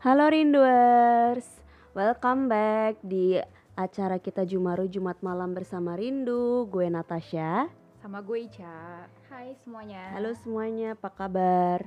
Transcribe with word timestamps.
Halo 0.00 0.32
Rinduers, 0.32 1.44
welcome 1.92 2.48
back 2.48 3.04
di 3.04 3.36
acara 3.76 4.16
kita 4.16 4.48
Jumaru 4.48 4.88
Jumat 4.88 5.20
malam 5.20 5.52
bersama 5.52 5.92
Rindu. 5.92 6.64
Gue 6.72 6.88
Natasha. 6.88 7.68
Sama 8.00 8.24
gue 8.24 8.48
Ica. 8.48 9.04
Hai 9.28 9.52
semuanya. 9.60 10.08
Halo 10.16 10.32
semuanya, 10.40 10.96
apa 10.96 11.12
kabar? 11.12 11.84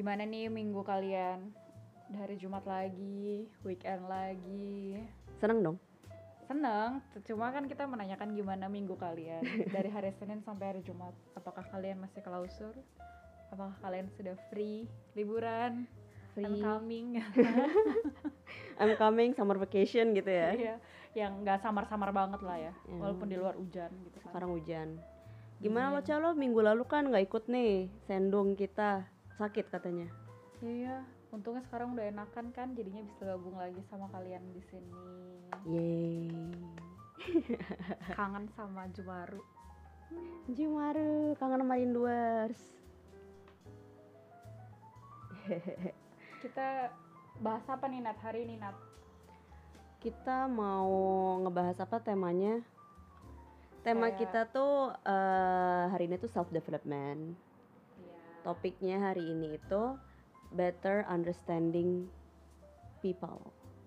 Gimana 0.00 0.24
nih 0.24 0.48
minggu 0.48 0.80
kalian? 0.80 1.52
Udah 2.08 2.24
hari 2.24 2.40
Jumat 2.40 2.64
lagi, 2.64 3.52
weekend 3.68 4.08
lagi. 4.08 5.04
Seneng 5.44 5.60
dong? 5.60 5.76
Seneng, 6.48 7.04
cuma 7.28 7.52
kan 7.52 7.68
kita 7.68 7.84
menanyakan 7.84 8.32
gimana 8.32 8.64
minggu 8.64 8.96
kalian 8.96 9.44
dari 9.76 9.92
hari 9.92 10.16
Senin 10.16 10.40
sampai 10.40 10.72
hari 10.72 10.80
Jumat. 10.80 11.12
Apakah 11.36 11.68
kalian 11.68 12.00
masih 12.00 12.24
klausur? 12.24 12.72
Apakah 13.52 13.76
kalian 13.84 14.08
sudah 14.16 14.40
free, 14.48 14.88
liburan, 15.12 15.84
I'm 16.44 16.56
coming? 16.58 17.06
I'm 18.80 18.92
coming 18.94 19.30
summer 19.34 19.58
vacation 19.58 20.14
gitu 20.14 20.30
ya. 20.30 20.54
Iya, 20.54 20.74
yang 21.16 21.42
nggak 21.42 21.58
samar-samar 21.58 22.14
banget 22.14 22.40
lah 22.46 22.56
ya, 22.56 22.72
Ya. 22.86 22.94
walaupun 22.94 23.26
di 23.26 23.34
luar 23.34 23.58
hujan 23.58 23.90
gitu 24.06 24.18
kan. 24.22 24.30
Sekarang 24.30 24.50
hujan. 24.54 24.88
Gimana 25.58 25.90
lo 25.90 25.98
Iya. 25.98 26.06
Calo? 26.14 26.28
Minggu 26.38 26.62
lalu 26.62 26.84
kan 26.86 27.10
nggak 27.10 27.24
ikut 27.26 27.50
nih, 27.50 27.90
sendung 28.06 28.54
kita 28.54 29.02
sakit 29.34 29.66
katanya. 29.68 30.06
Iya, 30.62 31.02
untungnya 31.30 31.62
sekarang 31.66 31.98
udah 31.98 32.06
enakan 32.06 32.54
kan, 32.54 32.74
jadinya 32.78 33.02
bisa 33.02 33.22
gabung 33.26 33.58
lagi 33.58 33.82
sama 33.90 34.06
kalian 34.10 34.42
di 34.54 34.62
sini. 34.70 34.90
Yeay. 35.66 36.54
Kangen 38.18 38.46
sama 38.54 38.86
Jumaru. 38.94 39.42
Jumaru, 40.48 41.36
kangen 41.36 41.60
sama 41.60 41.76
Rinduers. 41.76 42.60
Kita 46.38 46.90
bahas 47.38 47.66
apa 47.66 47.86
nih 47.86 48.00
Nat 48.00 48.18
hari 48.20 48.46
ini 48.46 48.58
Nat? 48.58 48.74
Kita 49.98 50.46
mau 50.46 50.86
ngebahas 51.42 51.82
apa 51.82 51.98
temanya? 51.98 52.62
Tema 53.82 54.10
Kayak- 54.10 54.18
kita 54.20 54.40
tuh 54.48 54.94
eh, 54.94 55.84
hari 55.90 56.06
ini 56.06 56.16
tuh 56.16 56.30
self 56.30 56.50
development. 56.50 57.34
Iya. 57.98 58.16
Topiknya 58.42 58.96
hari 59.02 59.26
ini 59.26 59.58
itu 59.58 59.82
better 60.54 61.02
understanding 61.06 62.06
people. 63.00 63.42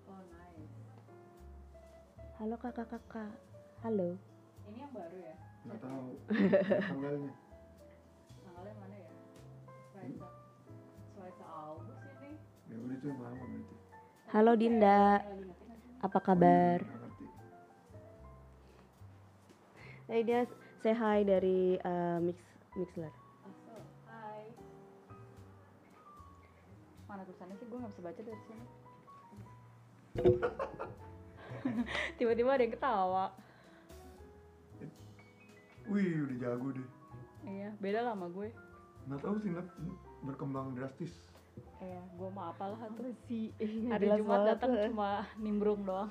Oh 0.06 0.20
nice. 0.30 0.76
Halo 2.36 2.56
kakak-kakak. 2.56 3.32
Halo. 3.80 4.16
Ini 4.68 4.78
yang 4.78 4.92
baru 4.92 5.18
ya? 5.18 5.36
nggak 5.62 5.78
tahu 5.78 6.06
Tanggalnya 6.90 7.30
Halo 14.32 14.58
Dinda. 14.58 15.22
Apa 16.02 16.18
kabar? 16.18 16.82
Eh 20.10 20.26
dia 20.26 20.42
say 20.82 20.90
hi 20.90 21.22
dari 21.22 21.78
eh, 21.78 22.18
Mix 22.18 22.42
Mixler. 22.74 23.14
Hai. 24.10 24.50
Mana 27.06 27.22
tulisannya 27.22 27.54
sih? 27.54 27.66
Gue 27.70 27.78
nggak 27.78 27.92
bisa 27.94 28.02
baca 28.02 28.20
dari 28.20 28.42
sini. 28.50 28.66
Tiba-tiba 32.18 32.50
ada 32.50 32.62
yang 32.66 32.74
ketawa. 32.74 33.26
wih 35.90 36.24
udah 36.24 36.38
jago 36.38 36.70
deh 36.72 36.88
Iya, 37.42 37.74
beda 37.82 38.06
lah 38.06 38.14
sama 38.14 38.30
gue. 38.30 38.48
nggak 39.02 39.18
tahu 39.18 39.34
sih 39.42 39.50
berkembang 40.22 40.78
drastis 40.78 41.10
Iya, 41.82 42.00
gue 42.14 42.28
mah 42.30 42.54
apalah 42.54 42.78
tuh. 42.94 43.10
sih? 43.26 43.50
Hari 43.90 44.06
Jumat 44.14 44.54
datang 44.54 44.78
cuma 44.86 45.26
nimbrung 45.34 45.82
doang. 45.82 46.10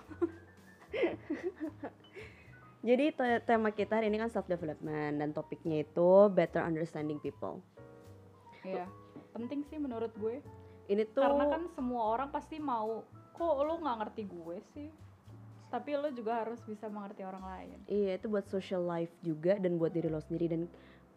Jadi 2.88 3.14
te- 3.14 3.42
tema 3.46 3.70
kita 3.70 4.02
hari 4.02 4.10
ini 4.10 4.18
kan 4.18 4.28
self 4.34 4.50
development 4.50 5.22
dan 5.22 5.30
topiknya 5.32 5.86
itu 5.86 6.28
better 6.34 6.66
understanding 6.66 7.22
people. 7.22 7.62
Iya, 8.66 8.90
penting 9.32 9.62
sih 9.70 9.78
menurut 9.78 10.12
gue. 10.18 10.42
Ini 10.90 11.06
tuh 11.14 11.24
Karena 11.24 11.46
kan 11.48 11.64
semua 11.78 12.04
orang 12.18 12.34
pasti 12.34 12.58
mau, 12.58 13.06
kok 13.38 13.54
lo 13.64 13.80
nggak 13.80 13.98
ngerti 14.02 14.24
gue 14.28 14.58
sih? 14.74 14.90
Tapi 15.72 15.96
lo 15.96 16.12
juga 16.12 16.44
harus 16.44 16.60
bisa 16.68 16.92
mengerti 16.92 17.24
orang 17.24 17.46
lain. 17.48 17.78
iya 17.88 18.20
itu 18.20 18.28
buat 18.28 18.44
social 18.52 18.84
life 18.84 19.14
juga 19.24 19.56
dan 19.56 19.80
buat 19.80 19.96
diri 19.96 20.12
lo 20.12 20.20
sendiri 20.20 20.52
dan 20.52 20.68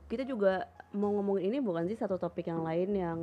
kita 0.06 0.22
juga 0.22 0.70
mau 0.94 1.10
ngomongin 1.10 1.50
ini 1.50 1.58
bukan 1.58 1.90
sih 1.90 1.98
satu 1.98 2.20
topik 2.20 2.46
yang 2.46 2.62
lain 2.62 2.90
yang 2.94 3.18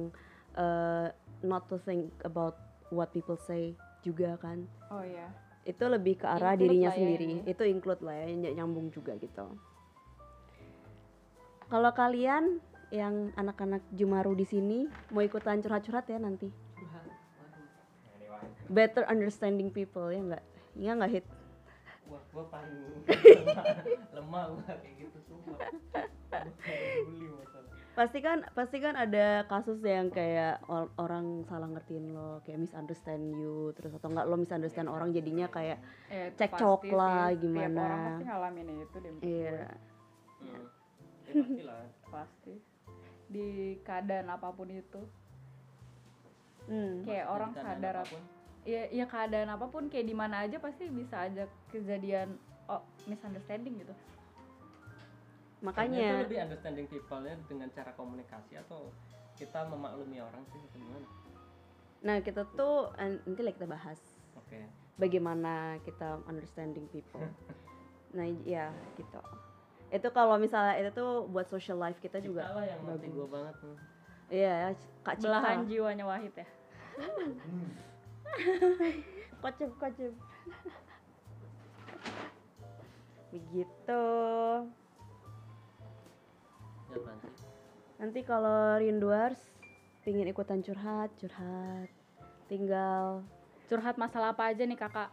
eh, 0.53 1.07
not 1.41 1.65
to 1.67 1.77
think 1.77 2.11
about 2.21 2.55
what 2.89 3.09
people 3.09 3.37
say 3.37 3.73
juga 4.01 4.35
kan. 4.37 4.65
Oh 4.89 5.01
iya. 5.01 5.29
Itu 5.61 5.85
lebih 5.85 6.17
ke 6.17 6.25
arah 6.25 6.57
Include 6.57 6.61
dirinya 6.67 6.89
ya 6.89 6.97
sendiri. 6.97 7.25
ini. 7.25 7.37
Itu 7.45 7.63
include 7.63 8.01
lah 8.01 8.15
ya 8.17 8.25
ny- 8.27 8.55
nyambung 8.55 8.89
juga 8.89 9.13
gitu. 9.15 9.45
Kalau 11.67 11.91
kalian 11.93 12.59
yang 12.91 13.31
anak-anak 13.39 13.79
Jumaru 13.95 14.35
di 14.35 14.43
sini 14.43 14.83
mau 15.09 15.23
ikutan 15.23 15.63
curhat-curhat 15.63 16.03
ya 16.05 16.19
nanti. 16.19 16.51
Better 18.67 19.03
understanding 19.07 19.71
people 19.71 20.11
ya 20.11 20.19
enggak? 20.19 20.43
Iya 20.75 20.91
enggak 20.95 21.11
hit? 21.13 21.25
Wah, 22.07 22.19
gua 22.31 22.43
paling 22.47 23.07
lemah 24.15 24.43
gua 24.51 24.63
kayak 24.67 24.95
gitu 24.99 25.17
semua. 25.23 25.55
Kayak. 27.91 27.97
Pasti 27.99 28.19
kan 28.19 28.37
pasti 28.51 28.77
kan 28.79 28.95
ada 28.95 29.43
kasus 29.45 29.83
yang 29.83 30.07
kayak 30.07 30.63
or- 30.65 30.91
orang 30.95 31.43
salah 31.43 31.67
ngertiin 31.67 32.11
lo, 32.11 32.39
kayak 32.41 32.63
misunderstand 32.63 33.35
you, 33.35 33.75
terus 33.75 33.91
atau 33.91 34.07
enggak 34.07 34.25
lo 34.25 34.35
misunderstand 34.35 34.87
orang 34.87 35.11
jadinya 35.11 35.47
kayak 35.47 35.83
Ya, 36.07 36.27
itu 36.27 36.39
Cekcok 36.39 36.79
pasti 36.81 36.95
lah, 36.95 37.27
sih. 37.29 37.37
gimana. 37.37 37.67
Tiap 37.67 37.83
orang 37.83 38.01
pasti 38.01 38.23
ngalamin 38.25 38.67
itu 38.77 38.97
deh. 38.97 39.11
iya. 39.21 39.61
Hmm. 40.39 40.63
Ya 41.21 41.33
pastilah. 41.37 41.81
Pasti. 42.11 42.53
Di 43.27 43.47
keadaan 43.81 44.27
apa 44.27 44.47
pun 44.49 44.67
itu. 44.67 45.01
Hmm. 46.65 47.03
Kayak 47.03 47.27
orang 47.27 47.51
Keadaan 47.51 47.75
sadar 47.77 47.95
apa. 47.95 48.03
apa 48.03 48.11
pun. 48.11 48.21
Ya, 48.61 48.83
ya 48.87 49.05
keadaan 49.05 49.49
apa 49.49 49.65
pun 49.67 49.83
kayak 49.87 50.05
di 50.05 50.13
mana 50.13 50.45
aja 50.45 50.59
pasti 50.59 50.85
bisa 50.85 51.25
aja 51.25 51.43
kejadian 51.69 52.37
oh, 52.67 52.77
misunderstanding 53.05 53.79
gitu. 53.79 53.93
Kayaknya 55.61 56.01
itu 56.01 56.09
Makanya 56.09 56.25
lebih 56.25 56.39
understanding 56.41 56.87
people-nya 56.89 57.37
dengan 57.45 57.69
cara 57.69 57.93
komunikasi 57.93 58.57
atau 58.57 58.89
kita 59.37 59.61
memaklumi 59.69 60.17
orang 60.17 60.41
sih 60.49 60.57
atau 60.57 60.81
gimana? 60.81 61.05
nah 62.01 62.17
kita 62.17 62.49
tuh 62.57 62.89
an- 62.97 63.21
nanti 63.29 63.45
lah 63.45 63.53
kita 63.53 63.69
bahas 63.69 64.01
Oke. 64.33 64.57
bagaimana 64.97 65.77
kita 65.85 66.17
understanding 66.25 66.89
people. 66.89 67.21
nah 68.17 68.25
ya 68.41 68.73
gitu. 68.97 69.21
Itu 69.93 70.09
kalau 70.09 70.41
misalnya 70.41 70.81
itu 70.81 70.97
tuh 70.97 71.29
buat 71.29 71.45
social 71.45 71.77
life 71.77 72.01
kita 72.01 72.17
juga. 72.25 72.49
Kita 72.49 72.57
lah 72.57 72.65
yang 72.65 72.81
bagus. 72.89 73.13
gua 73.13 73.27
banget. 73.29 73.55
Iya, 74.33 74.73
Kak 75.05 75.21
Cika. 75.21 75.29
Belahan 75.29 75.57
jiwanya 75.69 76.05
Wahid 76.09 76.33
ya. 76.33 76.47
Kocep, 79.45 79.69
kocep. 79.77 80.13
Begitu. 83.29 84.03
Ya? 86.93 87.13
Nanti 87.97 88.19
kalau 88.21 88.77
rinduars 88.77 89.39
pingin 90.01 90.25
ikutan 90.25 90.59
curhat, 90.59 91.09
curhat. 91.15 91.87
Tinggal 92.45 93.23
Curhat 93.63 93.95
masalah 93.95 94.31
apa 94.31 94.47
aja 94.47 94.61
nih 94.61 94.75
kakak? 94.75 95.09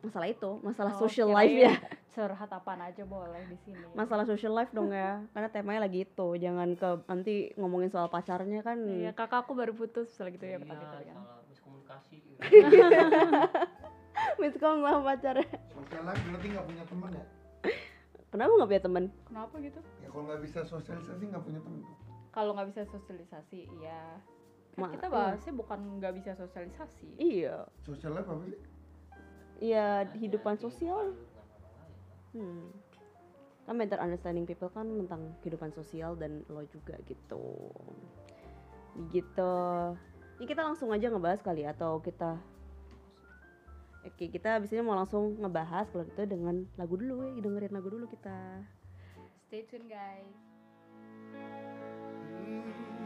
masalah 0.00 0.26
itu, 0.26 0.50
masalah 0.64 0.90
Oh, 0.90 0.98
social 0.98 1.28
life 1.28 1.52
ya. 1.52 1.70
Curhat 2.10 2.48
apaan 2.48 2.80
aja 2.80 3.04
boleh 3.04 3.38
di 3.46 3.54
sini. 3.60 3.78
Masalah 3.92 4.24
social 4.24 4.50
life 4.50 4.72
dong 4.72 4.90
ya. 4.90 5.20
Karena 5.30 5.46
temanya 5.46 5.84
lagi 5.84 6.02
itu. 6.02 6.26
Jangan 6.34 6.72
ke 6.72 6.88
nanti 7.04 7.52
ngomongin 7.54 7.86
soal 7.86 8.08
pacarnya 8.08 8.64
kan. 8.64 8.80
Iya, 8.80 9.12
kakak 9.12 9.44
aku 9.44 9.52
baru 9.52 9.70
putus 9.70 10.08
misalnya 10.08 10.32
gitu 10.34 10.44
ya 10.46 10.56
Iya, 10.56 10.64
kan. 10.64 11.14
salah 11.20 11.44
miskomunikasi. 11.46 12.14
gitu. 12.16 12.40
Miskom 14.40 14.80
sama 14.80 15.00
pacarnya. 15.04 15.46
social 15.70 16.02
life 16.02 16.22
berarti 16.24 16.46
nggak 16.48 16.66
punya 16.66 16.84
teman 16.88 17.10
ya 17.12 17.24
Kenapa 18.30 18.50
nggak 18.56 18.68
punya 18.68 18.82
temen? 18.82 19.04
Kenapa 19.28 19.54
gitu? 19.60 19.80
Ya 20.10 20.12
kalau 20.12 20.26
nggak 20.26 20.42
bisa 20.42 20.60
sosialisasi 20.66 21.22
nggak 21.30 21.44
punya 21.46 21.62
teman 21.62 21.86
Kalau 22.30 22.54
nggak 22.54 22.70
bisa 22.70 22.82
sosialisasi, 22.86 23.66
iya. 23.82 24.18
Kan 24.74 24.86
Ma- 24.86 24.94
kita 24.94 25.06
iya. 25.06 25.14
bahasnya 25.14 25.52
bukan 25.54 25.78
nggak 25.98 26.14
bisa 26.18 26.30
sosialisasi. 26.38 27.18
Iya. 27.18 27.66
social 27.82 28.14
life 28.14 28.26
apa 28.26 28.42
sih 28.46 28.58
Iya, 29.60 30.08
kehidupan 30.14 30.56
sosial. 30.56 31.12
Hmm. 32.32 32.70
Kan 33.66 33.76
better 33.76 34.00
understanding 34.00 34.46
people 34.48 34.72
kan 34.72 34.88
tentang 34.88 35.36
kehidupan 35.44 35.70
sosial 35.74 36.16
dan 36.16 36.42
lo 36.48 36.64
juga 36.70 36.96
gitu. 37.04 37.70
Gitu. 39.12 39.54
Ini 40.40 40.46
kita 40.48 40.64
langsung 40.64 40.90
aja 40.90 41.12
ngebahas 41.12 41.44
kali 41.44 41.62
ya, 41.68 41.76
atau 41.76 42.00
kita 42.00 42.40
Oke, 44.00 44.32
kita 44.32 44.56
abis 44.56 44.72
ini 44.72 44.80
mau 44.80 44.96
langsung 44.96 45.36
ngebahas 45.36 45.92
kalau 45.92 46.08
gitu 46.08 46.24
dengan 46.24 46.64
lagu 46.80 46.96
dulu 46.96 47.36
ya, 47.36 47.36
dengerin 47.44 47.68
lagu 47.68 47.92
dulu 47.92 48.08
kita. 48.08 48.64
Stay 49.50 49.62
tuned, 49.62 49.90
guys. 49.90 50.36
Mm-hmm. 52.38 53.00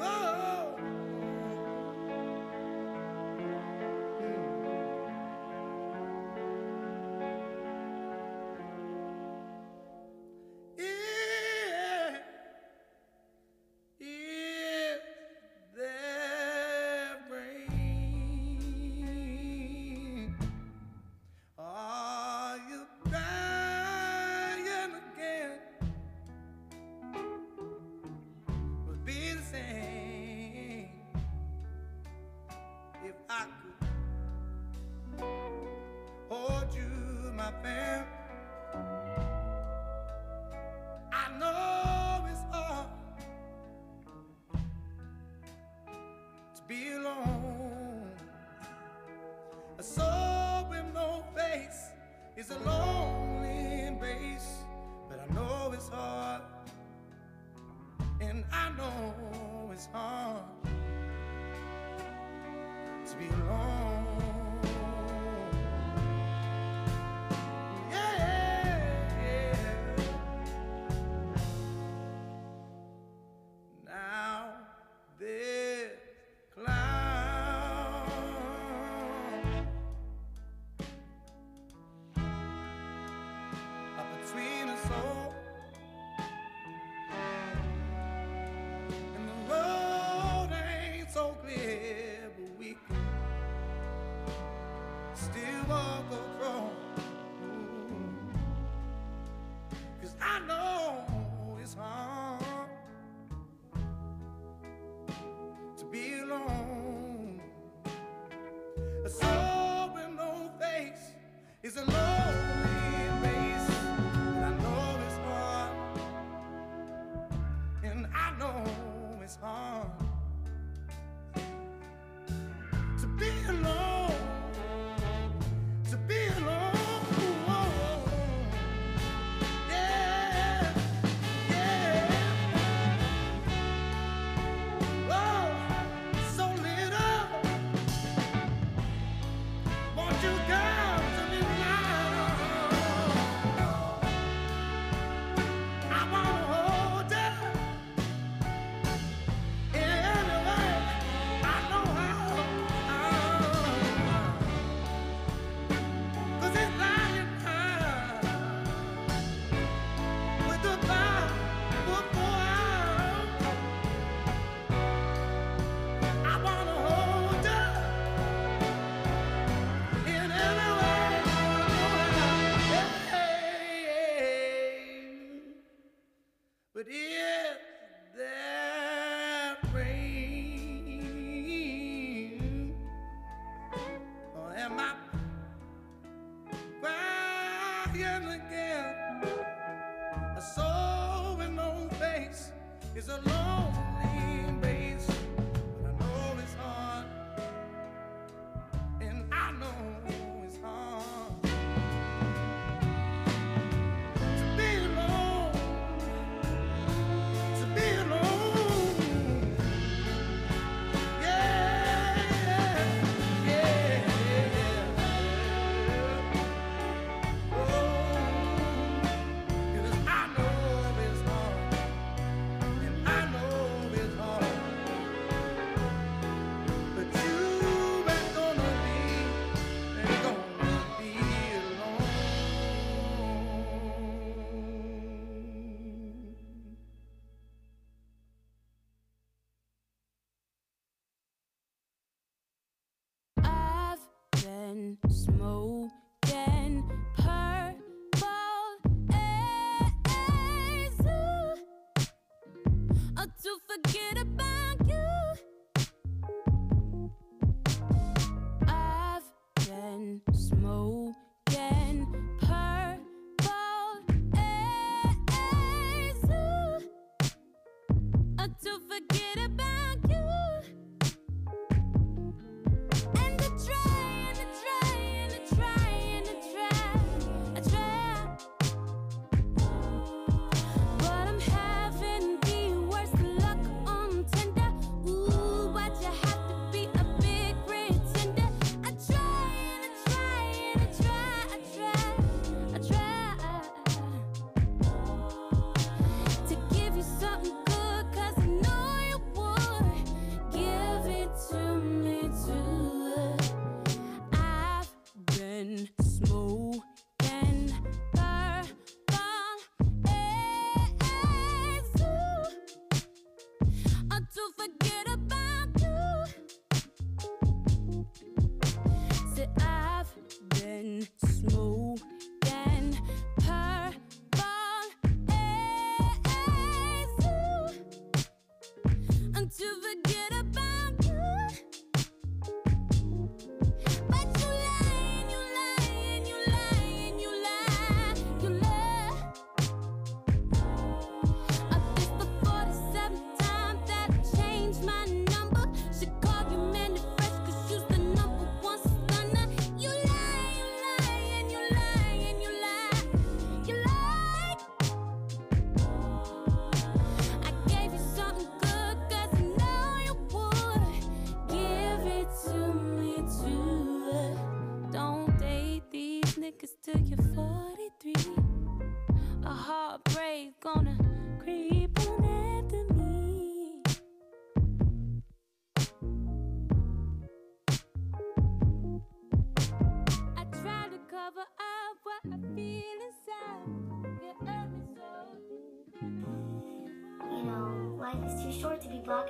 Whoa! 0.00 0.37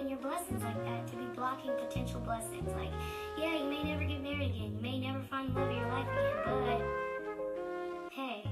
Your 0.09 0.19
blessings 0.19 0.63
like 0.63 0.83
that, 0.85 1.07
to 1.09 1.17
be 1.17 1.27
blocking 1.35 1.73
potential 1.79 2.21
blessings. 2.21 2.73
Like, 2.75 2.93
yeah, 3.39 3.59
you 3.59 3.65
may 3.65 3.83
never 3.83 4.05
get 4.05 4.23
married 4.23 4.51
again, 4.51 4.73
you 4.75 4.83
may 4.83 4.99
never 4.99 5.21
find 5.25 5.55
the 5.55 5.61
love 5.61 5.69
of 5.69 5.77
your 5.77 5.89
life 5.89 6.09
again, 6.09 6.37
but 6.45 8.13
hey, 8.13 8.45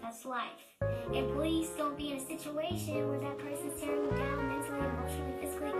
that's 0.00 0.24
life. 0.24 0.64
And 1.12 1.32
please 1.34 1.68
don't 1.76 1.96
be 1.96 2.12
in 2.12 2.18
a 2.18 2.26
situation 2.26 3.08
where 3.08 3.18
that 3.20 3.38
person's 3.38 3.80
tearing 3.80 4.04
you 4.04 4.10
down 4.10 4.48
mentally, 4.48 4.78
emotionally, 4.78 5.34
physically. 5.40 5.72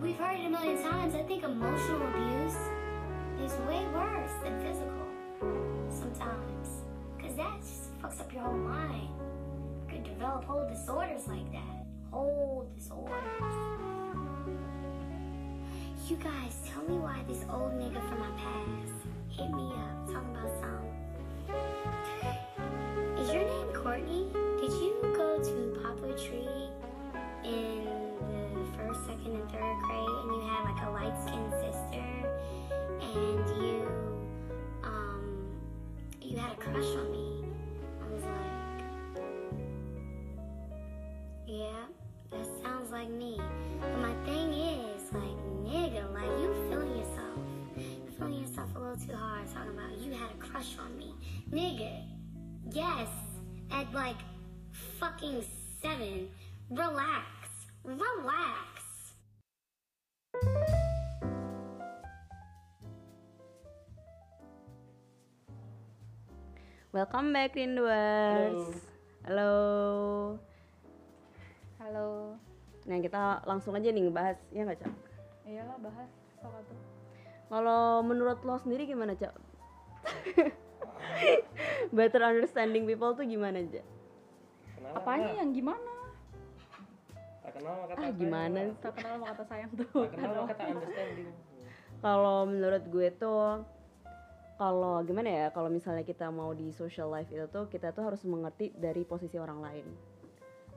We've 0.00 0.16
heard 0.16 0.40
it 0.40 0.46
a 0.46 0.50
million 0.50 0.82
times. 0.82 1.14
I 1.14 1.22
think 1.22 1.44
emotional 1.44 2.02
abuse 2.08 2.56
is 3.40 3.52
way 3.68 3.86
worse 3.94 4.32
than 4.42 4.60
physical 4.60 5.06
sometimes. 5.88 6.82
Because 7.16 7.36
that 7.36 7.60
just 7.60 8.00
fucks 8.00 8.20
up 8.20 8.32
your 8.32 8.42
whole 8.42 8.54
mind. 8.54 9.08
You 9.86 9.94
could 9.94 10.04
develop 10.04 10.44
whole 10.44 10.68
disorders 10.68 11.28
like 11.28 11.50
that. 11.52 11.86
Whole 12.10 12.68
disorders. 12.76 13.91
You 16.08 16.16
guys, 16.16 16.58
tell 16.66 16.82
me 16.82 16.96
why 16.98 17.22
this 17.28 17.44
old 17.48 17.72
nigga 17.78 18.00
from 18.08 18.18
my 18.18 18.30
past 18.36 18.92
hit 19.30 19.48
me 19.54 19.70
up 19.70 20.06
talking 20.10 20.34
about 20.34 20.50
something. 20.58 20.98
Is 23.18 23.32
your 23.32 23.44
name 23.44 23.72
Courtney? 23.72 24.26
Did 24.60 24.72
you 24.82 24.98
go 25.16 25.38
to 25.40 25.80
Poplar 25.80 26.18
Tree 26.18 26.68
in 27.44 27.86
the 28.52 28.64
first, 28.76 29.06
second, 29.06 29.36
and 29.36 29.48
third 29.50 29.76
grade 29.84 30.16
and 30.22 30.34
you 30.34 30.40
had 30.42 30.64
like 30.64 30.82
a 30.82 30.90
light 30.90 31.16
skinned 31.22 31.52
sister 31.52 32.08
and 33.00 33.48
you 33.62 33.86
um 34.82 35.22
you 36.20 36.36
had 36.36 36.50
a 36.50 36.56
crush 36.56 36.96
on 36.98 37.10
me? 37.12 37.44
I 38.02 38.04
was 38.12 38.24
like 38.24 38.82
Yeah, 41.46 41.86
that 42.32 42.46
sounds 42.60 42.90
like 42.90 43.08
me. 43.08 43.40
But 43.80 43.98
my 43.98 44.14
thing 44.24 44.52
is, 44.52 44.61
like, 45.72 45.92
nigga, 45.92 46.12
like 46.12 46.28
you 46.40 46.54
feeling 46.68 46.96
yourself. 46.98 47.38
You're 47.76 48.12
feeling 48.18 48.40
yourself 48.40 48.68
a 48.76 48.78
little 48.78 48.96
too 48.96 49.16
hard 49.16 49.46
talking 49.52 49.72
about 49.72 49.98
you 49.98 50.12
had 50.12 50.30
a 50.30 50.38
crush 50.38 50.76
on 50.78 50.96
me. 50.98 51.14
Nigga, 51.50 52.04
yes, 52.70 53.08
at 53.70 53.92
like 53.92 54.16
fucking 54.98 55.44
seven. 55.80 56.28
Relax. 56.70 57.26
Relax. 57.84 58.68
Welcome 66.92 67.32
back 67.32 67.54
Rinduers. 67.56 68.76
Halo. 69.24 70.38
Halo. 71.80 72.36
Nah 72.84 73.00
kita 73.00 73.40
langsung 73.48 73.72
aja 73.72 73.88
nih 73.88 74.04
ngebahas 74.04 74.36
ya 74.52 74.68
nggak 74.68 74.84
cak? 74.84 75.11
Iyalah 75.52 75.76
bahas 75.84 76.08
soal 76.40 76.64
itu. 76.64 76.74
Kalau 77.52 78.00
menurut 78.00 78.40
lo 78.40 78.56
sendiri 78.56 78.88
gimana 78.88 79.12
cak? 79.12 79.36
Better 81.96 82.24
understanding 82.24 82.88
people 82.88 83.12
tuh 83.12 83.28
gimana 83.28 83.60
cak? 83.68 83.84
Kenalan 84.80 84.96
Apanya 84.96 85.32
yang 85.44 85.52
gimana? 85.52 85.92
Tak 87.44 87.52
kenal 87.60 87.74
maka 87.84 87.92
Ah 87.92 88.00
tak 88.00 88.14
gimana? 88.16 88.60
sayang. 88.64 88.80
Tak 88.80 88.92
kenal 88.96 89.12
sama 89.12 89.26
kata 89.28 89.44
sayang 89.44 89.70
tuh. 89.76 89.92
Tak 89.92 90.10
kenal 90.16 90.32
maka 90.40 90.54
tak 90.56 90.68
understanding. 90.72 91.28
Kalau 92.00 92.38
menurut 92.48 92.84
gue 92.88 93.08
tuh 93.20 93.44
kalau 94.56 94.94
gimana 95.04 95.28
ya 95.28 95.46
kalau 95.52 95.68
misalnya 95.68 96.06
kita 96.06 96.32
mau 96.32 96.56
di 96.56 96.72
social 96.72 97.12
life 97.12 97.28
itu 97.28 97.44
tuh 97.52 97.68
kita 97.68 97.92
tuh 97.92 98.08
harus 98.08 98.24
mengerti 98.24 98.72
dari 98.72 99.04
posisi 99.04 99.36
orang 99.36 99.60
lain. 99.60 99.86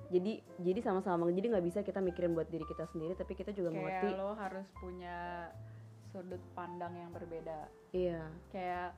Jadi 0.07 0.37
jadi 0.59 0.79
sama-sama 0.79 1.25
jadi 1.27 1.49
nggak 1.49 1.65
bisa 1.65 1.79
kita 1.81 1.97
mikirin 1.97 2.33
buat 2.33 2.45
diri 2.45 2.61
kita 2.63 2.85
sendiri 2.85 3.13
tapi 3.13 3.33
kita 3.33 3.49
juga 3.51 3.73
mengerti. 3.73 4.09
Kayak 4.09 4.19
lo 4.19 4.33
harus 4.33 4.67
punya 4.77 5.17
sudut 6.09 6.41
pandang 6.53 6.93
yang 6.93 7.09
berbeda. 7.09 7.65
Iya. 7.89 8.29
Kayak 8.49 8.93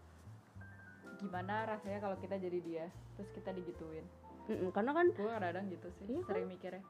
gimana 1.17 1.65
rasanya 1.65 1.99
kalau 1.99 2.17
kita 2.17 2.37
jadi 2.37 2.59
dia, 2.61 2.85
terus 3.15 3.29
kita 3.31 3.49
digituin. 3.49 4.05
Mm-mm, 4.47 4.69
karena 4.69 4.91
kan 4.93 5.07
Gue 5.11 5.27
kadang-kadang 5.27 5.65
gitu 5.67 5.87
sih, 5.91 6.05
Iya 6.07 6.19
kan? 6.19 6.27
sering 6.27 6.47
mikirnya. 6.47 6.83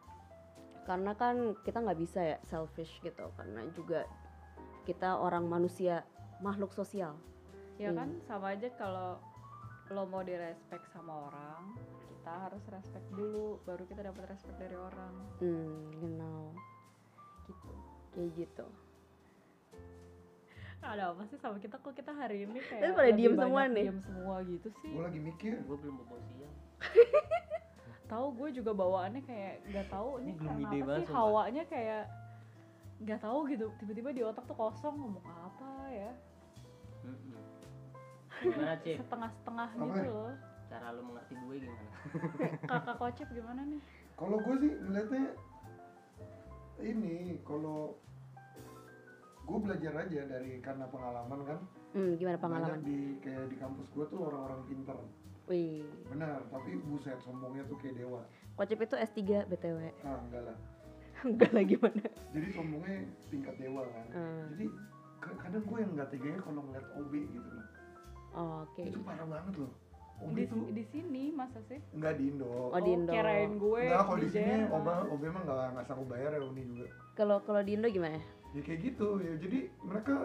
karena 0.83 1.11
kan 1.13 1.35
kita 1.61 1.83
nggak 1.83 1.99
bisa 1.99 2.19
ya 2.23 2.37
selfish 2.45 3.03
gitu 3.03 3.27
karena 3.35 3.59
juga 3.75 4.07
kita 4.83 5.19
orang 5.19 5.43
manusia 5.43 6.07
makhluk 6.39 6.71
sosial. 6.71 7.11
Ya 7.75 7.91
Hmm. 7.91 7.97
kan 7.97 8.09
sama 8.23 8.55
aja 8.55 8.71
kalau 8.73 9.19
lo 9.89 10.03
mau 10.05 10.23
direspek 10.23 10.79
sama 10.87 11.27
orang, 11.27 11.75
kita 12.27 12.43
harus 12.43 12.63
respect 12.75 13.07
dulu, 13.15 13.55
baru 13.63 13.87
kita 13.87 14.03
dapat 14.03 14.35
respect 14.35 14.59
dari 14.59 14.75
orang. 14.75 15.15
Hmm, 15.39 15.95
genau. 15.95 16.51
Gitu. 17.47 17.71
Kayak 18.11 18.29
gitu. 18.35 18.67
Ada 20.83 21.15
apa 21.15 21.23
sih 21.31 21.39
sama 21.39 21.55
kita 21.63 21.79
kok 21.79 21.95
kita 21.95 22.11
hari 22.11 22.43
ini 22.43 22.59
kayak 22.59 22.83
Tapi 22.83 22.93
pada 22.99 23.11
diem 23.15 23.31
semua 23.31 23.61
nih. 23.71 23.85
Diem 23.87 24.01
semua 24.03 24.35
gitu 24.43 24.67
sih. 24.83 24.91
Gue 24.91 25.03
lagi 25.07 25.19
mikir. 25.23 25.51
Gue 25.63 25.77
belum 25.79 26.03
bobo 26.03 26.19
siang. 26.27 26.55
Tahu 28.11 28.25
gue 28.35 28.49
juga 28.59 28.71
bawaannya 28.75 29.21
kayak 29.23 29.55
nggak 29.71 29.87
tahu 29.87 30.09
ini 30.19 30.31
karena 30.35 30.67
apa 30.67 30.83
banget, 30.83 30.99
sih 30.99 31.07
hawanya 31.15 31.63
kayak 31.71 32.03
nggak 33.07 33.19
tahu 33.23 33.39
gitu 33.55 33.65
tiba-tiba 33.79 34.09
di 34.11 34.21
otak 34.23 34.43
tuh 34.47 34.55
kosong 34.55 34.95
ngomong 34.95 35.27
apa 35.27 35.71
ya 35.91 36.11
setengah-setengah 39.03 39.69
gitu 39.75 40.01
loh 40.07 40.31
Cara 40.67 40.91
lu 40.91 41.01
mengerti 41.01 41.33
gue 41.33 41.55
gimana? 41.59 41.89
kakak 42.69 42.95
kocip 42.97 43.27
gimana 43.29 43.61
nih 43.63 43.81
Kalau 44.13 44.37
gue 44.37 44.55
sih 44.57 44.71
ngeliatnya 44.77 45.25
ini 46.79 47.17
kalau 47.41 47.97
gue 49.41 49.57
belajar 49.57 49.93
aja 49.97 50.21
dari 50.25 50.59
karena 50.59 50.85
pengalaman 50.85 51.41
kan 51.43 51.59
Hmm, 51.89 52.13
gimana 52.13 52.37
pengalaman? 52.37 52.77
banyak 52.77 52.85
di 52.85 52.99
kayak 53.17 53.47
di 53.47 53.57
kampus 53.57 53.87
gue 53.89 54.05
tuh 54.05 54.19
orang-orang 54.21 54.61
pinter 54.65 54.97
Wih, 55.47 55.87
benar 56.05 56.43
tapi 56.45 56.75
buset 56.83 57.15
sombongnya 57.17 57.63
tuh 57.63 57.79
kayak 57.79 57.95
dewa 57.97 58.19
Kocip 58.53 58.83
itu 58.83 58.93
S3 58.93 59.17
BTW. 59.47 59.79
ah 60.03 60.19
enggak 60.19 60.43
lah 60.43 60.57
Enggak 61.25 61.51
lah 61.51 61.63
gimana? 61.63 62.03
jadi 62.29 62.47
sombongnya 62.51 62.97
tingkat 63.25 63.55
dewa 63.55 63.87
kan 63.87 64.05
Hmm. 64.11 64.43
jadi 64.51 64.65
ka- 65.17 65.37
kadang 65.39 65.63
gue 65.63 65.77
yang 65.79 65.91
nggak 65.95 66.09
teganya 66.11 66.39
kalau 66.41 66.59
ngeliat 66.61 66.85
OB 66.93 67.13
gitu 67.15 67.49
loh 67.49 67.65
Oh, 68.35 68.61
Oke. 68.61 68.83
itu 68.83 68.99
parah 69.01 69.25
banget 69.25 69.53
loh 69.57 69.71
Di, 70.17 70.43
tuh 70.45 70.65
di 70.69 70.81
sini 70.83 71.29
masa 71.29 71.61
sih 71.63 71.77
nggak 71.91 72.13
di 72.13 72.23
Indo 72.27 72.49
Oh, 72.67 72.77
di 72.77 72.91
Indo. 72.91 73.11
kirain 73.11 73.53
gue 73.55 73.81
Enggak, 73.83 74.01
kalau 74.03 74.17
di 74.17 74.27
sini 74.27 74.49
Jerman. 74.59 74.73
OB 74.73 74.87
OB 75.07 75.23
mah 75.27 75.41
nggak 75.43 75.65
nggak 75.71 75.85
sanggup 75.85 76.07
bayar 76.07 76.29
ya 76.31 76.41
Uni 76.41 76.61
juga 76.65 76.85
Kalau 77.13 77.37
kalau 77.39 77.61
di 77.61 77.71
Indo 77.73 77.87
gimana? 77.87 78.17
ya 78.49 78.61
kayak 78.61 78.79
gitu 78.81 79.07
ya 79.19 79.33
jadi 79.35 79.59
mereka 79.79 80.15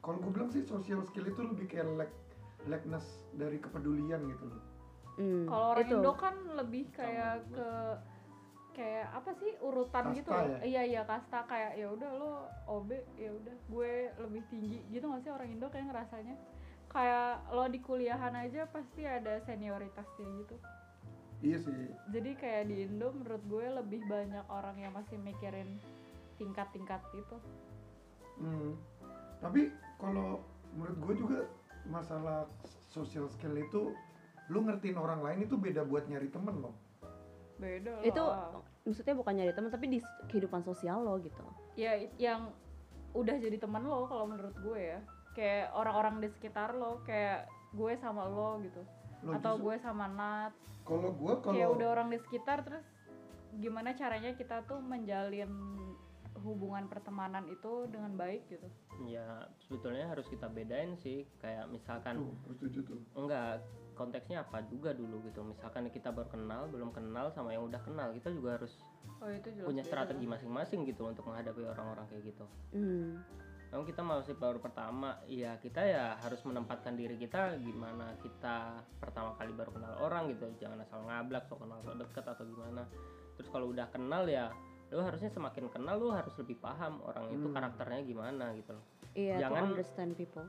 kalau 0.00 0.18
gue 0.18 0.30
bilang 0.30 0.48
sih 0.48 0.62
social 0.62 1.00
skill 1.02 1.26
itu 1.26 1.40
lebih 1.42 1.66
kayak 1.66 1.86
lack 1.94 2.12
lackness 2.64 3.04
dari 3.32 3.56
kepedulian 3.58 4.24
gitu 4.26 4.46
loh 4.46 4.62
Hmm, 5.14 5.46
kalau 5.46 5.66
orang 5.70 5.84
itu. 5.84 5.94
Indo 5.94 6.12
kan 6.12 6.34
lebih 6.54 6.84
kayak 6.90 7.46
ke 7.48 7.68
kayak 8.74 9.06
apa 9.12 9.30
sih 9.32 9.54
urutan 9.60 10.04
Kasta 10.04 10.16
gitu 10.16 10.30
ya? 10.34 10.58
iya 10.64 10.82
iya 10.84 11.02
kasta 11.04 11.44
kayak 11.44 11.76
ya 11.76 11.86
udah 11.86 12.10
lo 12.12 12.32
OB 12.66 12.90
ya 13.14 13.30
udah 13.30 13.54
gue 13.64 13.92
lebih 14.18 14.42
tinggi 14.44 14.82
gitu 14.88 15.06
gak 15.06 15.22
sih 15.22 15.30
orang 15.30 15.46
Indo 15.48 15.68
kayak 15.68 15.86
ngerasanya 15.86 16.34
kayak 16.94 17.42
lo 17.50 17.66
di 17.66 17.82
kuliahan 17.82 18.32
aja 18.38 18.70
pasti 18.70 19.02
ada 19.02 19.42
senioritasnya 19.42 20.26
gitu 20.40 20.56
iya 21.42 21.58
sih 21.58 21.90
jadi 22.14 22.30
kayak 22.38 22.62
di 22.70 22.86
Indo 22.86 23.10
menurut 23.10 23.42
gue 23.44 23.66
lebih 23.82 24.00
banyak 24.06 24.46
orang 24.46 24.78
yang 24.78 24.94
masih 24.94 25.18
mikirin 25.18 25.82
tingkat-tingkat 26.38 27.02
gitu 27.12 27.36
Hmm. 28.34 28.74
Tapi 29.38 29.70
kalau 29.94 30.42
menurut 30.74 30.98
gue 31.06 31.14
juga 31.22 31.38
masalah 31.86 32.50
social 32.90 33.30
skill 33.30 33.54
itu 33.54 33.94
lu 34.50 34.58
ngertiin 34.66 34.98
orang 34.98 35.22
lain 35.22 35.46
itu 35.46 35.54
beda 35.54 35.86
buat 35.86 36.04
nyari 36.10 36.28
temen 36.34 36.58
loh. 36.58 36.74
beda 37.54 37.94
lah 37.94 38.02
Itu 38.02 38.22
maksudnya 38.82 39.14
bukan 39.14 39.38
nyari 39.38 39.54
teman 39.54 39.70
tapi 39.70 39.86
di 39.86 39.98
kehidupan 40.26 40.66
sosial 40.66 41.06
lo 41.06 41.14
gitu. 41.22 41.46
ya 41.78 41.94
yang 42.18 42.50
udah 43.14 43.38
jadi 43.38 43.54
teman 43.54 43.86
lo 43.86 44.10
kalau 44.10 44.26
menurut 44.26 44.58
gue 44.58 44.80
ya 44.82 44.98
kayak 45.34 45.74
orang-orang 45.74 46.22
di 46.22 46.28
sekitar 46.30 46.72
lo 46.72 47.02
kayak 47.04 47.50
gue 47.74 47.92
sama 47.98 48.24
lo 48.30 48.62
gitu. 48.62 48.82
Lo 49.26 49.36
atau 49.36 49.58
justru- 49.58 49.64
gue 49.66 49.76
sama 49.82 50.06
Nat. 50.08 50.52
Kalau 50.84 51.10
gue 51.12 51.34
kayak 51.42 51.64
kalau 51.64 51.74
udah 51.76 51.88
orang 51.90 52.08
di 52.12 52.18
sekitar 52.22 52.62
terus 52.62 52.86
gimana 53.54 53.94
caranya 53.94 54.34
kita 54.34 54.66
tuh 54.66 54.82
menjalin 54.82 55.50
hubungan 56.44 56.84
pertemanan 56.92 57.48
itu 57.48 57.88
dengan 57.88 58.12
baik 58.14 58.44
gitu? 58.52 58.68
Ya 59.08 59.48
sebetulnya 59.64 60.06
harus 60.06 60.28
kita 60.28 60.46
bedain 60.46 60.94
sih. 61.00 61.24
Kayak 61.40 61.72
misalkan 61.72 62.20
tuh, 62.20 62.34
setuju 62.52 62.84
tuh. 62.84 62.98
enggak 63.16 63.64
konteksnya 63.96 64.44
apa 64.44 64.60
juga 64.68 64.92
dulu 64.92 65.24
gitu. 65.24 65.40
Misalkan 65.40 65.88
kita 65.88 66.12
baru 66.12 66.28
kenal 66.28 66.68
belum 66.68 66.92
kenal 66.92 67.32
sama 67.32 67.56
yang 67.56 67.64
udah 67.64 67.80
kenal 67.80 68.12
kita 68.12 68.28
juga 68.34 68.60
harus 68.60 68.76
oh 69.24 69.30
itu 69.32 69.48
jelas 69.56 69.66
punya 69.66 69.82
strategi 69.86 70.26
masing-masing 70.28 70.84
gitu 70.84 71.08
untuk 71.08 71.24
menghadapi 71.24 71.64
orang-orang 71.64 72.04
kayak 72.12 72.28
gitu. 72.28 72.44
Hmm. 72.76 73.24
Namun 73.74 73.90
kita 73.90 74.06
masih 74.06 74.38
baru 74.38 74.62
pertama, 74.62 75.18
ya 75.26 75.58
kita 75.58 75.82
ya 75.82 76.14
harus 76.22 76.38
menempatkan 76.46 76.94
diri 76.94 77.18
kita 77.18 77.58
gimana 77.58 78.14
kita 78.22 78.78
pertama 79.02 79.34
kali 79.34 79.50
baru 79.50 79.74
kenal 79.74 79.98
orang 79.98 80.30
gitu, 80.30 80.46
jangan 80.62 80.78
asal 80.78 81.02
ngablak, 81.02 81.42
sok 81.50 81.66
kenal 81.66 81.82
sok 81.82 81.98
deket 81.98 82.22
atau 82.22 82.46
gimana. 82.46 82.86
Terus 83.34 83.50
kalau 83.50 83.74
udah 83.74 83.90
kenal 83.90 84.30
ya, 84.30 84.54
lu 84.94 85.02
harusnya 85.02 85.26
semakin 85.26 85.66
kenal 85.74 85.98
lu 85.98 86.14
harus 86.14 86.30
lebih 86.38 86.54
paham 86.62 87.02
orang 87.02 87.34
itu 87.34 87.50
Hmm. 87.50 87.50
karakternya 87.50 88.00
gimana 88.06 88.54
gitu 88.54 88.78
loh. 88.78 88.84
Iya, 89.18 89.42
Jangan- 89.42 89.66
to 89.66 89.70
understand 89.74 90.10
people. 90.14 90.46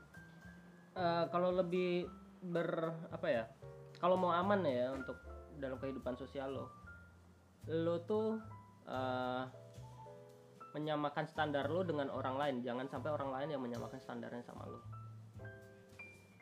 Eh, 0.94 1.24
kalau 1.34 1.50
lebih 1.50 2.06
ber 2.46 2.94
apa 3.10 3.26
ya, 3.26 3.44
kalau 3.98 4.14
mau 4.14 4.30
aman 4.30 4.62
ya 4.62 4.94
untuk 4.94 5.18
dalam 5.58 5.82
kehidupan 5.82 6.14
sosial 6.14 6.54
lo, 6.54 6.70
lo 7.66 7.98
tuh 8.06 8.38
eh, 8.86 9.42
menyamakan 10.76 11.24
standar 11.24 11.72
lo 11.72 11.80
dengan 11.80 12.12
orang 12.12 12.36
lain, 12.36 12.56
jangan 12.60 12.84
sampai 12.92 13.08
orang 13.08 13.32
lain 13.32 13.48
yang 13.56 13.62
menyamakan 13.64 13.96
standarnya 13.96 14.44
sama 14.44 14.68
lo. 14.68 14.84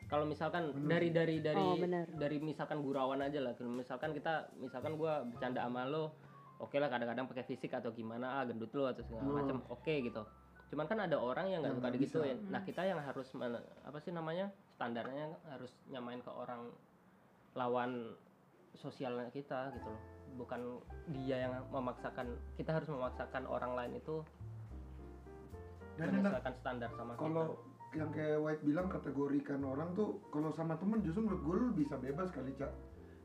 Kalau 0.05 0.27
misalkan 0.27 0.75
Bener 0.75 1.01
dari 1.01 1.09
dari 1.09 1.35
dari 1.41 1.63
Oh, 1.63 1.79
bener. 1.79 2.05
dari 2.19 2.37
misalkan 2.37 2.83
gurauan 2.83 3.23
aja 3.23 3.39
lah, 3.41 3.55
misalkan 3.63 4.11
kita 4.11 4.51
misalkan 4.59 4.99
gua 4.99 5.23
bercanda 5.25 5.65
sama 5.65 5.87
lo, 5.87 6.13
oke 6.61 6.75
lah 6.77 6.91
kadang-kadang 6.91 7.25
pakai 7.25 7.47
fisik 7.47 7.73
atau 7.73 7.89
gimana, 7.89 8.37
ah 8.37 8.43
gendut 8.45 8.69
lo 8.75 8.85
atau 8.91 9.01
segala 9.01 9.23
Hmm. 9.23 9.37
macam, 9.39 9.57
oke 9.71 9.93
gitu. 10.03 10.21
Cuman 10.69 10.85
kan 10.85 10.99
ada 11.09 11.17
orang 11.17 11.47
yang 11.49 11.59
nggak 11.63 11.77
suka 11.79 11.89
digituin. 11.95 12.37
Nah 12.51 12.61
kita 12.61 12.85
yang 12.85 12.99
harus 13.01 13.31
apa 13.81 13.97
sih 14.03 14.11
namanya 14.13 14.51
standarnya 14.75 15.31
harus 15.49 15.71
nyamain 15.89 16.19
ke 16.21 16.29
orang 16.29 16.69
lawan 17.55 18.13
sosialnya 18.75 19.31
kita 19.31 19.71
gitu 19.73 19.87
loh. 19.89 20.14
Bukan 20.35 20.59
dia 21.09 21.47
yang 21.47 21.63
memaksakan. 21.69 22.27
Kita 22.53 22.75
harus 22.75 22.87
memaksakan 22.87 23.47
orang 23.47 23.73
lain 23.73 23.97
itu 23.97 24.19
Dan 25.95 26.11
enak 26.11 26.19
menyesuaikan 26.27 26.55
standar 26.55 26.89
sama 26.93 27.15
kita. 27.15 27.23
kalau 27.23 27.47
yang 27.95 28.11
kayak 28.11 28.39
White 28.43 28.63
bilang 28.63 28.87
kategorikan 28.91 29.63
orang 29.63 29.95
tuh 29.95 30.19
kalau 30.27 30.51
sama 30.51 30.75
temen 30.75 30.99
justru 30.99 31.23
menurut 31.23 31.41
gue 31.41 31.55
lu 31.55 31.67
bisa 31.73 31.95
bebas 31.95 32.27
kali 32.27 32.51
cak 32.51 32.67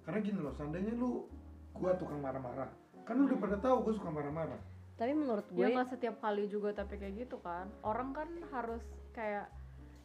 karena 0.07 0.19
gini 0.23 0.39
loh 0.39 0.55
seandainya 0.55 0.95
lu 0.95 1.27
gua 1.75 1.99
tukang 1.99 2.23
marah-marah 2.23 2.71
kan 3.03 3.19
lu 3.19 3.27
udah 3.27 3.39
pada 3.43 3.59
tahu 3.59 3.83
gue 3.83 3.99
suka 3.99 4.15
marah-marah 4.15 4.63
Tapi 4.95 5.11
menurut 5.11 5.43
ya 5.51 5.67
gue 5.67 5.75
nggak 5.75 5.91
setiap 5.91 6.23
kali 6.23 6.47
juga 6.47 6.71
tapi 6.71 7.03
kayak 7.03 7.27
gitu 7.27 7.43
kan 7.43 7.67
orang 7.83 8.15
kan 8.15 8.31
harus 8.55 8.87
kayak 9.11 9.51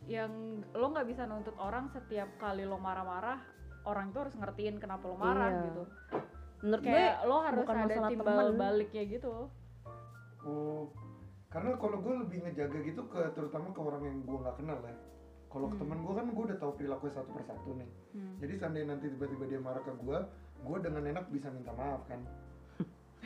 yang 0.09 0.33
lo 0.73 0.89
nggak 0.89 1.05
bisa 1.05 1.29
nuntut 1.29 1.53
orang 1.61 1.93
setiap 1.93 2.33
kali 2.41 2.65
lo 2.65 2.81
marah-marah 2.81 3.37
orang 3.85 4.09
itu 4.09 4.17
harus 4.17 4.33
ngertiin 4.33 4.81
kenapa 4.81 5.05
lo 5.05 5.13
marah 5.13 5.53
Iya. 5.53 5.61
gitu 5.63 5.83
menurut 6.65 6.81
gue 6.81 6.89
kayak 6.91 7.15
lo 7.23 7.37
harus 7.39 7.61
bukan 7.61 7.75
ada 7.77 7.85
masalah 7.85 8.09
timbal 8.09 8.37
temen. 8.41 8.57
baliknya 8.57 9.03
gitu 9.05 9.33
oh 10.41 10.81
karena 11.47 11.71
kalau 11.77 11.97
gue 12.01 12.13
lebih 12.19 12.37
ngejaga 12.41 12.79
gitu 12.81 13.01
ke 13.05 13.21
terutama 13.31 13.69
ke 13.69 13.79
orang 13.79 14.03
yang 14.03 14.17
gue 14.21 14.37
nggak 14.41 14.57
kenal 14.57 14.79
ya 14.81 14.95
kalau 15.47 15.67
ke 15.69 15.77
Hmm. 15.77 15.81
temen 15.85 15.99
gue 16.01 16.13
kan 16.13 16.25
gue 16.27 16.43
udah 16.43 16.59
tahu 16.59 16.71
perilaku 16.75 17.05
satu 17.07 17.29
persatu 17.31 17.69
nih 17.77 17.89
Hmm. 18.11 18.35
jadi 18.41 18.53
seandainya 18.57 18.87
nanti 18.91 19.05
tiba-tiba 19.07 19.45
dia 19.45 19.59
marah 19.61 19.79
ke 19.79 19.93
gue 19.93 20.17
gue 20.65 20.77
dengan 20.81 21.03
enak 21.05 21.25
bisa 21.29 21.47
minta 21.47 21.71
maaf 21.71 22.01
kan 22.09 22.19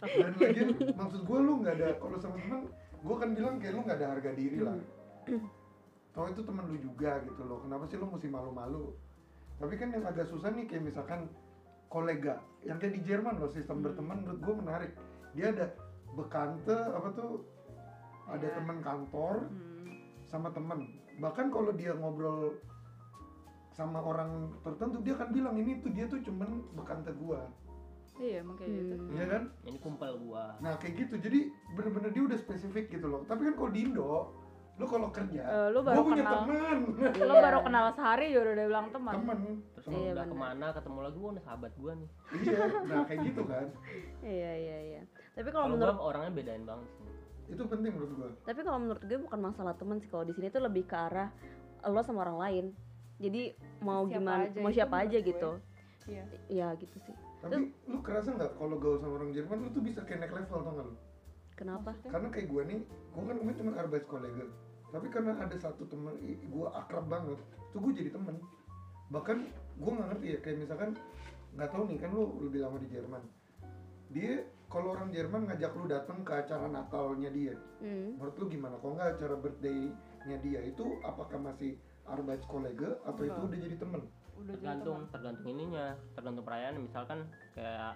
dan 0.00 0.32
lagi 0.34 0.62
maksud 0.92 1.20
gue 1.22 1.38
lu 1.38 1.52
nggak 1.60 1.74
ada 1.78 1.88
kalau 1.98 2.16
sama 2.18 2.36
temen 2.38 2.60
gue 3.04 3.16
kan 3.16 3.30
bilang 3.32 3.54
kayak 3.58 3.74
lu 3.74 3.80
nggak 3.82 3.98
ada 3.98 4.08
harga 4.14 4.30
diri 4.32 4.58
lah 4.62 4.78
Tau 6.14 6.30
itu 6.30 6.46
temen 6.46 6.70
lu 6.70 6.78
juga 6.78 7.18
gitu 7.26 7.42
loh 7.42 7.58
kenapa 7.62 7.84
sih 7.84 7.98
lu 7.98 8.06
mesti 8.06 8.26
malu-malu 8.26 8.94
tapi 9.58 9.74
kan 9.74 9.90
yang 9.90 10.02
agak 10.02 10.26
susah 10.26 10.50
nih 10.50 10.66
kayak 10.66 10.84
misalkan 10.84 11.26
kolega 11.86 12.34
yang 12.62 12.76
kayak 12.76 12.94
di 12.94 13.02
Jerman 13.02 13.36
loh 13.36 13.48
sistem 13.48 13.78
Hmm. 13.78 13.84
berteman 13.84 14.18
menurut 14.20 14.40
gue 14.40 14.54
menarik 14.56 14.92
dia 15.32 15.50
ada 15.50 15.66
bekante 16.12 16.72
apa 16.72 17.08
tuh 17.12 17.42
ada 18.26 18.42
Iya. 18.42 18.56
teman 18.56 18.78
kantor 18.80 19.34
Hmm. 19.44 19.86
sama 20.24 20.48
teman 20.50 20.88
bahkan 21.16 21.46
kalau 21.48 21.70
dia 21.70 21.92
ngobrol 21.92 22.56
sama 23.68 23.98
orang 23.98 24.30
tertentu 24.60 24.98
dia 25.00 25.14
akan 25.14 25.30
bilang 25.30 25.54
ini 25.56 25.78
tuh 25.78 25.90
dia 25.90 26.06
tuh 26.06 26.18
cuman 26.20 26.46
bekante 26.72 27.10
gua 27.12 27.50
iya 28.14 28.38
emang 28.38 28.54
kayak 28.54 28.70
gitu 28.72 28.94
Hmm. 28.94 29.10
Iya 29.10 29.24
kan 29.28 29.42
Ini 29.64 29.78
kumpul 29.78 30.12
gua. 30.20 30.44
nah 30.58 30.74
kayak 30.74 30.94
gitu 30.96 31.14
jadi 31.18 31.38
bener-bener 31.72 32.10
dia 32.10 32.22
udah 32.24 32.38
spesifik 32.38 32.86
gitu 32.88 33.06
loh 33.06 33.22
tapi 33.24 33.44
kan 33.44 33.54
kalau 33.54 33.70
di 33.70 33.80
Indo 33.82 34.30
lu 34.74 34.84
kalau 34.84 35.06
kerja 35.08 35.38
Eh, 35.40 35.66
lu 35.70 35.78
gua 35.78 35.86
baru 35.86 36.02
punya 36.02 36.16
kenal. 36.20 36.34
teman. 36.42 36.78
Lo 37.14 37.30
Iya. 37.30 37.42
baru 37.42 37.58
kenal 37.62 37.84
sehari 37.92 38.26
juga 38.28 38.50
udah 38.50 38.66
bilang 38.66 38.86
teman. 38.90 39.14
Teman. 39.14 39.38
Terus 39.72 39.86
Iya, 39.86 39.94
udah 40.10 40.10
bener. 40.16 40.26
ke 40.26 40.36
mana 40.36 40.66
ketemu 40.72 40.98
lagi 41.00 41.16
gua 41.16 41.30
udah 41.30 41.44
sahabat 41.44 41.72
gua 41.76 41.92
nih. 41.94 42.08
iya 42.36 42.58
nah 42.82 43.02
kayak 43.04 43.20
gitu 43.24 43.42
kan. 43.44 43.66
Iya 44.20 44.52
iya 44.56 44.78
iya. 44.84 45.02
Tapi 45.32 45.48
kalau 45.48 45.66
menurut 45.68 45.94
gua 45.94 46.06
orangnya 46.08 46.32
bedain 46.32 46.64
banget 46.64 46.88
sih. 46.92 47.06
itu 47.46 47.62
penting 47.62 47.92
menurut 47.92 48.12
gua. 48.14 48.28
Tapi 48.42 48.60
kalau 48.62 48.78
menurut 48.80 49.02
gue 49.04 49.18
bukan 49.20 49.40
masalah 49.42 49.74
teman 49.74 49.96
sih. 49.98 50.08
Kalau 50.08 50.24
di 50.24 50.32
sini 50.32 50.48
tuh 50.48 50.58
lebih 50.60 50.84
ke 50.84 50.96
arah 50.96 51.28
lo 51.84 52.00
sama 52.00 52.22
orang 52.22 52.38
lain. 52.40 52.64
Jadi 53.16 53.52
mau 53.78 54.02
Siapa 54.02 54.16
gimana 54.16 54.42
aja 54.44 54.58
mau 54.58 54.72
siapa 54.72 54.96
aja 54.98 55.18
gue. 55.18 55.28
gitu. 55.28 55.50
Iya. 56.04 56.24
Ya 56.48 56.68
gitu 56.74 56.96
sih. 56.98 57.14
Tapi 57.38 57.56
lu 57.84 58.00
kerasa 58.00 58.32
nggak 58.32 58.56
kalau 58.56 58.74
gaul 58.74 58.96
sama 58.96 59.14
orang 59.18 59.30
Jerman 59.30 59.60
lu 59.60 59.68
tuh 59.70 59.82
bisa 59.82 60.00
kayak 60.02 60.18
naik 60.20 60.34
level 60.34 60.58
tau 60.58 60.72
gak 60.72 60.84
lu? 60.84 60.94
Kenapa? 61.54 61.86
Maksudnya? 61.86 62.10
karena 62.10 62.28
kayak 62.30 62.46
gue 62.48 62.62
nih 62.64 62.78
gue 62.82 63.22
kan 63.22 63.36
kemarin 63.36 63.56
cuma 63.56 63.70
arbeitskollege 63.78 64.44
tapi 64.94 65.10
karena 65.10 65.34
ada 65.34 65.56
satu 65.58 65.82
temen 65.84 66.14
gue 66.22 66.66
akrab 66.70 67.10
banget 67.10 67.34
tuh 67.74 67.82
gue 67.82 67.92
jadi 67.92 68.14
temen 68.14 68.38
bahkan 69.10 69.42
gue 69.74 69.90
nggak 69.90 70.08
ngerti 70.14 70.26
ya 70.30 70.38
kayak 70.38 70.58
misalkan 70.62 70.90
nggak 71.54 71.70
tahu 71.70 71.82
nih 71.90 71.98
kan 71.98 72.10
lu 72.14 72.22
lebih 72.46 72.62
lama 72.62 72.78
di 72.78 72.88
Jerman 72.88 73.22
dia 74.08 74.46
kalau 74.70 74.94
orang 74.94 75.10
Jerman 75.10 75.46
ngajak 75.46 75.70
lu 75.74 75.86
datang 75.86 76.22
ke 76.22 76.32
acara 76.32 76.66
Natalnya 76.66 77.30
dia 77.30 77.54
Hmm. 77.84 78.16
menurut 78.16 78.38
lu 78.38 78.46
gimana 78.48 78.78
kalau 78.80 78.94
nggak 78.96 79.18
acara 79.18 79.36
birthday-nya 79.36 80.36
dia 80.40 80.60
itu 80.62 80.84
apakah 81.02 81.36
masih 81.36 81.76
arbeitskollege 82.08 82.96
atau 83.02 83.22
itu 83.22 83.34
Enggak. 83.34 83.44
udah 83.50 83.58
jadi 83.60 83.76
temen 83.76 84.02
udah 84.34 84.40
jadi 84.40 84.48
tergantung 84.56 84.98
teman. 85.02 85.12
tergantung 85.12 85.46
ininya 85.50 85.86
tergantung 86.16 86.44
perayaan 86.46 86.74
misalkan 86.80 87.18
kayak 87.52 87.92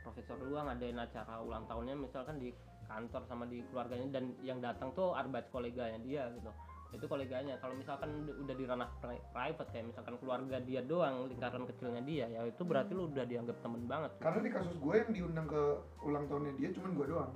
profesor 0.00 0.36
lu 0.40 0.56
ngadain 0.56 0.96
acara 0.96 1.34
ulang 1.42 1.64
tahunnya 1.68 1.94
misalkan 1.98 2.40
di 2.40 2.48
kantor 2.88 3.22
sama 3.22 3.44
di 3.44 3.60
keluarganya 3.64 4.08
dan 4.10 4.32
yang 4.40 4.58
datang 4.58 4.90
tuh 4.90 5.12
arbeit 5.12 5.46
koleganya 5.48 6.00
dia 6.00 6.26
gitu. 6.32 6.48
Itu 6.88 7.04
koleganya. 7.04 7.56
Kalau 7.58 7.74
misalkan 7.74 8.08
udah- 8.26 8.56
di 8.56 8.64
ranah 8.64 8.88
pri- 8.96 9.20
private 9.28 9.68
kayak 9.68 9.86
misalkan 9.86 10.16
keluarga 10.16 10.56
dia 10.58 10.80
doang 10.80 11.28
lingkaran 11.28 11.62
kecilnya 11.64 12.00
dia 12.00 12.24
ya 12.26 12.40
itu 12.42 12.62
berarti 12.62 12.92
lu 12.92 13.06
udah 13.06 13.24
dianggap 13.24 13.60
temen 13.60 13.84
banget. 13.84 14.10
Karena 14.18 14.40
di 14.40 14.50
kasus 14.50 14.74
gue 14.74 14.94
yang 14.96 15.10
diundang 15.10 15.46
ke 15.46 15.62
ulang 16.00 16.24
tahunnya 16.26 16.52
dia 16.56 16.68
cuman 16.72 16.90
gue 16.94 17.06
doang. 17.06 17.32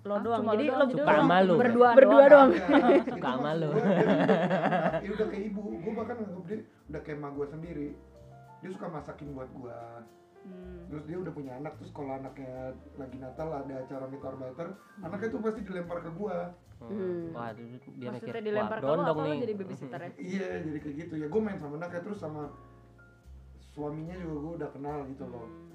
Lo 0.00 0.16
Ah, 0.16 0.20
doang. 0.24 0.40
Jadi 0.46 0.64
lo 0.64 0.72
lo 0.72 0.76
doang, 0.78 0.90
Suka 0.90 1.04
berdua 1.04 1.20
sama 1.20 1.36
lu. 1.38 1.54
berdua 1.54 1.88
Berdua 1.92 2.22
doang 2.26 2.50
Suka 2.56 2.88
Suka 3.06 3.28
sama 3.30 3.50
lu. 3.52 3.68
Ya 4.98 5.10
udah 5.10 5.26
kayak 5.28 5.44
ibu, 5.46 5.62
gue 5.76 5.92
bahkan 5.92 6.16
nganggap 6.16 6.44
dia 6.46 6.58
udah 6.88 7.00
kayak 7.04 7.18
emak 7.18 7.30
gue 7.30 7.46
sendiri. 7.46 7.88
Dia 8.58 8.70
suka 8.72 8.86
masakin 8.88 9.28
buat 9.30 9.50
gue. 9.50 9.78
Hmm. 10.40 10.88
Terus 10.88 11.04
dia 11.04 11.16
udah 11.16 11.30
punya 11.30 11.52
anak, 11.54 11.76
terus 11.76 11.90
kalau 11.90 12.12
anaknya 12.12 12.54
lagi 12.94 13.16
Natal 13.16 13.48
ada 13.52 13.74
acara 13.76 14.04
mitarbeiter, 14.06 14.68
anaknya 14.98 15.28
tuh 15.28 15.40
pasti 15.40 15.60
dilempar 15.62 15.98
ke 16.00 16.10
gue. 16.10 16.38
Hmm. 16.80 17.28
wah 17.30 17.52
itu 17.52 17.60
dia 17.92 18.08
mikir 18.08 18.32
maksudnya 18.32 18.40
dilempar 18.42 18.80
ke 18.80 18.88
apa 18.88 19.20
nih 19.22 19.36
jadi 19.38 19.52
babysitter 19.54 20.00
ya 20.00 20.10
Iya, 20.16 20.48
jadi 20.64 20.78
kayak 20.80 20.96
gitu 20.98 21.14
ya. 21.14 21.26
Gue 21.26 21.40
main 21.40 21.56
sama 21.56 21.76
anaknya 21.76 22.00
terus 22.00 22.18
sama 22.18 22.42
suaminya 23.70 24.16
juga 24.16 24.36
gue 24.38 24.52
udah 24.56 24.70
kenal 24.72 24.98
gitu 25.06 25.24
loh. 25.26 25.44
Hmm. 25.44 25.68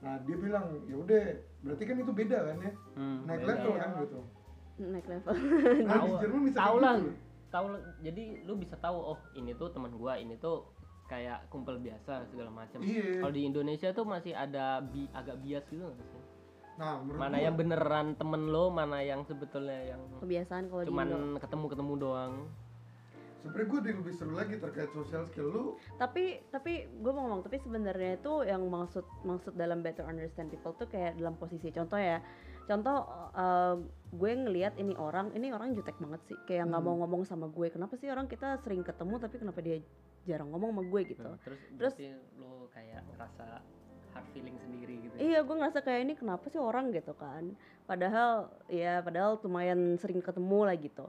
Nah 0.00 0.14
dia 0.20 0.36
bilang 0.36 0.64
ya 0.84 0.96
udah, 0.96 1.22
berarti 1.60 1.82
kan 1.82 1.96
itu 1.96 2.12
beda 2.12 2.38
kan 2.44 2.56
ya, 2.60 2.72
Hmm, 2.94 3.18
naik 3.24 3.40
beda. 3.40 3.50
level 3.52 3.66
Iya. 3.68 3.80
kan 3.80 3.90
gitu. 4.00 4.18
naik 4.74 5.06
level 5.06 5.34
Nah 5.34 5.42
di 5.76 5.84
Tahu- 5.84 6.20
Jerman 6.20 6.40
bisa 6.42 6.56
tahu 6.56 6.66
kayak 6.72 6.82
lah 6.82 6.94
gitu. 6.96 7.12
tahu 7.48 7.66
jadi 8.00 8.22
lu 8.42 8.54
bisa 8.56 8.76
tahu 8.78 8.96
oh 9.04 9.18
ini 9.32 9.52
tuh 9.52 9.68
teman 9.68 9.92
gua 9.92 10.14
ini 10.16 10.34
tuh 10.36 10.56
kayak 11.12 11.44
kumpul 11.46 11.76
biasa 11.76 12.24
segala 12.26 12.48
macam 12.50 12.80
Iya. 12.80 13.20
kalau 13.20 13.30
di 13.30 13.42
Indonesia 13.44 13.88
tuh 13.90 14.04
masih 14.06 14.32
ada 14.34 14.64
bi 14.80 15.04
agak 15.12 15.36
bias 15.38 15.64
gitu 15.66 15.84
nggak 15.84 16.08
sih 16.08 16.22
Nah 16.72 17.04
mana 17.04 17.28
gua- 17.30 17.44
yang 17.44 17.54
beneran 17.54 18.06
temen 18.14 18.48
lo 18.48 18.72
mana 18.72 18.98
yang 19.00 19.20
sebetulnya 19.22 19.92
yang 19.92 20.00
kebiasaan 20.18 20.64
kalau 20.66 20.80
di 20.80 20.88
cuman 20.88 21.06
Indo. 21.06 21.36
ketemu 21.38 21.66
ketemu 21.68 21.92
doang 21.98 22.32
sebenarnya 23.36 23.68
gue 23.68 23.80
lebih 23.98 24.14
seru 24.14 24.32
lagi 24.32 24.54
terkait 24.56 24.88
social 24.90 25.26
skill 25.26 25.48
lu 25.48 25.64
tapi 25.96 26.24
tapi 26.48 26.72
gue 26.86 27.12
mau 27.12 27.26
ngomong 27.26 27.42
tapi 27.42 27.58
sebenarnya 27.58 28.16
itu 28.16 28.32
yang 28.42 28.62
maksud 28.64 29.02
maksud 29.20 29.52
dalam 29.52 29.82
better 29.82 30.06
understand 30.06 30.48
people 30.48 30.72
tuh 30.72 30.86
kayak 30.86 31.12
dalam 31.14 31.34
posisi 31.34 31.68
contoh 31.68 31.98
ya 31.98 32.22
contoh 32.62 33.02
eh, 33.34 33.74
gue 34.10 34.30
ngelihat 34.38 34.72
ini 34.76 34.94
orang 34.96 35.28
ini 35.32 35.50
orang 35.50 35.74
jutek 35.74 35.98
banget 35.98 36.22
sih 36.24 36.38
kayak 36.46 36.70
nggak 36.70 36.78
Hmm. 36.78 36.88
mau 36.88 37.02
ngomong 37.02 37.22
sama 37.24 37.46
gue 37.48 37.66
kenapa 37.68 37.92
sih 37.96 38.06
orang 38.06 38.24
kita 38.24 38.56
sering 38.56 38.80
ketemu 38.80 39.18
tapi 39.18 39.36
kenapa 39.36 39.58
dia 39.60 39.82
jarang 40.22 40.48
ngomong 40.50 40.70
sama 40.72 40.82
gue 40.86 41.00
gitu. 41.08 41.22
Hmm, 41.24 41.38
terus 41.42 41.58
Terus- 41.58 41.96
berarti 41.96 42.04
lo 42.38 42.70
kayak 42.70 43.00
ngerasa 43.10 43.46
hard 44.12 44.26
feeling 44.36 44.56
sendiri 44.60 44.94
gitu 45.02 45.14
ya? 45.16 45.20
iya 45.24 45.38
gue 45.40 45.56
ngerasa 45.56 45.80
kayak 45.80 46.00
ini 46.04 46.14
kenapa 46.14 46.44
sih 46.46 46.60
orang 46.60 46.92
gitu 46.92 47.16
kan? 47.16 47.56
Padahal 47.88 48.52
ya 48.68 49.00
padahal 49.00 49.40
lumayan 49.40 49.96
sering 49.96 50.20
ketemu 50.20 50.60
lah 50.62 50.76
gitu. 50.76 51.06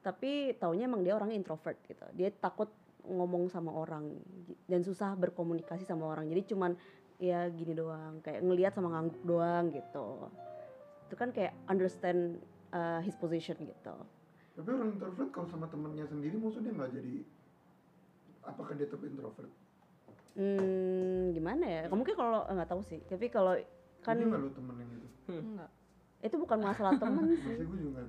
Tapi 0.00 0.54
taunya 0.56 0.86
emang 0.86 1.02
dia 1.02 1.14
orang 1.14 1.30
introvert 1.30 1.76
gitu. 1.84 2.06
Dia 2.14 2.30
takut 2.32 2.70
ngomong 3.06 3.46
sama 3.46 3.70
orang 3.70 4.18
dan 4.66 4.82
susah 4.82 5.14
berkomunikasi 5.14 5.86
sama 5.86 6.10
orang. 6.10 6.26
Jadi 6.26 6.42
cuman 6.50 6.74
ya 7.16 7.48
gini 7.48 7.72
doang 7.72 8.18
kayak 8.20 8.42
ngelihat 8.42 8.72
sama 8.74 8.90
ngangguk 8.92 9.22
doang 9.22 9.70
gitu. 9.70 10.26
Itu 11.06 11.14
kan 11.14 11.30
kayak 11.30 11.54
understand 11.68 12.42
uh, 12.74 12.98
his 13.04 13.14
position 13.14 13.54
gitu. 13.62 13.94
Tapi 14.56 14.68
orang 14.72 14.96
introvert 14.96 15.28
kalau 15.30 15.46
sama 15.46 15.68
temennya 15.68 16.08
sendiri 16.08 16.34
maksudnya 16.34 16.72
nggak 16.72 16.92
jadi 16.96 17.14
apakah 18.46 18.72
dia 18.72 18.86
tetap 18.86 19.02
introvert? 19.02 19.50
hmm 20.34 21.32
gimana 21.32 21.64
ya 21.64 21.80
mungkin 21.88 22.12
kalau 22.12 22.44
nggak 22.44 22.68
tahu 22.68 22.82
sih 22.82 23.00
tapi 23.02 23.26
kalau 23.26 23.56
kan 24.00 24.14
nggak 24.14 24.36
lu 24.38 24.50
temen 24.50 24.74
yang 24.76 24.90
gitu? 24.92 25.08
enggak 25.34 25.70
itu 26.18 26.36
bukan 26.36 26.58
masalah 26.60 26.92
temen 27.02 27.24
sih 27.30 27.36
Maksudnya 27.38 27.66
gue 27.66 27.78
juga 27.82 28.00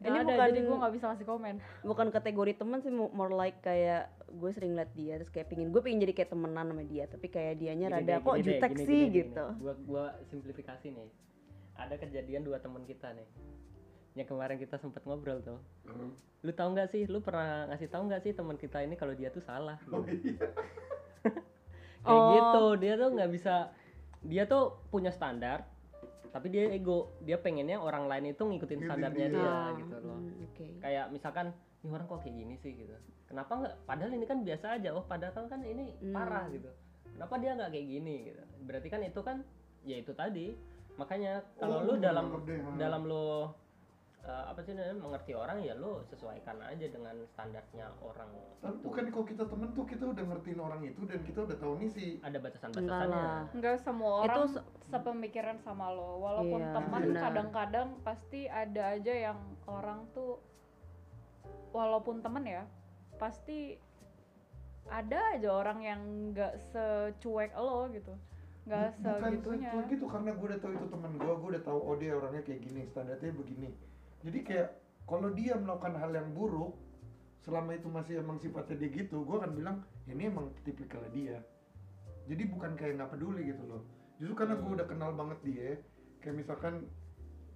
Ini 0.00 0.16
ada 0.16 0.24
bukan- 0.24 0.48
jadi 0.48 0.60
gue 0.60 0.76
nggak 0.76 0.94
bisa 0.94 1.06
kasih 1.08 1.26
komen 1.26 1.54
bukan 1.82 2.06
kategori 2.08 2.52
temen 2.56 2.78
sih 2.80 2.90
mo- 2.90 3.10
more 3.10 3.30
like 3.30 3.58
kayak 3.60 4.10
gue 4.28 4.50
sering 4.50 4.72
liat 4.72 4.90
dia 4.92 5.14
terus 5.16 5.28
kayak 5.28 5.46
pingin 5.46 5.68
gue 5.68 5.78
pingin 5.78 6.00
jadi 6.00 6.12
kayak 6.12 6.30
temenan 6.30 6.66
sama 6.66 6.82
dia 6.82 7.04
tapi 7.06 7.26
kayak 7.26 7.54
dianya 7.56 7.86
Gini 7.88 7.96
rada 7.96 8.14
kok 8.18 8.26
gini 8.32 8.40
deh, 8.40 8.46
jutek 8.52 8.70
gini, 8.72 8.82
sih 8.84 9.00
gini, 9.04 9.16
gitu 9.22 9.44
gini. 9.44 9.60
Gua 9.60 9.74
gua 9.80 10.04
simplifikasi 10.24 10.86
nih. 10.88 11.08
Ada 11.76 11.94
kejadian 11.96 12.42
dua 12.42 12.58
teman 12.58 12.82
kita 12.82 13.10
nih. 13.10 13.26
Yang 14.12 14.26
kemarin 14.28 14.58
kita 14.58 14.76
sempat 14.76 15.02
ngobrol 15.02 15.38
tuh. 15.40 15.58
Hmm. 15.84 16.10
Lu 16.40 16.50
tahu 16.50 16.68
nggak 16.72 16.88
sih? 16.88 17.02
Lu 17.04 17.20
pernah 17.20 17.68
ngasih 17.68 17.88
tahu 17.88 18.02
nggak 18.04 18.22
sih 18.22 18.32
teman 18.32 18.56
kita 18.56 18.80
ini 18.80 18.94
kalau 18.94 19.12
dia 19.12 19.28
tuh 19.28 19.40
salah? 19.40 19.78
Oh 19.86 20.02
iya. 20.02 20.34
Kayak 22.00 22.16
Oh. 22.16 22.32
gitu. 22.32 22.64
Dia 22.78 22.94
tuh 22.96 23.08
nggak 23.12 23.30
bisa. 23.30 23.54
Dia 24.22 24.44
tuh 24.44 24.62
punya 24.88 25.10
standar. 25.10 25.68
Tapi 26.30 26.46
dia 26.48 26.70
ego. 26.70 27.12
Dia 27.20 27.36
pengennya 27.36 27.76
orang 27.76 28.06
lain 28.06 28.32
itu 28.32 28.40
ngikutin 28.40 28.80
standarnya 28.80 29.26
dia. 29.28 29.36
dia, 29.36 29.50
Ah, 29.50 29.68
gitu 29.76 29.96
loh. 30.00 30.16
hmm, 30.16 30.46
oke 30.46 30.66
Kayak 30.80 31.06
misalkan, 31.10 31.46
ini 31.80 31.88
orang 31.90 32.06
kok 32.06 32.20
kayak 32.20 32.36
gini 32.36 32.54
sih 32.56 32.72
gitu. 32.74 32.94
Kenapa 33.26 33.52
nggak? 33.52 33.74
Padahal 33.84 34.10
ini 34.10 34.24
kan 34.24 34.38
biasa 34.40 34.66
aja. 34.74 34.88
Oh, 34.90 35.04
padahal 35.04 35.44
kan 35.44 35.60
ini 35.60 35.92
Hmm. 35.98 36.14
parah 36.14 36.46
gitu. 36.48 36.70
Kenapa 37.10 37.34
dia 37.36 37.50
nggak 37.52 37.70
kayak 37.70 37.86
gini 37.86 38.14
gitu? 38.26 38.42
Berarti 38.64 38.88
kan 38.88 39.00
itu 39.02 39.20
kan, 39.20 39.36
ya 39.82 39.96
itu 39.98 40.12
tadi. 40.14 40.46
Makanya 40.96 41.32
kalau 41.56 41.80
Oh, 41.80 41.86
lu 41.86 41.94
dalam 41.96 42.24
deh, 42.40 42.58
ha. 42.58 42.70
dalam 42.76 43.02
lu 43.04 43.48
eh, 44.20 44.44
apa 44.46 44.60
sih 44.60 44.72
namanya 44.72 45.00
mengerti 45.00 45.32
orang 45.32 45.58
ya 45.60 45.72
lu 45.74 46.04
sesuaikan 46.04 46.60
aja 46.60 46.86
dengan 46.86 47.16
standarnya 47.26 47.88
orang 47.98 48.28
Tapi 48.60 48.68
itu. 48.70 48.84
bukan 48.84 49.04
kalau 49.08 49.26
kita 49.26 49.44
temen 49.44 49.68
tuh 49.70 49.84
kita 49.84 50.04
udah 50.06 50.24
ngertiin 50.26 50.60
orang 50.60 50.80
itu 50.82 51.00
dan 51.04 51.20
kita 51.22 51.38
udah 51.42 51.56
tahu 51.56 51.72
nih 51.76 51.88
si 51.88 52.04
ada 52.20 52.36
batasan-batasannya. 52.36 53.24
Enggak 53.52 53.76
semua 53.78 54.14
Itu 54.20 54.28
orang 54.28 54.48
se- 54.50 54.66
sepemikiran 54.86 55.56
sama 55.58 55.88
lo. 55.88 56.20
Walaupun 56.20 56.60
Iya, 56.60 56.72
teman 56.74 57.02
kadang-kadang 57.10 57.88
pasti 58.00 58.40
ada 58.44 58.82
aja 58.92 59.14
yang 59.26 59.38
orang 59.64 60.04
tuh 60.10 60.36
walaupun 61.70 62.20
temen 62.20 62.44
ya, 62.44 62.64
pasti 63.16 63.78
ada 64.84 65.18
aja 65.32 65.48
orang 65.50 65.78
yang 65.80 66.00
nggak 66.28 66.58
secuek 66.66 67.54
lo 67.54 67.86
gitu. 67.88 68.12
Nggak 68.66 68.98
bukan 68.98 69.22
segitunya. 69.32 69.70
secuek 69.70 69.86
gitu 69.88 70.04
karena 70.06 70.30
gue 70.30 70.46
udah 70.46 70.60
tahu 70.60 70.72
itu 70.74 70.86
teman 70.88 71.10
gue 71.16 71.32
gue 71.32 71.48
udah 71.56 71.64
tahu 71.64 71.78
oh 71.80 71.94
dia 71.96 72.12
orangnya 72.12 72.42
kayak 72.42 72.60
gini 72.60 72.82
standarnya 72.84 73.32
begini 73.32 73.70
jadi 74.24 74.38
kayak 74.44 74.68
kalau 75.08 75.28
dia 75.34 75.56
melakukan 75.56 75.96
hal 75.98 76.10
yang 76.14 76.30
buruk 76.36 76.76
selama 77.40 77.72
itu 77.72 77.88
masih 77.88 78.20
emang 78.20 78.36
sifatnya 78.36 78.76
dia 78.76 78.90
gitu 78.92 79.24
gue 79.24 79.36
akan 79.40 79.52
bilang 79.56 79.76
ini 80.06 80.28
emang 80.28 80.52
tipikalnya 80.62 81.10
dia. 81.10 81.36
Jadi 82.28 82.42
bukan 82.46 82.76
kayak 82.76 83.00
nggak 83.00 83.10
peduli 83.16 83.50
gitu 83.50 83.64
loh. 83.66 83.82
Justru 84.20 84.34
karena 84.36 84.54
gue 84.60 84.70
udah 84.70 84.86
kenal 84.86 85.10
banget 85.16 85.38
dia 85.42 85.68
kayak 86.20 86.36
misalkan 86.36 86.84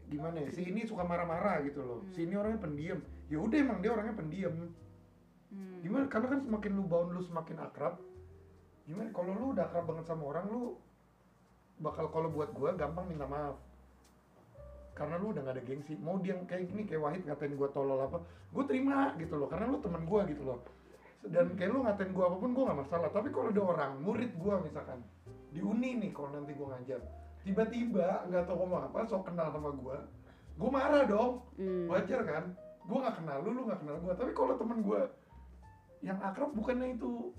gimana 0.08 0.40
ya 0.40 0.50
si 0.52 0.64
ini 0.68 0.88
suka 0.88 1.04
marah-marah 1.04 1.60
gitu 1.68 1.84
loh. 1.84 2.00
Si 2.16 2.24
ini 2.24 2.34
orangnya 2.34 2.64
pendiam. 2.64 3.00
Ya 3.28 3.38
udah 3.38 3.58
emang 3.60 3.78
dia 3.84 3.92
orangnya 3.92 4.16
pendiam. 4.16 4.72
Hmm. 5.54 5.78
gimana 5.86 6.10
karena 6.10 6.34
kan 6.34 6.40
semakin 6.42 6.72
lu 6.74 6.84
bound 6.90 7.14
lu 7.14 7.22
semakin 7.22 7.62
akrab 7.62 7.94
gimana 8.90 9.14
kalau 9.14 9.38
lu 9.38 9.46
udah 9.54 9.70
akrab 9.70 9.86
banget 9.86 10.10
sama 10.10 10.26
orang 10.26 10.50
lu 10.50 10.62
bakal 11.78 12.10
kalau 12.10 12.26
buat 12.26 12.50
gua 12.50 12.74
gampang 12.74 13.06
minta 13.06 13.22
maaf 13.22 13.62
karena 14.94 15.18
lu 15.18 15.34
udah 15.34 15.42
gak 15.42 15.54
ada 15.58 15.64
gengsi. 15.66 15.98
Mau 15.98 16.16
dia 16.22 16.38
kayak 16.46 16.70
gini 16.70 16.86
kayak 16.86 17.02
Wahid 17.02 17.22
ngatain 17.26 17.54
gua 17.58 17.68
tolol 17.74 18.00
apa 18.00 18.22
gua 18.54 18.64
terima 18.64 19.12
gitu 19.18 19.34
loh. 19.36 19.50
Karena 19.50 19.66
lu 19.70 19.78
teman 19.82 20.02
gua 20.06 20.22
gitu 20.24 20.42
loh. 20.46 20.58
Dan 21.26 21.58
kayak 21.58 21.70
lu 21.74 21.82
ngatain 21.82 22.10
gua 22.14 22.24
apa 22.30 22.36
pun 22.38 22.50
gua 22.54 22.64
nggak 22.70 22.80
masalah. 22.86 23.08
Tapi 23.10 23.28
kalau 23.34 23.48
ada 23.50 23.62
orang 23.62 23.92
murid 24.00 24.32
gua 24.38 24.62
misalkan 24.62 25.02
di 25.54 25.60
uni 25.62 25.98
nih 25.98 26.10
kalau 26.10 26.34
nanti 26.34 26.50
gua 26.54 26.74
ngajar 26.74 26.98
tiba-tiba 27.44 28.26
nggak 28.26 28.48
tahu 28.48 28.56
ngomong 28.64 28.90
apa 28.90 29.06
sok 29.06 29.28
kenal 29.30 29.52
sama 29.52 29.70
gua 29.76 30.02
gua 30.56 30.70
marah 30.70 31.04
dong. 31.04 31.42
Hmm. 31.58 31.90
wajar 31.90 32.22
kan? 32.24 32.44
Gue 32.84 33.00
nggak 33.00 33.16
kenal 33.16 33.38
lu 33.40 33.50
lu 33.56 33.62
nggak 33.64 33.80
kenal 33.80 33.96
gue 33.96 34.12
tapi 34.12 34.32
kalau 34.36 34.60
temen 34.60 34.84
gue 34.84 35.02
yang 36.04 36.20
akrab 36.20 36.52
bukannya 36.52 37.00
itu 37.00 37.32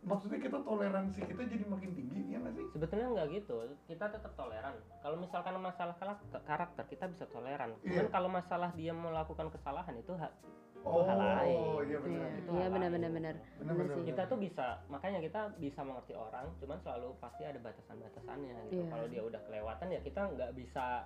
maksudnya 0.00 0.38
kita 0.38 0.58
toleransi 0.58 1.20
kita 1.22 1.42
jadi 1.44 1.64
makin 1.64 1.90
tinggi 1.92 2.20
ya 2.26 2.38
nggak 2.38 2.54
sih 2.54 2.64
Sebetulnya 2.70 3.06
nggak 3.10 3.28
gitu, 3.34 3.56
kita 3.84 4.04
tetap 4.08 4.32
toleran. 4.32 4.72
Kalau 4.98 5.16
misalkan 5.16 5.52
masalah 5.56 5.92
karakter, 5.94 6.40
karakter 6.40 6.84
kita 6.86 7.04
bisa 7.06 7.24
toleran. 7.26 7.76
Cuman 7.78 7.92
Iya. 8.00 8.08
kalau 8.08 8.28
masalah 8.28 8.70
dia 8.72 8.90
melakukan 8.90 9.50
kesalahan 9.50 9.92
itu 9.94 10.12
hak 10.14 10.32
oh 10.80 11.04
hal 11.04 11.20
lain. 11.20 11.60
iya 11.84 11.98
benar 12.00 12.24
Iya, 12.24 12.40
iya 12.50 12.66
benar 12.66 12.88
benar 12.90 13.10
benar. 13.12 13.34
Sih. 13.92 14.04
kita 14.08 14.22
tuh 14.24 14.38
bisa 14.38 14.80
makanya 14.88 15.20
kita 15.20 15.40
bisa 15.54 15.84
mengerti 15.84 16.16
orang 16.16 16.48
cuman 16.56 16.80
selalu 16.80 17.12
pasti 17.20 17.44
ada 17.44 17.60
batasan-batasannya 17.60 18.56
gitu 18.66 18.80
Iya. 18.80 18.88
kalau 18.88 19.06
dia 19.06 19.22
udah 19.22 19.40
kelewatan 19.44 19.86
ya 19.90 20.00
kita 20.00 20.20
nggak 20.32 20.50
bisa 20.54 21.04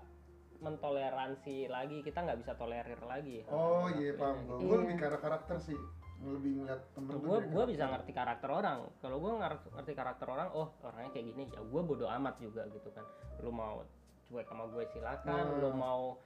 mentoleransi 0.61 1.67
lagi 1.67 2.01
kita 2.01 2.23
nggak 2.23 2.39
bisa 2.39 2.53
tolerir 2.55 3.03
lagi 3.03 3.43
oh 3.49 3.91
iya 3.91 4.15
paham 4.15 4.47
gue 4.47 4.57
gue 4.57 4.69
Iya. 4.71 4.83
lebih 4.87 4.97
karakter 4.97 5.57
sih 5.59 5.79
lebih 6.23 6.53
ngeliat 6.63 6.81
temen 6.95 7.19
gue 7.19 7.39
gue 7.51 7.65
bisa 7.75 7.85
ngerti 7.91 8.13
karakter 8.15 8.51
orang. 8.51 8.87
Kalau 9.03 9.17
gue 9.19 9.33
ngerti 9.75 9.93
karakter 9.93 10.27
orang 10.31 10.49
oh 10.55 10.71
orangnya 10.87 11.11
kayak 11.11 11.27
gini. 11.35 11.45
Ya 11.51 11.61
gue 11.61 11.81
bodoh 11.83 12.09
amat 12.09 12.39
juga 12.39 12.63
gitu 12.71 12.89
kan. 12.95 13.05
Lu 13.43 13.51
mau 13.51 13.83
cuek 14.31 14.47
sama 14.47 14.71
gue 14.71 14.85
silakan. 14.95 15.45
Hmm. 15.51 15.61
lu 15.61 15.71
mau 15.75 16.17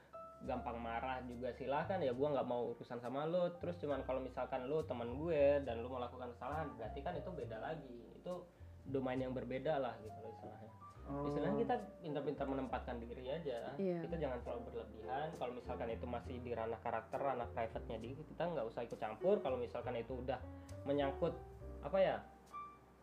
gampang 0.45 0.77
marah 0.79 1.19
juga 1.25 1.51
silakan. 1.57 1.99
Ya 2.05 2.13
gue 2.13 2.27
nggak 2.29 2.47
mau 2.47 2.71
urusan 2.71 3.01
sama 3.01 3.25
lu. 3.25 3.49
Terus 3.59 3.75
cuman 3.81 4.05
kalau 4.05 4.21
misalkan 4.21 4.69
lu 4.69 4.85
teman 4.85 5.09
gue 5.17 5.63
dan 5.65 5.81
lu 5.81 5.89
melakukan 5.89 6.31
kesalahan 6.37 6.69
berarti 6.77 6.99
kan 7.01 7.13
itu 7.17 7.29
beda 7.33 7.57
lagi. 7.59 7.99
Itu 8.15 8.45
domain 8.89 9.19
yang 9.21 9.33
berbeda 9.33 9.77
lah 9.77 9.93
gitu 10.01 10.17
loh 10.21 10.33
istilahnya 10.33 10.69
Oh. 11.09 11.25
istilahnya 11.25 11.57
kita 11.65 11.75
pintar-pintar 12.05 12.45
menempatkan 12.45 13.01
diri 13.01 13.25
aja. 13.25 13.73
Iya. 13.81 14.05
kita 14.05 14.15
jangan 14.21 14.39
terlalu 14.45 14.61
berlebihan. 14.69 15.27
Kalau 15.41 15.53
misalkan 15.57 15.87
itu 15.89 16.05
masih 16.05 16.35
di 16.45 16.51
ranah 16.53 16.79
karakter 16.85 17.17
ranah 17.17 17.49
private-nya 17.49 17.97
dia 17.97 18.13
kita 18.13 18.43
nggak 18.45 18.65
usah 18.69 18.81
ikut 18.85 18.99
campur. 19.01 19.41
Kalau 19.41 19.57
misalkan 19.57 19.97
itu 19.97 20.21
udah 20.21 20.37
menyangkut 20.85 21.33
apa 21.81 21.97
ya 21.97 22.15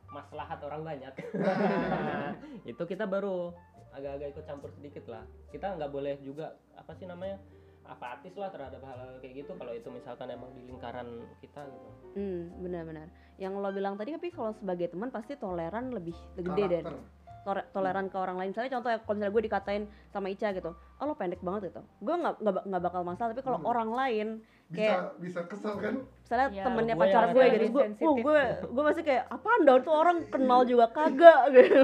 maslahat 0.07 0.63
orang 0.63 0.87
banyak. 0.87 1.13
Itu 2.71 2.87
kita 2.87 3.11
baru 3.11 3.51
agak-agak 3.91 4.39
ikut 4.39 4.45
campur 4.47 4.71
sedikit 4.71 5.11
lah. 5.11 5.27
Kita 5.51 5.75
nggak 5.75 5.91
boleh 5.91 6.15
juga 6.23 6.55
apa 6.79 6.95
sih 6.95 7.11
namanya 7.11 7.43
apatis 7.87 8.35
lah 8.35 8.51
terhadap 8.51 8.83
hal-hal 8.83 9.15
kayak 9.23 9.47
gitu 9.47 9.55
kalau 9.55 9.71
itu 9.71 9.87
misalkan 9.95 10.27
emang 10.27 10.51
di 10.59 10.67
lingkaran 10.67 11.07
kita 11.39 11.63
gitu. 11.71 11.89
Hmm, 12.19 12.51
benar-benar. 12.59 13.07
Yang 13.39 13.53
lo 13.63 13.71
bilang 13.71 13.95
tadi 13.95 14.11
tapi 14.15 14.29
kalau 14.35 14.51
sebagai 14.59 14.91
teman 14.91 15.15
pasti 15.15 15.39
toleran 15.39 15.95
lebih 15.95 16.15
gede 16.35 16.67
karakter. 16.67 16.83
Tore- 16.87 17.16
toleran 17.47 18.07
ke 18.07 18.17
orang 18.17 18.37
lain. 18.37 18.51
Misalnya 18.51 18.73
contoh 18.73 18.91
ya, 18.91 18.99
kalau 18.99 19.15
misalnya 19.15 19.33
gue 19.33 19.45
dikatain 19.45 19.83
sama 20.09 20.27
Ica 20.27 20.49
gitu, 20.51 20.71
oh 20.73 21.05
lo 21.05 21.15
pendek 21.15 21.39
banget 21.39 21.71
gitu. 21.71 21.83
Gue 22.01 22.15
nggak 22.15 22.35
nggak 22.39 22.55
ba- 22.55 22.65
nggak 22.65 22.83
bakal 22.83 23.03
masalah. 23.03 23.31
Tapi 23.31 23.43
kalau 23.43 23.59
Hmm. 23.59 23.69
orang 23.69 23.91
lain, 23.91 24.29
bisa 24.67 24.83
kayak 24.83 25.03
bisa 25.17 25.41
kesel 25.45 25.75
kan 25.77 25.95
misalnya 26.19 26.49
Iya, 26.51 26.65
temennya 26.65 26.95
gue 26.95 27.03
pacar 27.05 27.23
gue 27.29 27.39
ada 27.39 27.55
gitu, 27.55 27.71
gue, 27.71 27.85
oh, 28.03 28.15
gue, 28.19 28.39
gue 28.67 28.85
masih 28.85 29.03
kayak 29.05 29.25
apaan 29.29 29.63
dong 29.63 29.81
tuh 29.81 29.95
orang 29.95 30.19
kenal 30.27 30.61
juga 30.63 30.87
kagak 30.89 31.41
gitu. 31.55 31.83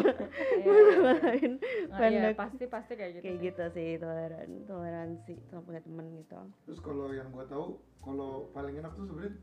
Gue 0.58 0.78
lain 1.14 1.52
Nah, 1.86 1.98
iya, 2.02 2.26
pendek. 2.26 2.34
pasti 2.34 2.64
pasti 2.66 2.92
kayak 2.92 3.12
gitu. 3.12 3.22
Kayak 3.22 3.38
gitu 3.40 3.62
sih 3.70 3.88
toleran, 3.96 4.48
toleransi 4.66 5.32
sama 5.46 5.62
punya 5.62 5.78
temen 5.80 6.06
gitu. 6.16 6.34
terus 6.64 6.80
kalau 6.80 7.06
yang 7.08 7.30
gua 7.30 7.46
tahu 7.46 7.66
kalau 8.00 8.50
paling 8.50 8.74
enak 8.74 8.90
tuh 8.92 9.06
sebenarnya 9.06 9.34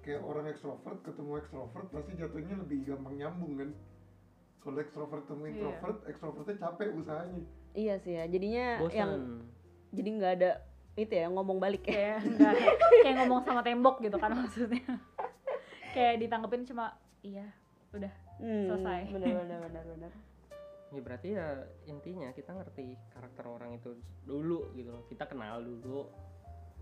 kayak 0.00 0.20
orang 0.20 0.46
ekstrovert 0.48 0.98
ketemu 1.00 1.32
ekstrovert 1.38 1.86
pasti 1.88 2.12
jatuhnya 2.14 2.54
lebih 2.58 2.78
gampang 2.84 3.14
nyambung 3.14 3.52
kan 3.56 3.70
kalau 4.64 4.80
ekstrovert 4.80 5.22
ketemu 5.22 5.42
Iya. 5.44 5.52
introvert 5.52 5.98
ekstrovertnya 6.06 6.56
capek 6.58 6.88
usahanya 6.94 7.42
Iya 7.74 7.94
sih 7.98 8.12
ya, 8.14 8.24
jadinya 8.24 8.66
bosan 8.80 8.94
yang 8.94 9.10
jadi 9.90 10.08
nggak 10.10 10.32
ada 10.38 10.50
itu 10.94 11.10
ya 11.12 11.26
ngomong 11.26 11.58
balik 11.58 11.82
ya. 11.84 11.90
kayak 11.90 12.18
enggak 12.24 12.52
kayak 13.02 13.14
ngomong 13.20 13.40
sama 13.42 13.60
tembok 13.60 13.98
gitu 13.98 14.14
kan 14.14 14.30
maksudnya. 14.32 14.86
kayak 15.94 16.14
ditanggepin 16.18 16.62
cuma 16.64 16.94
iya, 17.20 17.50
udah. 17.90 18.10
Hmm, 18.38 18.66
Selesai. 18.68 19.10
Bener 19.10 19.30
bener 19.36 19.58
bener 19.60 19.84
bener. 19.86 20.12
ya 20.88 21.00
berarti 21.02 21.28
ya 21.34 21.46
intinya 21.84 22.30
kita 22.30 22.54
ngerti 22.54 22.94
karakter 23.10 23.42
orang 23.44 23.74
itu 23.74 23.98
dulu 24.22 24.70
gitu 24.72 24.88
loh 24.88 25.02
kita 25.04 25.26
kenal 25.26 25.58
dulu 25.58 26.06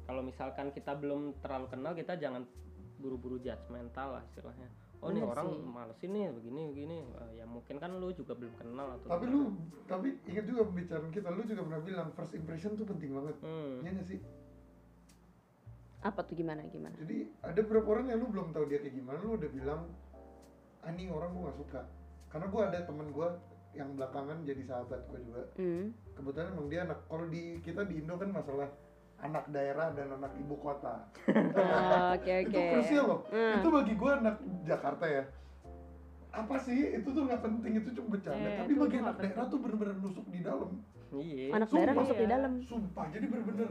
kalau 0.05 0.21
misalkan 0.21 0.69
kita 0.69 0.93
belum 0.93 1.41
terlalu 1.41 1.67
kenal 1.67 1.93
kita 1.93 2.21
jangan 2.21 2.45
buru-buru 3.01 3.41
judgmental 3.41 4.13
lah 4.13 4.23
istilahnya 4.29 4.69
oh 5.03 5.11
ini 5.11 5.21
orang 5.21 5.45
sih. 5.51 5.59
males 5.67 5.99
ini 6.07 6.21
begini 6.31 6.63
begini. 6.71 6.97
Eh, 7.03 7.31
ya 7.43 7.45
mungkin 7.45 7.75
kan 7.83 7.91
lu 7.99 8.15
juga 8.15 8.39
belum 8.39 8.55
kenal 8.55 8.87
atau 8.97 9.09
tapi 9.11 9.27
lu 9.27 9.51
tapi 9.91 10.09
ingat 10.31 10.47
juga 10.47 10.63
pembicaraan 10.71 11.11
kita 11.11 11.29
lu 11.35 11.43
juga 11.43 11.63
pernah 11.67 11.83
bilang 11.83 12.09
first 12.15 12.33
impression 12.39 12.79
tuh 12.79 12.87
penting 12.87 13.11
banget. 13.11 13.37
Hmm. 13.43 13.83
Iya 13.83 13.91
nggak 13.99 14.07
sih? 14.07 14.19
Apa 16.03 16.23
tuh 16.27 16.35
gimana 16.39 16.67
gimana? 16.71 16.95
Jadi 16.99 17.31
ada 17.43 17.61
beberapa 17.63 17.89
orang 17.99 18.15
yang 18.15 18.19
lu 18.23 18.27
belum 18.31 18.55
tahu 18.55 18.65
dia 18.71 18.79
kayak 18.83 18.95
gimana 18.95 19.19
lu 19.23 19.39
udah 19.39 19.51
bilang 19.51 19.81
"Ah, 20.83 20.91
ini 20.91 21.11
orang 21.11 21.31
gua 21.35 21.51
gak 21.51 21.59
suka. 21.63 21.81
Karena 22.27 22.47
gua 22.51 22.63
ada 22.71 22.79
temen 22.83 23.09
gua 23.15 23.29
yang 23.73 23.95
belakangan 23.95 24.43
jadi 24.43 24.63
sahabat 24.67 25.01
gua 25.11 25.21
juga. 25.23 25.43
Hmm. 25.57 25.95
kebetulan 26.13 26.53
emang 26.53 26.69
dia 26.69 26.81
anak 26.85 26.99
kalau 27.09 27.25
di 27.27 27.57
kita 27.65 27.89
di 27.89 28.05
Indo 28.05 28.21
kan 28.21 28.29
masalah 28.29 28.69
anak 29.23 29.45
daerah 29.49 29.95
dan 29.95 30.09
anak 30.13 30.33
ibu 30.35 30.59
kota. 30.59 31.07
Oh, 31.31 32.11
oke 32.19 32.35
itu 32.43 32.51
oke. 32.53 32.65
krusial 32.75 33.05
loh. 33.07 33.21
Hmm. 33.31 33.55
itu 33.57 33.69
bagi 33.71 33.93
gua 33.95 34.13
anak 34.19 34.37
Jakarta 34.63 35.05
ya. 35.07 35.25
Apa 36.33 36.57
sih? 36.59 36.79
Itu 36.93 37.09
tuh 37.09 37.23
nggak 37.25 37.41
penting 37.41 37.73
itu 37.79 37.89
cuma 37.93 38.09
bercanda. 38.13 38.41
Iya, 38.41 38.51
tapi 38.59 38.73
bagi 38.75 38.97
anak 38.99 39.17
daerah 39.17 39.45
tuh 39.47 39.59
bener-bener 39.59 39.97
nusuk 39.97 40.27
di 40.27 40.41
dalam. 40.41 40.71
Iya. 41.13 41.49
Anak 41.53 41.69
daerah 41.69 41.93
Sumpah. 41.93 42.03
masuk 42.03 42.17
di 42.17 42.25
Iya. 42.25 42.33
dalam. 42.35 42.53
Sumpah 42.63 43.05
jadi 43.09 43.27
bener-bener 43.29 43.69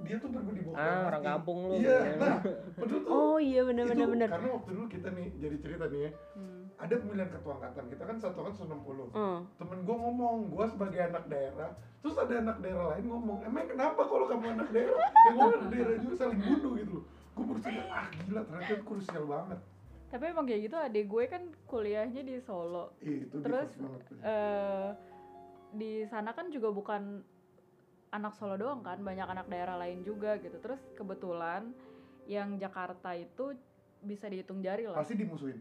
dia 0.00 0.16
tuh 0.16 0.28
bener-bener 0.28 0.56
di 0.56 0.64
bawah 0.64 0.76
ah 0.76 1.00
orang 1.06 1.22
kampung 1.22 1.58
lu. 1.62 1.74
Iya 1.76 1.96
nah 2.16 2.36
tuh. 2.80 3.00
Oh 3.06 3.36
iya 3.36 3.60
bener 3.62 3.84
itu 3.84 3.92
bener 3.94 4.06
bener. 4.10 4.28
karena 4.28 4.48
waktu 4.50 4.70
dulu 4.70 4.86
kita 4.86 5.08
nih 5.10 5.26
jadi 5.38 5.56
cerita 5.60 5.84
nih 5.86 6.00
ya. 6.02 6.10
Hmm. 6.34 6.59
Ada 6.80 6.94
pemilihan 6.96 7.28
ketua 7.28 7.52
angkatan 7.60 7.84
kita 7.92 8.02
kan 8.08 8.16
satu 8.16 8.40
kan 8.48 8.54
160 8.56 9.12
Hmm. 9.12 9.40
temen 9.60 9.78
gue 9.84 9.96
ngomong 10.00 10.48
gue 10.48 10.64
sebagai 10.64 11.00
anak 11.12 11.28
daerah 11.28 11.70
terus 12.00 12.16
ada 12.16 12.34
anak 12.40 12.56
daerah 12.64 12.96
lain 12.96 13.04
ngomong 13.04 13.38
emang 13.44 13.68
kenapa 13.68 14.00
kalau 14.08 14.24
kamu 14.24 14.56
anak 14.56 14.68
daerah? 14.72 14.96
Yang 14.96 15.34
ngomong 15.36 15.52
anak 15.60 15.68
daerah 15.68 15.94
juga 16.00 16.14
saling 16.16 16.40
bunuh 16.40 16.72
gitu 16.80 16.92
loh. 16.96 17.04
Gue 17.36 17.58
sadar 17.60 17.86
ah 17.92 18.06
gila 18.08 18.40
ternyata 18.48 18.74
krusial 18.80 19.24
banget. 19.28 19.58
Tapi 20.10 20.24
emang 20.26 20.46
kayak 20.48 20.60
gitu 20.64 20.76
adik 20.80 21.04
gue 21.06 21.24
kan 21.28 21.42
kuliahnya 21.68 22.22
di 22.24 22.36
Solo. 22.40 22.96
Ih, 23.04 23.28
itu 23.28 23.36
Terus, 23.44 23.68
eh 24.24 24.88
di 25.70 26.02
sana 26.08 26.32
kan 26.32 26.48
juga 26.48 26.72
bukan 26.72 27.20
anak 28.10 28.32
Solo 28.34 28.56
doang 28.56 28.80
kan 28.80 28.98
banyak 29.04 29.28
anak 29.28 29.46
daerah 29.52 29.76
lain 29.76 30.00
juga 30.00 30.40
gitu. 30.40 30.56
Terus 30.56 30.80
kebetulan 30.96 31.68
yang 32.24 32.56
Jakarta 32.56 33.12
itu 33.12 33.52
bisa 34.00 34.24
dihitung 34.32 34.64
jari 34.64 34.88
lah. 34.88 34.96
Pasti 34.96 35.20
dimusuhin 35.20 35.60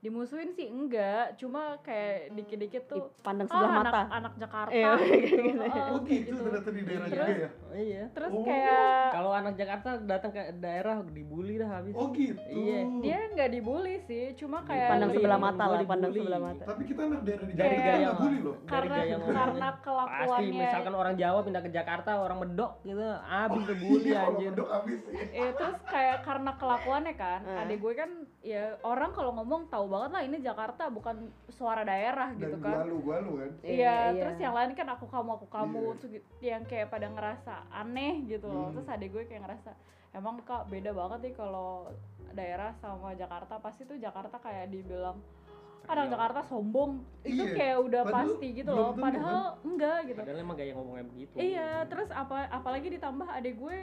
dimusuhin 0.00 0.48
sih 0.50 0.64
enggak 0.64 1.36
cuma 1.36 1.76
kayak 1.80 2.32
dikit-dikit 2.32 2.88
tuh 2.88 3.12
pandang 3.20 3.44
ah, 3.44 3.52
sebelah 3.52 3.68
anak, 3.70 3.84
mata. 3.84 4.00
anak 4.10 4.32
Jakarta 4.34 4.72
Iya, 4.72 4.90
gitu. 4.96 5.36
gitu. 5.36 5.60
Oh 5.60 6.00
kayak 6.00 6.20
gitu 6.24 6.40
ternyata 6.40 6.70
di 6.70 6.82
daerah 6.82 7.06
Terus- 7.06 7.20
juga 7.20 7.36
ya? 7.36 7.50
Iya. 7.70 8.02
terus 8.10 8.30
Oh. 8.32 8.42
kayak 8.42 9.04
kalau 9.10 9.30
anak 9.30 9.54
Jakarta 9.54 9.88
datang 10.00 10.30
ke 10.30 10.42
daerah 10.56 10.96
dibully 11.04 11.54
dah 11.54 11.68
habis. 11.70 11.92
Oh 11.92 12.08
gitu? 12.10 12.40
Iya. 12.42 12.78
dia 12.98 13.18
nggak 13.30 13.48
dibully 13.50 13.94
sih 14.00 14.32
cuma 14.34 14.64
kayak 14.64 14.88
pandang 14.88 15.10
Dibully, 15.10 15.20
sebelah 15.20 15.38
mata 15.38 15.62
lah 15.62 15.78
pandang 15.84 16.00
dibully. 16.08 16.20
sebelah 16.24 16.40
mata. 16.42 16.62
Tapi 16.64 16.82
kita 16.86 17.00
anak 17.04 17.20
daerah 17.20 17.44
di 17.44 17.52
Dari 17.52 17.76
Jakarta 17.76 18.00
nggak 18.00 18.16
bully 18.16 18.38
loh. 18.40 18.54
dari 18.56 18.70
karena 18.88 18.96
karena 19.20 19.68
pasti 19.68 19.84
kelakuannya. 19.84 20.56
misalkan 20.58 20.94
orang 20.94 21.14
Jawa 21.14 21.40
pindah 21.44 21.62
ke 21.62 21.70
Jakarta 21.70 22.10
orang 22.16 22.38
medok 22.40 22.72
gitu 22.82 23.04
habis 23.20 23.62
kebuli 23.68 24.08
Iya, 24.08 24.20
anjir. 24.24 24.50
Medok 24.50 24.68
habis. 24.72 24.98
Sih 25.04 25.28
Eh 25.30 25.50
terus 25.52 25.76
kayak 25.84 26.18
karena 26.22 26.50
kelakuannya 26.56 27.14
kan, 27.14 27.40
Eh. 27.42 27.60
adik 27.60 27.78
gue 27.78 27.92
kan 27.94 28.10
ya 28.40 28.64
orang 28.80 29.12
kalau 29.12 29.36
ngomong 29.36 29.68
tahu 29.68 29.86
banget 29.90 30.10
lah 30.10 30.22
ini 30.22 30.36
Jakarta 30.38 30.86
bukan 30.86 31.16
suara 31.48 31.82
daerah 31.82 32.30
gitu 32.32 32.54
dan 32.54 32.60
kan. 32.60 32.72
gua 32.72 32.82
lu 32.84 32.96
gua 33.00 33.16
lu 33.18 33.32
kan 33.36 33.50
Iya, 33.60 33.96
terus 34.14 34.36
yang 34.38 34.54
lain 34.54 34.72
kan 34.72 34.88
aku 34.88 35.04
kamu 35.04 35.30
aku 35.34 35.46
kamu 35.48 35.78
Iya. 35.84 35.98
tuh 35.98 36.08
gitu, 36.08 36.26
yang 36.40 36.62
kayak 36.64 36.88
pada 36.88 37.06
ngerasa 37.06 37.54
aneh 37.68 38.22
gitu 38.24 38.46
loh. 38.46 38.66
Hmm. 38.66 38.74
Terus 38.74 38.88
adik 38.88 39.10
gue 39.10 39.24
kayak 39.24 39.42
ngerasa 39.42 39.70
emang 40.10 40.38
kak 40.40 40.66
beda 40.66 40.90
banget 40.90 41.18
nih 41.20 41.34
kalau 41.34 41.90
daerah 42.30 42.70
sama 42.74 43.12
Jakarta 43.12 43.58
pasti 43.58 43.82
tuh 43.82 43.94
Jakarta 43.96 44.36
kayak 44.36 44.66
dibilang 44.68 45.18
anak 45.82 46.06
Jakarta 46.08 46.40
sombong 46.42 47.02
itu 47.20 47.40
Iya, 47.40 47.50
kayak 47.52 47.78
udah 47.80 48.02
padahal 48.04 48.18
pasti 48.30 48.46
gitu 48.52 48.70
loh 48.70 48.90
padahal 48.92 49.42
enggak 49.60 49.98
gitu 50.04 50.18
padahal 50.18 50.38
emang 50.40 50.56
gaya 50.56 50.72
ngomongnya 50.72 51.04
begitu 51.08 51.34
Iya, 51.36 51.70
terus 51.84 52.08
apa 52.12 52.46
apalagi 52.48 52.88
ditambah 52.90 53.26
adik 53.28 53.54
gue 53.56 53.78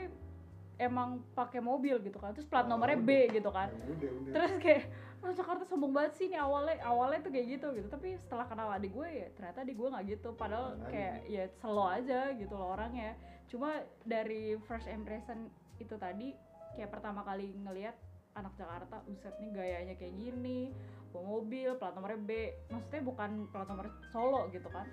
emang 0.78 1.08
pakai 1.32 1.58
mobil 1.58 1.98
gitu 1.98 2.16
kan. 2.16 2.30
Terus 2.30 2.46
plat 2.46 2.62
Oh, 2.62 2.70
nomornya 2.70 2.96
B 2.96 3.10
udah. 3.10 3.34
gitu 3.34 3.50
kan. 3.50 3.66
Ya 3.68 3.82
udah 3.88 4.10
udah 4.14 4.30
Terus 4.30 4.52
kayak 4.58 4.82
oh, 5.20 5.32
Jakarta 5.32 5.64
sombong 5.64 5.90
banget 5.90 6.12
sih 6.14 6.26
nih 6.26 6.38
awalnya 6.38 6.78
awalnya 6.80 7.20
tuh 7.20 7.30
kayak 7.30 7.46
gitu 7.52 7.66
gitu. 7.72 7.88
Tapi 7.88 8.16
setelah 8.18 8.46
kenal 8.46 8.68
adik 8.68 8.90
gue 8.90 9.08
ya 9.08 9.26
ternyata 9.32 9.58
adik 9.60 9.74
gue 9.74 9.88
nggak 9.88 10.06
gitu. 10.08 10.28
Padahal 10.32 10.78
kayak 10.86 11.16
ya 11.26 11.44
slow 11.54 11.86
aja 11.86 12.30
gitu 12.32 12.52
loh 12.52 12.72
orangnya. 12.72 13.18
Cuma 13.46 13.70
dari 14.02 14.54
first 14.62 14.86
impression 14.86 15.48
itu 15.76 15.94
tadi 15.94 16.34
kayak 16.74 16.90
pertama 16.90 17.22
kali 17.22 17.54
ngelihat 17.56 17.96
anak 18.32 18.54
Jakarta, 18.54 19.02
uset 19.04 19.34
nih 19.38 19.50
gayanya 19.50 19.94
kayak 19.94 20.14
gini, 20.14 20.70
bawa 21.10 21.26
mobil, 21.36 21.74
plat 21.74 21.90
nomornya 21.90 22.20
B. 22.20 22.30
Maksudnya 22.68 23.02
bukan 23.02 23.30
plat 23.48 23.66
nomor 23.66 23.90
Solo 24.08 24.46
gitu 24.48 24.68
kan. 24.68 24.86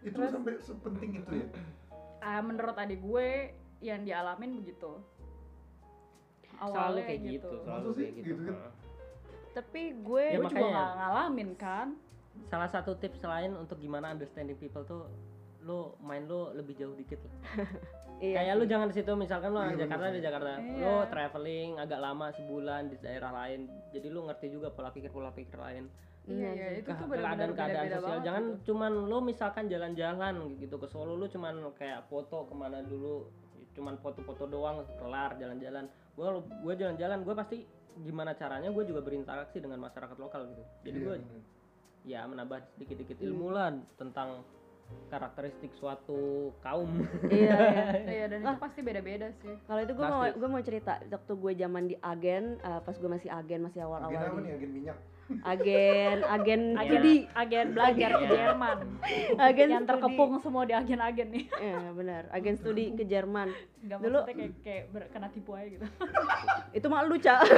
itu 0.00 0.10
Terus- 0.12 0.30
sampai 0.30 0.58
sepenting 0.58 1.12
itu 1.16 1.32
ya 1.36 1.46
Ah, 2.18 2.38
menurut 2.38 2.74
adik 2.74 2.98
gue 2.98 3.50
yang 3.78 4.02
dialamin 4.02 4.54
begitu. 4.56 4.98
selalu 6.60 6.98
kayak 7.02 7.20
gitu, 7.24 7.48
selalu 7.60 7.82
Masa 7.84 7.90
sih? 7.92 8.02
kayak 8.04 8.14
gitu, 8.14 8.30
Gitu 8.36 8.52
kan? 8.52 8.70
Tapi 9.52 9.82
gue 9.98 10.24
Ya, 10.26 10.38
gue 10.38 10.46
juga 10.46 10.56
makanya. 10.58 10.74
gak 10.74 10.90
ngalamin 10.96 11.50
kan. 11.54 11.88
salah 12.42 12.64
satu 12.66 12.96
tips 12.96 13.20
lain 13.22 13.52
untuk 13.54 13.76
gimana 13.76 14.08
understanding 14.08 14.56
people 14.56 14.80
tuh 14.82 15.04
lu 15.60 15.92
main 16.00 16.24
lu 16.24 16.48
lebih 16.52 16.72
jauh 16.74 16.92
dikit 16.92 17.20
lah. 17.20 17.36
iya 18.18 18.40
kayak 18.40 18.54
lu 18.56 18.64
jangan 18.64 18.88
di 18.88 18.96
situ 18.96 19.12
misalkan 19.12 19.52
lu 19.52 19.60
Iya, 19.62 19.84
Jakarta 19.84 20.06
di 20.08 20.20
Jakarta 20.20 20.50
Iya. 20.56 20.80
lu 20.80 20.94
traveling 21.06 21.70
agak 21.76 22.00
lama 22.00 22.32
sebulan 22.32 22.88
di 22.88 22.96
daerah 22.98 23.30
lain 23.30 23.60
jadi 23.90 24.08
lu 24.08 24.24
ngerti 24.24 24.48
juga 24.48 24.68
pola 24.68 24.88
pikir 24.88 25.08
pola 25.08 25.28
pikir 25.30 25.54
lain 25.54 25.92
Iya, 26.22 26.50
iya, 26.52 26.68
itu 26.78 26.88
tuh 26.88 27.04
keadaan-keadaan 27.04 27.52
beda-beda 27.84 27.96
sosial 27.96 28.08
banget 28.08 28.24
jangan 28.24 28.44
gitu. 28.48 28.62
cuman 28.64 28.92
lu 29.04 29.18
misalkan 29.20 29.64
jalan-jalan 29.66 30.34
gitu 30.56 30.76
ke 30.78 30.86
Solo 30.86 31.12
lu 31.12 31.26
cuman 31.26 31.54
kayak 31.72 32.00
foto 32.06 32.38
ke 32.42 32.54
mana 32.54 32.78
dulu 32.80 33.28
cuman 33.72 33.94
foto-foto 33.98 34.46
doang 34.46 34.80
kelar 34.96 35.34
jalan-jalan 35.34 35.84
gua 36.12 36.28
gua 36.58 36.72
jalan-jalan 36.72 37.18
gua 37.20 37.34
pasti 37.36 37.66
gimana 37.98 38.32
caranya 38.32 38.68
gue 38.68 38.84
juga 38.84 39.00
berinteraksi 39.00 39.58
dengan 39.58 39.78
masyarakat 39.78 40.16
lokal 40.16 40.48
gitu 40.48 40.62
jadi 40.82 40.96
Iya, 40.96 41.04
gue 41.04 41.16
bener. 41.18 41.42
ya 42.04 42.20
menambah 42.24 42.58
sedikit-sedikit 42.72 43.16
Hmm. 43.16 43.26
ilmu 43.26 43.46
lah 43.48 43.68
tentang 43.94 44.40
karakteristik 45.06 45.72
suatu 45.72 46.20
kaum 46.58 47.00
iya 47.26 47.56
iya 47.56 47.84
Iya, 48.14 48.24
dan 48.28 48.38
itu 48.42 48.58
pasti 48.58 48.80
beda-beda 48.80 49.32
sih. 49.38 49.56
kalau 49.62 49.80
itu 49.80 49.92
gue 49.94 50.04
mau 50.06 50.22
gue 50.26 50.48
mau 50.50 50.60
cerita 50.60 51.00
waktu 51.02 51.32
gue 51.34 51.52
zaman 51.54 51.84
di 51.86 51.96
agen 51.98 52.44
eh, 52.58 52.80
pas 52.80 52.92
gue 52.92 53.10
masih 53.10 53.28
agen 53.28 53.60
masih 53.62 53.78
agen 53.78 53.88
awal-awal 53.88 54.20
apa 54.26 54.36
di 54.36 54.42
nih 54.42 54.52
agen 54.54 54.70
minyak 54.70 54.96
agen 55.42 56.16
agen 56.22 56.60
Agen, 56.72 56.90
studi 56.90 57.14
agen 57.32 57.66
belajar 57.72 58.10
ke 58.12 58.20
Iya. 58.20 58.30
Jerman. 58.30 58.78
agen 59.38 59.68
yang 59.70 59.80
studi. 59.80 59.90
terkepung 59.90 60.32
semua 60.38 60.62
di 60.62 60.72
agen-agen 60.72 61.28
nih. 61.28 61.44
Iya 61.52 61.80
benar 61.90 62.22
agen 62.28 62.54
studi 62.54 62.92
ke 62.92 63.02
Jerman 63.02 63.48
Gak 63.82 63.98
Dulu- 63.98 64.22
kayak, 64.24 64.50
kayak 64.60 64.84
ber- 64.88 65.10
kena 65.10 65.26
tipu 65.28 65.50
aja 65.52 65.66
gitu. 65.68 65.86
itu 66.76 66.86
mah 66.86 67.02
lu 67.02 67.16
cak 67.16 67.40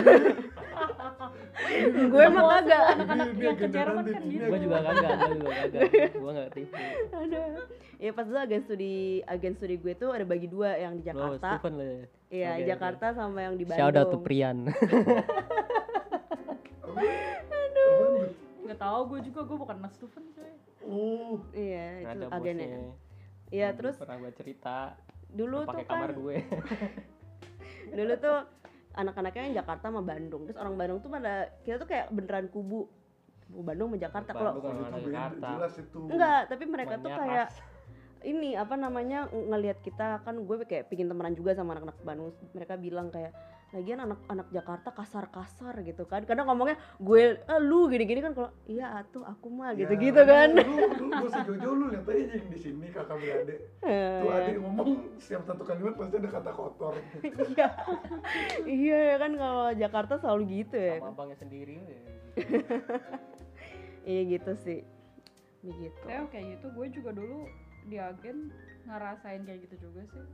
gue 2.07 2.25
mah 2.27 2.45
kagak 2.55 2.85
Anak-anak 2.95 3.29
yang 3.35 3.55
ke 3.55 3.61
agen 3.61 3.71
Jerman 3.71 3.95
nanti, 3.99 4.13
kan 4.15 4.23
gitu. 4.25 4.45
gue 4.47 4.59
juga 4.61 4.79
kagak 4.81 5.11
gue 5.13 5.35
juga 5.35 5.53
kagak 5.55 5.83
gue 6.15 6.31
nggak 6.33 6.51
tipu 6.53 6.77
Aduh. 7.13 7.65
Ya 7.97 8.11
pas 8.11 8.25
dulu 8.25 8.39
agen 8.39 8.61
studi 8.61 8.97
agen 9.23 9.53
studi 9.53 9.77
gue 9.77 9.93
tuh 9.95 10.11
ada 10.11 10.25
bagi 10.25 10.47
dua 10.47 10.77
yang 10.77 10.95
di 10.95 11.03
Jakarta. 11.03 11.59
Ya 11.59 12.07
Iya, 12.31 12.51
oke. 12.53 12.67
Jakarta 12.67 13.07
sama 13.13 13.39
yang 13.41 13.55
di 13.55 13.65
Bandung. 13.65 13.79
shout 13.81 13.95
out 13.95 14.09
to 14.09 14.19
Prian 14.19 14.67
Gak 18.65 18.79
tau 18.81 19.01
gue 19.07 19.21
juga, 19.21 19.41
gue 19.45 19.57
bukan 19.61 19.77
Mas 19.77 19.95
Tufen 19.97 20.25
coy. 20.33 20.53
oh 20.85 21.37
Iya, 21.53 21.87
itu 22.01 22.09
ada 22.09 22.27
agennya. 22.33 22.97
Iya, 23.53 23.69
terus 23.77 23.95
pernah 23.97 24.17
gue 24.19 24.33
cerita. 24.33 24.97
dulu 25.29 25.67
tuh 25.67 25.69
pakai 25.69 25.85
kan 25.85 25.93
kamar 25.99 26.11
gue. 26.15 26.37
Dulu 27.95 28.13
tuh 28.17 28.39
anak-anaknya 28.95 29.43
yang 29.51 29.57
Jakarta 29.61 29.91
sama 29.91 30.01
Bandung. 30.01 30.47
Terus 30.47 30.59
orang 30.59 30.75
Bandung 30.75 30.99
tuh 30.99 31.11
pada 31.11 31.51
kita 31.63 31.77
tuh 31.77 31.89
kayak 31.91 32.07
beneran 32.11 32.47
kubu. 32.49 32.87
Kubu 33.45 33.63
Bandung 33.63 33.93
sama 33.93 33.99
Jakarta. 34.01 34.31
Kalau 34.33 34.53
jelas 35.59 35.75
itu. 35.77 36.01
Enggak, 36.09 36.41
tapi 36.49 36.65
mereka 36.65 36.95
tuh 36.97 37.11
kayak 37.13 37.49
ini 38.25 38.57
apa 38.57 38.75
namanya 38.75 39.29
ng- 39.29 39.53
ngelihat 39.53 39.79
kita 39.85 40.25
kan 40.25 40.41
gue 40.41 40.57
kayak 40.65 40.89
pingin 40.89 41.13
temenan 41.13 41.37
juga 41.37 41.53
sama 41.53 41.77
anak-anak 41.77 41.99
Bandung. 42.01 42.33
Mereka 42.57 42.75
bilang 42.81 43.13
kayak 43.13 43.35
lagian 43.75 43.99
anak-anak 44.01 44.47
Jakarta 44.49 44.89
kasar-kasar 44.89 45.75
gitu 45.83 46.07
kan. 46.07 46.23
Kadang 46.23 46.47
ngomongnya 46.47 46.79
gue 46.97 47.43
ah, 47.45 47.59
lu 47.59 47.91
gini-gini 47.91 48.23
kan. 48.23 48.31
Kalau 48.33 48.55
iya 48.65 48.95
atuh 48.95 49.27
aku 49.27 49.51
mah 49.51 49.75
Ya, 49.75 49.83
gitu-gitu 49.83 50.23
kan. 50.23 50.55
lu 50.55 50.75
lu 51.11 51.27
usah 51.27 51.43
jauh-jauh 51.43 51.75
lu 51.75 51.87
lihat 51.91 52.07
aja 52.07 52.39
yang 52.39 52.49
di 52.49 52.59
sini 52.59 52.87
kakak 52.89 53.19
beradik 53.19 53.59
Eh, 53.83 54.23
tuh 54.23 54.31
ya. 54.31 54.39
adik 54.41 54.57
ngomong 54.63 54.89
setiap 55.19 55.43
satu 55.45 55.63
kalimat 55.63 55.95
pasti 55.95 56.15
ada 56.17 56.31
kata 56.31 56.51
kotor. 56.51 56.95
Iya. 57.21 57.69
Iya 58.65 58.99
ya 59.11 59.17
kan 59.19 59.33
kalau 59.35 59.67
Jakarta 59.75 60.15
selalu 60.17 60.43
gitu 60.63 60.77
ya. 60.79 61.03
Sama 61.03 61.11
abangnya 61.11 61.37
sendiri. 61.37 61.77
Ya. 61.83 62.01
iya 64.07 64.23
gitu 64.31 64.53
sih. 64.57 64.81
Begitu. 65.61 65.99
Kayak 66.05 66.31
kayak 66.31 66.47
gitu, 66.57 66.67
gue 66.71 66.87
juga 66.93 67.11
dulu 67.11 67.49
di 67.85 67.97
agen 67.97 68.53
ngerasain 68.85 69.43
kayak 69.43 69.67
gitu 69.67 69.89
juga 69.89 70.05
sih. 70.09 70.25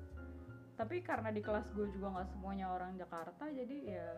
Tapi 0.80 1.04
karena 1.04 1.28
di 1.28 1.44
kelas 1.44 1.68
gue 1.70 1.92
juga 1.92 2.08
nggak 2.10 2.28
semuanya 2.30 2.72
orang 2.72 2.96
Jakarta, 2.96 3.44
jadi 3.46 3.76
ya 3.92 4.08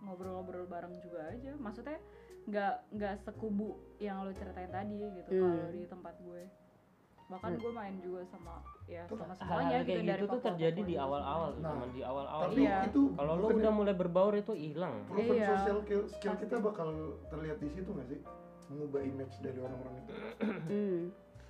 ngobrol-ngobrol 0.00 0.64
bareng 0.64 0.96
juga 0.98 1.28
aja. 1.28 1.52
Maksudnya 1.54 2.00
nggak 2.46 2.74
nggak 2.94 3.14
sekubu 3.20 3.76
yang 3.98 4.22
lo 4.22 4.32
ceritain 4.32 4.70
tadi 4.70 4.96
gitu 4.96 5.30
Hmm. 5.30 5.42
kalau 5.52 5.68
di 5.70 5.82
tempat 5.84 6.16
gue. 6.22 6.44
bahkan 7.26 7.50
Hmm. 7.50 7.58
gue 7.58 7.72
main 7.74 7.98
juga 7.98 8.22
sama 8.30 8.62
ya 8.86 9.02
sama 9.10 9.34
semuanya 9.34 9.82
gitu 9.82 9.98
kayak 9.98 10.06
dari 10.06 10.14
gitu 10.14 10.22
tuh 10.22 10.30
Papua- 10.30 10.46
terjadi 10.46 10.80
di 10.80 10.94
awal-awal 10.94 11.48
tuh, 11.50 11.58
Nah, 11.58 11.70
cuman 11.74 11.88
di 11.90 12.02
awal-awal 12.06 12.46
Tapi 12.46 12.62
Iya. 12.62 12.78
itu 12.86 13.02
kalau 13.10 13.32
lo 13.34 13.46
udah 13.50 13.72
mulai 13.74 13.94
berbaur 13.98 14.34
itu 14.36 14.52
hilang 14.54 14.94
proven 15.10 15.34
Iya. 15.34 15.48
social 15.50 15.78
skill, 15.82 16.02
skill 16.06 16.34
kita 16.38 16.56
bakal 16.62 16.88
terlihat 17.26 17.58
di 17.58 17.68
situ 17.68 17.90
nggak 17.90 18.06
sih? 18.06 18.20
Mengubah 18.70 19.00
image 19.02 19.34
dari 19.42 19.58
orang-orang 19.58 19.94
itu. 19.98 20.12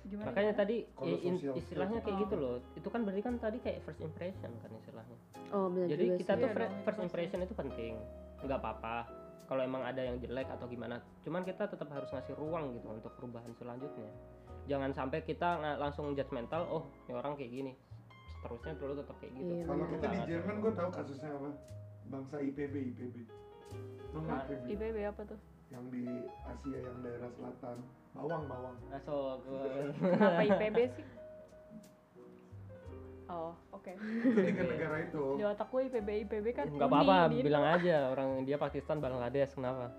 Gimana, 0.07 0.25
makanya 0.25 0.51
gimana? 0.51 0.61
tadi 0.63 0.75
ya, 1.03 1.17
in- 1.21 1.41
istilahnya 1.53 1.99
kayak 1.99 2.15
skill. 2.15 2.23
gitu 2.23 2.35
loh 2.37 2.55
itu 2.73 2.87
kan 2.87 2.99
berarti 3.03 3.21
kan 3.21 3.33
tadi 3.37 3.57
kayak 3.59 3.77
first 3.83 3.99
impression 3.99 4.51
kan 4.57 4.71
istilahnya 4.73 5.17
Oh 5.49 5.67
benar 5.67 5.87
jadi 5.89 6.05
juga 6.05 6.17
kita 6.17 6.33
sih. 6.33 6.39
tuh 6.39 6.49
dong, 6.49 6.57
itu 6.57 6.83
first 6.83 6.99
impression 7.01 7.39
itu 7.41 7.53
penting 7.53 7.93
nggak 8.39 8.57
apa-apa 8.57 8.95
kalau 9.45 9.61
emang 9.61 9.79
ada 9.81 9.99
yang 9.99 10.15
jelek 10.17 10.47
atau 10.49 10.65
gimana 10.65 10.95
cuman 11.21 11.41
kita 11.41 11.63
tetap 11.65 11.87
harus 11.89 12.07
ngasih 12.09 12.35
ruang 12.35 12.71
gitu 12.73 12.87
untuk 12.89 13.11
perubahan 13.15 13.51
selanjutnya 13.53 14.11
jangan 14.65 14.91
sampai 14.91 15.23
kita 15.23 15.47
langsung 15.75 16.11
judgmental 16.11 16.63
oh 16.65 16.83
ini 17.03 17.13
orang 17.13 17.35
kayak 17.35 17.51
gini 17.53 17.71
seterusnya 18.37 18.73
dulu 18.75 18.93
tetap 18.95 19.15
kayak 19.17 19.33
gitu 19.35 19.49
Iya, 19.49 19.63
Kalau 19.65 19.85
kita 19.87 20.05
di 20.05 20.19
Jerman, 20.25 20.55
gue 20.61 20.71
tahu 20.71 20.89
kasusnya 20.93 21.29
apa? 21.33 21.49
Bangsa 22.07 22.35
IPB, 22.37 22.75
IPB. 22.93 23.15
Hah? 24.13 24.39
IPB? 24.45 24.63
IPB 24.71 24.97
apa 25.03 25.21
tuh 25.25 25.39
Yang 25.67 25.85
di 25.89 26.03
Asia, 26.45 26.77
yang 26.79 26.97
daerah 27.01 27.29
selatan. 27.29 27.77
Bawang, 28.17 28.43
bawang. 28.45 28.75
Masuk 28.87 29.21
ke- 29.39 29.93
kenapa 30.09 30.41
IPB 30.43 30.77
sih 30.91 31.05
oh 33.27 33.51
oke 33.69 33.91
Itu 33.91 34.39
tiga 34.39 34.63
negara 34.63 35.03
itu. 35.03 35.23
di 35.35 35.43
otak 35.43 35.67
gue 35.67 35.81
IPB 35.85 36.09
IPB 36.23 36.45
kan 36.53 36.65
nggak 36.65 36.87
apa-apa 36.87 37.27
bilang 37.29 37.65
aja 37.69 38.07
orang 38.09 38.41
dia 38.41 38.55
Pakistan 38.55 38.97
Bangladesh 38.97 39.51
kenapa 39.51 39.91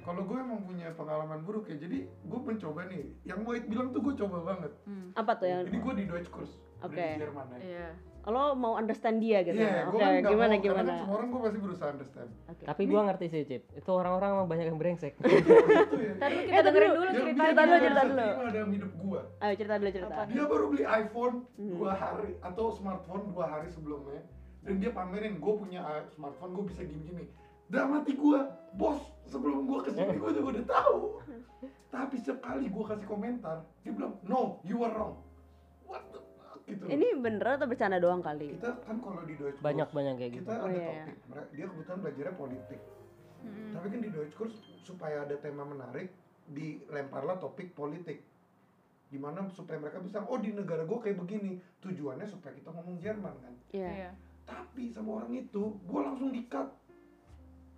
kalau 0.00 0.22
gue 0.22 0.34
emang 0.36 0.62
punya 0.64 0.90
pengalaman 0.90 1.38
buruk 1.40 1.66
ya. 1.66 1.76
Jadi 1.76 2.02
gue 2.02 2.40
mencoba 2.40 2.90
nih. 2.90 3.14
Yang 3.22 3.40
White 3.40 3.68
bilang 3.68 3.88
tuh 3.90 4.02
gue 4.02 4.14
coba 4.16 4.42
banget. 4.44 4.72
Hmm, 4.82 5.14
Apa 5.14 5.38
tuh 5.38 5.46
yang 5.46 5.62
Jadi 5.62 5.78
gue 5.78 5.94
di 5.94 6.04
Deutsche 6.04 6.30
Kurs. 6.30 6.50
udah 6.76 6.90
Oke. 6.90 6.98
Di 6.98 7.20
Jerman 7.20 7.46
ya. 7.48 7.58
iya 7.62 7.88
lo 8.24 8.54
mau 8.54 8.74
understand 8.74 9.20
dia 9.20 9.40
gitu? 9.40 9.56
Iya, 9.56 9.84
Oke, 9.84 9.92
gue 9.92 10.00
kan 10.00 10.12
gimana 10.24 10.52
mau, 10.52 10.62
gimana? 10.62 10.80
Karena 10.80 10.88
kan 10.88 11.00
semua 11.04 11.16
orang 11.16 11.28
gue 11.28 11.40
pasti 11.42 11.58
berusaha 11.60 11.88
understand. 11.92 12.28
Oke. 12.48 12.62
tapi 12.64 12.82
gua 12.86 13.00
ngerti 13.04 13.26
sih 13.28 13.40
Cip 13.44 13.62
itu 13.70 13.90
orang-orang 13.90 14.28
emang 14.32 14.48
banyak 14.48 14.66
yang 14.66 14.78
brengsek 14.78 15.12
itu 15.20 15.28
ya. 16.00 16.14
Eh, 16.18 16.30
kita 16.46 16.60
dengerin 16.62 16.90
dulu. 16.90 17.04
ceritanya 17.06 17.52
bikin 17.52 17.54
dulu, 17.54 17.68
gue 17.68 17.80
cerita 17.84 18.02
dulu. 18.04 18.50
dalam 18.50 18.70
hidup 18.72 18.92
gue. 18.96 19.20
Ayo 19.38 19.52
cerita 19.54 19.74
dulu 19.76 19.90
cerita. 19.92 20.14
Dia 20.26 20.44
baru 20.44 20.64
beli 20.68 20.84
iPhone 20.84 21.36
Hmm. 21.54 21.70
dua 21.70 21.92
hari 21.92 22.30
atau 22.40 22.66
smartphone 22.70 23.24
dua 23.28 23.44
hari 23.46 23.68
sebelumnya 23.68 24.20
dan 24.64 24.74
dia 24.80 24.90
pamerin 24.90 25.36
gue 25.36 25.54
punya 25.54 25.80
uh, 25.80 26.02
smartphone 26.08 26.52
gue 26.52 26.64
bisa 26.72 26.80
gini-gini. 26.80 27.28
Dalam 27.64 27.96
hati 27.96 28.12
gue, 28.12 28.38
bos 28.74 29.00
sebelum 29.24 29.64
gue 29.64 29.78
ke 29.82 29.90
sini 29.90 30.16
gue 30.16 30.30
juga 30.32 30.48
udah 30.52 30.66
tahu. 30.66 31.00
Tapi 31.94 32.14
setiap 32.18 32.42
kali 32.42 32.66
gue 32.66 32.84
kasih 32.84 33.06
komentar, 33.06 33.62
dia 33.80 33.92
bilang 33.92 34.16
no, 34.24 34.58
you 34.64 34.80
are 34.80 34.90
wrong. 34.90 35.20
What 35.84 36.08
the 36.10 36.18
fuck 36.18 36.33
gitu. 36.64 36.84
Ini 36.86 37.06
bener 37.18 37.46
atau 37.54 37.66
bercanda 37.66 37.98
doang 37.98 38.20
kali? 38.20 38.56
kita 38.56 38.70
kan 38.80 38.96
kalau 38.98 39.22
di 39.22 39.34
Deutsche 39.36 39.60
banyak 39.60 39.86
Kurs, 39.86 39.96
banyak 39.96 40.14
kayak 40.16 40.32
gitu 40.32 40.44
kita 40.44 40.54
Oh, 40.54 40.66
ada 40.66 40.74
iya. 40.74 40.88
topik. 40.88 41.16
Mere- 41.28 41.50
Dia 41.52 41.66
kebetulan 41.66 41.98
belajarnya 42.00 42.34
politik. 42.34 42.80
Mm-mm. 43.44 43.70
Tapi 43.70 43.86
kan 43.86 44.00
di 44.00 44.10
Deutsche 44.10 44.36
Kurs 44.36 44.54
supaya 44.80 45.16
ada 45.22 45.36
tema 45.36 45.62
menarik 45.62 46.08
dilemparlah 46.46 47.36
topik 47.36 47.72
politik. 47.72 48.24
Gimana 49.08 49.46
supaya 49.48 49.78
mereka 49.78 50.00
bisa 50.00 50.18
oh 50.20 50.36
di 50.36 50.50
negara 50.50 50.82
gue 50.82 50.98
kayak 50.98 51.18
begini. 51.18 51.60
Tujuannya 51.78 52.24
supaya 52.24 52.52
kita 52.52 52.72
ngomong 52.72 52.96
Jerman 52.98 53.34
kan. 53.38 53.54
Iya. 53.70 53.90
iya 53.90 54.10
Tapi 54.44 54.88
sama 54.88 55.20
orang 55.20 55.32
itu 55.32 55.62
gue 55.78 56.00
langsung 56.00 56.32
di-cut. 56.32 56.68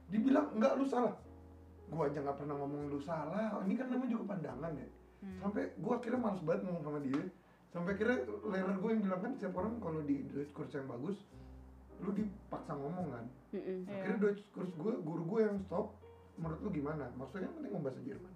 Dibilang 0.07 0.55
enggak 0.55 0.79
lu 0.79 0.87
salah. 0.87 1.15
Gue 1.87 2.03
aja 2.03 2.19
nggak 2.19 2.39
pernah 2.39 2.57
ngomong 2.57 2.89
lu 2.89 2.99
salah. 2.99 3.59
Ini 3.63 3.75
kan 3.75 3.87
namanya 3.91 4.11
juga 4.11 4.25
pandangan 4.33 4.73
ya. 4.75 4.89
Hmm. 5.23 5.39
Sampai 5.41 5.63
gue 5.73 5.93
akhirnya 5.93 6.21
males 6.21 6.43
banget 6.43 6.61
ngomong 6.63 6.83
sama 6.83 6.99
dia. 7.03 7.23
Sampai 7.75 7.99
akhirnya 7.99 8.19
lerer 8.47 8.77
gue 8.79 8.91
yang 8.91 9.03
bilang 9.05 9.21
kan 9.21 9.33
setiap 9.37 9.55
orang 9.59 9.75
kalau 9.83 10.01
di 10.07 10.27
Kurs 10.55 10.73
yang 10.73 10.89
bagus 10.89 11.19
lu 12.05 12.13
dipaksa 12.13 12.77
ngomong 12.77 13.09
kan. 13.09 13.25
Iya. 13.57 13.89
akhirnya 13.89 14.19
Deutsch 14.21 14.45
kurs 14.53 14.69
gue 14.77 14.93
guru 15.01 15.23
gue 15.25 15.41
yang 15.49 15.57
stop 15.65 15.97
menurut 16.37 16.61
lu 16.61 16.71
gimana 16.75 17.09
maksudnya 17.17 17.49
yang 17.49 17.55
penting 17.57 17.71
ngomong 17.73 17.87
bahasa 17.89 18.01
Jerman 18.05 18.35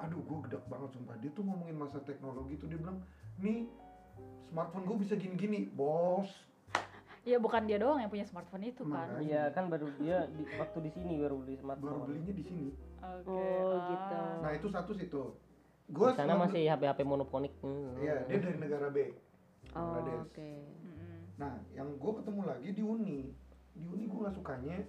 aduh 0.00 0.20
gue 0.24 0.38
gedek 0.48 0.64
banget 0.64 0.90
sumpah 0.96 1.16
dia 1.20 1.30
tuh 1.36 1.44
ngomongin 1.44 1.76
masa 1.76 1.98
teknologi 2.08 2.54
tuh 2.56 2.68
dia 2.72 2.78
bilang 2.80 2.98
nih 3.44 3.68
smartphone 4.48 4.84
gue 4.88 4.96
bisa 5.04 5.14
gini-gini 5.16 5.68
bos 5.76 6.30
Iya 7.20 7.36
bukan 7.36 7.68
dia 7.68 7.76
doang 7.76 8.00
yang 8.00 8.08
punya 8.08 8.24
smartphone 8.24 8.64
itu 8.64 8.80
kan. 8.80 9.20
Iya 9.20 9.52
kan 9.52 9.68
baru 9.68 9.92
dia 10.00 10.24
di, 10.32 10.40
waktu 10.56 10.88
di 10.88 10.90
sini 10.96 11.20
baru 11.20 11.36
beli 11.36 11.52
baru 11.52 11.60
smartphone 11.60 12.08
belinya 12.08 12.32
di 12.32 12.44
sini 12.48 12.68
Oke. 12.96 13.28
Oh, 13.28 13.76
ah. 13.76 13.88
gitu. 13.92 14.20
nah 14.40 14.50
itu 14.56 14.66
satu 14.72 14.92
situ 14.96 15.24
gue 15.90 16.06
di 16.06 16.16
sana 16.16 16.34
masih 16.36 16.62
HP 16.64 16.82
HP 16.84 17.00
monoponik 17.02 17.52
iya 17.98 18.22
dia 18.24 18.38
dari 18.38 18.56
negara 18.56 18.88
B 18.88 18.98
Oh, 19.70 20.02
oke. 20.20 20.50
Mm-mm. 20.82 21.30
nah 21.36 21.54
yang 21.70 21.94
gue 21.94 22.12
ketemu 22.16 22.40
lagi 22.42 22.68
di 22.70 22.82
uni 22.82 23.30
di 23.72 23.84
uni 23.84 24.04
gue 24.04 24.18
nggak 24.18 24.34
sukanya 24.34 24.82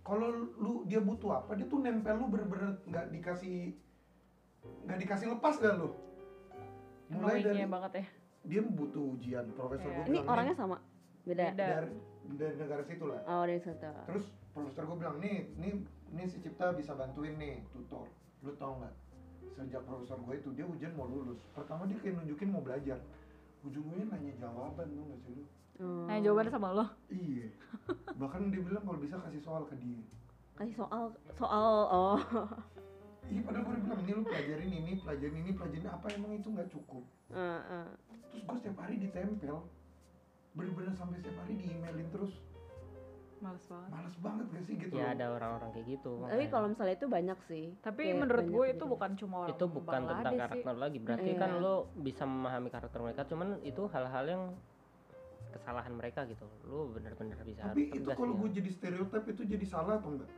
kalau 0.00 0.26
lu 0.54 0.82
dia 0.84 0.98
butuh 0.98 1.36
apa 1.36 1.54
dia 1.54 1.64
tuh 1.64 1.78
nempel 1.78 2.14
lu 2.16 2.26
bener-bener 2.28 2.78
nggak 2.84 3.10
dikasih 3.10 3.74
nggak 4.84 4.98
dikasih 5.00 5.26
lepas 5.28 5.58
dah 5.58 5.74
lu 5.74 5.90
mulai 7.08 7.34
Annoying 7.34 7.44
dari 7.44 7.58
ya 7.58 7.68
banget 7.68 7.92
ya. 7.92 8.04
dia 8.44 8.62
butuh 8.64 9.04
ujian 9.10 9.44
profesor 9.52 9.86
Iya. 9.86 9.96
gue 9.96 10.06
Ini 10.08 10.18
orangnya 10.24 10.54
sama? 10.54 10.76
Beda. 11.22 11.44
Beda. 11.50 11.66
dari 11.76 11.90
dari 12.32 12.54
negara 12.56 12.82
situ 12.82 13.04
lah 13.04 13.20
Oh, 13.24 13.42
dari 13.42 13.58
situ. 13.58 13.90
terus 14.06 14.24
profesor 14.48 14.82
gue 14.84 14.96
bilang 14.96 15.18
nih 15.18 15.50
nih 15.56 15.72
nih 16.12 16.26
si 16.26 16.38
Cipta 16.38 16.70
bisa 16.72 16.94
bantuin 16.94 17.34
nih 17.34 17.66
tutor 17.68 18.06
lu 18.40 18.54
tau 18.54 18.78
nggak 18.78 18.94
sejak 19.54 19.82
profesor 19.84 20.18
gue 20.22 20.34
itu 20.38 20.48
dia 20.56 20.66
ujian 20.66 20.92
mau 20.96 21.06
lulus. 21.06 21.40
Pertama 21.52 21.84
dia 21.86 21.98
kayak 22.00 22.22
nunjukin 22.22 22.48
mau 22.50 22.62
belajar. 22.64 22.98
Ujung-ujungnya 23.62 24.06
nanya 24.10 24.32
jawaban 24.42 24.86
tuh 24.90 25.04
nggak 25.06 25.20
sih 25.22 25.32
lu? 25.38 25.44
Oh. 25.82 26.04
Nah 26.06 26.18
jawabannya 26.20 26.52
sama 26.52 26.68
lo. 26.74 26.86
iya. 27.08 27.48
Bahkan 28.20 28.40
dia 28.52 28.62
bilang 28.62 28.84
kalau 28.84 28.98
bisa 29.00 29.16
kasih 29.22 29.42
soal 29.42 29.62
ke 29.66 29.74
dia. 29.78 30.02
Kasih 30.58 30.74
soal 30.76 31.04
soal 31.38 31.72
oh. 31.88 32.18
iya 33.30 33.40
padahal 33.46 33.64
gue 33.64 33.72
udah 33.72 33.84
bilang 33.86 34.00
ini 34.02 34.12
lu 34.12 34.22
pelajarin 34.26 34.70
ini 34.74 34.92
pelajarin 34.98 35.36
ini 35.46 35.50
pelajarin 35.54 35.88
apa 35.88 36.06
emang 36.12 36.32
itu 36.36 36.48
nggak 36.50 36.68
cukup. 36.74 37.04
Terus 38.32 38.42
gue 38.44 38.56
setiap 38.60 38.78
hari 38.82 38.96
ditempel. 38.98 39.56
Bener-bener 40.52 40.92
sampai 40.92 41.16
setiap 41.22 41.36
hari 41.40 41.56
di 41.56 41.66
emailin 41.72 42.08
terus 42.12 42.36
Males 43.42 43.64
banget. 43.66 43.90
males 43.90 44.16
banget 44.16 44.46
gak 44.48 44.62
sih 44.62 44.74
gitu 44.76 44.92
ya 44.92 45.02
loh. 45.02 45.12
ada 45.12 45.24
orang-orang 45.32 45.68
kayak 45.72 45.86
gitu 45.90 46.12
Tapi 46.22 46.44
kalau 46.46 46.66
misalnya 46.68 46.94
itu 46.94 47.06
banyak 47.08 47.38
sih. 47.42 47.64
Tapi 47.76 48.00
Kayak 48.04 48.16
menurut 48.16 48.46
gue 48.46 48.64
gitu. 48.64 48.72
itu 48.72 48.84
bukan 48.86 49.10
cuma 49.16 49.34
orang 49.40 49.50
itu 49.50 49.64
bukan 49.66 50.00
tentang 50.06 50.22
sih. 50.28 50.40
karakter 50.40 50.74
lagi 50.76 50.98
berarti 51.00 51.26
Iya. 51.28 51.40
kan 51.40 51.50
lo 51.58 51.74
bisa 51.96 52.22
memahami 52.24 52.68
karakter 52.68 52.98
mereka 52.98 53.22
cuman 53.24 53.48
itu 53.62 53.82
hal-hal 53.88 54.24
yang 54.24 54.42
kesalahan 55.52 55.92
mereka 55.92 56.24
gitu 56.24 56.46
lo 56.64 56.88
bener-bener 56.88 57.36
bisa 57.42 57.66
tapi 57.66 57.90
itu 57.90 58.08
kalau 58.08 58.32
ya. 58.32 58.38
gue 58.38 58.48
jadi 58.56 58.70
stereotip 58.72 59.24
itu 59.28 59.42
jadi 59.44 59.66
salah 59.66 59.98
atau 59.98 60.10
enggak 60.10 60.30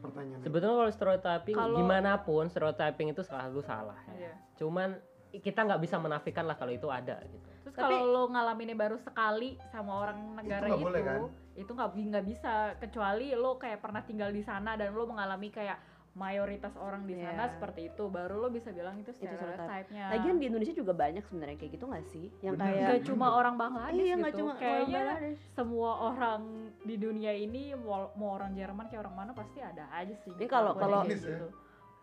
pertanyaannya 0.00 0.44
sebetulnya 0.44 0.76
kalau 0.76 0.92
stereotyping 0.92 1.56
Kalau- 1.56 1.78
gimana 1.78 2.10
pun 2.18 2.44
stereotyping 2.44 3.08
itu 3.08 3.22
selalu 3.22 3.60
salah 3.62 3.96
ya. 4.10 4.14
Iya. 4.18 4.32
cuman 4.56 4.88
kita 5.32 5.60
nggak 5.62 5.80
bisa 5.80 5.96
menafikan 5.96 6.44
lah 6.44 6.54
kalau 6.54 6.72
itu 6.72 6.90
ada 6.90 7.22
gitu 7.24 7.48
Terus 7.60 7.76
kalau 7.76 8.02
lo 8.04 8.22
ngalaminnya 8.26 8.74
baru 8.74 8.96
sekali 8.96 9.54
sama 9.66 9.92
orang 10.00 10.18
negara 10.34 10.64
nggak 10.66 10.74
itu, 10.74 10.82
boleh, 10.82 11.02
kan? 11.02 11.20
Itu 11.60 11.70
nggak 11.70 11.90
nggak 11.92 12.26
bisa 12.26 12.52
kecuali 12.76 13.30
lo 13.32 13.54
kayak 13.54 13.78
pernah 13.78 14.00
tinggal 14.00 14.28
di 14.28 14.40
sana 14.40 14.74
dan 14.74 14.90
lo 14.90 15.04
mengalami 15.04 15.48
kayak 15.48 15.76
mayoritas 16.12 16.74
orang 16.74 17.06
di 17.06 17.14
sana 17.14 17.46
Iya. 17.46 17.52
seperti 17.54 17.80
itu, 17.86 18.10
baru 18.10 18.34
lo 18.36 18.50
bisa 18.50 18.74
bilang 18.74 18.98
itu 18.98 19.14
stereotype-nya. 19.14 20.10
Lagian 20.10 20.36
di 20.36 20.50
Indonesia 20.50 20.74
juga 20.74 20.90
banyak 20.92 21.22
sebenarnya 21.22 21.54
kayak 21.54 21.72
gitu 21.72 21.84
nggak 21.86 22.06
sih? 22.08 22.26
Yang 22.40 22.54
Bener. 22.56 22.66
kayak 22.66 22.88
Gak 22.90 23.02
cuma 23.06 23.26
orang 23.30 23.54
Bangladesh 23.54 23.94
Iya, 23.94 24.02
gitu, 24.08 24.18
nggak 24.18 24.34
cuma 24.34 24.50
orang 24.50 24.58
kayaknya 24.58 25.02
Bangladesh. 25.06 25.38
semua 25.54 25.90
orang 26.02 26.40
di 26.82 26.94
dunia 26.98 27.32
ini 27.32 27.62
mau, 27.76 28.10
mau 28.16 28.30
orang 28.34 28.50
Jerman 28.52 28.90
kayak 28.90 29.00
orang 29.00 29.16
mana 29.16 29.32
pasti 29.32 29.58
ada 29.62 29.86
aja 29.88 30.14
sih. 30.18 30.34
Ini 30.34 30.46
kalau- 30.46 30.74
kelakuan 30.74 30.82
kalau- 30.82 31.04
ya? 31.06 31.14
gitu. 31.14 31.46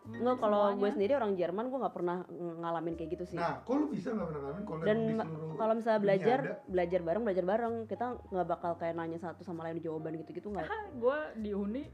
Hmm, 0.08 0.24
Nggak, 0.24 0.36
kalau 0.38 0.72
gue 0.72 0.88
sendiri 0.90 1.12
orang 1.12 1.32
Jerman 1.34 1.68
gue 1.68 1.78
nggak 1.78 1.92
pernah 1.92 2.16
ng- 2.24 2.58
ngalamin 2.58 2.94
kayak 2.94 3.10
gitu 3.12 3.24
sih. 3.26 3.36
nah 3.36 3.60
kok 3.60 3.76
lu 3.76 3.86
bisa 3.88 4.08
nggak 4.08 4.24
pernah 4.26 4.40
ngalamin 4.42 4.64
kalau 4.64 4.80
Dan 4.80 4.98
kalau 5.54 5.72
misalnya 5.74 6.00
belajar, 6.00 6.38
ada? 6.40 6.54
belajar 6.64 7.00
bareng, 7.02 7.22
belajar 7.22 7.44
bareng, 7.44 7.74
kita 7.84 8.06
nggak 8.26 8.48
bakal 8.48 8.72
kayak 8.74 8.94
nanya 8.94 9.18
satu 9.18 9.44
sama 9.44 9.62
lain 9.62 9.78
jawaban 9.78 10.16
gitu-gitu 10.16 10.48
nggak. 10.48 10.64
gue 10.94 11.18
di 11.36 11.52
uni 11.52 11.84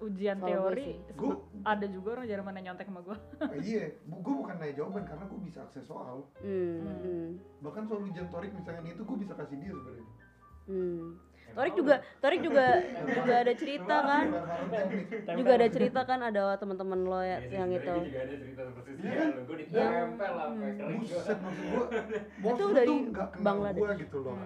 ujian 0.00 0.40
gue 0.40 0.48
teori 0.48 0.96
Gua- 1.12 1.44
ada 1.62 1.84
juga 1.84 2.08
orang 2.10 2.24
Jerman 2.26 2.52
yang 2.54 2.64
nyontek 2.66 2.88
sama 2.88 3.00
gue. 3.02 3.16
Ah, 3.38 3.52
iya 3.54 3.84
gue 4.00 4.32
bukan 4.34 4.56
nanya 4.56 4.74
jawaban 4.74 5.04
karena 5.04 5.24
gue 5.26 5.40
bisa 5.42 5.60
akses 5.60 5.84
soal 5.84 6.24
Hmm, 6.40 6.72
Hmm. 6.78 6.98
hmm, 6.98 7.28
bahkan 7.60 7.84
soal 7.84 8.00
ujian 8.02 8.24
torik 8.26 8.48
misalnya 8.50 8.80
itu 8.86 9.04
gue 9.04 9.18
bisa 9.18 9.36
kasih 9.36 9.60
dia 9.60 9.70
sebenarnya 9.70 10.06
hmm. 10.66 11.04
Torik 11.50 11.74
juga, 11.74 11.94
Torik 12.16 12.40
juga 12.40 12.66
juga 13.06 13.34
ada 13.36 13.52
cerita 13.52 13.96
kan, 14.00 14.26
Hal-hal 14.28 14.64
teknik. 14.70 15.36
juga 15.36 15.50
ada 15.52 15.68
cerita 15.68 16.00
kan 16.02 16.18
ada 16.22 16.42
teman-teman 16.54 17.00
lo 17.02 17.20
ya, 17.20 17.38
Iya 17.38 17.58
yang 17.58 17.70
itu. 17.70 17.90
gue 17.90 18.06
juga 18.06 18.20
ada 18.20 18.34
cerita 18.36 18.62
persis 18.68 18.96
Iya 18.96 19.06
ya 19.06 19.16
kan? 19.16 19.30
gue 19.40 19.56
ditempel 19.56 20.34
gue 20.50 20.70
bos 22.40 22.52
Itu 22.52 22.64
dari 22.72 22.96
Bangladesh. 23.38 23.98
gitu 24.00 24.18
loh 24.20 24.36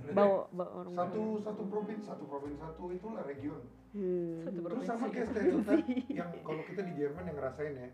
Hmm. 0.00 0.16
Bawa, 0.16 0.42
bawa 0.50 0.70
orang. 0.76 0.94
satu 0.96 1.22
satu 1.38 1.62
provinsi 1.64 2.02
satu 2.02 2.24
provinsi 2.26 2.58
satu 2.58 2.82
itulah 2.90 3.22
region 3.22 3.62
Hmm. 3.90 4.42
Satu 4.42 4.58
terus 4.60 4.82
sama 4.84 5.06
kayak 5.06 5.26
stereotip 5.28 5.82
yang 6.18 6.30
kalau 6.40 6.62
kita 6.64 6.80
di 6.80 6.92
Jerman 6.96 7.24
yang 7.24 7.36
ngerasain 7.36 7.74
ya 7.76 7.88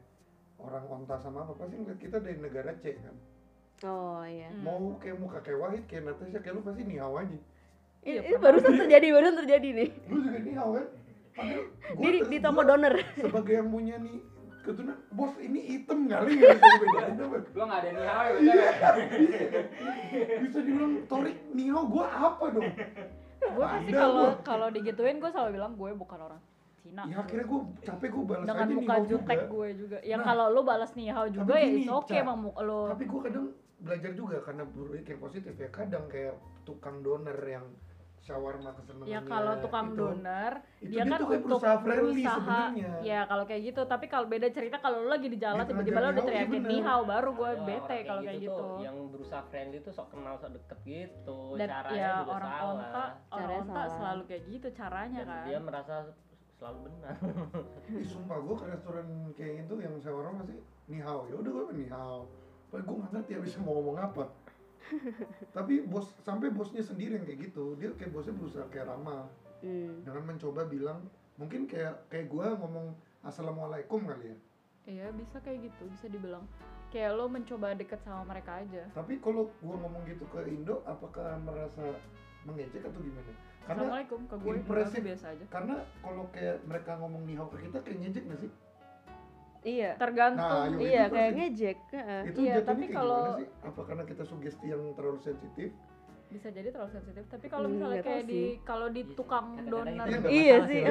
orang 0.57 0.85
onta 0.87 1.17
sama 1.17 1.41
apa 1.41 1.53
pasti 1.55 1.73
ngeliat 1.75 1.97
kita 1.99 2.17
dari 2.19 2.37
negara 2.39 2.73
C 2.75 2.97
kan 2.97 3.17
Oh 3.83 4.21
iya. 4.23 4.49
Hmm. 4.49 4.61
mau 4.63 4.97
kayak 4.97 5.17
muka 5.19 5.41
kayak 5.41 5.57
Wahid 5.59 5.85
kayak 5.85 6.03
Natasha 6.07 6.39
kayak 6.39 6.55
lu 6.55 6.63
pasti 6.63 6.83
nihau 6.83 7.13
aja 7.15 7.37
Iya, 8.07 8.21
Ini, 8.23 8.39
barusan 8.39 8.73
terjadi, 8.79 9.07
barusan 9.11 9.37
terjadi 9.37 9.69
nih. 9.75 9.89
lu 10.07 10.19
juga 10.23 10.39
nihau 10.39 10.69
kan? 10.73 10.87
Di, 11.99 12.09
di 12.23 12.39
toko 12.39 12.63
donor. 12.63 12.95
sebagai 13.19 13.55
yang 13.57 13.69
punya 13.69 13.99
nih 13.99 14.17
keturunan 14.63 14.99
bos 15.13 15.31
ini 15.39 15.61
hitam 15.65 16.07
kali 16.07 16.31
nggak 16.35 16.59
bisa 16.59 16.75
bedain 16.81 17.15
apa 17.15 17.37
Gua 17.47 17.65
nggak 17.67 17.79
ada 17.79 17.89
nih 17.89 18.03
bener 18.33 18.57
ya. 18.57 18.71
bisa 20.43 20.59
dibilang 20.61 20.95
Torik 21.07 21.39
nihau 21.53 21.83
gua 21.87 22.07
apa 22.09 22.45
dong? 22.51 22.71
Gue 23.37 23.63
pasti 23.65 23.91
kalau 23.93 24.27
kalau 24.41 24.67
digituin 24.71 25.19
gue 25.19 25.29
selalu 25.29 25.51
bilang 25.55 25.73
gue 25.75 25.91
bukan 25.93 26.19
orang 26.21 26.41
Cina. 26.77 27.03
Ya 27.05 27.21
akhirnya 27.21 27.45
gua 27.45 27.61
capek 27.81 28.09
gua 28.11 28.25
balas 28.27 28.47
dengan 28.49 28.65
aja 28.65 28.75
muka 28.75 28.97
jutek 29.05 29.39
juga. 29.39 29.53
gue 29.53 29.69
juga. 29.77 29.99
Ya 30.03 30.17
Nah, 30.17 30.25
kalau 30.25 30.47
lo 30.51 30.61
balas 30.63 30.91
nih 30.95 31.07
hao 31.11 31.27
juga 31.29 31.55
ya 31.55 31.69
itu 31.69 31.93
oke 31.93 32.15
emang 32.15 32.39
muka 32.41 32.61
lo 32.63 32.91
tapi 32.91 33.05
gua 33.05 33.21
kadang 33.23 33.47
belajar 33.77 34.11
juga 34.17 34.37
karena 34.41 34.63
berpikir 34.65 35.15
positif 35.17 35.53
ya. 35.53 35.69
Kadang 35.69 36.09
kayak 36.09 36.35
tukang 36.65 37.05
donor 37.05 37.37
yang 37.39 37.67
shawarma 38.27 38.75
kesenangannya 38.75 39.15
ya 39.15 39.21
kalau 39.23 39.53
tukang 39.63 39.87
itu, 39.87 39.99
donor 40.03 40.53
itu 40.83 40.91
dia 40.91 41.03
kan 41.07 41.19
untuk 41.23 41.41
berusaha 41.47 41.77
friendly 41.79 42.13
berusaha. 42.19 42.35
sebenarnya. 42.43 42.91
Ya 43.07 43.21
kalau 43.23 43.45
kayak 43.47 43.63
gitu. 43.63 43.81
Tapi 43.87 44.07
kalau 44.11 44.27
beda 44.27 44.49
cerita 44.51 44.77
kalau 44.83 44.99
lo 45.07 45.09
lagi 45.15 45.29
di 45.31 45.39
jalan 45.39 45.63
tiba-tiba 45.63 45.99
lo 46.03 46.09
udah 46.11 46.25
teriakin 46.27 46.59
bener. 46.59 46.71
nih 46.75 46.81
hao 46.83 47.03
baru 47.07 47.31
gue 47.33 47.51
bete 47.63 47.97
kalau 48.03 48.21
kayak 48.21 48.41
gitu 48.43 48.59
tuh, 48.59 48.77
yang 48.83 48.97
berusaha 49.15 49.43
friendly 49.47 49.79
tuh 49.79 49.93
sok 49.95 50.07
kenal 50.11 50.35
sok 50.35 50.51
deket 50.59 50.79
gitu. 50.83 51.39
Dan 51.55 51.69
caranya 51.71 51.95
ya 51.95 52.11
juga 52.19 52.33
orang 52.35 52.51
salah. 52.51 52.67
onta 52.67 53.05
orang 53.07 53.15
Caranya 53.31 53.63
onta 53.63 53.75
salah. 53.79 53.95
selalu 53.95 54.23
kayak 54.27 54.43
gitu 54.51 54.69
caranya 54.75 55.21
dan 55.23 55.31
kan? 55.31 55.45
dia 55.47 55.59
merasa 55.63 55.95
selalu 56.57 56.79
benar. 56.91 57.15
Ih, 57.95 58.05
sumpah 58.05 58.39
gua 58.43 58.55
ke 58.59 58.67
restoran 58.67 59.07
kayak 59.39 59.55
itu 59.63 59.75
yang 59.79 59.95
shawarma 60.03 60.33
masih 60.43 60.59
nihau. 60.91 61.21
Ya 61.31 61.35
udah 61.39 61.51
gua 61.55 61.65
nihau. 61.71 62.19
Padahal 62.67 62.85
gua 62.91 62.97
nggak 62.99 63.11
ngerti 63.15 63.33
habis 63.39 63.53
mau 63.63 63.73
ngomong 63.79 63.97
apa 64.03 64.25
tapi 65.51 65.83
bos 65.85 66.13
sampai 66.23 66.51
bosnya 66.51 66.83
sendiri 66.83 67.17
yang 67.17 67.27
kayak 67.27 67.51
gitu. 67.51 67.75
Dia 67.77 67.91
kayak 67.95 68.13
bosnya 68.13 68.35
berusaha 68.35 68.67
kayak 68.69 68.89
ramah 68.89 69.27
Hmm. 69.65 70.05
dengan 70.05 70.37
mencoba 70.37 70.69
bilang 70.69 71.01
mungkin 71.41 71.65
kayak 71.65 72.13
kayak 72.13 72.29
gua 72.29 72.53
ngomong 72.61 72.93
assalamualaikum 73.25 74.05
kali 74.05 74.31
ya. 74.31 74.37
Iya 74.87 75.07
bisa 75.17 75.41
kayak 75.41 75.73
gitu. 75.73 75.89
Bisa 75.91 76.07
dibilang 76.07 76.45
kayak 76.93 77.17
lo 77.17 77.25
mencoba 77.27 77.73
deket 77.73 77.99
sama 78.05 78.23
mereka 78.29 78.61
aja. 78.61 78.85
Tapi 78.93 79.17
kalau 79.19 79.49
gua 79.65 79.81
ngomong 79.81 80.05
gitu 80.07 80.29
ke 80.29 80.45
Indo 80.47 80.85
apakah 80.85 81.41
merasa 81.41 81.83
mengejek 82.45 82.85
atau 82.85 83.01
gimana? 83.01 83.33
Karena 83.67 83.83
assalamualaikum 83.83 84.21
ke 84.31 84.35
gue 84.39 84.55
impresif. 84.63 85.01
gue 85.03 85.07
biasa 85.11 85.27
aja. 85.35 85.45
karena 85.51 85.77
kalau 85.99 86.25
kayak 86.31 86.57
mereka 86.63 86.91
ngomong 87.03 87.23
nihau 87.27 87.51
ke 87.51 87.59
kita 87.67 87.79
kayak 87.83 87.99
ngejek 87.99 88.23
gak 88.31 88.39
sih 88.47 88.51
Iya. 89.67 89.91
tergantung 89.99 90.47
Nah, 90.71 90.79
Iya, 90.79 91.03
itu 91.03 91.13
kayak 91.13 91.33
ngejek. 91.35 91.77
heeh. 91.91 92.21
itu 92.25 92.39
Iya, 92.41 92.55
tapi 92.63 92.85
kayak 92.85 92.95
kalau- 92.95 93.35
sih 93.35 93.49
apa 93.61 93.81
karena 93.83 94.05
kita 94.07 94.23
sugesti 94.23 94.67
yang 94.69 94.83
terlalu 94.95 95.19
sensitif 95.21 95.71
bisa 96.27 96.51
jadi 96.51 96.69
terlalu 96.69 96.91
sensitif 96.93 97.23
tapi 97.25 97.47
kalau 97.47 97.67
Hmm, 97.67 97.75
misalnya 97.77 97.99
tahu 97.99 98.09
kayak 98.09 98.25
di 98.25 98.43
kalau 98.61 98.87
di 98.89 98.99
Iya 98.99 99.07
sih. 99.07 99.15
tukang 99.15 99.47
itu 99.55 99.77
Iya, 99.79 99.87
Iya 100.29 100.57
sih, 100.67 100.81
itu 100.81 100.91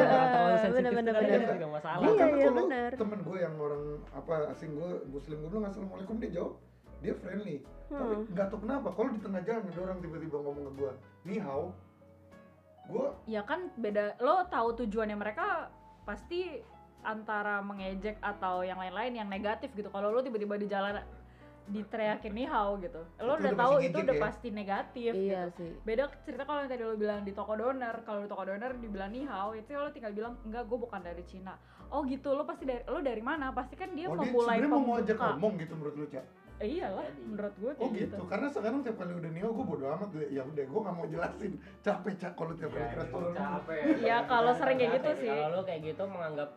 kadang 0.80 0.96
bener. 0.96 1.16
juga 1.50 1.68
masalah 1.70 2.04
Iya, 2.06 2.26
iya, 2.34 2.50
bener. 2.54 2.90
temen 2.96 3.20
gue 3.22 3.38
yang 3.38 3.56
orang 3.58 3.84
apa 4.14 4.34
asing 4.50 4.72
gue 4.74 4.90
muslim 5.06 5.38
gue 5.38 5.50
bilang 5.50 5.66
assalamualaikum 5.66 6.16
dia 6.18 6.32
jawab 6.34 6.54
dia 6.98 7.14
friendly 7.14 7.58
tapi 7.86 8.16
Hmm. 8.16 8.24
nggak 8.28 8.48
tahu 8.48 8.60
kenapa 8.62 8.88
kalau 8.92 9.10
di 9.10 9.20
tengah 9.20 9.42
jalan 9.42 9.64
ada 9.66 9.80
orang 9.82 9.98
tiba-tiba 10.00 10.38
ngomong 10.38 10.64
ke 10.64 10.72
gue 10.74 10.92
nihau 11.26 11.62
gue 12.86 13.06
ya 13.26 13.42
kan 13.42 13.60
beda 13.76 14.16
lo 14.20 14.46
tahu 14.48 14.68
tujuannya 14.78 15.16
mereka 15.16 15.68
pasti 16.04 16.64
antara 17.06 17.62
mengejek 17.62 18.18
atau 18.20 18.66
yang 18.66 18.82
lain-lain 18.82 19.14
yang 19.22 19.30
negatif 19.30 19.70
gitu. 19.78 19.88
Kalau 19.94 20.10
lo 20.10 20.26
tiba-tiba 20.26 20.58
di 20.58 20.68
jalan 20.68 21.00
diteriakin 21.66 22.34
nih 22.34 22.46
how 22.46 22.78
gitu. 22.78 23.02
Lo 23.22 23.38
udah 23.38 23.50
udah 23.50 23.52
tahu 23.58 23.74
itu 23.82 23.98
udah 23.98 24.18
ya? 24.18 24.22
pasti 24.22 24.48
negatif 24.54 25.12
Iya 25.18 25.50
gitu. 25.50 25.66
sih. 25.66 25.72
beda 25.82 26.14
cerita 26.22 26.46
kalau 26.46 26.62
yang 26.62 26.70
tadi 26.70 26.84
lo 26.86 26.94
bilang 26.94 27.26
di 27.26 27.34
toko 27.34 27.54
donor. 27.58 27.96
Kalau 28.06 28.20
di 28.22 28.30
toko 28.30 28.44
donor 28.46 28.72
dibilang 28.78 29.10
nih 29.10 29.26
how 29.26 29.50
itu 29.58 29.74
lo 29.74 29.90
tinggal 29.90 30.14
bilang 30.14 30.34
enggak 30.46 30.66
gue 30.70 30.78
bukan 30.78 31.02
dari 31.02 31.24
Cina. 31.26 31.58
Oh 31.90 32.06
gitu. 32.06 32.38
Lo 32.38 32.46
pasti 32.46 32.70
dari 32.70 32.86
lo 32.86 33.02
dari 33.02 33.22
mana? 33.22 33.50
Pasti 33.50 33.74
kan 33.74 33.94
dia 33.98 34.10
oh 34.10 34.14
dia 34.14 34.30
memulai 34.30 34.62
sebenarnya 34.62 34.78
mau 34.78 34.94
ngajak 34.94 35.18
ngomong 35.18 35.54
gitu 35.58 35.74
menurut 35.74 35.96
lu 35.98 36.08
cak 36.10 36.26
eh, 36.56 36.80
iyalah 36.80 37.04
menurut 37.20 37.54
gue 37.60 37.72
oh 37.76 37.92
kayak 37.92 38.16
gitu. 38.16 38.24
karena 38.32 38.48
sekarang 38.48 38.80
tiap 38.80 38.96
kali 38.96 39.12
udah 39.12 39.32
nihau 39.36 39.52
gue 39.52 39.66
bodo 39.68 39.86
amat. 39.92 40.10
Ya 40.32 40.42
udah 40.46 40.64
gue 40.64 40.80
nggak 40.86 40.96
mau 40.96 41.08
jelasin. 41.10 41.54
Capek 41.84 42.14
cak 42.16 42.32
kalau 42.38 42.54
tiap 42.56 42.72
kali 42.72 42.88
ke 42.88 42.98
restoran 43.02 43.32
capek. 43.36 43.80
Iya, 44.00 44.18
kalau 44.30 44.52
sering 44.56 44.78
kayak 44.80 44.94
gitu 45.02 45.10
sih. 45.20 45.34
kalau 45.36 45.52
lo 45.52 45.62
kayak 45.68 45.82
gitu 45.84 46.04
menganggap 46.08 46.50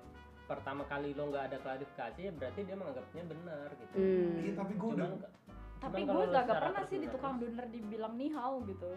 pertama 0.49 0.83
kali 0.89 1.13
lo 1.13 1.29
nggak 1.29 1.45
ada 1.53 1.57
klarifikasi 1.61 2.21
ya 2.25 2.33
berarti 2.33 2.61
dia 2.65 2.77
menganggapnya 2.81 3.23
benar 3.29 3.69
gitu. 3.77 3.97
Hmm. 4.01 4.33
iya 4.41 4.53
tapi 4.57 4.73
gue 4.75 4.91
udah 4.97 5.09
cuman 5.13 5.31
tapi 5.79 6.01
gue 6.03 6.25
gak, 6.35 6.45
secara 6.51 6.61
pernah 6.67 6.85
sih 6.91 6.99
di 6.99 7.09
tukang 7.09 7.35
donor 7.39 7.67
dibilang 7.71 8.15
nih 8.19 8.31
how 8.35 8.59
gitu. 8.67 8.93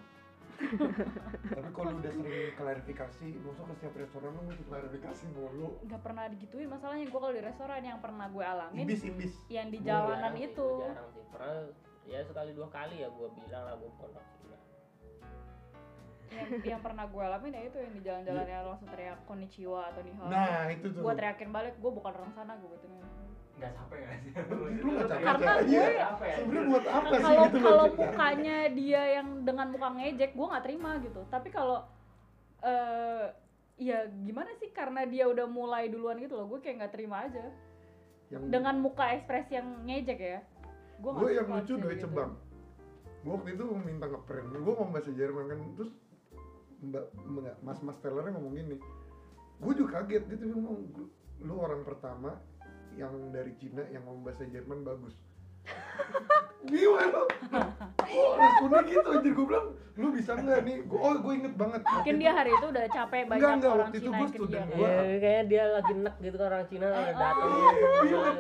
Tapi 1.58 1.70
kalau 1.74 1.98
udah 1.98 2.12
sering 2.14 2.54
klarifikasi 2.54 3.28
maksudnya 3.42 3.66
ke 3.66 3.74
setiap 3.82 3.94
restoran 3.98 4.32
lu 4.38 4.42
mesti 4.46 4.64
klarifikasi 4.70 5.24
mulu. 5.34 5.70
Nggak 5.90 6.02
pernah 6.06 6.24
digituin 6.30 6.70
masalahnya 6.70 7.06
gue 7.10 7.20
kalau 7.22 7.34
di 7.34 7.42
restoran 7.42 7.82
yang 7.82 8.00
pernah 8.02 8.26
gue 8.30 8.46
alamin 8.46 8.86
imbis 8.86 9.02
imbis 9.06 9.34
yang 9.50 9.74
di 9.74 9.80
jalanan 9.82 10.22
Jarang 10.22 10.36
sih, 10.38 10.50
itu. 10.54 10.70
gua 10.70 10.86
jarang 10.86 11.10
sih. 11.14 11.24
Pernah 11.34 11.56
ya 12.06 12.20
sekali 12.26 12.52
dua 12.54 12.68
kali 12.70 12.96
ya 13.02 13.10
gue 13.10 13.28
bilang 13.42 13.64
lah 13.66 13.76
gue 13.78 13.92
pondok. 13.98 14.22
Cina 14.22 14.41
yang, 16.32 16.48
yang 16.66 16.80
pernah 16.80 17.06
gue 17.06 17.22
alamin 17.22 17.52
ya 17.52 17.62
itu 17.66 17.78
yang 17.78 17.92
di 17.92 18.02
jalan-jalan 18.02 18.46
yang 18.46 18.64
langsung 18.66 18.88
teriak 18.88 19.20
konnichiwa 19.24 19.82
atau 19.88 20.02
nihao 20.02 20.28
nah 20.28 20.66
itu 20.68 20.88
tuh. 20.90 21.02
Gue 21.02 21.14
teriakin 21.14 21.50
balik 21.50 21.76
gue 21.76 21.92
bukan 21.92 22.12
orang 22.14 22.32
sana 22.32 22.56
gue 22.56 22.70
gituin 22.72 23.04
nggak 23.52 23.72
capek 23.72 23.98
nggak 24.00 24.18
sih? 24.18 24.32
Lu 24.82 24.90
nggak 24.90 25.06
capek, 25.06 25.22
Karena 25.22 25.52
gue- 25.54 25.70
Iya. 25.70 25.86
capek 26.02 26.30
sebenarnya 26.34 26.64
buat 26.66 26.86
apa 26.88 27.08
sih 27.08 27.22
kalau 27.22 27.44
gitu 27.44 27.58
loh 27.58 27.64
kalau 27.64 27.86
mukanya 27.94 28.58
dia 28.72 29.02
yang 29.14 29.28
dengan 29.42 29.68
muka 29.70 29.90
ngejek 29.92 30.32
gue 30.32 30.48
nggak 30.48 30.64
terima 30.64 30.90
gitu. 31.00 31.22
Tapi 31.28 31.48
kalau 31.50 31.78
eh 32.62 33.26
ya 33.78 33.98
gimana 34.20 34.50
sih 34.56 34.70
karena 34.70 35.02
dia 35.04 35.26
udah 35.26 35.46
mulai 35.46 35.88
duluan 35.88 36.18
gitu 36.18 36.36
loh 36.36 36.46
gue 36.48 36.60
kayak 36.60 36.76
nggak 36.80 36.94
terima 36.94 37.26
aja. 37.26 37.46
Yang 38.30 38.44
dengan 38.50 38.76
muka 38.80 39.06
ekspresi 39.12 39.52
yang 39.54 39.68
ngejek 39.84 40.18
ya 40.18 40.40
gue 40.98 41.12
gue 41.12 41.30
yang 41.34 41.48
lucu 41.48 41.74
Deutsche 41.76 42.08
Bank 42.08 42.32
gue 43.22 43.32
waktu 43.32 43.50
itu 43.52 43.66
minta 43.76 44.06
ngeprint 44.06 44.54
gue 44.56 44.62
ngomong 44.64 44.90
bahasa 44.90 45.12
Jerman 45.12 45.46
kan 45.48 45.60
terus 45.76 45.92
mbak 46.82 47.06
mbak 47.14 47.56
mas 47.62 47.80
mas 47.86 47.98
tellernya 48.02 48.34
ngomong 48.36 48.58
gini 48.58 48.78
gue 49.62 49.74
juga 49.78 50.02
kaget. 50.02 50.26
Dia 50.26 50.38
tuh 50.42 50.50
ngomong 50.58 50.78
lu 51.46 51.56
orang 51.62 51.86
pertama 51.86 52.42
yang 52.98 53.14
dari 53.30 53.54
Cina 53.62 53.86
yang 53.94 54.04
ngomong 54.06 54.26
bahasa 54.26 54.46
Jerman 54.50 54.82
bagus 54.82 55.16
gimana 56.62 57.20
oh 58.12 58.32
responnya 58.36 58.82
gitu 58.86 59.10
anjir. 59.10 59.32
Gue 59.34 59.46
bilang 59.48 59.68
lu 59.92 60.08
bisa 60.10 60.32
nggak 60.34 60.60
nih? 60.64 60.78
Gua, 60.88 61.00
oh 61.04 61.14
gue 61.20 61.34
inget 61.36 61.54
banget. 61.54 61.82
Mungkin 61.84 62.16
dia 62.16 62.32
hari 62.32 62.52
itu 62.52 62.66
udah 62.66 62.86
capek 62.88 63.22
banyak 63.28 63.38
Enggak, 63.38 63.54
enggak, 63.60 63.72
orang 63.72 63.86
waktu 63.86 63.98
itu 63.98 64.06
Cina 64.08 64.28
student 64.30 64.62
kan. 64.64 64.72
gua. 64.72 64.88
Iya, 64.88 65.18
kayaknya 65.20 65.44
dia 65.44 65.64
lagi 65.68 65.94
nek 65.94 66.16
gitu 66.18 66.36
kan 66.38 66.48
orang 66.48 66.66
Cina 66.66 66.86
udah 66.88 67.04
datang 67.12 67.36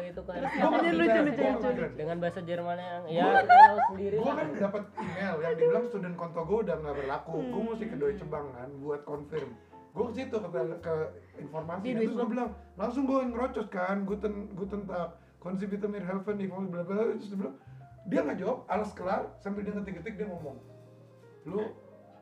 gitu 0.01 0.21
kan. 0.21 0.35
gue 0.39 0.69
Lucu, 0.71 0.89
lucu, 0.95 1.19
lucu. 1.27 1.83
Dengan 1.91 2.15
bahasa 2.17 2.39
Jerman 2.41 2.77
yang 2.77 3.03
ya 3.09 3.25
kita 3.27 3.43
tahu 3.45 3.77
sendiri 3.91 4.15
gue 4.15 4.33
kan 4.33 4.47
dapat 4.55 4.83
email 4.97 5.35
yang 5.37 5.55
dibilang 5.55 5.85
student 5.87 6.15
konto 6.15 6.41
gue 6.41 6.57
udah 6.63 6.75
nggak 6.77 6.95
berlaku. 6.97 7.35
Gue 7.41 7.61
Hmm. 7.61 7.67
mesti 7.73 7.85
ke 7.85 7.95
Deutsche 7.95 8.25
Bank 8.25 8.47
kan 8.53 8.69
buat 8.79 9.01
confirm. 9.03 9.49
Gue 9.91 10.03
ke 10.07 10.13
situ 10.15 10.35
ke, 10.39 10.47
ke 10.79 10.93
informasi. 11.37 11.83
Di 11.83 11.91
terus 11.99 12.13
gue 12.15 12.27
bilang 12.29 12.49
langsung 12.79 13.03
gue 13.03 13.19
ngerocos 13.27 13.67
kan 13.67 14.07
guten 14.07 14.33
guten 14.55 14.87
tag 14.87 15.09
konsumiter 15.41 15.89
mir 15.89 15.99
helfen 16.01 16.39
nih 16.39 16.47
bla 16.47 16.63
bla 16.63 16.81
bla. 16.85 17.11
Terus 17.11 17.27
dia 17.27 17.37
bilang 17.37 17.55
dia 18.03 18.19
nggak 18.19 18.37
jawab 18.37 18.57
alas 18.65 18.91
kelar 18.91 19.21
sambil 19.37 19.61
dia 19.61 19.73
ngetik-ngetik 19.73 20.15
dia 20.15 20.27
ngomong 20.27 20.57
lu 21.43 21.61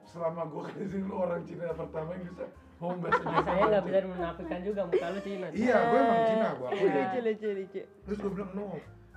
selama 0.06 0.42
gue 0.46 0.62
ke 0.66 0.84
sini 0.84 1.02
lu 1.02 1.16
orang 1.16 1.42
Cina 1.44 1.72
pertama 1.72 2.10
yang 2.14 2.26
bisa 2.26 2.46
ngomong 2.78 3.00
bahasa 3.00 3.22
Saya 3.24 3.38
Jerman 3.38 3.68
nggak 3.70 3.84
bisa 3.86 4.00
menafikan 4.10 4.60
juga 4.62 4.82
muka 4.86 5.08
lu 5.08 5.20
Cina. 5.22 5.48
iya 5.52 5.78
gue 5.86 6.00
emang 6.00 6.22
Cina 6.26 6.48
gue 6.52 6.68
Iya. 6.70 6.80
akui 6.80 6.90
Lucu, 6.90 7.20
lucu, 7.22 7.48
lucu. 7.54 7.82
terus 8.04 8.18
gue 8.18 8.32
bilang 8.32 8.52
no. 8.54 8.66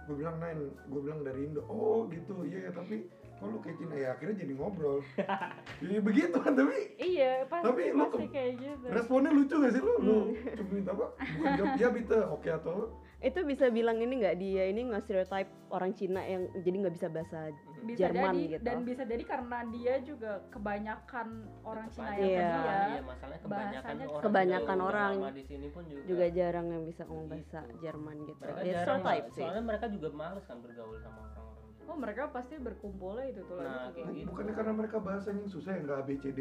Gue 0.02 0.16
bilang 0.18 0.36
nine 0.36 0.62
gue 0.84 1.00
bilang 1.00 1.20
dari 1.22 1.40
Indo. 1.44 1.62
Oh 1.64 2.06
gitu 2.06 2.42
iya 2.42 2.66
ya, 2.66 2.70
tapi 2.72 3.06
kok 3.32 3.46
lu 3.48 3.58
kayak 3.58 3.76
Cina? 3.76 3.94
Ya 3.96 4.08
akhirnya 4.12 4.36
jadi 4.36 4.52
ngobrol. 4.52 4.98
Ya 5.82 5.98
begitu 6.00 6.36
kan 6.36 6.52
tapi 6.52 6.76
iya 6.96 7.32
pasti 7.44 7.64
Tapi 7.64 7.82
lu 7.88 7.98
pasti 8.00 8.18
ke- 8.20 8.32
kayak 8.32 8.52
gitu. 8.56 8.86
responnya 8.88 9.30
lucu 9.30 9.54
gak 9.56 9.70
sih 9.70 9.80
lu? 9.80 9.94
Lu 9.96 10.16
cuma 10.52 10.70
minta 10.72 10.90
apa? 10.92 11.06
Bukan 11.16 11.50
jawab 11.56 11.74
ya 11.76 11.88
bita 11.88 12.18
oke 12.28 12.48
atau 12.52 12.74
Itu 13.22 13.40
bisa 13.42 13.70
bilang 13.70 13.96
ini 13.96 14.18
nggak 14.18 14.34
dia 14.34 14.66
ini 14.66 14.82
nggak 14.84 14.98
stereotype 15.00 15.46
orang 15.70 15.94
Cina 15.94 16.20
yang 16.20 16.42
jadi 16.58 16.76
nggak 16.76 16.90
bisa 16.92 17.06
bahasa 17.06 17.54
bisa 17.80 17.98
Jerman 18.04 18.34
jadi 18.34 18.46
gitu. 18.48 18.62
dan 18.62 18.76
bisa 18.82 19.02
jadi 19.04 19.22
karena 19.24 19.58
dia 19.68 19.94
juga 20.00 20.32
kebanyakan 20.50 21.28
orang 21.62 21.86
Cina 21.88 22.10
yang 22.12 22.18
Iya. 22.20 22.50
dia 22.50 22.74
Iya, 22.88 23.00
masalahnya 23.00 23.40
kebanyakan 23.40 23.82
bahasanya 23.82 24.06
orang 24.08 24.22
Kebanyakan 24.22 24.74
juga 24.74 24.88
orang 24.88 25.12
di 25.32 25.44
sini 25.44 25.66
pun 25.68 25.82
juga. 25.84 26.02
juga 26.04 26.26
jarang 26.28 26.66
yang 26.68 26.82
bisa 26.84 27.02
ngomong 27.04 27.24
Gitu. 27.24 27.34
bahasa 27.36 27.60
Jerman 27.80 28.16
gitu. 28.20 28.40
mereka 28.40 28.58
Ya 28.58 28.64
jarang 28.64 28.82
stereotype 28.98 29.26
sih. 29.28 29.40
soalnya 29.40 29.64
mereka 29.64 29.86
juga 29.88 30.08
males 30.12 30.44
kan 30.44 30.58
bergaul 30.58 30.96
sama 30.98 31.18
orang-orang 31.20 31.62
gitu. 31.68 31.82
oh 31.84 31.96
mereka 31.96 32.22
pasti 32.28 32.54
berkumpulnya 32.56 33.24
itu 33.28 33.40
tuh 33.44 33.56
Nah, 33.56 33.70
lagi 33.88 34.00
gitu. 34.12 34.26
bukannya 34.28 34.52
karena 34.52 34.72
mereka 34.76 34.96
bahasanya 34.98 35.40
yang 35.40 35.52
susah 35.52 35.70
ya 35.72 35.80
nggak 35.80 35.98
ABCD 36.00 36.38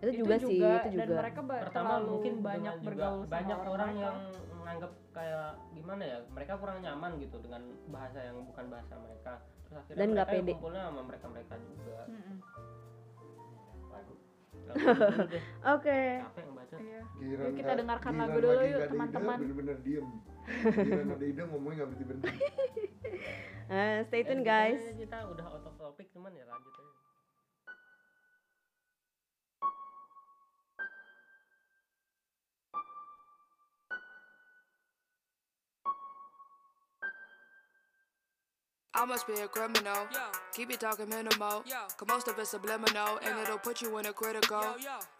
Itu 0.00 0.12
juga 0.18 0.34
sih, 0.38 0.56
itu 0.56 0.64
dan 0.90 0.96
juga. 0.98 1.16
mereka 1.18 1.40
ba- 1.42 1.60
pertama 1.62 1.88
terlalu 1.94 2.08
mungkin 2.10 2.34
banyak 2.40 2.74
bergaul 2.82 3.20
sama 3.20 3.28
banyak 3.30 3.58
orang 3.66 3.90
mereka. 3.90 4.00
yang 4.02 4.16
menganggap 4.54 4.90
kayak 5.10 5.46
gimana 5.72 6.02
ya 6.02 6.18
mereka 6.28 6.54
kurang 6.54 6.78
nyaman 6.80 7.18
gitu 7.18 7.36
dengan 7.38 7.62
bahasa 7.86 8.18
yang 8.20 8.42
bukan 8.44 8.66
bahasa 8.68 8.94
mereka 8.96 9.32
terus 9.62 9.76
akhirnya 9.80 9.98
Dan 9.98 10.08
mereka 10.12 10.30
pede. 10.32 10.52
kumpulnya 10.52 10.82
sama 10.84 11.02
mereka 11.02 11.26
mereka 11.26 11.54
juga 11.58 11.98
Oke. 15.66 15.98
ngebaca 16.22 16.76
Iya. 16.78 17.02
Yuk 17.18 17.52
kita 17.52 17.72
dengarkan 17.74 18.12
lagu 18.16 18.38
dulu 18.38 18.62
yuk, 18.62 18.86
teman-teman. 18.86 19.38
bener-bener 19.40 19.76
diem 19.82 20.06
ada 21.12 21.24
ide 21.24 21.42
ngomongnya 21.44 21.76
nggak 21.80 21.90
berhenti 21.92 22.04
berhenti 22.06 22.30
Eh, 23.70 24.02
stay 24.04 24.22
tune 24.22 24.42
guys. 24.42 24.82
kita 24.96 25.26
udah 25.26 25.46
out 25.48 25.62
of 25.64 25.74
topic 25.76 26.10
cuman 26.10 26.30
ya 26.32 26.42
lanjut 26.44 26.70
aja 26.72 26.89
I 38.92 39.04
must 39.04 39.26
be 39.26 39.34
a 39.34 39.46
criminal. 39.46 40.08
Keep 40.52 40.72
it 40.72 40.80
talking 40.80 41.08
minimal. 41.08 41.62
Cause 41.96 42.08
most 42.08 42.26
of 42.26 42.36
it's 42.38 42.50
subliminal. 42.50 43.20
And 43.22 43.38
it'll 43.38 43.58
put 43.58 43.80
you 43.80 43.96
in 43.98 44.06
a 44.06 44.12
critical. 44.12 44.64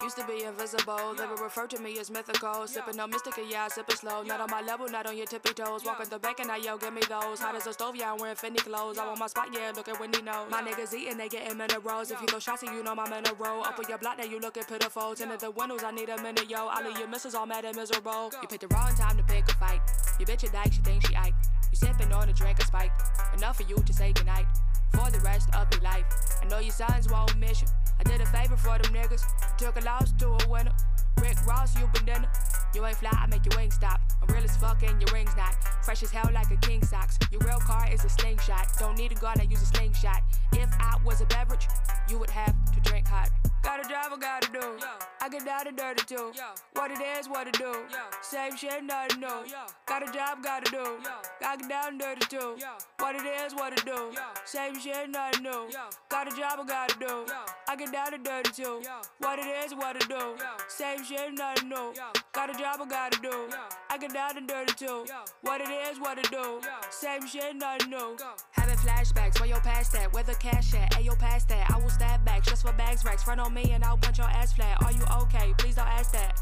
Used 0.03 0.17
to 0.17 0.27
be 0.27 0.43
invisible. 0.43 1.15
They 1.17 1.25
would 1.25 1.39
refer 1.39 1.69
to 1.69 1.81
me 1.81 1.97
as 2.01 2.11
mythical. 2.11 2.67
Sipping 2.67 2.99
on 2.99 3.11
mystica, 3.11 3.43
yeah, 3.49 3.65
I 3.65 3.69
sip 3.69 3.89
it 3.89 3.99
slow. 3.99 4.23
Not 4.23 4.41
on 4.41 4.51
my 4.51 4.61
level, 4.61 4.89
not 4.89 5.07
on 5.07 5.17
your 5.17 5.27
tippy 5.27 5.55
toes. 5.55 5.85
Walking 5.85 6.09
the 6.09 6.19
back 6.19 6.41
and 6.41 6.51
I 6.51 6.57
yo, 6.57 6.79
give 6.79 6.93
me 6.93 7.03
those. 7.09 7.39
Hot 7.39 7.55
as 7.55 7.67
a 7.69 7.73
stove, 7.73 7.95
yeah, 7.95 8.13
I'm 8.13 8.19
wearing 8.19 8.35
Fendi 8.35 8.59
clothes. 8.59 8.99
I 8.99 9.07
want 9.07 9.21
my 9.21 9.29
spot, 9.29 9.49
yeah, 9.53 9.71
look 9.75 9.89
at 9.89 10.01
Wendy 10.01 10.21
knows. 10.21 10.51
My 10.51 10.63
niggas 10.63 10.93
eating, 10.93 11.17
they 11.17 11.29
getting 11.29 11.57
minerals. 11.57 12.11
If 12.11 12.21
you 12.21 12.27
go 12.27 12.41
shots, 12.41 12.65
you 12.65 12.83
know 12.83 12.93
in 12.93 12.99
a 12.99 13.35
row. 13.35 13.63
Up 13.63 13.79
on 13.79 13.85
your 13.89 13.99
block, 13.99 14.19
now 14.19 14.25
you 14.25 14.41
looking 14.41 14.65
pitiful. 14.65 15.15
Tinted 15.15 15.41
the 15.41 15.51
windows, 15.53 15.85
I 15.85 15.93
need 15.93 16.09
a 16.09 16.21
minute, 16.21 16.51
yo. 16.51 16.67
All 16.69 16.85
of 16.85 16.99
your 16.99 17.07
misses 17.07 17.37
all 17.37 17.47
mad 17.47 17.65
and 17.65 17.77
miserable. 17.77 18.33
You 18.43 18.49
picked 18.49 18.69
the 18.69 18.75
wrong 18.75 18.93
time 18.97 19.17
to 19.17 19.23
pick 19.23 19.49
a 19.49 19.55
fight. 19.55 19.81
You 20.19 20.27
bitch 20.27 20.43
a 20.49 20.53
dyke, 20.53 20.73
she 20.73 20.81
thinks 20.81 21.09
she 21.09 21.15
Ike. 21.15 21.35
You 21.71 21.77
sipping 21.77 22.13
on 22.13 22.29
a 22.29 22.33
drink 22.33 22.59
of 22.59 22.67
spike. 22.67 22.93
Enough 23.35 23.57
for 23.57 23.63
you 23.65 23.77
to 23.77 23.93
say 23.93 24.13
goodnight 24.13 24.47
for 24.93 25.11
the 25.11 25.21
rest 25.21 25.49
of 25.55 25.69
your 25.73 25.83
life. 25.83 26.05
I 26.43 26.47
know 26.47 26.59
your 26.59 26.73
sons 26.73 27.09
won't 27.11 27.37
miss 27.39 27.63
you. 27.63 27.69
I 27.99 28.03
did 28.03 28.21
a 28.21 28.27
favor 28.27 28.57
for 28.57 28.79
them 28.79 28.93
niggas. 28.93 29.23
Took 29.57 29.81
a 29.81 29.85
loss 29.85 30.13
to 30.19 30.29
a 30.29 30.49
winner. 30.49 30.73
Rick 31.21 31.37
Ross, 31.47 31.79
you 31.79 31.89
banana. 31.93 32.31
You 32.75 32.87
ain't 32.87 32.97
fly, 32.97 33.11
I 33.13 33.27
make 33.27 33.45
your 33.45 33.57
wings 33.59 33.75
stop. 33.75 34.01
I'm 34.23 34.33
real 34.35 34.45
as 34.45 34.57
fuck 34.57 34.83
and 34.83 35.01
your 35.01 35.13
rings 35.13 35.35
not. 35.37 35.55
Fresh 35.83 36.03
as 36.03 36.11
hell 36.11 36.31
like 36.33 36.51
a 36.51 36.57
king 36.57 36.85
socks. 36.85 37.19
Your 37.33 37.41
real 37.41 37.59
car 37.59 37.89
is 37.93 38.05
a 38.05 38.09
slingshot. 38.09 38.69
Don't 38.79 38.97
need 38.97 39.13
a 39.13 39.17
gun, 39.17 39.41
I 39.41 39.45
use 39.45 39.63
a 39.63 39.67
slingshot. 39.67 40.23
If 40.53 40.71
I 40.79 40.97
was 41.05 41.21
a 41.21 41.27
beverage, 41.27 41.67
you 42.09 42.19
would 42.19 42.31
have 42.31 42.55
to 42.73 42.81
drink 42.81 43.09
hot. 43.09 43.31
Gotta 43.63 43.87
drive, 43.87 44.13
I 44.13 44.19
gotta 44.19 44.53
do. 44.53 44.79
I 45.21 45.29
get 45.29 45.45
down 45.45 45.67
and 45.67 45.77
dirty 45.77 46.05
too. 46.07 46.33
What 46.75 46.91
it 46.91 47.01
is, 47.19 47.29
what 47.29 47.47
it 47.47 47.59
do. 47.59 47.75
Same 48.23 48.57
shit, 48.57 48.83
nothing 48.85 49.21
new. 49.21 49.45
Got 49.87 50.09
a 50.09 50.13
job, 50.13 50.43
gotta 50.43 50.71
do. 50.71 50.99
Gotta 51.41 51.59
get 51.59 51.69
down 51.69 51.89
and 51.89 52.01
dirty 52.01 52.27
too. 52.27 52.57
What 52.99 53.17
it 53.17 53.27
is, 53.45 53.55
what 53.55 53.73
it 53.73 53.85
do. 53.85 54.13
Same 54.45 54.79
shit, 54.79 55.11
nothing 55.11 55.43
new. 55.43 55.71
Got 56.09 56.33
a 56.33 56.37
job, 56.37 56.61
I 56.61 56.65
gotta 56.67 56.99
do. 56.99 57.27
I 57.69 57.77
get 57.77 57.93
down 57.93 58.15
and 58.15 58.25
dirty 58.25 58.51
too. 58.51 58.83
What 59.19 59.39
it 59.39 59.47
is, 59.65 59.75
what 59.75 59.97
it 59.97 60.09
do. 60.09 60.37
Same 60.69 61.05
shit, 61.05 61.35
nothing 61.35 61.69
new. 61.69 61.93
Got 62.33 62.55
a 62.55 62.59
job, 62.61 62.81
I 62.81 62.89
gotta 62.89 63.21
do. 63.23 63.49
I 63.89 63.97
get 63.99 64.13
down 64.13 64.37
and 64.37 64.47
dirty 64.47 64.75
too. 64.75 65.07
What 65.41 65.61
it 65.61 65.71
is, 65.71 65.99
what 65.99 66.19
it 66.19 66.31
do. 66.31 66.61
Same 66.91 67.27
shit, 67.27 67.57
nothing 67.57 67.91
new. 67.91 68.17
Having 68.53 68.77
flashbacks, 68.77 69.41
where 69.41 69.49
your 69.49 69.61
past 69.61 69.93
that? 69.93 70.13
Where 70.13 70.23
the 70.23 70.35
cash 70.35 70.75
at? 70.75 70.93
Ayo, 70.93 71.19
past 71.19 71.49
that. 71.49 71.71
I 71.71 71.79
will 71.79 71.89
stab 71.89 72.25
back, 72.25 72.45
just 72.45 72.63
for 72.63 72.73
bags 72.73 73.05
racks. 73.05 73.23
Front 73.23 73.41
on 73.41 73.55
me 73.55 73.71
and 73.73 73.83
I'll 73.83 73.97
punch 73.97 74.19
your 74.19 74.29
ass 74.29 74.53
flat. 74.53 74.83
Are 74.85 74.93
you 74.93 75.03
okay? 75.23 75.55
Please 75.59 75.77
don't 75.77 75.89
ask 75.89 76.13
that. 76.13 76.39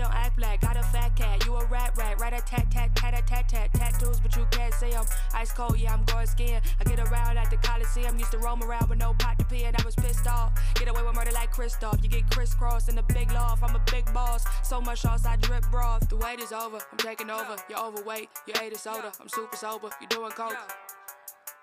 Don't 0.00 0.14
act 0.14 0.36
black, 0.36 0.62
got 0.62 0.78
a 0.78 0.82
fat 0.82 1.14
cat. 1.14 1.44
You 1.44 1.54
a 1.56 1.64
rat 1.66 1.92
rat, 1.94 2.18
right 2.18 2.32
a 2.32 2.40
tat 2.40 2.70
tat 2.70 2.96
tat 2.96 3.12
a 3.12 3.20
tat 3.20 3.50
tat 3.50 3.70
tattoos, 3.74 4.18
but 4.18 4.34
you 4.34 4.46
can't 4.50 4.72
see 4.72 4.92
'em. 4.92 5.04
Ice 5.34 5.52
cold, 5.52 5.76
yeah, 5.78 5.92
I'm 5.92 6.04
going 6.04 6.26
skiing. 6.26 6.62
I 6.80 6.84
get 6.84 6.98
around 6.98 7.36
at 7.36 7.50
the 7.50 7.58
Coliseum, 7.58 8.18
used 8.18 8.30
to 8.30 8.38
roam 8.38 8.62
around 8.62 8.88
with 8.88 8.98
no 8.98 9.12
pot 9.12 9.38
to 9.38 9.44
pee, 9.44 9.64
and 9.64 9.76
I 9.78 9.84
was 9.84 9.94
pissed 9.94 10.26
off. 10.26 10.52
Get 10.76 10.88
away 10.88 11.02
with 11.02 11.14
murder 11.14 11.32
like 11.32 11.50
Christoph. 11.50 12.02
You 12.02 12.08
get 12.08 12.30
crisscrossed 12.30 12.88
in 12.88 12.96
the 12.96 13.02
big 13.02 13.30
loft. 13.30 13.62
I'm 13.62 13.76
a 13.76 13.84
big 13.90 14.10
boss, 14.14 14.42
so 14.62 14.80
much 14.80 15.00
sauce 15.02 15.26
I 15.26 15.36
drip 15.36 15.70
broth. 15.70 16.08
The 16.08 16.16
wait 16.16 16.40
is 16.40 16.50
over, 16.50 16.78
I'm 16.78 16.96
taking 16.96 17.28
over. 17.28 17.56
You're 17.68 17.84
overweight, 17.84 18.30
you 18.46 18.54
ate 18.58 18.72
a 18.72 18.78
soda. 18.78 19.12
I'm 19.20 19.28
super 19.28 19.54
sober, 19.54 19.90
you 20.00 20.06
doing 20.06 20.32
coke. 20.32 20.56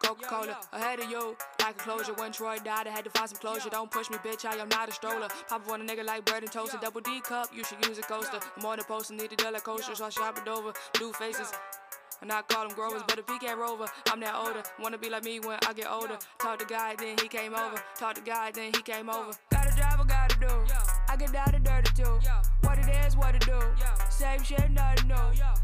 Coca 0.07 0.25
Cola, 0.25 0.57
ahead 0.71 0.99
of 1.01 1.11
you, 1.11 1.35
like 1.59 1.75
a 1.75 1.79
closure. 1.79 2.13
When 2.13 2.31
Troy 2.31 2.59
died, 2.63 2.87
I 2.87 2.91
had 2.91 3.03
to 3.03 3.09
find 3.09 3.29
some 3.29 3.39
closure. 3.39 3.69
Don't 3.69 3.91
push 3.91 4.09
me, 4.09 4.15
bitch, 4.17 4.45
I 4.45 4.55
am 4.55 4.69
not 4.69 4.87
a 4.87 4.93
stroller. 4.93 5.27
Papa 5.49 5.69
want 5.69 5.83
a 5.83 5.85
nigga 5.85 6.05
like 6.05 6.23
bread 6.23 6.43
and 6.43 6.51
toast, 6.51 6.73
a 6.73 6.77
double 6.77 7.01
D 7.01 7.19
cup, 7.19 7.49
you 7.53 7.65
should 7.65 7.85
use 7.85 7.97
a 7.97 8.03
coaster. 8.03 8.39
I'm 8.55 8.65
on 8.65 8.77
the 8.77 8.85
poster, 8.85 9.13
need 9.15 9.33
a 9.33 9.35
dollar 9.35 9.59
coaster, 9.59 9.95
so 9.95 10.05
I 10.05 10.09
shop 10.09 10.37
it 10.37 10.47
over. 10.47 10.71
Blue 10.93 11.11
faces. 11.11 11.51
And 12.21 12.31
I 12.31 12.41
call 12.41 12.67
them 12.67 12.75
growers, 12.75 13.03
but 13.07 13.23
he 13.29 13.37
can't 13.37 13.59
rover, 13.59 13.85
I'm 14.11 14.19
that 14.21 14.35
older. 14.35 14.63
Wanna 14.79 14.97
be 14.97 15.09
like 15.09 15.23
me 15.23 15.39
when 15.39 15.57
I 15.67 15.73
get 15.73 15.87
older. 15.91 16.17
Talk 16.39 16.59
to 16.59 16.65
God, 16.65 16.97
then 16.97 17.15
he 17.21 17.27
came 17.27 17.53
over. 17.53 17.81
Talk 17.95 18.15
to 18.15 18.21
God, 18.21 18.55
then 18.55 18.71
he 18.73 18.81
came 18.81 19.09
over. 19.09 19.31
Gotta 19.51 19.75
drive, 19.75 19.99
I 19.99 20.05
gotta 20.05 20.39
do. 20.39 20.73
I 21.09 21.15
get 21.15 21.31
down 21.31 21.53
and 21.53 21.63
dirty 21.63 21.91
too. 21.93 22.19
What 22.61 22.79
it 22.79 22.89
is, 23.05 23.15
what 23.15 23.35
it 23.35 23.41
do. 23.41 23.59
Same 24.09 24.43
shit, 24.43 24.71
nothing 24.71 25.07
new. 25.07 25.15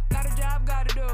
Got 0.10 0.26
a 0.26 0.36
job, 0.36 0.66
gotta 0.68 0.94
do. 0.94 1.08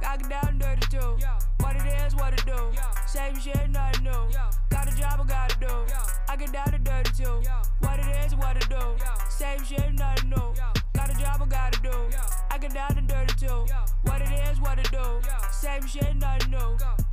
Gotta 0.00 0.18
get 0.18 0.30
down 0.30 0.48
and 0.48 0.60
dirty 0.60 0.86
too. 0.88 1.18
What 1.60 1.76
it 1.76 1.86
is, 2.04 2.14
what 2.16 2.32
it 2.32 2.44
do. 2.44 2.72
Same 3.06 3.38
shit, 3.38 3.70
nothing 3.70 4.04
new. 4.04 4.28
Got 4.70 4.92
a 4.92 4.96
job, 4.96 5.20
I 5.20 5.24
gotta 5.26 5.58
do. 5.60 5.86
I 6.28 6.36
get 6.36 6.52
down 6.52 6.74
and 6.74 6.84
dirty 6.84 7.12
too. 7.12 7.42
What 7.80 7.98
it 8.00 8.24
is, 8.24 8.34
what 8.34 8.56
it 8.56 8.68
do. 8.68 8.96
Same 9.28 9.62
shit, 9.64 9.92
nothing 9.94 10.30
new. 10.30 10.49
Get 12.60 12.74
down 12.74 12.98
and 12.98 13.08
dirty 13.08 13.34
too. 13.34 13.66
What 14.02 14.20
it 14.20 14.30
is, 14.50 14.60
what 14.60 14.78
it 14.78 14.90
do. 14.90 15.20
Same 15.50 15.86
shit, 15.86 16.14
nothing 16.16 16.50
new. 16.50 17.09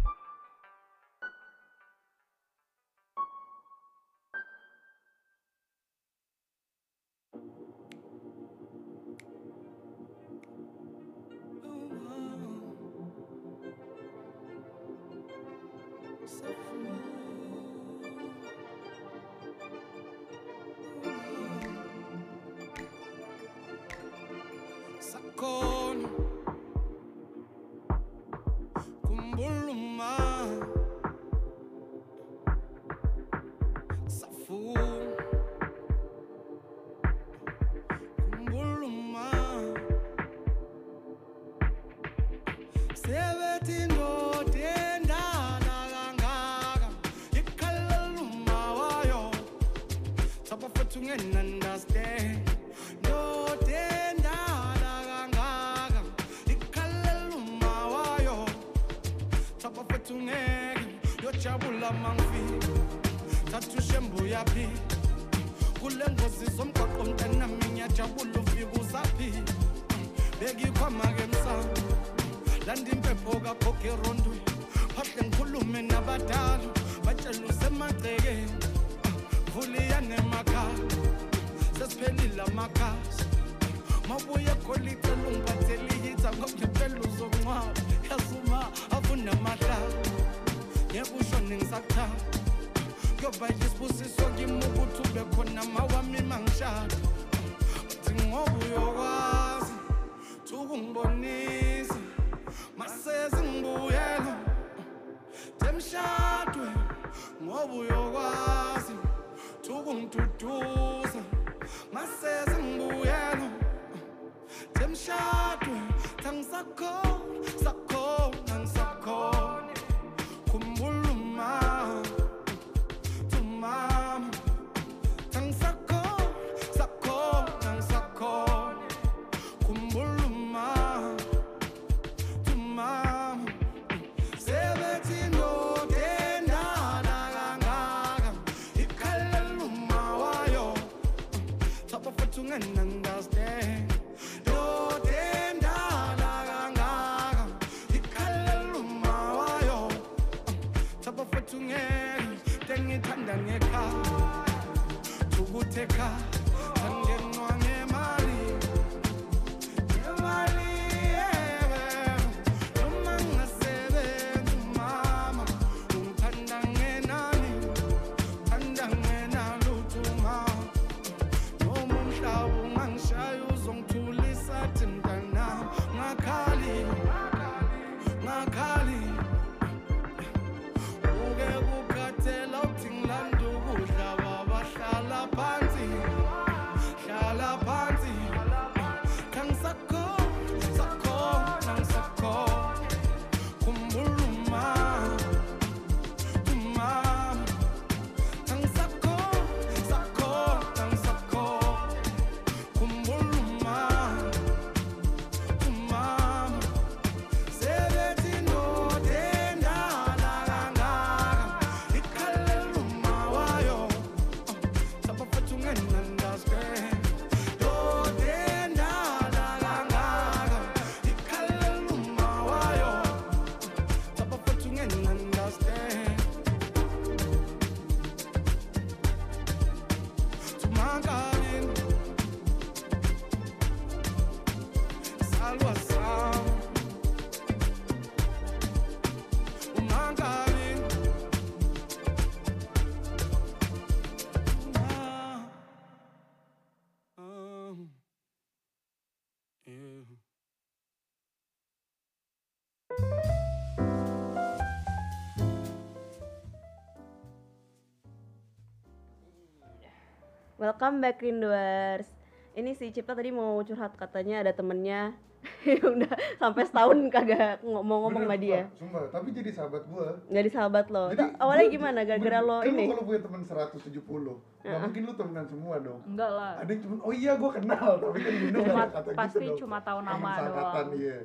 Welcome 260.68 261.00
back 261.00 261.24
Rinduers. 261.24 262.04
Ini 262.52 262.76
si 262.76 262.92
Cipta 262.92 263.16
tadi 263.16 263.32
mau 263.32 263.56
curhat 263.62 263.96
katanya 263.96 264.44
ada 264.44 264.52
temennya 264.52 265.16
yang 265.64 265.96
udah 265.96 266.12
sampai 266.36 266.68
setahun 266.68 267.08
kagak 267.08 267.64
ngomong-ngomong 267.64 268.20
sama 268.20 268.36
Bener, 268.36 268.44
dia. 268.44 268.62
Sumpah, 268.76 269.08
tapi 269.08 269.32
jadi 269.32 269.48
sahabat 269.48 269.88
gua. 269.88 270.20
Nggak 270.28 270.44
di 270.44 270.52
sahabat 270.52 270.86
lo. 270.90 271.08
Jadi 271.08 271.24
awalnya 271.40 271.64
gua- 271.64 271.72
gimana? 271.72 272.00
Gara-gara 272.04 272.40
lo 272.42 272.58
kan 272.58 272.68
ini? 272.68 272.84
lu 272.84 272.92
kalau 272.92 273.04
punya 273.06 273.22
teman 273.22 273.42
170, 273.42 274.36
nggak 274.60 274.80
mungkin 274.82 275.02
lu 275.06 275.14
temenan 275.16 275.46
semua 275.48 275.76
dong. 275.80 276.00
Enggak 276.04 276.32
lah. 276.34 276.54
Ada 276.60 276.70
yang 276.70 276.82
cuma, 276.84 276.96
oh 277.00 277.14
iya 277.16 277.32
gua 277.34 277.52
kenal, 277.54 277.88
tapi 278.04 278.18
kan 278.20 278.34
Bunda 278.36 278.60
Cuma 278.60 278.84
kata 278.84 279.10
pasti 279.16 279.40
gitu 279.40 279.48
dong. 279.48 279.60
cuma 279.64 279.78
tahu 279.80 280.00
nama 280.04 280.32
doang. 280.44 280.88
iya. 281.00 281.18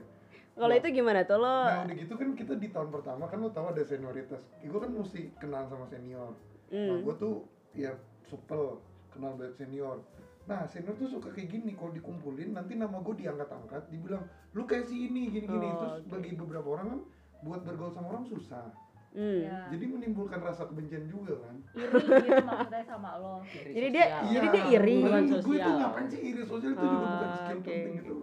Kalau 0.52 0.74
itu 0.76 0.88
gimana 0.92 1.20
tuh 1.26 1.38
lo? 1.40 1.56
Nah 1.66 1.82
udah 1.82 1.96
gitu 1.98 2.14
kan 2.14 2.28
kita 2.30 2.54
di 2.54 2.68
tahun 2.70 2.94
pertama 2.94 3.26
kan 3.26 3.42
lu 3.42 3.50
tahu 3.50 3.66
ada 3.66 3.82
senioritas. 3.82 4.46
Gue 4.60 4.78
kan 4.78 4.92
mesti 4.92 5.34
kenal 5.34 5.66
sama 5.66 5.82
senior. 5.84 6.30
Nah 6.70 6.78
Hmm. 6.94 7.02
gue 7.02 7.14
tuh 7.18 7.34
ya 7.72 7.90
supel 8.22 8.76
kenal 9.12 9.36
banyak 9.36 9.54
senior. 9.54 10.00
Nah 10.48 10.66
senior 10.66 10.96
tuh 10.98 11.06
suka 11.06 11.30
kayak 11.30 11.52
gini 11.52 11.76
kalau 11.78 11.92
dikumpulin 11.94 12.56
nanti 12.56 12.74
nama 12.74 12.98
gue 12.98 13.14
diangkat-angkat, 13.14 13.82
dibilang 13.92 14.24
lu 14.52 14.66
kayak 14.66 14.88
si 14.88 15.06
ini 15.06 15.30
gini-gini. 15.30 15.68
Oh, 15.70 15.78
Terus 15.78 15.94
oke. 16.02 16.10
bagi 16.10 16.30
beberapa 16.34 16.68
orang 16.74 16.86
kan 16.90 17.00
buat 17.42 17.60
bergaul 17.62 17.92
sama 17.94 18.08
orang 18.10 18.26
susah. 18.26 18.66
Hmm. 19.12 19.44
Ya. 19.44 19.68
Jadi 19.68 19.84
menimbulkan 19.92 20.40
rasa 20.40 20.64
kebencian 20.72 21.04
juga 21.04 21.36
kan. 21.44 21.60
iri 21.76 22.00
gitu 22.00 22.44
maksudnya 22.48 22.84
sama 22.88 23.10
lo. 23.20 23.44
Jadi 23.52 23.88
dia- 23.92 24.08
sosial. 24.08 24.32
Jadi 24.32 24.46
dia 24.48 24.64
iri. 24.72 24.96
Hubungan 25.04 25.24
gue 25.28 25.36
itu 25.36 25.48
sosial. 25.52 25.76
ngapain 25.76 26.06
sih 26.08 26.20
iri 26.24 26.42
sosial 26.48 26.72
itu 26.72 26.84
juga 26.88 27.06
bukan 27.06 27.30
skill 27.36 27.58
oke. 27.60 27.66
penting 27.68 27.94
gitu. 28.00 28.16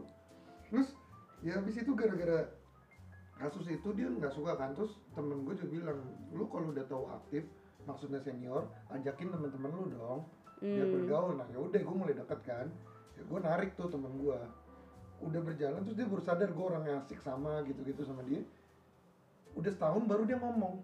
Terus 0.74 0.88
ya 1.40 1.52
habis 1.62 1.76
itu 1.78 1.92
gara-gara 1.94 2.40
kasus 3.40 3.66
itu 3.72 3.88
dia 3.96 4.08
nggak 4.12 4.36
suka 4.36 4.52
kan 4.60 4.76
terus 4.76 5.00
temen 5.16 5.48
gue 5.48 5.56
juga 5.56 5.72
bilang 5.72 6.00
lu 6.36 6.44
kalau 6.52 6.76
udah 6.76 6.84
tahu 6.92 7.08
aktif 7.08 7.48
maksudnya 7.88 8.20
senior 8.20 8.68
ajakin 8.92 9.32
temen-temen 9.32 9.72
lu 9.72 9.88
dong 9.96 10.28
biar 10.60 10.84
Hmm. 10.84 10.96
bergaul. 10.96 11.34
Nah 11.36 11.48
ya 11.48 11.60
udah 11.60 11.80
gue 11.80 11.96
mulai 11.98 12.14
deket 12.14 12.40
kan. 12.44 12.68
Ya, 13.14 13.24
gue 13.24 13.40
narik 13.40 13.70
tuh 13.74 13.88
temen 13.88 14.12
gue 14.16 14.38
udah 15.20 15.42
berjalan 15.42 15.84
terus 15.84 15.96
dia 15.96 16.08
baru 16.08 16.22
sadar 16.22 16.50
gue 16.50 16.66
orang 16.66 16.84
yang 16.86 16.98
asik 16.98 17.20
sama 17.20 17.60
gitu-gitu 17.64 18.02
sama 18.02 18.24
dia. 18.24 18.40
Udah 19.52 19.70
setahun 19.70 20.04
baru 20.06 20.24
dia 20.24 20.38
ngomong. 20.38 20.80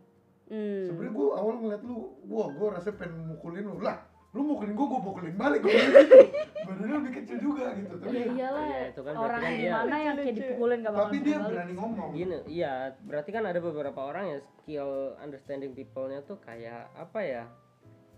Hmm. 0.46 0.86
sebenarnya 0.86 1.10
gue 1.12 1.28
awal 1.34 1.54
ngeliat 1.58 1.82
lu 1.82 1.98
wah 2.26 2.46
gue 2.48 2.68
rasa 2.70 2.94
pengen 2.94 3.18
mukulin 3.26 3.66
lu. 3.66 3.80
Lah 3.80 3.98
lu 4.30 4.46
mukulin 4.46 4.74
gue 4.74 4.86
gue 4.86 5.02
mukulin 5.02 5.36
balik. 5.36 5.60
Gue 5.60 5.74
gitu. 5.74 6.18
Badannya 6.66 6.96
lebih 7.00 7.14
kecil 7.16 7.38
juga 7.40 7.74
gitu 7.74 7.94
tapi 7.96 8.10
Ya 8.12 8.26
iyalah. 8.28 8.62
Iya, 8.64 8.80
itu 8.90 9.02
kan 9.02 9.14
orang 9.16 9.38
kan 9.38 9.42
yang 9.44 9.54
dia- 9.56 9.70
gimana 9.70 9.96
yang 9.96 10.16
kayak 10.16 10.34
dipukulin 10.36 10.78
gak 10.80 10.92
bakal 10.92 11.06
tapi 11.06 11.18
dia 11.20 11.38
balik. 11.38 11.50
berani 11.50 11.74
ngomong. 11.74 12.10
Gini, 12.12 12.38
iya, 12.48 12.74
berarti 13.00 13.30
kan 13.32 13.44
ada 13.44 13.60
beberapa 13.60 14.00
orang 14.02 14.26
yang 14.28 14.42
skill 14.44 14.90
understanding 15.20 15.72
people-nya 15.72 16.20
tuh 16.22 16.38
kayak 16.40 16.90
apa 16.92 17.20
ya? 17.22 17.44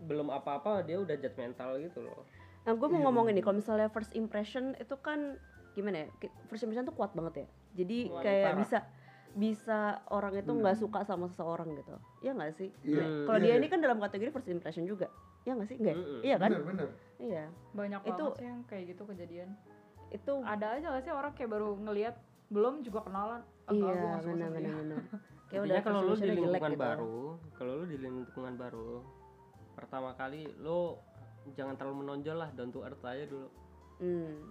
Belum 0.03 0.27
apa-apa 0.27 0.81
dia 0.81 0.97
udah 0.97 1.15
judgmental 1.15 1.79
gitu 1.79 2.03
loh. 2.03 2.21
Nah, 2.63 2.75
gue 2.75 2.87
mau 2.87 3.01
ngomong 3.01 3.25
ini, 3.27 3.39
bener. 3.39 3.43
kalau 3.43 3.55
misalnya 3.57 3.87
first 3.87 4.11
impression 4.11 4.75
itu 4.75 4.95
kan 4.99 5.39
gimana 5.71 6.03
ya? 6.03 6.07
First 6.45 6.61
impression 6.61 6.83
tuh 6.83 6.93
kuat 6.93 7.15
banget 7.15 7.33
ya. 7.41 7.47
Jadi 7.77 7.97
Wah, 8.09 8.21
kayak 8.21 8.43
parah. 8.45 8.59
bisa 8.59 8.77
bisa 9.33 9.79
orang 10.09 10.33
itu 10.35 10.49
nggak 10.49 10.75
suka 10.75 10.99
sama 11.01 11.29
seseorang 11.29 11.69
gitu. 11.75 11.93
Iya 12.19 12.31
nggak 12.33 12.51
sih? 12.53 12.69
Iya. 12.81 12.99
Nah, 12.99 13.09
Kalau 13.23 13.37
Iya, 13.37 13.45
dia 13.45 13.53
iya. 13.53 13.59
ini 13.61 13.67
kan 13.67 13.79
dalam 13.79 13.97
kategori 13.97 14.29
first 14.31 14.49
impression 14.49 14.83
juga. 14.83 15.07
Iya 15.45 15.53
nggak 15.55 15.69
sih? 15.69 15.77
Enggak. 15.77 15.95
Mm-mm. 15.95 16.19
Iya 16.21 16.35
kan? 16.35 16.49
bener 16.51 16.63
bener 16.65 16.89
Iya. 17.17 17.45
Banyak 17.71 18.01
Itu- 18.03 18.13
banget 18.19 18.35
sih 18.35 18.45
yang 18.45 18.59
kayak 18.65 18.83
gitu 18.89 19.03
kejadian. 19.05 19.49
Itu 20.07 20.31
Ada 20.41 20.67
aja 20.75 20.85
gak 20.89 21.03
sih 21.03 21.11
orang 21.11 21.31
kayak 21.33 21.51
baru 21.51 21.69
ngelihat 21.77 22.15
belum 22.47 22.79
juga 22.79 23.03
kenalan. 23.03 23.41
Enggak, 23.67 23.91
iya, 23.91 24.01
nggak 24.01 24.21
benar 24.23 24.49
benar 24.49 24.73
benar. 24.73 25.01
Kayak 25.47 25.61
Intinya 25.63 25.81
kalau 25.81 25.99
lu 26.01 26.13
di 26.13 26.27
lingkungan 26.29 26.71
gitu. 26.71 26.79
baru, 26.79 27.17
kalau 27.55 27.71
lu 27.75 27.85
di 27.85 27.97
lingkungan 27.97 28.53
baru, 28.55 28.89
pertama 29.77 30.17
kali 30.17 30.49
lu 30.57 30.97
jangan 31.53 31.77
terlalu 31.77 32.01
menonjol 32.03 32.41
lah, 32.41 32.49
down 32.57 32.73
to 32.73 32.81
earth 32.81 33.05
aja 33.05 33.29
dulu. 33.29 33.47
Hmm. 34.01 34.49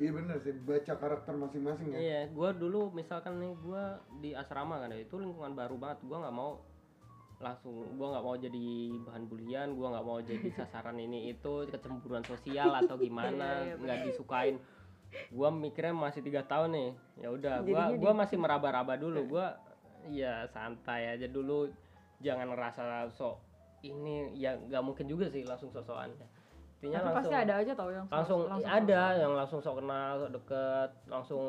iya 0.00 0.08
bener 0.08 0.40
sih 0.40 0.56
baca 0.64 0.96
karakter 0.96 1.36
masing-masing 1.36 1.92
ya 1.92 1.98
Iya, 2.00 2.20
gua 2.32 2.56
dulu 2.56 2.88
misalkan 2.96 3.36
nih 3.44 3.52
gua 3.60 4.00
di 4.24 4.32
asrama 4.32 4.80
kan 4.80 4.88
ya, 4.88 5.04
itu 5.04 5.20
lingkungan 5.20 5.52
baru 5.52 5.76
banget, 5.76 6.00
gua 6.08 6.24
nggak 6.24 6.32
mau 6.32 6.64
langsung 7.36 7.76
gua 8.00 8.16
nggak 8.16 8.24
mau 8.24 8.36
jadi 8.40 8.68
bahan 9.04 9.24
bulian, 9.28 9.68
gua 9.76 9.92
nggak 9.92 10.06
mau 10.08 10.18
jadi 10.24 10.48
sasaran 10.56 10.96
ini 10.96 11.36
itu 11.36 11.68
kecemburuan 11.68 12.24
sosial 12.24 12.72
atau 12.72 12.96
gimana, 12.96 13.68
Iya, 13.68 13.68
iya, 13.68 13.74
nggak 13.84 13.98
disukain. 14.08 14.56
Gua 15.28 15.52
mikirnya 15.52 15.92
masih 15.92 16.24
tiga 16.24 16.40
tahun 16.48 16.72
nih, 16.72 16.90
ya 17.20 17.28
udah, 17.28 17.54
gua 17.60 17.92
Jadinya 17.92 18.00
gua 18.00 18.12
masih 18.16 18.36
meraba-raba 18.40 18.96
dulu, 18.96 19.36
gua 19.36 19.60
ya 20.08 20.48
santai 20.48 21.12
aja 21.20 21.28
dulu, 21.28 21.68
jangan 22.24 22.48
ngerasa 22.48 23.12
sok 23.12 23.51
ini 23.82 24.34
ya 24.38 24.54
nggak 24.56 24.82
mungkin 24.82 25.06
juga 25.10 25.26
sih 25.28 25.42
langsung 25.42 25.74
sosokan. 25.74 26.14
Intinya 26.78 26.98
Tapi 27.02 27.06
langsung 27.06 27.30
pasti 27.30 27.36
ada 27.36 27.54
aja 27.62 27.72
tau 27.74 27.90
yang 27.90 28.06
langsung, 28.10 28.40
langsung 28.46 28.70
ada 28.70 29.02
yang 29.18 29.32
langsung 29.34 29.60
sok 29.62 29.74
kenal 29.82 30.12
sok 30.18 30.30
deket 30.34 30.90
langsung 31.06 31.44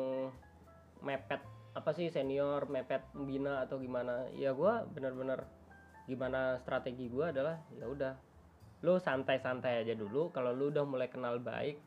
mepet 1.02 1.42
apa 1.74 1.90
sih 1.90 2.06
senior 2.06 2.70
mepet 2.70 3.02
bina 3.14 3.66
atau 3.66 3.78
gimana. 3.82 4.30
Ya 4.34 4.54
gua 4.54 4.86
bener-bener 4.86 5.42
gimana 6.06 6.58
strategi 6.62 7.10
gua 7.10 7.34
adalah 7.34 7.58
ya 7.74 7.86
udah. 7.86 8.14
Lu 8.84 9.00
santai-santai 9.00 9.80
aja 9.80 9.94
dulu 9.96 10.28
kalau 10.30 10.52
lu 10.52 10.68
udah 10.68 10.84
mulai 10.84 11.08
kenal 11.08 11.40
baik 11.40 11.80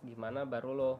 gimana 0.00 0.48
baru 0.48 0.72
lo 0.72 0.92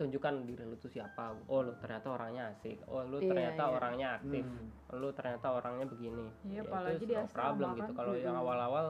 tunjukkan 0.00 0.34
diri 0.42 0.64
lu 0.64 0.74
tuh 0.74 0.88
siapa. 0.88 1.36
Oh 1.44 1.60
lu 1.60 1.76
ternyata 1.76 2.08
orangnya 2.10 2.48
asik. 2.50 2.80
Oh 2.86 3.04
lu 3.04 3.18
Iya, 3.18 3.28
ternyata 3.28 3.62
iya. 3.62 3.70
orangnya 3.70 4.08
aktif. 4.16 4.44
Hmm. 4.44 4.68
lu 4.96 5.08
ternyata 5.12 5.46
orangnya 5.50 5.86
begini. 5.86 6.26
Iya, 6.42 6.56
Ya, 6.56 6.60
apalagi 6.64 6.96
itu 6.98 7.06
di 7.06 7.16
problem 7.30 7.68
kan. 7.68 7.78
gitu. 7.78 7.92
Kalau 7.94 8.14
yang 8.16 8.34
awal-awal 8.34 8.86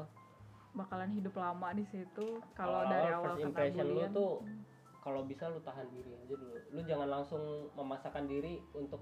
bakalan 0.73 1.11
hidup 1.11 1.35
lama 1.35 1.69
di 1.73 1.85
situ. 1.85 2.27
Kalau 2.55 2.81
dari 2.87 3.11
awal 3.11 3.35
first 3.35 3.43
impression 3.45 3.87
lu 3.89 4.03
tuh 4.11 4.33
kalau 5.01 5.25
bisa 5.25 5.49
lu 5.49 5.59
tahan 5.59 5.89
diri 5.91 6.13
aja 6.15 6.31
dulu. 6.31 6.55
Lu 6.71 6.81
jangan 6.85 7.09
langsung 7.11 7.43
memasakkan 7.73 8.25
diri 8.25 8.61
untuk 8.71 9.01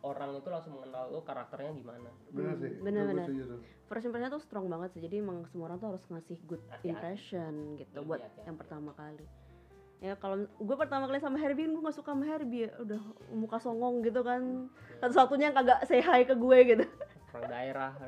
orang 0.00 0.30
itu 0.32 0.48
langsung 0.48 0.72
mengenal 0.74 1.10
lu 1.10 1.20
karakternya 1.20 1.74
gimana. 1.74 2.10
Bener 2.30 2.54
Hmm, 3.04 3.18
sih 3.18 3.26
setuju 3.28 3.42
tuh. 3.46 3.60
first 3.84 4.06
impression 4.06 4.30
tuh 4.30 4.40
strong 4.40 4.66
banget 4.66 4.88
sih. 4.92 5.00
Jadi 5.00 5.18
emang 5.18 5.44
semua 5.46 5.66
orang 5.66 5.78
tuh 5.78 5.88
harus 5.90 6.04
ngasih 6.08 6.38
good 6.44 6.62
Hati-hati. 6.64 6.88
impression 6.88 7.52
gitu 7.76 7.90
Lebih 7.92 8.08
buat 8.08 8.20
hati-hati. 8.20 8.46
yang 8.46 8.56
pertama 8.56 8.90
kali 8.94 9.26
ya 10.02 10.18
kalau 10.18 10.34
gue 10.42 10.76
pertama 10.76 11.06
kali 11.06 11.16
sama 11.16 11.38
Herbie 11.38 11.64
gue 11.64 11.78
gak 11.80 11.94
suka 11.94 12.10
sama 12.10 12.26
Herbie. 12.26 12.66
Ya 12.66 12.70
udah 12.76 12.98
muka 13.30 13.56
songong 13.56 14.02
gitu 14.02 14.20
kan. 14.20 14.66
Satu-satunya 14.98 15.48
yang 15.48 15.56
kagak 15.56 15.78
say 15.86 15.98
hi 15.98 16.22
ke 16.22 16.34
gue 16.34 16.58
gitu. 16.68 16.84
Orang 17.32 17.48
daerah. 17.48 17.90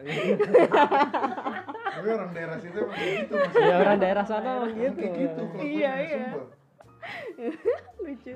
Tapi 1.94 2.08
orang 2.10 2.30
daerah 2.34 2.56
situ 2.58 2.76
emang 2.76 2.92
kayak 2.92 3.12
gitu 3.20 3.32
maksudnya. 3.36 3.64
ya 3.64 3.74
orang 3.78 3.98
daerah 3.98 4.24
sana 4.24 4.48
emang 4.58 4.72
gitu. 4.74 4.98
kayak 4.98 5.12
gitu 5.16 5.42
Iya, 5.56 5.92
iya. 6.02 6.26
lucu. 8.04 8.32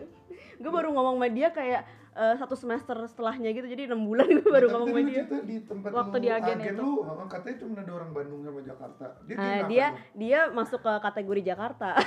Gue 0.59 0.71
baru 0.71 0.89
ngomong 0.91 1.15
sama 1.17 1.29
dia 1.29 1.49
kayak 1.51 1.81
eh, 2.15 2.35
satu 2.37 2.55
semester 2.55 2.97
setelahnya 3.05 3.51
gitu 3.53 3.67
jadi 3.67 3.83
enam 3.87 4.05
bulan 4.05 4.27
gue 4.29 4.45
baru 4.45 4.67
Tapi 4.67 4.73
ngomong 4.75 4.89
sama 4.89 5.01
dia. 5.05 5.23
di 5.45 5.57
tempat 5.63 5.89
Waktu 5.93 6.17
di 6.19 6.29
agen 6.29 6.57
itu. 6.63 6.79
lu 6.79 6.91
katanya 7.27 7.57
cuma 7.59 7.75
ada 7.79 7.93
orang 7.93 8.11
Bandung 8.13 8.41
sama 8.43 8.61
Jakarta. 8.61 9.05
Dia 9.25 9.35
kayak 9.35 9.63
dia 9.67 9.87
apa 9.89 9.99
dia 10.15 10.39
masuk 10.51 10.81
ke 10.81 10.93
kategori 11.01 11.41
Jakarta 11.45 11.89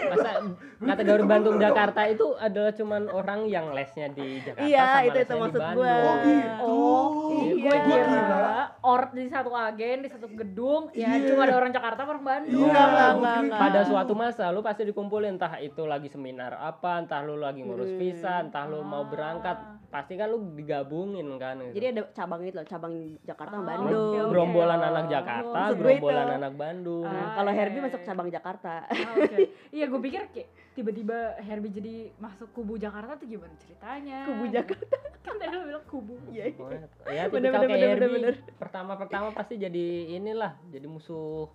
masa 0.00 0.30
kategori 0.78 1.22
Bandung 1.24 1.56
Jakarta 1.56 2.00
itu 2.04 2.26
adalah 2.34 2.70
cuman 2.70 3.02
orang 3.08 3.40
yang 3.46 3.70
lesnya 3.70 4.08
di 4.08 4.38
Jakarta 4.40 4.64
Iya, 4.64 4.84
sama 4.84 5.02
itu- 5.04 5.18
itu 5.18 5.28
di 5.28 5.40
maksud 5.40 5.60
Bandung. 5.60 5.76
gua. 5.76 5.94
Oh 5.96 6.14
gitu. 6.20 6.48
Oh, 6.60 7.08
iya. 7.34 7.52
gue 7.58 7.68
Gua 7.68 7.78
kira 7.84 8.54
or 8.80 9.00
di 9.10 9.24
satu 9.26 9.50
agen 9.52 9.96
di 10.00 10.08
satu 10.08 10.26
gedung 10.30 10.82
ya 10.92 11.10
Iya. 11.10 11.26
cuma 11.28 11.42
ada 11.42 11.54
orang 11.56 11.70
Jakarta 11.70 12.00
orang 12.04 12.24
Bandung. 12.24 12.64
Iya, 12.64 12.80
enggak, 12.80 13.10
enggak. 13.42 13.58
pada 13.58 13.80
suatu 13.82 14.12
masa 14.14 14.44
lu 14.48 14.60
pasti 14.60 14.82
dikumpulin 14.84 15.30
entah 15.30 15.58
itu 15.58 15.82
lagi 15.84 16.06
seminar 16.06 16.54
apa 16.54 16.98
entah 16.98 17.20
lu 17.20 17.36
lagi 17.36 17.60
ngurus 17.60 17.88
Hmm. 17.88 17.98
visa 17.98 18.40
entah 18.40 18.64
lu 18.64 18.80
mau 18.80 19.00
Ah. 19.00 19.08
berangkat 19.08 19.56
pasti 19.88 20.14
kan 20.14 20.28
lu 20.28 20.52
digabungin 20.52 21.24
kan 21.36 21.56
gitu. 21.62 21.74
jadi 21.74 21.86
ada 21.90 22.02
cabang 22.10 22.40
itu 22.42 22.54
loh 22.54 22.66
cabang 22.66 22.92
Jakarta 23.22 23.54
sama 23.54 23.64
Oh, 23.64 23.68
Bandung 23.70 24.28
gerombolan 24.28 24.78
Oh. 24.78 24.88
anak 24.90 25.04
Jakarta 25.08 25.60
gue 25.66 25.76
gerombolan 25.78 26.24
itu. 26.24 26.36
anak 26.36 26.52
Bandung 26.54 27.04
Ah, 27.04 27.28
kalau 27.34 27.48
iya, 27.48 27.58
Herbie 27.58 27.74
iya, 27.74 27.86
masuk 27.86 27.96
iya. 27.98 28.06
cabang 28.06 28.28
Jakarta 28.28 28.74
Ah, 28.84 29.14
Oke. 29.16 29.36
Iya, 29.78 29.86
gue 29.88 30.00
pikir 30.00 30.22
kayak 30.30 30.48
tiba-tiba 30.72 31.16
Herbie 31.38 31.72
jadi 31.72 31.94
masuk 32.16 32.52
kubu 32.52 32.76
Jakarta 32.76 33.16
tuh 33.16 33.26
gimana 33.26 33.50
ceritanya? 33.58 34.24
kubu 34.24 34.44
Jakarta. 34.48 34.96
Kan 35.26 35.34
tadi 35.36 35.52
lu 35.52 35.64
bilang 35.66 35.84
kubu. 35.84 36.14
iya 36.28 36.48
Pokoknya, 36.52 36.86
ya 37.04 37.22
Bener, 37.26 37.50
tipikal 37.50 37.60
bener, 37.60 37.68
kayak 37.68 37.80
bener, 37.80 37.90
Herbie. 37.98 38.14
bener, 38.14 38.34
pertama-pertama 38.56 39.28
pasti 39.32 39.54
jadi 39.56 39.86
inilah 40.14 40.52
jadi 40.68 40.86
musuh. 40.86 41.48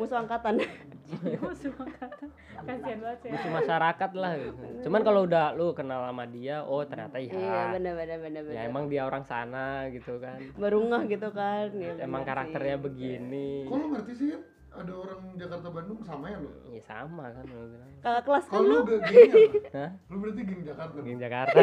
Musuh 0.00 0.16
angkatan. 0.16 0.64
Musuh 1.44 1.68
angkatan. 1.76 2.28
Kasihan 2.64 2.98
banget 3.04 3.20
ya. 3.20 3.32
musuh 3.36 3.52
masyarakat 3.52 4.10
lah. 4.16 4.32
Gitu. 4.40 4.64
cuman 4.88 5.00
kalau 5.04 5.20
udah 5.28 5.52
lu 5.52 5.76
kenal 5.76 6.00
sama 6.08 6.24
dia 6.24 6.64
oh 6.64 6.80
ternyata 6.88 7.20
iya. 7.20 7.36
Iya 7.36 7.60
bener 7.76 7.92
bener 7.92 8.18
bener 8.24 8.42
ya 8.48 8.48
bener. 8.48 8.70
emang 8.72 8.84
dia 8.88 9.04
orang 9.04 9.28
sana 9.28 9.84
gitu 9.92 10.16
kan. 10.16 10.40
Baru 10.56 10.88
ngeh 10.88 11.04
gitu 11.12 11.28
kan. 11.36 11.68
Ya, 11.76 12.00
emang 12.00 12.24
bener 12.24 12.30
karakternya 12.32 12.76
sih. 12.80 12.84
begini. 12.88 13.48
Kok 13.68 13.76
lu 13.76 13.86
ngerti 13.92 14.12
sih 14.16 14.28
ada 14.74 14.92
orang 14.92 15.20
Jakarta 15.34 15.68
Bandung 15.68 16.00
sama 16.02 16.26
ya 16.26 16.38
lu 16.38 16.50
ya 16.66 16.82
sama 16.82 17.24
kan 17.30 17.44
lu 17.44 17.58
bilang 17.68 17.90
kakak 18.00 18.22
kelas 18.24 18.44
kan 18.44 18.52
kalau 18.52 18.66
lu 18.66 18.78
gengnya 18.84 19.22
apa? 19.22 19.40
Hah? 19.72 19.90
lu 20.04 20.16
berarti 20.18 20.40
geng 20.42 20.62
Jakarta 20.62 20.96
Geng 21.00 21.18
Jakarta 21.18 21.58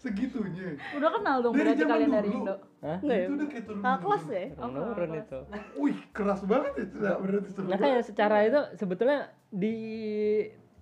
segitunya 0.00 0.80
Udah 0.96 1.10
kenal 1.12 1.36
dong 1.40 1.52
Dari 1.52 1.76
berarti 1.76 1.84
kalian 1.84 2.10
dari 2.10 2.28
dulu. 2.28 2.38
Indo. 2.40 2.54
Hah? 2.80 2.98
Nggak 2.98 3.16
ya? 3.16 3.20
itu 3.22 3.32
udah 3.34 3.48
kayak 3.48 3.64
turun 3.68 3.80
kakak 3.80 4.00
kelas 4.00 4.24
ya 4.24 4.44
Oh, 4.56 4.66
Menurun 4.66 4.96
kelas. 5.10 5.20
itu 5.20 5.38
wih 5.76 5.98
keras 6.10 6.40
banget 6.42 6.72
itu 6.80 6.96
nah, 6.98 7.16
berarti 7.20 7.48
seru 7.50 7.66
nah 7.68 7.78
kayak 7.78 8.00
secara 8.02 8.36
itu 8.42 8.60
sebetulnya 8.74 9.18
di 9.52 9.74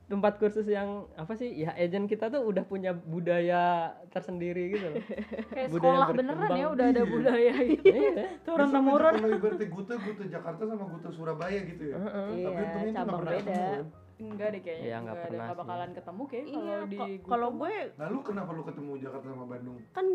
tempat 0.09 0.33
kursus 0.37 0.65
yang 0.65 0.89
apa 1.15 1.33
sih 1.33 1.53
ya 1.55 1.73
agent 1.75 2.05
kita 2.05 2.27
tuh 2.27 2.41
udah 2.43 2.65
punya 2.65 2.91
budaya 2.93 3.93
tersendiri 4.09 4.73
gitu 4.73 4.87
loh 4.87 4.97
Kayak 5.53 5.69
Budaya 5.69 5.93
sekolah 5.95 6.09
beneran 6.15 6.51
ya 6.55 6.67
udah 6.67 6.87
ada 6.87 6.99
Iya. 6.99 7.07
budaya 7.07 7.55
gitu. 7.63 7.85
iya 7.87 8.25
Turun 8.41 8.69
temurun. 8.71 9.15
kalau 9.15 9.31
ibaratnya 9.31 9.69
Gute, 9.69 9.95
Gute 9.99 10.25
Jakarta 10.27 10.63
sama 10.65 10.85
Gute 10.87 11.09
Surabaya 11.11 11.61
gitu 11.63 11.83
ya 11.85 11.97
Heeh. 11.99 12.25
tapi 12.25 12.33
Iya, 12.35 12.49
untungnya 12.49 12.65
itu 12.65 12.89
nggak 12.89 12.97
cabang 12.99 13.19
pernah 13.19 13.33
beda. 13.35 13.53
ketemu 13.53 13.85
Enggak 14.19 14.49
deh 14.51 14.61
kayaknya. 14.61 14.83
Iya, 14.83 14.97
nggak 14.97 14.99
Nggak 14.99 15.15
ada- 15.15 15.23
pernah 15.23 15.39
nggak 15.39 15.55
sih. 15.55 15.63
bakalan 15.63 15.91
ketemu 15.93 16.23
kayak 16.25 16.47
iya 16.49 16.59
kalau 16.59 16.87
di 16.89 16.99
kalau 17.23 17.49
gue 17.55 17.75
lalu 17.95 18.19
kenapa 18.25 18.51
lu 18.51 18.63
ketemu 18.65 18.93
Jakarta 18.99 19.27
sama 19.29 19.45
Bandung 19.47 19.77
kan 19.91 20.07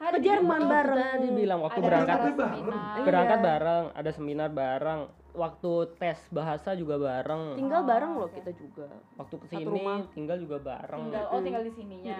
ke 0.00 0.18
Jerman 0.18 0.62
bareng 0.64 1.00
tadi 1.12 1.28
bilang 1.34 1.60
waktu 1.60 1.76
ada 1.76 1.84
berangkat 1.84 2.18
bareng. 2.32 2.80
Iya. 2.80 3.02
berangkat 3.04 3.38
bareng 3.42 3.84
ada 3.92 4.10
seminar 4.10 4.48
bareng 4.48 5.00
waktu 5.32 5.72
tes 5.96 6.18
bahasa 6.28 6.72
juga 6.72 6.96
bareng 6.96 7.54
tinggal 7.54 7.80
Oh, 7.80 7.86
bareng 7.86 8.10
loh 8.14 8.26
oke. 8.26 8.36
kita 8.36 8.50
juga 8.52 8.86
waktu 9.14 9.34
ke 9.36 9.46
sini 9.48 9.64
tinggal 10.10 10.36
juga 10.38 10.56
bareng 10.58 11.00
tinggal 11.04 11.24
oh 11.28 11.40
tinggal 11.40 11.62
di 11.62 11.72
sininya. 11.72 12.16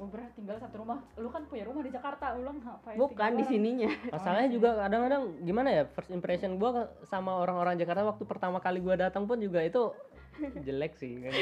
Oh, 0.00 0.08
berat 0.08 0.32
tinggal 0.32 0.56
satu 0.56 0.80
rumah. 0.80 0.96
Lu 1.14 1.28
kan 1.28 1.44
punya 1.44 1.60
rumah 1.60 1.84
di 1.84 1.92
Jakarta, 1.92 2.32
lu 2.32 2.48
ngapain? 2.48 2.96
bukan 2.96 3.30
di 3.36 3.44
sininya 3.44 3.90
masalahnya 4.08 4.48
juga 4.48 4.72
kadang-kadang 4.78 5.22
gimana 5.40 5.68
ya 5.70 5.82
first 5.86 6.08
impression 6.08 6.56
gua 6.56 6.88
sama 7.04 7.36
orang-orang 7.36 7.76
Jakarta 7.76 8.08
waktu 8.08 8.24
pertama 8.24 8.58
kali 8.58 8.80
gua 8.80 8.96
datang 8.96 9.28
pun 9.28 9.36
juga 9.36 9.60
itu 9.60 9.92
jelek 10.64 10.96
sih 10.96 11.20
kan. 11.20 11.32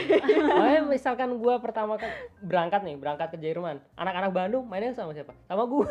Makanya 0.51 0.83
misalkan 0.85 1.39
gua 1.39 1.63
pertama 1.63 1.95
kali 1.95 2.11
berangkat 2.43 2.83
nih 2.83 2.99
berangkat 2.99 3.29
ke 3.31 3.39
Jerman 3.39 3.79
anak-anak 3.95 4.31
Bandung 4.33 4.67
mainnya 4.67 4.91
sama 4.91 5.15
siapa 5.15 5.39
sama 5.47 5.63
gue 5.63 5.87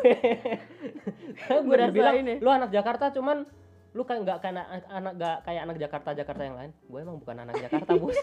gue 1.48 1.62
Berasa 1.64 1.88
bilang 1.88 2.16
ini. 2.18 2.36
lu 2.36 2.50
anak 2.50 2.68
Jakarta 2.68 3.08
cuman 3.10 3.48
lu 3.96 4.04
kayak 4.04 4.20
nggak 4.28 4.38
kayak 4.44 4.52
anak, 4.52 4.66
anak 4.92 5.12
nggak 5.16 5.36
kayak 5.48 5.60
anak 5.64 5.76
Jakarta 5.80 6.10
Jakarta 6.12 6.42
yang 6.44 6.56
lain? 6.60 6.70
Gue 6.84 6.98
emang 7.00 7.16
bukan 7.18 7.36
anak 7.40 7.54
Jakarta 7.56 7.90
bos. 7.96 8.16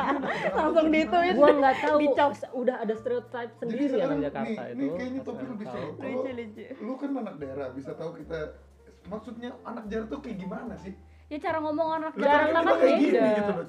Langsung 0.60 0.86
dituin 0.92 1.34
gue 1.34 1.50
nggak 1.56 1.76
tahu. 1.80 1.96
Dicop. 2.04 2.30
udah 2.52 2.76
ada 2.84 2.94
stereotype 2.94 3.52
jadi 3.56 3.60
sendiri 3.64 3.84
sekarang 3.96 4.18
anak 4.20 4.26
Jakarta 4.28 4.60
nih, 4.60 4.68
itu. 4.68 4.76
nih 4.76 4.88
kayaknya 4.92 5.20
topik 5.24 5.40
Nggak 5.40 5.52
lebih 5.56 5.66
seru. 5.72 5.88
Kalau 5.96 6.10
lucu 6.12 6.30
lucu. 6.36 6.62
lu 6.84 6.92
kan 7.00 7.10
anak 7.16 7.34
daerah 7.40 7.66
bisa 7.72 7.90
tahu 7.96 8.10
kita 8.20 8.40
maksudnya 9.06 9.50
anak 9.64 9.84
daerah 9.88 10.06
tuh 10.06 10.18
kayak 10.20 10.36
gimana 10.36 10.74
sih? 10.76 10.92
Ya 11.26 11.38
cara 11.42 11.58
ngomong 11.64 11.88
anak 11.96 12.12
kan 12.14 12.48
kan 12.52 12.64
kayak 12.76 12.98
gini 13.00 13.18
beda. 13.18 13.34
gitu 13.40 13.52
loh 13.56 13.66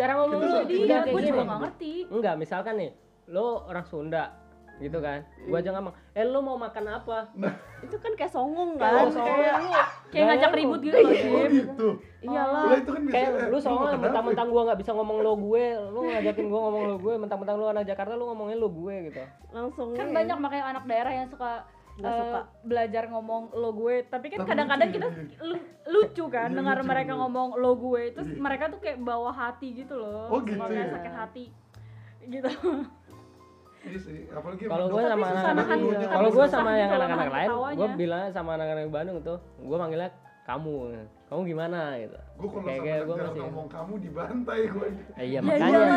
cara 0.00 0.12
ngomong 0.16 0.40
lu 0.40 0.48
Jadi 0.64 0.74
kayak 0.88 1.04
gue 1.12 1.20
juga 1.20 1.36
gini. 1.36 1.50
gak 1.50 1.60
ngerti. 1.60 1.92
enggak 2.08 2.34
misalkan 2.40 2.74
nih 2.80 2.90
lo 3.30 3.68
orang 3.68 3.86
Sunda 3.86 4.39
gitu 4.80 4.98
kan 4.98 5.20
gua 5.44 5.60
aja 5.60 5.70
ngomong 5.70 5.92
eh 6.10 6.24
lo 6.24 6.40
mau 6.40 6.56
makan 6.56 6.84
apa 6.90 7.18
itu 7.84 7.96
kan 7.96 8.12
kayak 8.12 8.28
songong 8.28 8.74
Kayak 8.74 8.92
kan 8.96 9.06
songong. 9.10 9.36
kayak 9.36 9.54
Kayak 9.60 9.86
Gaya 10.10 10.24
ngajak 10.26 10.50
lu. 10.50 10.58
ribut 10.58 10.80
gitu 10.82 10.96
loh, 10.96 11.10
oh 11.12 11.44
gitu 11.46 11.88
iyalah 12.20 12.64
lah 12.66 12.76
itu 12.76 12.90
kan 12.90 13.02
kayak 13.06 13.28
lu 13.46 13.56
eh, 13.56 13.62
makan 13.62 13.86
apa? 13.86 14.02
mentang-mentang 14.02 14.48
gua 14.48 14.62
nggak 14.66 14.80
bisa 14.80 14.90
ngomong 14.90 15.18
lo 15.20 15.32
gue 15.38 15.64
lu 15.86 16.00
ngajakin 16.02 16.46
gua 16.46 16.60
ngomong 16.62 16.82
lo 16.82 16.96
gue 16.98 17.14
mentang-mentang 17.16 17.56
lu 17.56 17.66
anak 17.66 17.84
Jakarta 17.86 18.12
lu 18.12 18.24
ngomongin 18.26 18.56
lo 18.56 18.68
gue 18.68 18.94
gitu 19.06 19.22
langsung 19.50 19.88
Kan 19.92 20.06
ini. 20.06 20.16
banyak 20.16 20.36
makanya 20.36 20.64
anak 20.70 20.84
daerah 20.84 21.12
yang 21.14 21.28
suka 21.28 21.62
suka. 22.00 22.40
belajar 22.62 23.04
ngomong 23.06 23.42
lo 23.52 23.70
gue, 23.72 23.94
tapi 24.04 24.26
kan 24.28 24.42
kadang-kadang 24.42 24.88
kita 24.88 25.06
ya, 25.06 25.44
lu- 25.44 25.66
lucu 25.86 26.24
kan 26.26 26.48
Iya, 26.48 26.56
dengar 26.56 26.76
lucu, 26.78 26.88
mereka 26.88 27.12
ngomong 27.14 27.48
lo 27.54 27.72
gue, 27.76 28.02
terus 28.10 28.28
Iya. 28.30 28.40
mereka 28.40 28.64
tuh 28.66 28.80
kayak 28.80 28.98
bawa 28.98 29.28
hati 29.30 29.76
gitu 29.76 29.94
loh, 29.94 30.26
Oh, 30.28 30.40
gitu 30.40 30.56
ya? 30.56 30.86
sakit 30.88 31.12
hati 31.12 31.44
gitu. 32.32 32.48
Iya 33.80 33.98
sih 33.98 34.28
apalagi 34.28 34.64
kalau 34.68 34.86
gue 34.92 35.02
sama 35.08 35.26
anak-anak 35.32 35.64
kan 35.64 35.78
kalau 36.12 36.28
gue 36.28 36.46
sama 36.52 36.70
yang 36.76 36.90
anak-anak 36.92 37.28
lain 37.32 37.48
gue 37.76 37.88
bilang 37.96 38.22
sama 38.28 38.50
anak-anak 38.60 38.92
Bandung 38.92 39.18
tuh 39.24 39.38
gue 39.56 39.76
manggilnya 39.80 40.10
kamu. 40.50 41.06
Kamu 41.30 41.46
gimana 41.46 41.94
gitu. 41.94 42.18
Gue 42.42 42.48
kalau 42.50 42.64
kayak 42.66 43.06
gue 43.06 43.14
masih 43.14 43.40
ngomong 43.46 43.66
kamu 43.70 43.92
dibantai 44.02 44.60
gue 44.66 44.86
Eh, 45.14 45.26
iya 45.30 45.38
Ya 45.44 45.46
makanya 45.46 45.88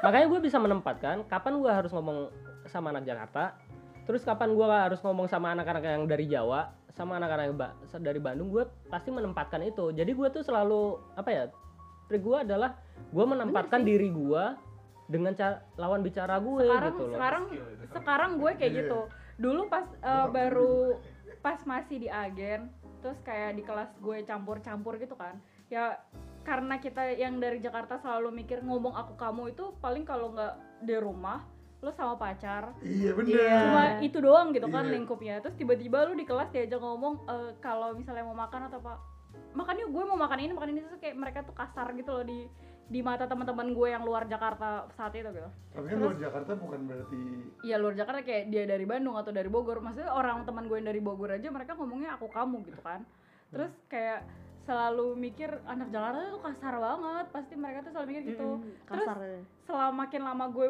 makanya 0.00 0.26
gue 0.32 0.40
bisa 0.40 0.56
menempatkan 0.56 1.16
kapan 1.28 1.52
gue 1.60 1.72
harus 1.72 1.90
ngomong 1.92 2.32
sama 2.66 2.90
anak 2.90 3.04
Jakarta 3.04 3.54
terus 4.08 4.24
kapan 4.24 4.56
gue 4.56 4.64
harus 4.64 5.04
ngomong 5.04 5.28
sama 5.28 5.52
anak-anak 5.52 5.84
yang 5.84 6.08
dari 6.08 6.24
Jawa 6.24 6.72
sama 6.96 7.20
anak-anak 7.20 7.52
dari 8.00 8.18
Bandung 8.18 8.48
gue 8.48 8.64
pasti 8.88 9.12
menempatkan 9.12 9.60
itu. 9.62 9.92
Jadi 9.92 10.10
gue 10.16 10.28
tuh 10.32 10.40
selalu 10.42 10.96
apa 11.14 11.30
ya 11.30 11.44
trik 12.08 12.24
gue 12.24 12.38
adalah 12.40 12.80
gue 13.12 13.24
menempatkan 13.28 13.84
diri 13.84 14.08
gue 14.08 14.44
dengan 15.08 15.32
cara 15.32 15.64
lawan 15.74 16.04
bicara 16.04 16.36
gue 16.36 16.62
Sekarang 16.62 16.84
gitu 16.86 17.02
loh 17.02 17.16
sekarang 17.16 17.44
sekarang 17.88 18.30
gue 18.36 18.50
kayak 18.54 18.72
Iya. 18.72 18.80
gitu. 18.84 19.00
Dulu 19.38 19.60
pas 19.66 19.86
eh, 19.88 20.26
baru 20.28 21.00
pas 21.40 21.58
masih 21.64 21.96
di 21.98 22.08
agen, 22.08 22.68
terus 23.00 23.16
kayak 23.22 23.56
di 23.56 23.62
kelas 23.62 23.88
gue 23.96 24.20
campur-campur 24.22 25.00
gitu 25.00 25.16
kan. 25.16 25.40
Ya 25.72 25.96
karena 26.44 26.76
kita 26.76 27.04
yang 27.12 27.36
dari 27.38 27.58
Jakarta 27.58 27.96
selalu 27.96 28.32
mikir 28.34 28.60
ngomong 28.60 28.92
aku 28.92 29.16
kamu 29.16 29.52
itu 29.52 29.72
paling 29.80 30.04
kalau 30.04 30.32
nggak 30.32 30.54
di 30.80 30.96
rumah 30.96 31.44
lo 31.78 31.94
sama 31.94 32.18
pacar 32.18 32.74
Iya 32.82 33.14
bener. 33.14 33.38
Iya. 33.38 33.58
cuma 33.62 33.82
itu 34.02 34.18
doang 34.18 34.50
gitu 34.50 34.66
kan 34.66 34.82
Iya. 34.82 34.92
lingkupnya 34.98 35.34
terus 35.38 35.54
tiba-tiba 35.54 36.08
lu 36.08 36.18
di 36.18 36.26
kelas 36.26 36.50
diajak 36.50 36.80
ngomong 36.80 37.22
eh, 37.22 37.50
kalau 37.62 37.94
misalnya 37.94 38.26
mau 38.26 38.34
makan 38.34 38.66
atau 38.66 38.82
apa 38.82 38.98
makan 39.54 39.78
yuk 39.78 39.90
gue 39.92 40.04
mau 40.04 40.18
makan 40.18 40.38
ini 40.42 40.52
makan 40.56 40.70
ini 40.72 40.80
terus 40.82 40.98
kayak 40.98 41.14
mereka 41.14 41.46
tuh 41.46 41.54
kasar 41.54 41.94
gitu 41.94 42.10
loh 42.10 42.24
di 42.26 42.50
di 42.88 43.04
mata 43.04 43.28
teman-teman 43.28 43.76
gue 43.76 43.88
yang 43.92 44.00
luar 44.00 44.24
Jakarta 44.24 44.88
saat 44.96 45.12
itu 45.12 45.28
gitu 45.28 45.50
Tapi 45.76 45.86
kan 45.92 45.96
luar 46.00 46.16
Jakarta 46.16 46.56
bukan 46.56 46.80
berarti 46.88 47.20
Iya 47.60 47.76
luar 47.76 47.92
Jakarta 47.92 48.20
kayak 48.24 48.48
dia 48.48 48.64
dari 48.64 48.88
Bandung 48.88 49.20
atau 49.20 49.28
dari 49.28 49.52
Bogor 49.52 49.84
maksudnya 49.84 50.08
orang 50.08 50.48
teman 50.48 50.64
gue 50.64 50.76
yang 50.80 50.88
dari 50.88 51.00
Bogor 51.04 51.36
aja 51.36 51.48
mereka 51.52 51.76
ngomongnya 51.76 52.16
aku 52.16 52.32
kamu 52.32 52.64
gitu 52.64 52.80
kan 52.80 53.04
terus 53.52 53.72
kayak 53.88 54.24
selalu 54.64 55.16
mikir 55.16 55.48
anak 55.64 55.88
Jakarta 55.88 56.28
tuh 56.28 56.40
kasar 56.44 56.74
banget 56.76 57.26
pasti 57.32 57.54
mereka 57.56 57.78
tuh 57.84 57.92
selalu 57.92 58.06
mikir 58.08 58.22
gitu 58.32 58.48
Mm-mm, 58.56 58.84
terus 58.84 59.08
kasar 59.08 59.16
selama 59.64 59.92
makin 60.04 60.20
lama 60.24 60.44
gue 60.48 60.66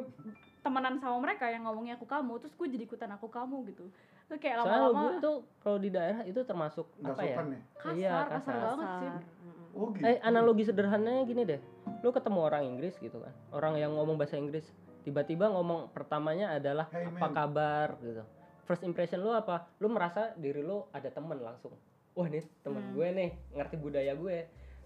temenan 0.58 0.94
sama 0.98 1.16
mereka 1.22 1.46
yang 1.50 1.66
ngomongnya 1.66 1.94
aku 1.94 2.06
kamu 2.06 2.38
terus 2.38 2.54
gue 2.54 2.66
jadi 2.66 2.82
ikutan 2.82 3.10
aku 3.14 3.26
kamu 3.26 3.62
gitu 3.70 3.86
terus 4.26 4.38
kayak 4.38 4.58
Soalnya 4.62 4.74
lama-lama 4.90 5.02
gue 5.02 5.12
tuh 5.22 5.36
kalau 5.62 5.78
di 5.78 5.90
daerah 5.90 6.22
itu 6.22 6.40
termasuk 6.42 6.86
nggak 6.98 7.14
apa 7.14 7.22
ya? 7.22 7.30
sopan 7.30 7.46
ya. 7.48 7.60
kasar 7.78 7.94
Iya, 7.94 8.10
kasar, 8.10 8.28
kasar. 8.28 8.56
banget 8.66 8.88
sih 8.90 9.08
Kasar. 9.08 9.57
Oh 9.72 9.92
gitu. 9.92 10.04
Eh 10.04 10.18
analogi 10.20 10.64
sederhananya 10.64 11.22
gini 11.22 11.42
deh, 11.42 11.60
lu 12.00 12.10
ketemu 12.10 12.38
orang 12.40 12.62
Inggris 12.64 12.96
gitu 12.96 13.18
kan, 13.18 13.32
orang 13.50 13.76
yang 13.76 13.92
ngomong 13.92 14.16
bahasa 14.16 14.34
Inggris, 14.34 14.64
tiba-tiba 15.02 15.48
ngomong 15.48 15.90
pertamanya 15.90 16.52
adalah 16.52 16.88
Hey, 16.88 17.06
apa 17.06 17.18
man. 17.20 17.32
kabar 17.32 17.88
gitu. 18.00 18.22
First 18.64 18.82
impression 18.82 19.20
lu 19.20 19.30
apa? 19.30 19.68
Lu 19.78 19.88
merasa 19.88 20.32
diri 20.34 20.60
lu 20.60 20.84
ada 20.90 21.08
temen 21.08 21.38
langsung. 21.38 21.72
Wah 22.12 22.26
nih 22.26 22.44
temen 22.60 22.82
Hmm. 22.82 22.92
gue 22.92 23.06
nih, 23.10 23.30
ngerti 23.54 23.76
budaya 23.76 24.12
gue. 24.12 24.36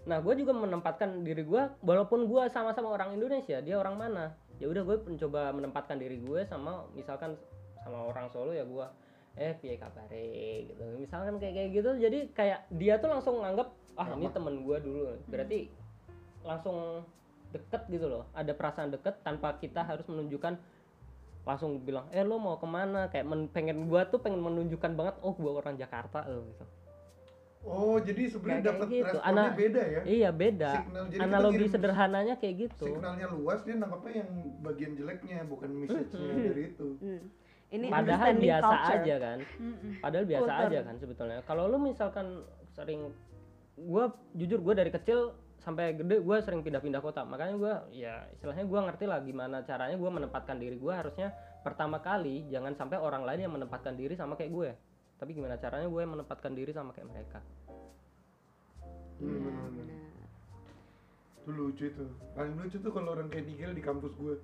Nah 0.03 0.19
gue 0.19 0.33
juga 0.35 0.51
menempatkan 0.51 1.23
diri 1.23 1.41
gue, 1.41 1.63
walaupun 1.79 2.27
gue 2.27 2.43
sama-sama 2.47 2.91
orang 2.91 3.11
Indonesia, 3.11 3.59
dia 3.59 3.75
orang 3.75 3.95
mana? 3.95 4.35
Ya 4.57 4.67
udah 4.67 4.83
gue 4.83 4.97
mencoba 5.01 5.49
menempatkan 5.49 5.97
diri 5.97 6.17
gue 6.17 6.43
sama 6.43 6.85
misalkan 6.91 7.35
sama 7.77 7.99
orang 8.05 8.29
Solo 8.29 8.53
ya 8.53 8.63
gue 8.63 8.87
eh 9.33 9.57
piye 9.57 9.75
kabare 9.75 10.29
gitu 10.69 10.85
misalkan 10.95 11.35
kayak 11.35 11.57
kayak 11.57 11.69
gitu 11.73 11.89
jadi 11.97 12.19
kayak 12.31 12.59
dia 12.71 13.01
tuh 13.01 13.09
langsung 13.09 13.41
nganggap 13.41 13.73
ah 13.95 14.07
ini 14.11 14.25
Sama. 14.25 14.33
temen 14.33 14.55
gua 14.61 14.77
dulu 14.77 14.99
berarti 15.25 15.69
langsung 16.41 17.05
deket 17.49 17.85
gitu 17.87 18.07
loh 18.07 18.25
ada 18.33 18.51
perasaan 18.51 18.89
deket 18.89 19.21
tanpa 19.21 19.55
kita 19.55 19.81
harus 19.81 20.03
menunjukkan 20.05 20.57
langsung 21.43 21.77
bilang 21.79 22.07
eh 22.09 22.21
lo 22.21 22.35
mau 22.37 22.55
ke 22.55 22.65
mana 22.65 23.07
kayak 23.07 23.23
men- 23.23 23.47
pengen 23.47 23.85
gua 23.85 24.03
tuh 24.03 24.17
pengen 24.17 24.39
menunjukkan 24.39 24.91
banget 24.93 25.15
oh 25.21 25.33
gua 25.33 25.59
orang 25.59 25.75
Jakarta 25.75 26.25
lo 26.25 26.43
gitu 26.47 26.65
Oh 27.63 27.95
jadi 27.95 28.27
sebenarnya 28.27 28.59
Kayak 28.59 28.67
dapat 28.75 28.87
gitu. 28.89 29.07
responnya 29.07 29.23
Ana- 29.39 29.55
beda 29.55 29.81
ya. 29.87 30.01
iya 30.03 30.29
beda 30.31 30.71
Signal 30.75 31.03
jadi 31.05 31.15
kita 31.15 31.23
analogi 31.25 31.65
sederhananya 31.65 32.35
kayak 32.35 32.55
gitu 32.61 32.85
Signalnya 32.85 33.27
luas 33.29 33.59
dia 33.63 33.75
nangkapnya 33.77 34.13
yang 34.19 34.31
bagian 34.59 34.91
jeleknya 34.93 35.37
bukan 35.45 35.69
message-nya 35.73 36.27
Mhm. 36.29 36.43
dari 36.43 36.63
itu. 36.67 36.87
Mm. 36.99 37.21
Ini 37.71 37.85
padahal 37.87 38.03
understanding 38.27 38.43
biasa 38.43 38.67
culture. 38.67 38.93
aja 38.93 39.15
kan 39.17 39.37
padahal 39.97 40.25
biasa 40.27 40.43
Kultur. 40.51 40.67
aja 40.67 40.79
kan 40.83 40.95
sebetulnya 40.99 41.39
kalau 41.41 41.63
lu 41.65 41.77
misalkan 41.79 42.27
sering 42.67 43.01
gua 43.75 44.03
jujur 44.31 44.59
gua 44.59 44.73
dari 44.73 44.89
kecil 44.89 45.31
sampai 45.57 45.93
gede 45.93 46.19
gua 46.19 46.37
sering 46.39 46.59
pindah-pindah 46.59 46.99
kota 46.99 47.23
makanya 47.23 47.55
gua 47.55 47.73
ya 47.89 48.27
istilahnya 48.31 48.63
gua 48.63 48.83
ngerti 48.83 49.05
lah 49.05 49.19
gimana 49.19 49.61
caranya 49.61 49.95
gua 49.95 50.11
menempatkan 50.11 50.55
diri 50.55 50.75
gua 50.75 50.99
harusnya 50.99 51.31
pertama 51.61 51.97
kali 51.97 52.45
jangan 52.47 52.73
sampai 52.73 52.97
orang 52.97 53.23
lain 53.23 53.39
yang 53.41 53.53
menempatkan 53.53 53.93
diri 53.93 54.13
sama 54.13 54.35
kayak 54.35 54.51
gue 54.51 54.69
tapi 55.15 55.31
gimana 55.31 55.55
caranya 55.55 55.87
gue 55.87 56.03
menempatkan 56.03 56.51
diri 56.51 56.69
sama 56.69 56.91
kayak 56.91 57.07
mereka 57.07 57.39
Hmm. 59.15 59.79
Itu 61.37 61.49
lucu 61.49 61.83
itu. 61.85 62.03
Paling 62.33 62.55
lucu 62.55 62.75
tuh 62.77 62.91
kalau 62.91 63.15
orang 63.15 63.27
kayak 63.27 63.45
Nigel 63.45 63.71
di 63.71 63.79
kampus 63.79 64.11
gue. 64.13 64.35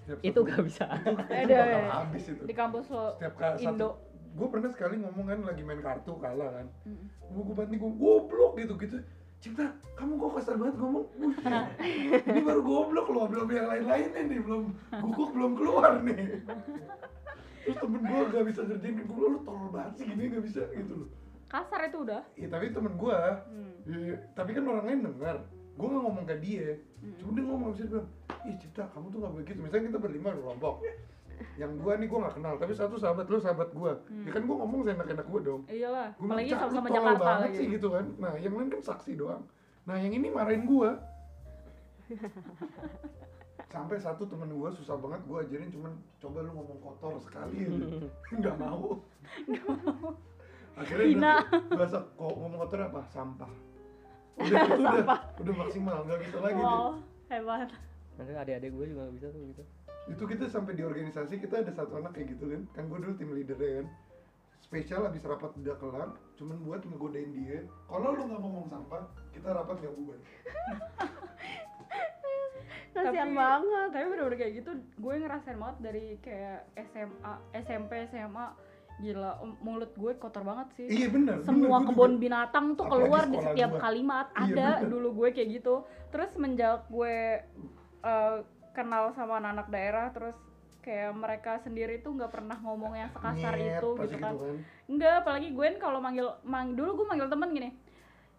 Setiap 0.00 0.18
itu 0.20 0.30
satu- 0.34 0.44
gak 0.44 0.60
bisa 0.62 0.84
itu, 0.84 1.10
itu 1.14 1.32
Ada, 1.32 1.56
bakal 1.56 1.82
habis 1.88 2.24
itu. 2.26 2.42
di 2.42 2.54
kampus 2.54 2.84
lo 2.88 3.04
Setiap 3.14 3.34
kali 3.34 3.56
Indo. 3.56 3.70
satu 3.70 3.88
gue 4.34 4.46
pernah 4.50 4.66
sekali 4.66 4.98
ngomong 4.98 5.26
kan 5.30 5.38
lagi 5.46 5.62
main 5.62 5.78
kartu 5.78 6.18
kalah 6.18 6.50
kan. 6.50 6.66
Mm-mm. 6.84 7.06
gue 7.24 7.42
gue 7.42 7.54
banting 7.54 7.78
gue 7.78 7.92
goblok 7.94 8.52
gitu 8.58 8.74
gitu. 8.76 8.98
Cipta, 9.38 9.76
kamu 9.94 10.16
kok 10.16 10.40
kasar 10.40 10.56
banget 10.56 10.80
ngomong? 10.80 11.04
Ini 12.24 12.40
baru 12.40 12.64
goblok 12.64 13.12
loh, 13.12 13.28
belum 13.28 13.48
yang 13.52 13.68
lain-lainnya 13.68 14.22
nih, 14.24 14.40
belum. 14.40 14.72
Guguk 15.04 15.36
belum 15.36 15.52
keluar 15.52 16.00
nih. 16.00 16.40
Terus 17.60 17.76
temen 17.76 18.00
gue 18.00 18.20
gak 18.32 18.44
bisa 18.48 18.60
ngerjain, 18.64 19.04
gue 19.04 19.26
lu 19.28 19.38
tolol 19.44 19.68
banget 19.68 19.92
sih 20.00 20.04
gini 20.08 20.32
gak 20.32 20.44
bisa 20.48 20.64
gitu 20.72 20.92
loh. 21.04 21.08
Kasar 21.44 21.80
itu 21.84 22.08
udah. 22.08 22.24
Iya 22.40 22.48
tapi 22.48 22.72
temen 22.72 22.96
gue, 22.96 23.18
Hmm. 23.84 24.16
tapi 24.32 24.50
kan 24.56 24.64
orang 24.64 24.84
lain 24.88 25.00
dengar. 25.12 25.36
Gue 25.76 25.86
gak 25.92 26.02
ngomong 26.08 26.24
ke 26.24 26.36
dia, 26.40 26.80
Hmm. 27.04 27.14
cuma 27.20 27.30
dia 27.36 27.44
ngomong 27.44 27.68
bisa 27.76 27.84
bilang 27.84 28.08
Ih 28.44 28.56
Cipta, 28.56 28.84
kamu 28.96 29.06
tuh 29.12 29.18
gak 29.20 29.34
begitu, 29.36 29.58
misalnya 29.60 29.84
kita 29.92 29.98
berlima 30.00 30.32
kelompok 30.32 30.80
Yang 31.54 31.72
dua 31.80 31.92
nih 31.98 32.06
gue 32.10 32.18
gak 32.18 32.34
kenal, 32.38 32.54
tapi 32.58 32.72
satu 32.74 32.94
sahabat 32.98 33.26
lu 33.30 33.38
sahabat 33.38 33.68
gue 33.70 33.92
Ya 34.26 34.30
kan 34.34 34.42
gue 34.42 34.56
ngomong 34.58 34.80
seenak-enak 34.86 35.26
gue 35.26 35.40
dong. 35.42 35.62
Iyalah 35.70 36.08
Gua 36.18 36.26
apalagi 36.26 36.48
bilang, 36.50 36.60
"Cak, 36.60 36.66
lu 36.66 36.72
sama-sama 36.74 36.88
Jakarta 36.90 37.20
banget 37.22 37.44
lagi 37.46 37.56
sih 37.56 37.66
gitu 37.70 37.88
kan. 37.94 38.04
Nah 38.18 38.32
yang 38.38 38.54
lain 38.54 38.68
kan 38.70 38.82
saksi 38.82 39.12
doang. 39.14 39.42
Nah 39.84 39.96
yang 40.00 40.12
ini 40.16 40.28
marahin 40.32 40.64
gua. 40.66 40.90
Sampai 43.74 43.96
satu 43.98 44.22
temen 44.26 44.50
gua 44.54 44.70
susah 44.70 44.94
banget 44.98 45.20
gua 45.26 45.42
ajarin 45.42 45.70
cuman 45.70 45.92
coba 46.22 46.38
lu 46.46 46.50
ngomong 46.54 46.78
kotor 46.78 47.14
sekali 47.22 47.66
gitu. 47.66 48.06
nggak 48.40 48.56
mau. 48.58 49.02
Akhirnya 50.74 51.06
Hina. 51.06 51.34
udah 51.42 51.78
bahasa 51.78 51.98
kok 52.02 52.34
ngomong 52.34 52.60
kotor 52.66 52.80
apa? 52.86 53.00
Sampah. 53.10 53.52
Udah 54.38 54.58
itu 54.66 54.74
udah 54.82 55.20
udah 55.38 55.54
maksimal 55.54 55.96
nggak 56.06 56.20
bisa 56.26 56.36
lagi 56.42 56.58
wow 56.58 56.98
hebat. 57.30 57.70
Nanti 58.14 58.30
adik-adik 58.30 58.70
gue 58.70 58.86
juga 58.94 59.10
gak 59.10 59.14
bisa 59.18 59.26
tuh 59.34 59.42
gitu 59.50 59.62
itu 60.06 60.22
kita 60.22 60.44
sampai 60.46 60.72
di 60.72 60.82
organisasi 60.82 61.38
kita 61.38 61.60
ada 61.60 61.72
satu 61.72 61.96
anak 61.96 62.12
kayak 62.12 62.28
gitu 62.30 62.44
kan 62.46 62.62
kan 62.72 62.84
gue 62.86 62.98
dulu 62.98 63.14
tim 63.14 63.30
leader 63.30 63.56
kan 63.56 63.86
spesial 64.58 65.04
abis 65.04 65.22
rapat 65.22 65.52
udah 65.54 65.76
kelar 65.76 66.08
cuman 66.34 66.56
buat 66.60 66.80
ngegodain 66.82 67.30
dia 67.32 67.58
kalau 67.84 68.12
lu 68.12 68.22
nggak 68.24 68.38
ngomong 68.38 68.66
sampah 68.66 69.04
kita 69.30 69.48
rapat 69.50 69.76
nggak 69.78 69.94
bubar 69.94 70.18
Kasihan 72.94 73.26
Tapi- 73.26 73.34
banget. 73.36 73.88
tapi 73.90 74.04
bener-bener 74.06 74.38
kayak 74.38 74.52
gitu 74.54 74.70
gue 74.94 75.14
ngerasain 75.18 75.58
banget 75.58 75.76
dari 75.82 76.04
kayak 76.20 76.58
SMA 76.86 77.32
SMP 77.58 77.90
SMA 78.06 78.46
gila 78.94 79.42
um, 79.42 79.58
mulut 79.58 79.90
gue 79.92 80.14
kotor 80.14 80.40
banget 80.40 80.70
sih 80.72 80.86
iya 80.88 81.10
benar 81.10 81.42
semua 81.42 81.82
bener, 81.82 81.90
kebun 81.90 82.12
juga. 82.12 82.22
binatang 82.22 82.66
tuh 82.72 82.86
Apalagi 82.86 83.02
keluar 83.02 83.24
di 83.26 83.38
setiap 83.42 83.70
gua. 83.72 83.80
kalimat 83.82 84.26
Iya, 84.28 84.38
ada 84.46 84.68
bener. 84.78 84.86
dulu 84.88 85.08
gue 85.16 85.28
kayak 85.32 85.48
gitu 85.52 85.74
terus 86.08 86.30
semenjak 86.30 86.86
gue 86.86 87.16
eh, 88.00 88.36
kenal 88.74 89.14
sama 89.14 89.38
anak-anak 89.38 89.68
daerah 89.70 90.06
terus 90.10 90.36
kayak 90.84 91.16
mereka 91.16 91.56
sendiri 91.64 92.02
tuh 92.04 92.12
nggak 92.12 92.28
pernah 92.28 92.60
ngomong 92.60 92.92
yang 92.92 93.08
sekasar 93.08 93.56
Nyet, 93.56 93.80
itu 93.80 93.88
pasti 93.96 94.14
gitu 94.14 94.20
kan. 94.20 94.34
kan. 94.36 94.56
enggak 94.84 95.14
apalagi 95.24 95.48
gue 95.56 95.66
kalau 95.80 95.98
manggil 96.04 96.28
mang 96.44 96.76
dulu 96.76 96.90
gue 97.00 97.06
manggil 97.08 97.28
temen 97.32 97.48
gini 97.56 97.70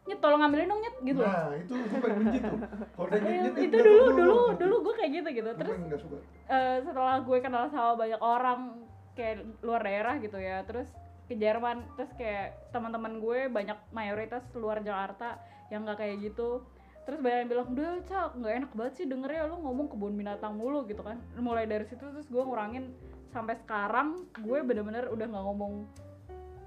nyet 0.05 0.21
tolong 0.21 0.37
ngambilin 0.37 0.69
dong 0.69 0.81
nyet 0.85 0.95
gitu. 1.01 1.21
Nah 1.25 1.49
itu 1.57 1.73
gue 1.73 1.97
paling 1.97 2.17
benci 2.21 2.37
tuh 2.37 2.59
kalau 2.93 3.07
Eh, 3.09 3.21
nyet 3.25 3.41
nyet 3.41 3.57
itu 3.57 3.77
dulu 3.81 4.05
dulu 4.13 4.37
dulu 4.53 4.75
gue 4.85 4.93
kayak 5.01 5.11
gitu 5.17 5.29
gitu. 5.41 5.49
Terus 5.57 5.77
nggak 5.81 6.01
eh, 6.45 6.77
setelah 6.85 7.15
gue 7.25 7.37
kenal 7.41 7.65
sama 7.73 7.97
banyak 7.97 8.21
orang 8.21 8.85
kayak 9.17 9.47
luar 9.65 9.81
daerah 9.81 10.15
gitu 10.21 10.37
ya 10.37 10.61
terus 10.67 10.91
ke 11.25 11.33
Jerman 11.33 11.81
terus 11.97 12.11
kayak 12.13 12.69
teman-teman 12.69 13.17
gue 13.17 13.49
banyak 13.49 13.79
mayoritas 13.89 14.45
luar 14.53 14.83
Jakarta 14.85 15.41
yang 15.73 15.81
nggak 15.87 15.97
kayak 15.97 16.21
gitu 16.21 16.61
terus 17.05 17.19
banyak 17.19 17.37
yang 17.39 17.49
bilang 17.49 17.67
udah 17.69 17.89
cak 18.03 18.29
nggak 18.35 18.53
enak 18.55 18.71
banget 18.73 18.93
sih 18.95 19.05
denger 19.05 19.29
ya 19.29 19.43
lu 19.45 19.55
ngomong 19.57 19.87
kebun 19.87 20.13
binatang 20.13 20.53
mulu 20.53 20.83
gitu 20.83 20.99
kan 20.99 21.17
mulai 21.35 21.63
dari 21.63 21.85
situ 21.85 22.01
terus 22.03 22.25
gue 22.25 22.39
ngurangin 22.39 22.89
sampai 23.27 23.55
sekarang 23.57 24.07
gue 24.35 24.57
bener-bener 24.59 25.05
udah 25.07 25.23
nggak 25.23 25.43
ngomong 25.43 25.85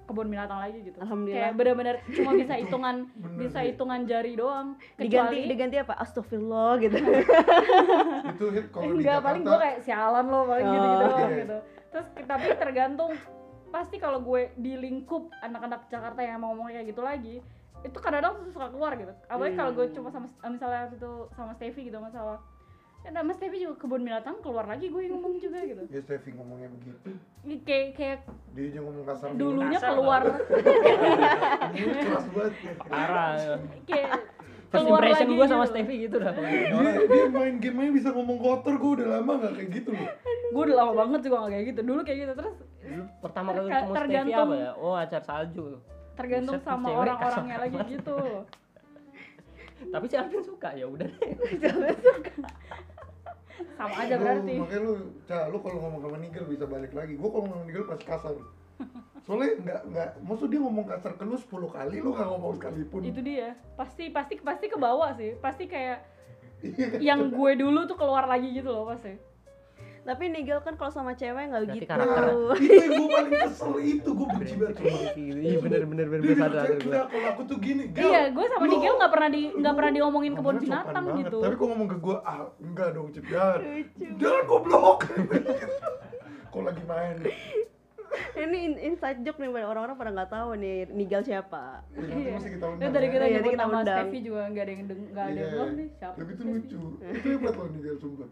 kebun 0.05 0.24
binatang 0.26 0.57
lagi 0.59 0.80
gitu 0.80 0.97
Alhamdulillah. 0.97 1.36
kayak 1.43 1.55
bener-bener 1.55 1.97
cuma 2.09 2.30
bisa 2.32 2.55
hitungan 2.62 2.97
bener 3.12 3.36
bisa 3.36 3.59
hitungan 3.61 4.01
jari 4.05 4.32
doang 4.34 4.68
Diganti 4.95 5.11
kecuali 5.36 5.39
diganti 5.45 5.76
apa? 5.76 5.95
Astagfirullah 5.97 6.72
gitu. 6.78 6.97
itu 8.30 8.45
hit 8.49 8.66
kalau 8.70 8.89
enggak 8.91 9.18
paling 9.20 9.43
gue 9.43 9.59
kayak 9.59 9.78
sialan 9.82 10.24
lo 10.24 10.41
paling 10.45 10.64
Oh. 10.64 10.72
gitu 10.72 10.86
gitu 10.86 11.05
doang 11.05 11.28
Iya. 11.28 11.39
gitu 11.39 11.57
terus 11.89 12.07
tapi 12.22 12.47
tergantung 12.55 13.12
pasti 13.68 13.97
kalau 13.97 14.22
gue 14.22 14.49
di 14.55 14.72
lingkup 14.76 15.28
anak-anak 15.41 15.89
Jakarta 15.89 16.20
yang 16.20 16.41
mau 16.41 16.53
ngomong 16.53 16.70
kayak 16.70 16.89
gitu 16.89 17.03
lagi 17.03 17.36
itu 17.81 17.95
kadang-kadang 17.95 18.33
tuh 18.41 18.51
suka 18.51 18.68
keluar 18.68 18.93
gitu. 18.95 19.12
Apalagi 19.26 19.55
kalau 19.55 19.70
gue 19.72 19.87
Hmm. 19.87 19.95
cuma 19.95 20.09
sama 20.09 20.26
misalnya 20.45 20.81
waktu 20.85 20.97
itu 20.97 21.12
sama 21.31 21.53
Stevie 21.55 21.85
gitu 21.87 21.99
masalah 21.99 22.39
ya 22.99 23.14
nama 23.14 23.31
Stevie 23.31 23.62
juga 23.62 23.79
kebun 23.79 24.03
binatang 24.03 24.43
keluar 24.43 24.66
lagi 24.66 24.91
gue 24.91 25.01
yang 25.01 25.14
ngomong 25.14 25.39
juga 25.39 25.62
gitu. 25.62 25.83
Ya 25.87 26.01
Steffi 26.03 26.35
ngomongnya 26.35 26.66
begitu. 26.66 27.14
Ini 27.47 27.57
kayak 27.62 27.87
kayak 27.95 28.18
dia 28.53 28.64
aja 28.66 28.79
ngomong 28.83 29.05
kasar. 29.07 29.26
dulunya 29.33 29.79
Kasar 29.79 29.91
keluar. 29.95 30.22
keras 31.79 32.26
banget. 32.35 32.53
Parah. 32.85 33.33
Kayak 33.87 34.11
first 34.68 34.85
keluar 34.85 35.01
impression 35.01 35.29
lagi 35.31 35.39
gue 35.39 35.47
sama 35.47 35.64
gitu. 35.64 35.70
Stevie 35.72 35.99
gitu 36.05 36.16
dah 36.18 36.35
dia 36.37 36.93
dia 37.09 37.24
main 37.31 37.57
game 37.57 37.79
aja 37.81 37.91
bisa 37.95 38.09
ngomong 38.12 38.37
kotor 38.37 38.74
gue 38.76 38.91
udah 39.01 39.07
lama 39.16 39.33
nggak 39.41 39.53
kayak 39.57 39.68
gitu 39.72 39.91
loh. 39.95 40.09
Gue 40.53 40.62
udah 40.66 40.76
lama 40.76 40.93
banget 40.93 41.20
juga 41.24 41.37
gak 41.47 41.53
kayak 41.55 41.64
gitu. 41.72 41.81
Dulu 41.87 42.01
kayak 42.03 42.18
gitu 42.18 42.33
terus 42.35 42.57
Dulu 42.83 43.03
pertama 43.22 43.49
kali 43.55 43.68
ketemu 43.70 43.95
Stevie 43.95 44.35
apa 44.35 44.55
ya? 44.59 44.70
Oh 44.76 44.95
acar 44.95 45.22
salju 45.22 45.64
tergantung 46.19 46.59
Buset, 46.59 46.66
sama 46.66 46.89
orang-orangnya 46.93 47.57
lagi 47.61 47.77
banget. 47.77 47.95
gitu. 47.95 48.19
Tapi 49.95 50.05
si 50.05 50.14
Alvin 50.14 50.43
suka 50.43 50.75
ya 50.75 50.85
udah 50.85 51.07
deh. 51.09 51.33
Sama 53.75 53.95
aja 53.97 54.14
Lu- 54.14 54.21
berarti. 54.21 54.55
makanya 54.57 54.81
lu 54.81 54.93
Ca, 55.25 55.39
lu 55.47 55.59
kalau 55.59 55.79
ngomong 55.81 56.01
sama 56.01 56.16
Nigel 56.19 56.47
bisa 56.47 56.66
balik 56.66 56.91
lagi. 56.93 57.14
Gua 57.14 57.31
kalau 57.31 57.45
ngomong 57.47 57.64
Nigel 57.64 57.87
pasti 57.87 58.05
kasar. 58.05 58.35
Soalnya 59.25 59.51
nggak 59.57 59.81
nggak 59.89 60.09
maksud 60.21 60.49
dia 60.49 60.59
ngomong 60.59 60.83
kasar 60.85 61.12
ke 61.14 61.23
lu 61.23 61.37
10 61.37 61.47
kali 61.69 61.97
lu 61.99 62.11
nggak 62.11 62.29
ngomong 62.29 62.53
sekalipun. 62.55 63.01
Itu 63.03 63.21
dia. 63.21 63.55
Pasti 63.75 64.11
pasti 64.11 64.35
pasti 64.37 64.66
ke 64.66 64.75
bawah 64.75 65.11
sih. 65.12 65.39
Pasti 65.39 65.66
kayak 65.66 66.03
Iya. 66.59 66.99
yang 66.99 67.31
gue 67.31 67.53
dulu 67.55 67.87
tuh 67.87 67.95
keluar 67.95 68.27
lagi 68.27 68.51
gitu 68.51 68.66
loh 68.66 68.83
pasti 68.85 69.14
Tapi 70.09 70.25
Nigel 70.27 70.57
kan 70.59 70.73
kalau 70.73 70.89
sama 70.89 71.13
cewek 71.13 71.45
nggak 71.47 71.63
gitu. 71.71 71.85
karakter. 71.85 72.25
itu 72.57 72.73
yang 72.73 72.93
gua 72.97 73.09
paling 73.13 73.33
kesel 73.45 73.73
itu 73.79 74.09
gua 74.11 74.27
benci 74.33 74.55
banget 74.57 74.77
iya 75.21 75.57
bener 75.59 75.83
bener 75.85 76.07
bener 76.09 76.25
Dia 76.25 76.37
sadar 76.39 76.65
gue 76.67 76.81
"Enggak, 76.81 77.07
kalau 77.07 77.29
aku 77.29 77.43
tuh 77.45 77.57
gini 77.59 77.85
Gel, 77.91 78.09
iya 78.09 78.23
gue 78.29 78.45
sama 78.47 78.65
Nigel 78.65 78.95
nggak 78.97 79.13
pernah 79.13 79.29
di 79.29 79.43
nggak 79.53 79.75
pernah 79.75 79.93
diomongin 79.93 80.33
kebun 80.33 80.57
binatang 80.59 81.05
banget. 81.07 81.21
gitu 81.21 81.39
tapi 81.39 81.55
kok 81.55 81.67
ngomong 81.67 81.89
ke 81.89 81.97
gua 81.99 82.17
ah 82.23 82.41
enggak 82.59 82.89
dong 82.91 83.09
Cip 83.11 83.25
jangan 83.27 83.61
jangan 84.17 84.43
goblok 84.47 84.99
kalau 86.49 86.65
lagi 86.65 86.83
main 86.83 87.17
Ini 88.35 88.59
in- 88.65 88.81
inside 88.83 89.21
joke 89.21 89.37
nih 89.37 89.53
orang-orang 89.53 89.93
pada 89.95 90.11
nggak 90.11 90.31
tahu 90.33 90.57
nih 90.57 90.89
Nigel 90.89 91.21
siapa. 91.23 91.85
ya, 91.93 92.01
nanti 92.01 92.31
masih 92.33 92.51
kita 92.57 92.67
undang 92.67 92.91
dari 92.91 93.05
ya. 93.05 93.13
kita 93.13 93.21
Iya, 93.23 93.33
nyebut 93.37 93.53
kita 93.53 93.63
nama. 93.63 93.79
Steffi 93.85 94.19
juga 94.23 94.41
nggak 94.49 94.65
ada 94.65 94.73
yang 94.73 94.81
nggak 94.81 94.97
ada 94.97 95.29
yang 95.29 95.37
Iya. 95.37 95.49
belum 95.53 95.69
nih 95.71 95.89
siapa 95.93 96.17
tapi 96.17 96.31
itu 96.33 96.43
lucu 96.43 96.83
itu 97.05 97.27
hebat 97.29 97.53
loh 97.53 97.69
Nigel 97.69 97.97
sumpah 98.01 98.29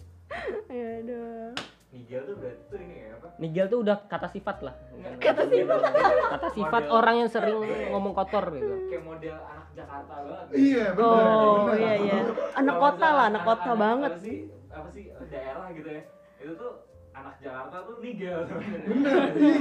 Ya 0.69 0.87
aduh. 0.99 1.51
Nigel 1.89 2.21
tuh 2.23 2.35
berarti 2.37 2.63
tuh 2.67 2.79
ini 2.79 2.95
ya 2.99 3.09
apa? 3.15 3.27
Nigel 3.39 3.67
tuh 3.67 3.79
udah 3.81 3.97
kata 4.05 4.29
sifat 4.29 4.57
lah 4.61 4.75
Kata 5.17 5.43
sifat. 5.47 5.81
kata 6.29 6.49
sifat 6.53 6.83
orang 6.91 7.15
yang 7.17 7.31
sering 7.31 7.57
ngomong 7.89 8.13
kotor 8.13 8.45
gitu 8.51 8.75
Kayak 8.87 9.03
model 9.03 9.37
anak 9.39 9.67
Jakarta 9.73 10.15
banget. 10.19 10.47
iya 10.53 10.85
benar 10.91 11.07
Oh 11.07 11.57
benar. 11.65 11.79
iya 11.79 11.93
iya. 12.03 12.19
Anak 12.55 12.77
kota 12.77 13.09
lah, 13.09 13.25
anak 13.27 13.43
kota 13.43 13.65
anak- 13.67 13.81
banget. 13.81 14.13
Apa 14.13 14.21
sih? 14.21 14.37
Apa 14.69 14.89
sih 14.91 15.05
daerah 15.27 15.67
gitu 15.71 15.89
ya? 15.89 16.03
Itu 16.37 16.53
tuh 16.55 16.73
anak 17.13 17.35
Jakarta 17.41 17.77
tuh 17.81 17.95
Nigel 17.99 18.39
benar 18.45 19.25
iya. 19.33 19.61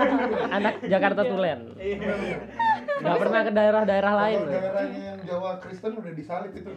anak 0.56 0.74
Jakarta 0.82 1.22
Tulen 1.22 1.60
Iya. 1.76 2.14
Nggak 3.04 3.20
pernah 3.20 3.40
ke 3.44 3.52
daerah-daerah 3.52 4.12
lain 4.16 4.40
daerahnya 4.48 5.00
yang 5.04 5.18
Jawa 5.24 5.50
Kristen 5.60 5.92
udah 6.00 6.12
disalib 6.16 6.52
itu 6.56 6.70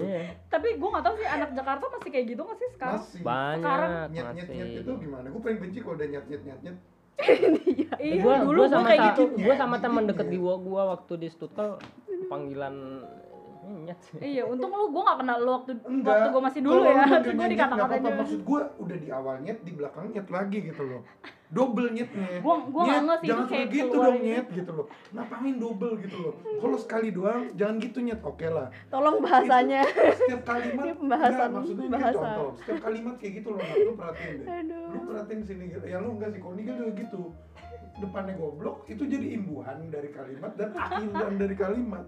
iya. 0.00 0.22
Tapi 0.46 0.68
gue 0.78 0.88
nggak 0.90 1.04
tahu 1.04 1.14
sih 1.18 1.26
anak 1.26 1.50
Jakarta 1.54 1.84
masih 1.90 2.10
kayak 2.10 2.26
gitu 2.34 2.40
nggak 2.42 2.58
sih 2.58 2.68
sekarang? 2.74 3.00
Masih. 3.02 3.20
Banyak 3.22 3.62
Sekarang? 3.62 3.90
Nyet 4.10 4.26
nyet 4.34 4.48
nyet 4.50 4.70
itu 4.82 4.92
gimana? 4.98 5.26
Gue 5.30 5.42
paling 5.42 5.58
benci 5.62 5.78
kalau 5.82 5.94
udah 5.98 6.08
nyet 6.08 6.26
nyet 6.30 6.42
nyet 6.46 6.60
nyet 6.62 6.76
iya 8.00 8.16
gua, 8.24 8.34
dulu 8.40 8.64
gua 8.64 8.64
gue 8.64 8.68
sama 8.72 8.88
kayak 8.88 9.00
gitu. 9.12 9.22
gua 9.44 9.54
sama 9.60 9.76
Iya, 9.76 9.82
teman 9.84 10.02
iya. 10.02 10.08
deket 10.08 10.26
di 10.32 10.38
gua 10.40 10.54
gua 10.56 10.82
waktu 10.96 11.12
di 11.20 11.28
Stuttgart 11.28 11.76
panggilan 12.32 12.74
iya 14.20 14.42
untung 14.42 14.70
lu 14.70 14.88
gue 14.88 15.02
nggak 15.02 15.18
kenal 15.20 15.38
lu 15.38 15.50
waktu 15.54 15.72
enggak. 15.82 16.10
waktu 16.10 16.28
gue 16.28 16.42
masih 16.42 16.60
dulu 16.60 16.74
Kalau 16.76 16.86
ya. 16.86 16.96
manggil 17.02 17.20
gue 17.22 17.36
nyet, 17.36 17.50
dikata 17.50 17.68
nggak 17.70 17.84
katain 17.86 18.00
apa-apa. 18.00 18.18
maksud 18.18 18.40
gue 18.40 18.60
udah 18.78 18.96
di 18.96 19.08
awal 19.10 19.34
nyet 19.40 19.58
di 19.60 19.72
belakang 19.72 20.04
nyet 20.08 20.28
lagi 20.28 20.58
gitu 20.62 20.82
loh. 20.82 21.02
Double 21.50 21.90
nyetnya. 21.90 22.38
Gua- 22.38 22.62
gua 22.64 22.82
nggak 22.84 22.94
Nyet, 22.94 23.02
nge 23.02 23.16
sih, 23.16 23.26
jangan 23.26 23.42
itu 23.42 23.50
kayak 23.50 23.68
gitu 23.68 23.90
dong 23.92 24.14
gitu. 24.14 24.22
nyet 24.24 24.46
gitu 24.54 24.70
loh. 24.72 24.86
Ngapain 25.10 25.54
double 25.58 25.92
gitu 25.98 26.16
loh? 26.16 26.34
Kalau 26.38 26.78
sekali 26.78 27.08
doang 27.10 27.42
jangan 27.52 27.76
gitu 27.76 27.98
nyet. 28.00 28.20
Oke 28.22 28.46
lah. 28.46 28.66
Tolong 28.86 29.16
bahasanya. 29.18 29.80
Itu 29.82 30.14
setiap 30.16 30.42
kalimat 30.46 30.84
Ini 30.86 30.92
pembahasan- 30.94 31.34
enggak, 31.34 31.48
maksudnya 31.52 31.74
ini 31.76 31.90
pembahasan. 31.90 32.22
contoh. 32.22 32.50
Setiap 32.56 32.78
kalimat 32.80 33.14
kayak 33.18 33.32
gitu 33.34 33.48
loh 33.50 33.60
lu 33.60 33.92
perhatiin 33.92 34.34
deh. 34.36 34.46
Aduh. 34.48 34.86
lu 34.88 35.00
perhatiin 35.04 35.40
sini 35.42 35.64
ya 35.82 35.96
lu 35.98 36.08
enggak 36.14 36.28
sih. 36.30 36.40
Kalau 36.40 36.54
Nigel 36.54 36.74
juga 36.76 36.92
gitu. 36.96 37.22
Depannya 38.00 38.32
goblok 38.32 38.76
itu 38.86 39.02
jadi 39.04 39.26
imbuhan 39.34 39.78
dari 39.86 40.08
kalimat 40.08 40.52
dan 40.54 40.70
akhiran 40.72 41.34
dari 41.36 41.52
kalimat 41.54 42.06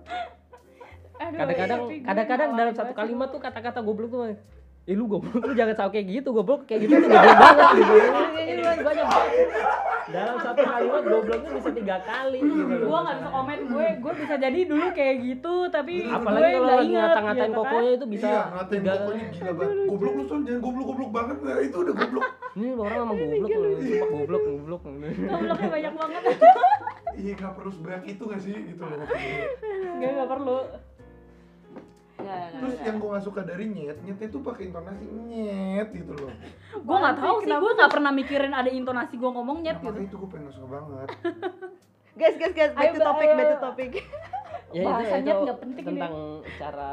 kadang-kadang 1.30 1.78
gue 1.86 2.02
kadang-kadang 2.02 2.48
dalam 2.58 2.74
satu 2.74 2.92
kalimat 2.96 3.28
tuh 3.30 3.38
kata-kata 3.38 3.78
goblok 3.84 4.10
tuh 4.10 4.34
Eh 4.82 4.98
lu 4.98 5.06
goblok 5.06 5.46
lu 5.46 5.54
jangan 5.54 5.78
sama 5.78 5.94
kayak 5.94 6.10
gitu 6.10 6.34
goblok. 6.34 6.66
Kayak 6.66 6.90
gitu 6.90 7.06
tuh 7.06 7.06
goblok 7.06 7.38
banget 7.38 7.66
gitu. 7.78 7.94
Ini 8.34 8.62
banyak 8.66 8.82
banyak 8.82 9.06
banget. 9.06 9.32
Dalam 10.10 10.36
satu 10.42 10.60
kalimat 10.66 11.02
gobloknya 11.06 11.50
bisa 11.54 11.70
tiga 11.70 11.96
kali 12.02 12.38
gitu 12.42 12.74
gue 12.82 12.98
nggak 13.06 13.16
bisa 13.22 13.28
komen 13.30 13.58
gue 13.70 13.86
gue 14.02 14.12
bisa 14.18 14.34
jadi 14.34 14.60
dulu 14.66 14.86
kayak 14.90 15.16
gitu 15.22 15.54
tapi 15.70 15.94
Apalagi 16.10 16.42
gue 16.42 16.50
kalau 16.58 16.66
lagi 16.66 16.82
inget 16.90 16.98
ngata-ngatain 16.98 17.38
gitu 17.38 17.54
kan. 17.54 17.60
kokonya 17.62 17.90
itu 17.94 18.06
bisa 18.10 18.26
iya 18.26 18.42
ngatain 18.50 18.82
pokoknya 18.82 19.26
gila 19.30 19.52
banget. 19.54 19.76
Goblok 19.86 20.12
lu 20.18 20.24
son. 20.26 20.40
Jangan 20.42 20.60
goblok-goblok 20.66 21.10
banget. 21.14 21.36
Nah 21.46 21.56
itu 21.62 21.76
udah 21.78 21.94
goblok. 21.94 22.24
Ini 22.58 22.66
orang 22.74 22.98
emang 23.06 23.16
goblok 23.22 23.50
goblok 24.10 24.42
goblok. 24.42 24.82
Gobloknya 25.30 25.68
banyak 25.70 25.92
banget. 25.94 26.22
Iya 27.12 27.32
nggak 27.38 27.52
perlu 27.54 27.70
sebanyak 27.70 28.02
itu 28.10 28.22
nggak 28.26 28.40
sih? 28.42 28.54
Gitu 28.66 28.82
loh. 28.82 28.98
Nggak 30.02 30.10
nggak 30.10 30.26
perlu 30.34 30.58
Nggak, 32.22 32.38
Terus 32.52 32.72
nggak. 32.72 32.86
yang 32.86 32.96
gue 32.96 33.08
gak 33.10 33.24
suka 33.24 33.40
dari 33.42 33.64
nyet, 33.66 33.98
nyetnya 34.00 34.28
tuh 34.28 34.40
pakai 34.40 34.62
intonasi 34.64 35.04
nyet 35.04 35.88
gitu 35.92 36.12
loh. 36.14 36.30
gue 36.74 36.96
nggak 36.96 37.16
tahu 37.16 37.34
sih 37.40 37.50
gue 37.52 37.72
nggak 37.74 37.90
pernah 37.90 38.10
mikirin 38.10 38.52
ada 38.52 38.70
intonasi 38.70 39.14
gue 39.14 39.30
ngomong 39.30 39.58
nyet 39.60 39.76
Nah, 39.76 39.88
gitu 39.88 39.98
itu 40.00 40.14
gue 40.16 40.28
pengen 40.28 40.44
gak 40.44 40.54
suka 40.54 40.68
banget. 40.70 41.08
Guys, 42.12 42.36
guys, 42.36 42.52
guys, 42.52 42.72
back 42.72 42.84
Ayo, 42.86 42.92
to 42.92 43.00
topic, 43.02 43.24
ayo. 43.24 43.34
back 43.34 43.48
to 43.48 43.58
topic. 43.58 43.90
ya 43.90 44.02
itu 44.74 44.84
Bahasanya 44.86 45.32
itu 45.32 45.42
nggak 45.42 45.58
penting 45.58 45.82
ini. 45.82 45.90
tentang 45.90 46.14
cara 46.54 46.90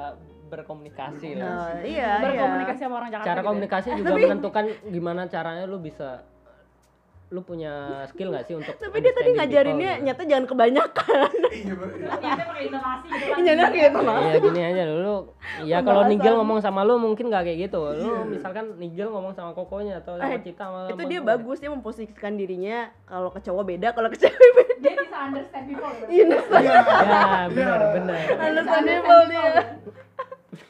berkomunikasi 0.50 1.28
lah 1.36 1.46
Nah, 1.46 1.84
iya, 1.86 2.12
berkomunikasi 2.20 2.76
iya. 2.76 2.86
sama 2.86 2.96
orang 2.98 3.10
Jakarta 3.10 3.28
cara 3.28 3.34
gitu 3.34 3.40
ya. 3.40 3.50
komunikasi 3.50 3.88
juga 3.94 4.14
menentukan 4.18 4.66
gimana 4.86 5.22
caranya 5.26 5.64
lu 5.64 5.78
bisa 5.78 6.10
lu 7.30 7.42
punya 7.42 7.74
skill 8.06 8.34
gak 8.34 8.42
sih 8.44 8.54
untuk 8.54 8.74
Tapi 8.74 8.98
dia 9.00 9.14
tadi 9.14 9.30
ngajarinnya 9.32 9.78
people, 9.88 9.94
gitu? 9.96 10.06
nyata 10.10 10.24
jangan 10.26 10.46
kebanyakan. 10.46 11.30
iya, 11.54 11.74
iya. 11.78 12.06
Pakai 12.10 12.64
intonasi 12.66 13.06
gitu 13.08 13.26
kan 13.30 13.70
kayak 13.70 13.86
itu 13.86 14.00
Iya 14.02 14.38
gini 14.42 14.62
aja 14.64 14.84
dulu. 14.88 15.16
Ya 15.62 15.78
kalau. 15.80 16.04
Nigel 16.04 16.34
ngomong 16.36 16.58
sama 16.58 16.82
lu 16.82 16.98
mungkin 16.98 17.28
gak 17.28 17.46
kayak 17.46 17.60
gitu. 17.64 17.78
Lu 17.78 18.02
Iya. 18.04 18.20
misalkan 18.28 18.66
Nigel 18.76 19.08
ngomong 19.08 19.32
sama 19.32 19.54
kokonya 19.54 20.00
atau 20.00 20.18
sama 20.18 20.26
Eh, 20.28 20.42
Cita 20.42 20.66
sama 20.66 20.90
itu 20.90 21.04
dia 21.06 21.20
bagus 21.22 21.58
dia 21.58 21.70
memposisikan 21.70 22.34
dirinya 22.34 22.78
kalau 23.04 23.30
ke 23.30 23.40
cowok 23.40 23.64
beda, 23.68 23.88
kalau 23.92 24.10
ke 24.10 24.18
cewek 24.18 24.50
beda. 24.56 24.74
dia 24.80 24.94
bisa 24.98 25.18
understand 25.22 25.66
people 25.66 25.92
gitu. 25.92 26.10
Iya, 26.10 26.26
Iya, 26.34 26.78
Ya, 27.00 27.46
benar 27.48 27.78
iya. 27.78 27.90
benar. 27.94 28.20
understandable 28.42 29.22
dia. 29.28 29.46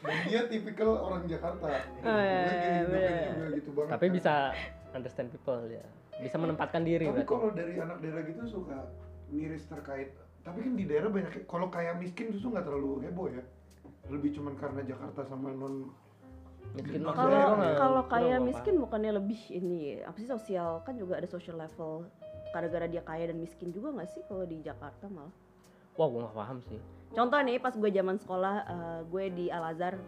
Dan 0.00 0.18
dia 0.24 0.42
tipikal 0.46 0.90
orang 0.98 1.24
Jakarta. 1.24 1.66
Oh, 1.98 2.20
iya, 2.20 2.40
iya, 2.44 2.80
bener. 2.84 3.24
juga 3.32 3.46
gitu 3.54 3.70
banget. 3.72 3.90
Tapi 3.90 4.04
kan. 4.06 4.12
bisa 4.12 4.34
understand 4.90 5.28
people 5.30 5.60
ya. 5.66 5.84
Bisa 6.20 6.36
menempatkan 6.36 6.82
diri 6.82 7.04
Tapi 7.04 7.16
berarti. 7.16 7.30
kalau 7.30 7.48
dari 7.50 7.74
anak 7.74 7.98
daerah 7.98 8.22
gitu 8.22 8.42
suka 8.46 8.76
miris 9.28 9.64
terkait. 9.64 10.12
Tapi 10.40 10.58
kan 10.58 10.72
di 10.72 10.84
daerah 10.84 11.08
banyak 11.08 11.44
kalau 11.44 11.68
kayak 11.68 11.96
miskin 11.96 12.30
justru 12.30 12.48
nggak 12.50 12.64
terlalu 12.64 13.00
heboh 13.02 13.28
ya. 13.28 13.42
Lebih 14.06 14.30
cuman 14.32 14.54
karena 14.54 14.80
Jakarta 14.82 15.22
sama 15.22 15.50
non 15.50 15.88
Miskin 16.70 17.02
Kalau- 17.02 17.10
maksudnya 17.10 17.34
Kalau 17.34 17.48
gua 17.48 17.56
nggak- 17.58 17.78
kalau 17.78 18.00
gua 18.00 18.10
kaya 18.10 18.28
nggak 18.30 18.46
miskin 18.46 18.74
bukannya 18.78 19.12
lebih 19.12 19.40
ini 19.50 19.78
apa 19.98 20.14
sih 20.14 20.28
sosial 20.28 20.70
kan 20.80 20.94
juga 20.94 21.16
ada 21.16 21.26
social 21.26 21.56
level 21.56 22.06
gara-gara 22.48 22.86
dia 22.86 23.00
kaya 23.00 23.26
dan 23.26 23.38
miskin 23.38 23.68
juga 23.68 23.90
nggak 23.90 24.06
sih 24.08 24.22
kalau 24.24 24.44
di 24.44 24.60
Jakarta 24.60 25.08
malah. 25.08 25.34
Wah, 25.92 26.06
gua 26.06 26.20
gak 26.22 26.36
paham 26.36 26.58
sih. 26.62 26.78
contoh 27.10 27.40
nih 27.40 27.58
pas 27.58 27.74
gue 27.74 27.90
zaman 27.90 28.16
sekolah 28.16 28.54
eh, 28.62 29.00
gue 29.04 29.24
di 29.32 29.46
Al 29.48 29.66
Azhar 29.66 29.98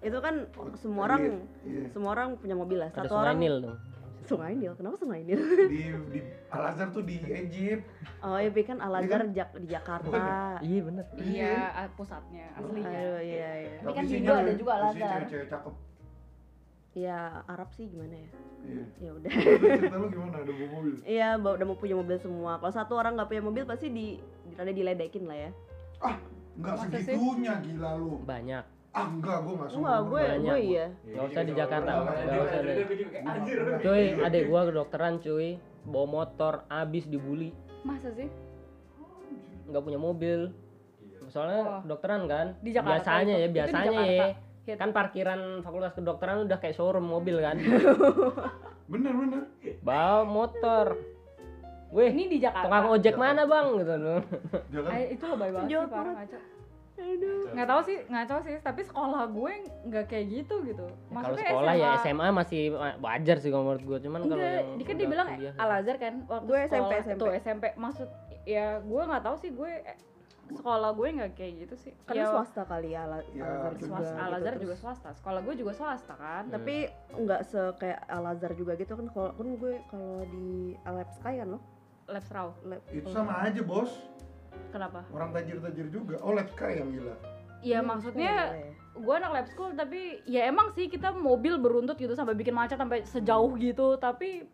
itu 0.00 0.14
kan 0.16 0.46
semua 0.76 1.10
orang 1.10 1.42
Iya. 1.60 1.90
semua 1.90 2.14
orang 2.14 2.38
punya 2.38 2.54
mobil 2.54 2.78
lah 2.78 2.88
Ada 2.88 3.00
satu 3.02 3.14
orang 3.16 3.36
Nil 3.36 3.56
dong. 3.60 3.74
Sungai 4.24 4.54
Nil 4.54 4.72
kenapa 4.72 4.96
Sungai 4.96 5.20
Nil 5.20 5.36
di 5.66 5.82
di 6.08 6.20
Al 6.48 6.62
Azhar 6.66 6.88
tuh 6.88 7.02
di 7.02 7.20
Egypt. 7.20 7.84
oh 8.20 8.36
iya 8.36 8.50
kan 8.58 8.78
Al 8.78 8.94
Azhar 8.96 9.20
Jak- 9.28 9.54
di 9.54 9.68
Jakarta 9.68 10.58
Iya 10.58 10.80
bener. 10.82 11.04
iya 11.18 11.52
ah, 11.74 11.88
pusatnya 11.90 12.48
aslinya 12.54 12.88
aduh 12.90 13.20
iya 13.20 13.50
iya 13.60 13.78
Tapi 13.80 13.92
kan 13.92 14.04
Indo 14.06 14.32
ada 14.32 14.52
juga 14.54 14.72
Al 14.74 14.84
Azhar. 14.86 15.20
Cewek-cewek 15.22 15.48
cakep. 15.48 15.74
ya 16.94 17.18
Arab 17.44 17.68
sih 17.70 17.84
gimana 17.84 18.14
ya 18.14 18.30
Iya. 18.64 18.84
ya 18.98 19.10
udah 19.12 19.28
cerita 19.28 19.96
lu 19.98 20.06
gimana? 20.08 20.36
Ada 20.38 20.48
bawa 20.48 20.68
mobil? 20.72 20.94
iya 21.04 21.28
bawa- 21.34 21.54
udah 21.54 21.66
mau 21.66 21.76
punya 21.76 21.94
mobil 21.94 22.16
semua 22.16 22.52
kalau 22.56 22.72
satu 22.72 22.92
orang 22.94 23.12
nggak 23.12 23.28
punya 23.28 23.42
mobil 23.42 23.64
pasti 23.64 23.86
di 23.88 24.06
ada 24.54 24.70
diledekin 24.70 25.24
lah 25.24 25.38
ya 25.38 25.50
Ah, 25.98 26.16
nggak 26.54 26.74
segitunya 26.80 27.60
gila 27.60 27.90
lu. 27.94 28.20
Banyak. 28.20 28.64
Ah, 28.94 29.10
enggak, 29.10 29.38
gua 29.40 29.52
enggak 29.56 29.70
enggak 29.74 29.98
gue 30.00 30.20
banyak, 30.22 30.38
gue 30.40 30.54
Bu. 30.54 30.64
iya 30.64 30.86
Gak 31.04 31.24
usah 31.26 31.42
di 31.42 31.52
Jakarta. 31.52 31.90
Iya, 31.90 31.98
Gak 31.98 32.14
iya, 32.24 32.40
usah 32.40 32.60
deh. 32.60 32.76
Anjir. 33.24 33.58
Cuy, 33.80 34.04
adek 34.20 34.42
gua 34.46 34.60
kedokteran 34.64 35.14
cuy. 35.18 35.48
Bawa 35.84 36.06
motor, 36.08 36.54
abis 36.66 37.04
dibully. 37.04 37.50
masa 37.82 38.08
sih 38.10 38.30
nggak 39.64 39.82
punya 39.82 39.96
mobil 39.98 40.40
soalnya 41.26 41.60
Oh. 41.60 41.80
kedokteran 41.82 42.24
kan 42.24 42.46
Di 42.58 42.70
Jakarta 42.70 42.92
biasanya 42.94 43.34
itu. 43.34 43.40
ya 43.40 43.48
biasanya 43.50 43.90
ya 43.92 44.00
Jakarta. 44.00 44.26
Hit. 44.64 44.76
kan 44.78 44.90
parkiran 44.90 45.40
fakultas 45.60 45.92
kedokteran 45.92 46.36
udah 46.42 46.58
kayak 46.58 46.72
showroom 46.72 47.04
mobil 47.04 47.36
kan 47.38 47.56
Bener 48.92 49.12
bener. 49.12 49.42
bawa 49.80 50.24
motor 50.24 50.96
Wih, 51.88 52.10
ini 52.10 52.26
di 52.26 52.38
Jakarta 52.40 52.66
tukang 52.66 52.86
ojek 52.90 53.14
mana 53.14 53.44
bang 53.44 53.66
gitu 53.78 53.94
loh. 53.94 54.18
Jangan. 54.68 54.90
Ay, 54.90 55.02
itu 55.12 55.24
lebay 55.24 55.50
banget 55.52 55.68
Jauh 55.70 55.84
sih 55.84 55.92
parah 55.92 56.12
banget. 56.12 56.40
Ngaco 56.94 57.30
nggak 57.50 57.68
tahu 57.68 57.80
sih 57.82 57.96
nggak 58.04 58.26
tahu 58.26 58.40
sih 58.40 58.54
tapi 58.60 58.80
sekolah 58.82 59.22
gue 59.28 59.52
nggak 59.84 60.04
kayak 60.06 60.26
gitu 60.32 60.54
gitu 60.62 60.86
Kalau 60.86 61.10
maksudnya 61.10 61.46
sekolah 61.48 61.72
ya 61.74 61.90
SMA 61.98 62.26
masih 62.30 62.60
wajar 62.98 63.36
sih 63.36 63.50
kalau 63.50 63.64
menurut 63.64 63.84
gue, 63.84 63.98
cuman 64.00 64.20
kalau 64.24 64.40
yang 64.40 64.68
dia 64.74 64.86
kan 64.86 64.96
dibilang 64.96 65.28
kuliah, 65.28 65.54
Al 65.56 65.70
Azhar 65.74 65.96
kan 65.96 66.14
waktu 66.24 66.46
Gue 66.46 66.58
SMP, 66.60 66.70
sekolah 66.70 66.98
SMP. 67.00 67.18
tuh 67.18 67.30
SMP 67.34 67.64
maksud 67.76 68.08
ya 68.44 68.66
gue 68.80 69.02
nggak 69.04 69.22
tahu 69.22 69.36
sih 69.36 69.50
gue 69.50 69.70
eh, 69.82 69.98
sekolah 70.46 70.90
gue 70.92 71.08
nggak 71.10 71.32
kayak 71.32 71.52
gitu 71.58 71.74
sih 71.80 71.92
Karena 72.04 72.20
Ya, 72.20 72.26
swasta 72.30 72.62
kali 72.62 72.88
ya, 72.90 73.02
Al 73.02 73.12
Ya, 73.32 73.48
juga. 73.72 73.80
swasta 73.80 74.12
gitu. 74.12 74.20
Al 74.20 74.32
Azhar 74.32 74.40
Terus- 74.52 74.62
juga 74.62 74.74
swasta 74.76 75.08
sekolah 75.14 75.40
gue 75.40 75.54
juga 75.56 75.72
swasta 75.72 76.14
kan 76.14 76.42
Hmm. 76.44 76.52
Tapi 76.52 76.74
nggak 77.16 77.40
se 77.42 77.60
kayak 77.74 78.00
Al 78.06 78.24
Azhar 78.28 78.52
juga 78.52 78.72
gitu 78.74 78.92
kan. 78.92 79.06
Kalau 79.08 79.30
kan 79.32 79.48
gue 79.50 79.74
kalau 79.88 80.14
di 80.26 80.46
Al 80.80 80.96
Sky 81.10 81.34
kan 81.38 81.48
loh. 81.50 81.62
Labs 82.04 82.28
Raw 82.28 82.52
Lab, 82.62 82.84
Itu 82.86 83.08
sama 83.08 83.40
aja 83.42 83.64
bos. 83.64 83.88
Kenapa 84.74 85.06
Orang 85.08 85.30
tajir-tajir 85.30 85.86
juga. 85.88 86.18
Oh, 86.18 86.34
Lab 86.34 86.50
yang 86.50 86.90
gila. 86.90 87.14
ya 87.64 87.78
maksudnya 87.80 88.34
gue 88.92 89.14
anak 89.16 89.32
lab 89.32 89.46
school 89.48 89.72
tapi 89.72 90.20
ya 90.22 90.44
emang 90.44 90.68
sih 90.70 90.84
kita 90.86 91.16
mobil 91.16 91.56
beruntut 91.56 91.96
gitu 91.96 92.12
sampai 92.12 92.36
bikin 92.36 92.52
macet 92.52 92.76
sampai 92.76 93.02
sejauh 93.02 93.56
gitu 93.56 93.96
tapi 93.96 94.44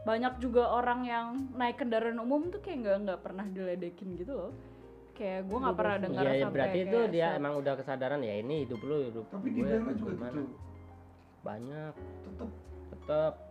banyak 0.00 0.36
juga 0.38 0.68
orang 0.68 1.00
yang 1.02 1.26
naik 1.52 1.80
kendaraan 1.80 2.20
umum 2.20 2.48
tuh 2.48 2.60
kayak 2.60 2.84
nggak 2.84 2.96
nggak 3.02 3.20
pernah 3.20 3.44
diledekin 3.48 4.12
gitu 4.14 4.32
loh 4.34 4.52
kayak 5.12 5.44
gue 5.44 5.58
nggak 5.58 5.76
pernah 5.76 5.96
dengar 5.98 6.22
Iya, 6.22 6.30
ya, 6.30 6.40
sampai 6.40 6.54
berarti 6.54 6.78
itu 6.80 6.98
kayak 6.98 7.12
dia 7.12 7.26
emang 7.34 7.54
udah 7.56 7.74
kesadaran 7.76 8.20
ya 8.20 8.34
ini 8.36 8.54
hidup 8.64 8.80
lu 8.80 8.96
hidup 9.04 9.24
Tapi 9.28 9.48
di 9.48 9.60
daerah 9.60 9.92
juga 9.92 10.12
gimana. 10.12 10.32
gitu. 10.36 10.54
Banyak, 11.40 11.92
Tetep 12.24 12.50
tetap 12.90 13.32
ah 13.32 13.49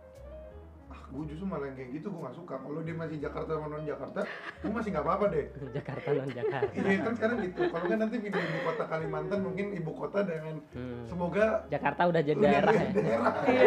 gue 1.10 1.24
justru 1.26 1.44
malah 1.44 1.66
yang 1.66 1.76
kayak 1.76 1.90
gitu 1.92 2.06
gue 2.08 2.20
gak 2.20 2.32
suka. 2.32 2.54
Kalau 2.56 2.80
dia 2.80 2.94
masih 2.94 3.16
Jakarta 3.18 3.50
sama 3.52 3.66
non 3.66 3.82
Jakarta 3.82 4.20
gue 4.56 4.70
masih 4.70 4.90
nggak 4.90 5.04
apa-apa 5.04 5.24
deh. 5.28 5.46
Jakarta 5.76 6.08
non 6.12 6.30
Jakarta. 6.30 6.72
iya 6.72 6.98
kan 7.00 7.12
sekarang 7.12 7.36
gitu. 7.42 7.60
Kalau 7.64 7.84
kan 7.84 7.98
nanti 7.98 8.16
pindah 8.16 8.40
ibu 8.40 8.58
kota 8.62 8.84
Kalimantan 8.86 9.38
mungkin 9.40 9.66
ibu 9.72 9.92
kota 9.92 10.18
dengan 10.22 10.56
Hmm. 10.70 11.02
semoga 11.02 11.66
Jakarta 11.66 12.02
udah 12.06 12.22
jadi 12.22 12.38
daerah 12.38 12.72
ya. 12.72 12.88
daerah. 12.92 13.32
Iya. 13.50 13.64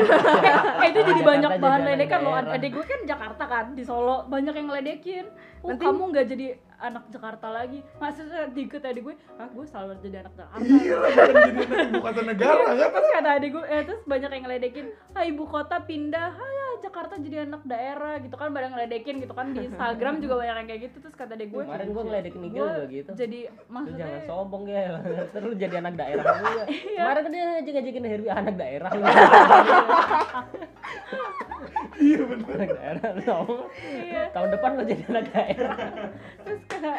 eh 0.78 0.88
itu 0.88 1.00
jadi 1.02 1.12
Jakarta 1.14 1.30
banyak 1.30 1.52
bahan 1.60 1.82
ledekan 1.84 2.20
loh. 2.22 2.34
daerah. 2.34 2.56
adik 2.56 2.72
gue 2.72 2.86
kan 2.86 3.00
Jakarta 3.04 3.44
kan 3.46 3.66
di 3.74 3.84
Solo. 3.84 4.18
Banyak 4.26 4.54
yang 4.54 4.68
ngeledekin. 4.68 5.26
Oh 5.60 5.70
Nanti- 5.70 5.84
kamu 5.86 6.04
nggak 6.10 6.26
jadi 6.28 6.46
anak 6.78 7.04
Jakarta 7.08 7.48
lagi? 7.50 7.80
Maksudnya 7.96 8.48
dikit 8.50 8.84
adik 8.84 9.02
gue 9.02 9.16
ah 9.34 9.48
gue 9.48 9.66
selalu 9.66 9.96
jadi 10.02 10.16
anak 10.22 10.34
Jakarta. 10.34 10.60
Iya 10.62 10.96
lah 10.98 11.10
bukan 11.10 11.34
jadi 11.34 11.62
anak 11.66 11.80
ibu 11.86 12.00
kota 12.02 12.22
negara 12.30 12.62
kan? 12.66 12.76
terus 12.90 13.10
kata 13.10 13.30
adik 13.34 13.50
gue 13.52 13.64
eh 13.66 13.82
terus 13.84 14.02
banyak 14.04 14.30
yang 14.30 14.44
ngeledekin 14.44 14.86
ah 15.12 15.24
ibu 15.24 15.44
kota 15.46 15.76
pindah. 15.82 16.32
Ah 16.34 16.63
Jakarta 16.84 17.14
jadi 17.16 17.48
anak 17.48 17.64
daerah 17.64 18.20
gitu 18.20 18.36
kan 18.36 18.52
banyak 18.52 18.70
ngeledekin 18.76 19.16
gitu 19.24 19.34
kan 19.34 19.56
di 19.56 19.64
Instagram 19.72 20.20
juga 20.20 20.34
banyak 20.44 20.56
yang 20.60 20.68
kayak 20.68 20.82
gitu 20.92 20.98
terus 21.00 21.16
kata 21.16 21.34
adik 21.40 21.50
gue 21.50 21.64
Kemarin 21.64 21.88
gue 21.90 22.04
ngeledekin 22.04 22.42
Nigel 22.44 22.60
gue 22.60 22.68
juga 22.68 22.86
gitu. 22.92 23.12
jadi 23.16 23.40
Lu 23.48 23.72
maksudnya 23.72 24.00
jangan 24.04 24.22
sombong 24.28 24.64
ya, 24.68 24.82
terus 25.34 25.54
jadi 25.56 25.76
anak 25.80 25.94
daerah 25.96 26.24
juga. 26.44 26.64
Iya. 26.68 27.00
Kemarin 27.00 27.22
kan 27.24 27.32
dia 27.32 27.44
ngajak 27.48 27.72
ngajakin 27.74 28.04
Herbi 28.04 28.30
anak 28.30 28.56
daerah 28.60 28.90
iya 31.94 32.20
bener 32.26 32.50
anak 32.58 32.72
daerah. 32.76 33.12
Iya. 33.86 34.24
Tahun 34.34 34.50
depan 34.52 34.70
lu 34.76 34.84
jadi 34.84 35.04
anak 35.08 35.26
daerah. 35.32 35.76
terus 36.44 36.62
kata 36.68 36.92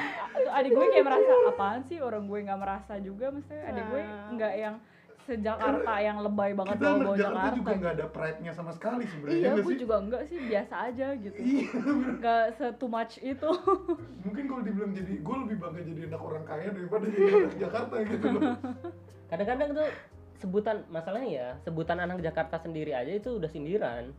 adik 0.55 0.71
gue 0.73 0.87
kayak 0.89 1.05
merasa 1.05 1.33
apaan 1.51 1.81
sih 1.91 1.99
orang 2.01 2.25
gue 2.25 2.39
nggak 2.41 2.61
merasa 2.61 2.93
juga 3.03 3.27
maksudnya 3.29 3.63
adik 3.69 3.85
gue 3.91 4.03
nggak 4.39 4.53
yang 4.57 4.75
sejakarta 5.25 5.95
yang 5.99 6.19
lebay 6.21 6.53
banget 6.53 6.77
kita 6.77 6.89
bawa 6.95 7.17
Jakarta 7.17 7.19
Jakarta, 7.19 7.57
juga 7.57 7.73
nggak 7.75 7.93
ada 7.97 8.07
pride-nya 8.09 8.53
sama 8.53 8.71
sekali 8.71 9.05
sebenarnya 9.05 9.39
iya 9.41 9.53
gue 9.57 9.75
juga 9.75 9.95
enggak 9.99 10.23
sih 10.27 10.39
biasa 10.39 10.75
aja 10.87 11.07
gitu. 11.17 11.39
Iya 11.39 11.69
nggak 12.15 12.45
se 12.55 12.67
too 12.77 12.87
much 12.87 13.15
itu. 13.19 13.51
Mungkin 14.25 14.45
kalau 14.45 14.63
dibilang 14.63 14.93
jadi 14.93 15.13
gue 15.19 15.37
lebih 15.45 15.57
bangga 15.59 15.81
jadi 15.83 16.01
anak 16.09 16.23
orang 16.23 16.45
kaya 16.45 16.69
daripada 16.71 17.05
jadi 17.07 17.31
anak 17.43 17.57
Jakarta 17.65 17.95
gitu 18.03 18.27
loh. 18.29 18.43
Kadang-kadang 19.27 19.69
tuh 19.73 19.89
sebutan 20.37 20.77
masalahnya 20.87 21.31
ya, 21.31 21.49
sebutan 21.61 21.97
anak 21.99 22.21
Jakarta 22.21 22.57
sendiri 22.59 22.93
aja 22.93 23.09
itu 23.11 23.37
udah 23.37 23.49
sindiran. 23.49 24.13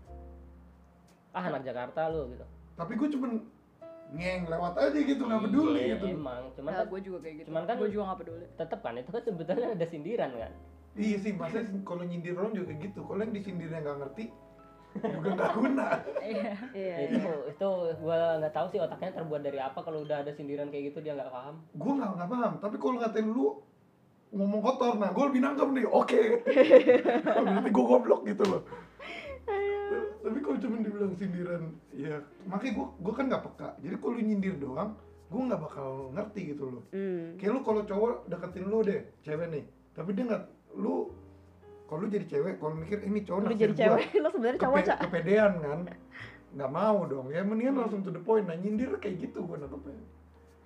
Ah 1.32 1.46
anak 1.46 1.64
Jakarta 1.64 2.08
lu 2.08 2.32
gitu. 2.32 2.46
tapi 2.76 2.92
gue 2.94 3.08
cuman 3.12 3.32
ngeng 4.12 4.46
lewat 4.46 4.74
aja 4.78 5.00
gitu 5.02 5.22
nggak 5.22 5.42
peduli 5.44 5.80
Iya, 5.82 5.96
gitu 5.96 6.06
Emang, 6.14 6.44
cuman 6.54 6.70
nah, 6.70 6.80
kan 6.80 6.88
gue 6.88 7.02
juga 7.02 7.18
kayak 7.20 7.36
gitu. 7.40 7.48
cuman 7.50 7.64
kan- 7.64 7.78
gue 7.78 7.90
juga 7.90 8.04
nggak 8.06 8.20
peduli. 8.20 8.46
tetep 8.54 8.80
kan 8.80 8.94
itu 8.96 9.10
kan 9.10 9.22
sebutannya 9.22 9.68
ada 9.74 9.86
sindiran 9.86 10.32
kan. 10.32 10.52
Iya 10.96 11.18
sih 11.20 11.32
masa 11.36 11.64
kalau 11.84 12.04
nyindir 12.08 12.36
orang 12.40 12.56
juga 12.56 12.72
gitu. 12.80 13.04
Kalau 13.04 13.20
yang 13.20 13.36
disindirnya 13.36 13.80
nggak 13.84 14.00
ngerti 14.02 14.26
juga 14.96 15.30
nggak 15.36 15.52
guna. 15.60 15.88
Iya. 16.24 16.52
Iya. 16.72 16.96
itu 17.12 17.32
itu 17.52 17.70
gua 18.00 18.40
nggak 18.40 18.54
tahu 18.56 18.68
sih 18.72 18.80
otaknya 18.80 19.12
terbuat 19.20 19.42
dari 19.44 19.60
apa. 19.60 19.80
Kalau 19.84 20.08
udah 20.08 20.24
ada 20.24 20.32
sindiran 20.32 20.72
kayak 20.72 20.96
gitu 20.96 21.04
dia 21.04 21.14
nggak 21.14 21.32
paham. 21.32 21.56
gue 21.76 21.92
nggak 22.00 22.12
nggak 22.16 22.30
paham. 22.32 22.54
Tapi 22.64 22.76
kalau 22.80 22.96
ngatain 23.04 23.28
lu 23.28 23.46
ngomong 24.32 24.62
kotor. 24.64 24.94
Nah 24.96 25.10
gue 25.12 25.24
lebih 25.28 25.42
nangkep 25.44 25.70
nih. 25.76 25.86
Oke. 25.92 26.22
Berarti 27.44 27.70
gue 27.72 27.86
goblok 27.86 28.22
gitu 28.24 28.44
loh. 28.48 28.62
Tapi 30.26 30.40
kalau 30.42 30.58
cuma 30.58 30.76
dibilang 30.82 31.14
sindiran 31.14 31.64
ya 31.94 32.18
makanya 32.50 32.74
gue 32.82 32.88
gue 33.04 33.14
kan 33.14 33.26
nggak 33.28 33.44
peka. 33.52 33.70
Jadi 33.84 33.96
kalau 34.00 34.14
lu 34.16 34.22
nyindir 34.24 34.56
doang 34.58 34.92
gue 35.26 35.42
nggak 35.42 35.62
bakal 35.62 35.90
ngerti 36.16 36.42
gitu 36.56 36.64
loh. 36.72 36.84
Hmm. 36.96 37.36
kayak 37.36 37.52
lu 37.52 37.60
kalau 37.66 37.82
cowok 37.84 38.32
deketin 38.32 38.66
lu 38.66 38.80
deh 38.82 39.02
cewek 39.22 39.48
nih. 39.52 39.64
Tapi 39.92 40.10
dia 40.16 40.24
nggak 40.24 40.44
lu 40.76 41.10
kalau 41.86 42.00
lu 42.02 42.08
jadi 42.10 42.26
cewek 42.26 42.58
kalau 42.58 42.74
mikir 42.76 42.98
ini 43.06 43.22
cowok 43.22 43.40
Lu 43.46 43.56
jadi 43.56 43.74
gua, 43.74 43.82
cewek, 43.82 44.06
lo 44.24 44.28
sebenarnya 44.34 44.60
cowok, 44.60 44.78
kepe- 44.82 45.00
kepedean 45.06 45.52
kan? 45.62 45.80
Nggak 46.56 46.72
mau 46.72 46.98
dong. 47.06 47.28
Ya 47.30 47.42
mendingan 47.46 47.78
langsung 47.78 48.02
to 48.02 48.10
the 48.10 48.22
point. 48.22 48.50
Nah 48.50 48.58
nyindir 48.58 48.90
kayak 48.98 49.22
gitu 49.22 49.46
gue 49.46 49.58
nangkepnya. 49.60 50.02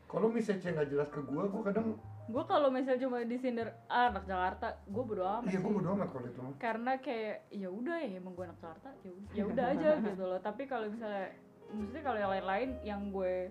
Kalau 0.09 0.27
message 0.31 0.63
nggak 0.63 0.89
jelas 0.89 1.09
ke 1.11 1.21
gue 1.21 1.43
gue 1.43 1.61
kadang 1.65 1.99
gue 2.29 2.43
kalau 2.45 2.69
misalnya 2.69 3.09
cuma 3.09 3.25
disindir 3.25 3.73
ah, 3.89 4.13
anak 4.13 4.29
Jakarta. 4.29 4.77
Gue 4.85 5.03
bodo 5.03 5.25
amat 5.25 5.49
iya 5.49 5.59
gue 5.59 5.71
bodo 5.73 5.89
amat 5.97 6.09
kalau 6.13 6.25
itu. 6.29 6.39
Karena 6.61 6.91
kayak 7.01 7.35
ya 7.51 7.69
udah 7.73 7.97
ya 7.99 8.15
emang 8.15 8.33
gue 8.37 8.45
anak 8.45 8.59
Jakarta 8.61 8.89
ya 9.03 9.11
ya 9.33 9.43
udah 9.51 9.65
aja 9.75 9.89
gitu 9.99 10.23
loh. 10.23 10.39
Tapi 10.39 10.63
kalau 10.69 10.87
misalnya 10.87 11.35
maksudnya 11.73 12.03
kalau 12.05 12.17
yang 12.21 12.31
lain-lain 12.31 12.69
yang 12.81 13.01
gue 13.11 13.49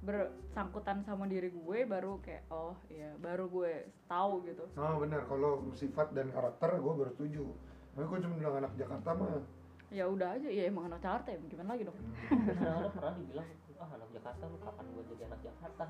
bersangkutan 0.00 1.04
sama 1.04 1.28
diri 1.28 1.48
gue 1.48 1.78
baru 1.84 2.16
kayak 2.18 2.48
oh 2.48 2.72
ya 2.88 3.12
baru 3.16 3.46
gue 3.46 3.72
tahu 4.06 4.48
gitu 4.48 4.64
oh 4.72 4.94
benar 4.98 5.28
kalau 5.28 5.60
sifat 5.72 6.10
dan 6.10 6.32
karakter 6.32 6.72
gue 6.74 6.92
baru 6.96 7.10
setuju 7.10 7.44
tapi 7.92 8.06
gue 8.06 8.18
cuma 8.24 8.34
bilang 8.36 8.54
anak 8.58 8.72
Jakarta 8.74 9.12
mah 9.12 9.44
ya 9.90 10.06
udah 10.06 10.38
aja 10.38 10.48
ya 10.48 10.66
emang 10.66 10.88
anak 10.88 11.02
Jakarta 11.02 11.28
ya 11.30 11.38
gimana 11.44 11.68
lagi 11.74 11.84
dong 11.84 11.98
Kadang-kadang 12.30 12.92
pernah 12.94 13.14
dibilang 13.14 13.48
ah 13.80 13.88
anak 13.96 14.08
Jakarta 14.12 14.42
lu 14.44 14.58
kapan 14.60 14.84
gua 14.92 15.02
jadi 15.08 15.22
anak 15.24 15.40
Jakarta? 15.40 15.84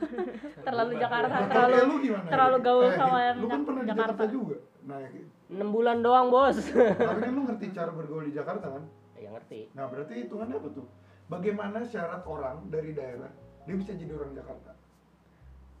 terlalu 0.68 0.92
Jakarta 1.00 1.36
terlalu 1.48 1.76
lu 1.80 1.94
gimana 2.04 2.26
terlalu 2.28 2.56
gaul 2.60 2.84
Eh, 2.84 2.92
sama 2.92 3.18
yang 3.24 3.36
lu 3.40 3.46
kan 3.48 3.60
pernah 3.64 3.82
di 3.82 3.88
Jakarta. 3.88 4.12
Jakarta 4.12 4.24
juga 4.28 4.56
nah 4.84 4.98
gitu. 5.08 5.28
6 5.48 5.64
bulan 5.68 5.96
doang 6.00 6.28
bos. 6.28 6.56
tapi 6.60 7.20
kan 7.24 7.32
lu 7.32 7.42
ngerti 7.48 7.66
cara 7.72 7.90
bergaul 7.92 8.24
di 8.28 8.32
Jakarta 8.32 8.66
kan 8.68 8.84
ya 9.16 9.28
ngerti. 9.32 9.60
nah 9.72 9.84
berarti 9.88 10.12
hitungannya 10.24 10.56
apa 10.60 10.68
tuh 10.72 10.86
bagaimana 11.32 11.80
syarat 11.82 12.22
orang 12.22 12.68
dari 12.68 12.92
daerah 12.92 13.32
dia 13.62 13.74
bisa 13.74 13.92
jadi 13.92 14.12
orang 14.12 14.32
Jakarta 14.34 14.70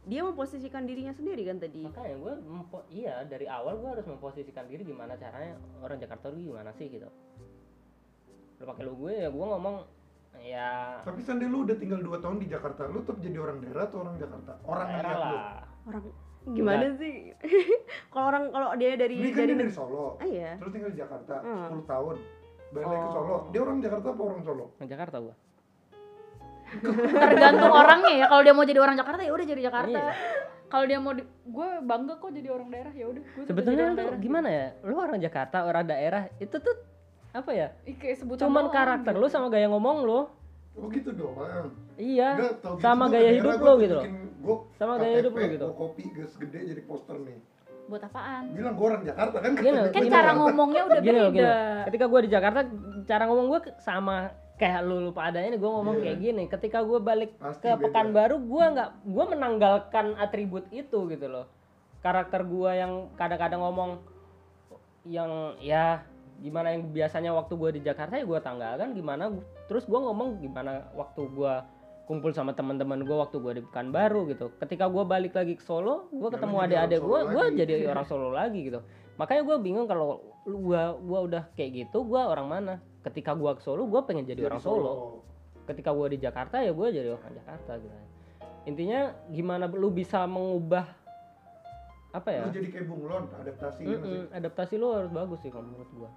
Dia 0.02 0.18
memposisikan 0.20 0.82
dirinya 0.82 1.12
sendiri 1.12 1.46
kan 1.46 1.56
tadi. 1.56 1.78
Makanya 1.78 2.16
gue 2.16 2.34
mempo- 2.42 2.82
iya 2.88 3.22
dari 3.22 3.46
awal 3.46 3.78
gue 3.78 3.86
harus 3.88 4.02
memposisikan 4.04 4.66
diri 4.66 4.82
gimana 4.82 5.14
caranya 5.14 5.54
orang 5.78 5.94
Jakarta 5.96 6.26
itu 6.28 6.42
gimana 6.44 6.70
sih 6.72 6.90
gitu. 6.90 7.06
Lu 8.58 8.64
pakai 8.64 8.82
lu 8.82 8.98
gue 8.98 9.12
ya 9.16 9.28
gue 9.28 9.46
ngomong 9.46 9.76
ya 10.40 10.98
tapi 10.98 11.22
sandi 11.22 11.46
lu 11.46 11.62
udah 11.62 11.76
tinggal 11.76 12.00
2 12.00 12.18
tahun 12.18 12.36
di 12.36 12.48
Jakarta 12.48 12.88
lu 12.88 12.98
tetap 13.00 13.20
jadi 13.20 13.38
orang 13.38 13.62
daerah 13.62 13.84
atau 13.84 13.98
orang 14.00 14.16
Jakarta 14.16 14.52
orang 14.64 14.86
daerah 14.88 15.06
lihat 15.06 15.22
lu 15.22 15.36
lah. 15.38 15.54
Orang 15.84 16.02
gimana 16.50 16.86
sih? 16.92 17.14
kalau 18.10 18.26
orang 18.26 18.44
kalau 18.50 18.68
dia 18.74 18.90
dari 18.96 19.14
ini 19.14 19.30
kan 19.30 19.38
dari 19.38 19.48
dia 19.48 19.60
dari 19.60 19.70
Solo 19.70 20.18
Ah, 20.18 20.26
iya. 20.26 20.58
terus 20.58 20.72
tinggal 20.72 20.90
di 20.90 20.98
Jakarta 20.98 21.34
Hmm. 21.38 21.78
10 21.78 21.86
tahun 21.86 22.16
balik 22.72 22.86
lagi 22.86 22.98
ke 22.98 23.04
Oh. 23.04 23.12
Solo 23.14 23.36
dia 23.48 23.60
orang 23.60 23.78
Jakarta 23.78 24.06
apa 24.08 24.22
orang 24.22 24.40
Solo 24.42 24.64
Orang 24.72 24.88
Jakarta 24.88 25.16
gue. 25.18 25.34
tergantung 27.22 27.68
orangnya 27.70 28.12
ya 28.14 28.26
kalau 28.26 28.42
dia 28.42 28.54
mau 28.54 28.64
jadi 28.64 28.80
orang 28.80 28.96
Jakarta 28.96 29.20
ya 29.20 29.30
udah 29.30 29.46
jadi 29.46 29.60
Jakarta 29.62 29.98
Iya. 29.98 30.12
kalau 30.66 30.84
dia 30.86 30.98
mau 30.98 31.12
di- 31.12 31.28
gue 31.28 31.68
bangga 31.82 32.14
kok 32.16 32.30
jadi 32.30 32.48
orang 32.48 32.68
daerah 32.68 32.92
ya 32.92 33.06
udah 33.06 33.22
Sebetulnya 33.44 33.84
daerah. 33.92 34.16
gimana 34.16 34.48
ya? 34.48 34.66
Lu 34.80 34.96
orang 34.96 35.20
Jakarta, 35.20 35.56
orang 35.62 35.84
daerah 35.84 36.32
itu 36.38 36.56
tuh 36.56 36.76
apa 37.30 37.50
ya? 37.50 37.68
Sebutan 38.14 38.40
Cuman 38.42 38.66
karakter 38.68 39.12
gitu. 39.12 39.20
lu 39.20 39.28
sama 39.28 39.46
gaya 39.48 39.68
ngomong 39.68 39.96
lu. 40.02 40.20
oh 40.72 40.88
gitu 40.88 41.12
doang 41.12 41.68
Iya. 41.94 42.28
Nggak, 42.32 42.52
gitu 42.56 42.68
sama 42.80 43.04
gua 43.04 43.12
gaya 43.12 43.28
ke 43.28 43.36
hidup 43.36 43.52
lu 43.52 43.60
gua 43.60 43.74
gitu 43.76 43.94
loh. 43.94 44.04
gua 44.40 44.56
Sama 44.72 44.92
gaya 44.96 45.14
hidup 45.18 45.32
lu 45.34 45.44
gitu. 45.46 45.66
gua 45.66 45.76
kopi 45.78 46.02
gas 46.10 46.32
gede 46.34 46.58
jadi 46.66 46.82
poster 46.82 47.16
nih 47.18 47.36
buat 47.82 48.02
apaan 48.02 48.54
bilang 48.54 48.74
gua 48.74 48.86
orang 48.90 49.02
Jakarta 49.02 49.36
kan 49.38 49.52
Gini, 49.54 49.78
KTP 49.80 49.90
kan 49.90 50.02
cara 50.02 50.08
Jakarta. 50.08 50.38
ngomongnya 50.38 50.82
udah 50.84 51.00
gini 51.00 51.18
beda 51.18 51.42
loh. 51.42 51.82
Ketika 51.82 52.04
gue 52.06 52.20
di 52.22 52.30
Jakarta, 52.30 52.60
cara 53.04 53.22
ngomong 53.26 53.46
gue 53.48 53.60
sama 53.78 54.16
kayak 54.54 54.80
lu 54.80 54.96
lupa 55.02 55.20
adanya 55.26 55.48
nih 55.50 55.60
gue 55.60 55.70
ngomong 55.70 55.94
Iya. 55.98 56.04
kayak 56.04 56.18
gini. 56.18 56.42
Ketika 56.46 56.78
gue 56.80 56.98
balik 56.98 57.30
Pasti 57.36 57.66
ke. 57.66 57.74
Pekanbaru, 57.76 58.36
gue 58.38 58.64
nggak, 58.70 58.90
gue 59.02 59.24
menanggalkan 59.28 60.06
atribut 60.16 60.64
itu 60.70 60.98
gitu 61.06 61.26
loh. 61.26 61.50
Karakter 61.98 62.42
gue 62.42 62.70
yang 62.72 62.92
kadang-kadang 63.12 63.60
ngomong 63.60 63.90
yang 65.02 65.58
ya 65.58 66.06
gimana 66.38 66.70
yang 66.70 66.86
biasanya 66.88 67.30
waktu 67.30 67.54
gue 67.54 67.70
di 67.72 67.80
Jakarta 67.82 68.14
ya 68.14 68.22
gue 68.22 68.38
tanggalkan 68.38 68.94
gimana 68.94 69.30
terus 69.66 69.82
gue 69.82 69.94
ngomong 69.94 70.38
gimana 70.38 70.90
waktu 70.92 71.22
gue 71.24 71.54
kumpul 72.02 72.34
sama 72.34 72.50
teman-teman 72.52 73.06
gue 73.06 73.16
waktu 73.16 73.38
gue 73.38 73.52
di 73.58 73.62
Pekanbaru 73.62 74.26
gitu. 74.34 74.50
Ketika 74.58 74.90
gue 74.90 75.04
balik 75.06 75.32
lagi 75.38 75.54
ke 75.54 75.64
Solo 75.64 76.10
gue 76.10 76.28
ketemu 76.28 76.54
jadi 76.58 76.64
adik-adik 76.66 77.00
gue 77.00 77.20
gue 77.30 77.44
jadi 77.62 77.74
orang 77.92 78.06
Solo 78.06 78.28
lagi 78.34 78.60
gitu. 78.68 78.80
Makanya 79.16 79.42
gue 79.46 79.56
bingung 79.62 79.86
kalau 79.86 80.18
gue 80.42 80.82
gua 81.06 81.18
udah 81.22 81.42
kayak 81.54 81.86
gitu 81.86 82.02
gue 82.02 82.18
orang 82.18 82.46
mana? 82.50 82.74
Ketika 83.06 83.32
gue 83.38 83.50
ke 83.54 83.62
Solo 83.62 83.86
gue 83.86 84.00
pengen 84.02 84.26
jadi, 84.26 84.46
orang 84.50 84.58
Solo. 84.58 85.22
ketika 85.62 85.94
gue 85.94 86.06
di 86.10 86.18
Jakarta 86.18 86.58
ya 86.58 86.74
gue 86.74 86.86
jadi 86.90 87.14
orang 87.14 87.32
Jakarta 87.38 87.78
gitu. 87.78 87.96
Intinya 88.66 89.14
gimana 89.30 89.70
lu 89.70 89.90
bisa 89.94 90.26
mengubah 90.26 90.86
apa 92.12 92.28
ya? 92.28 92.42
Lu 92.44 92.52
jadi 92.52 92.68
kayak 92.68 92.86
bunglon, 92.90 93.24
adaptasi 93.40 93.82
Mm-mm, 93.88 94.02
sih. 94.04 94.18
adaptasi 94.36 94.74
lu 94.76 94.92
harus 94.92 95.08
bagus 95.08 95.38
sih 95.40 95.48
kalau 95.48 95.64
menurut 95.70 95.90
gua 95.96 96.10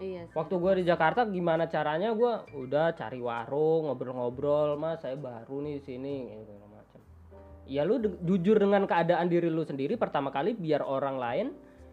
Iya 0.00 0.24
sih. 0.24 0.32
waktu 0.32 0.54
gua 0.56 0.72
di 0.72 0.82
Jakarta 0.82 1.22
gimana 1.22 1.64
caranya 1.66 2.10
gua 2.10 2.48
udah 2.50 2.90
cari 2.92 3.20
warung 3.20 3.86
ngobrol-ngobrol 3.86 4.74
mas 4.74 4.98
saya 4.98 5.14
baru 5.14 5.60
nih 5.60 5.76
di 5.76 5.82
sini 5.82 6.14
gitu 6.40 6.52
macam 6.66 7.00
ya 7.66 7.84
lu 7.84 8.00
de- 8.00 8.16
jujur 8.22 8.56
dengan 8.56 8.82
keadaan 8.84 9.28
diri 9.28 9.46
lu 9.46 9.60
sendiri 9.60 9.94
pertama 9.94 10.28
kali 10.28 10.52
biar 10.52 10.80
orang 10.80 11.16
lain 11.16 11.46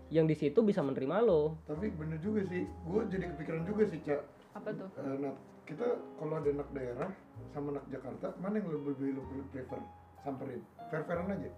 yang 0.07 0.23
di 0.23 0.33
situ 0.33 0.63
bisa 0.63 0.79
menerima 0.79 1.19
lo 1.19 1.59
Tapi 1.67 1.91
bener 1.91 2.15
juga 2.17 2.39
sih, 2.41 2.63
gue 2.63 3.01
jadi 3.11 3.27
kepikiran 3.27 3.67
juga 3.67 3.83
sih, 3.83 3.99
Cak. 3.99 4.23
apa 4.55 4.71
tuh 4.71 4.87
Eh, 4.95 5.15
nah, 5.19 5.35
kita 5.61 5.83
kalau 6.15 6.33
ada 6.33 6.47
anak 6.47 6.69
daerah 6.71 7.11
sama 7.49 7.75
anak 7.75 7.85
Jakarta, 7.91 8.31
mana 8.39 8.55
yang 8.55 8.71
lebih 8.71 8.95
lebih 8.95 9.19
lu 9.19 9.21
prefer? 9.51 9.83
Samperin. 10.17 10.63
Fair-fairan 10.87 11.27
aja. 11.29 11.51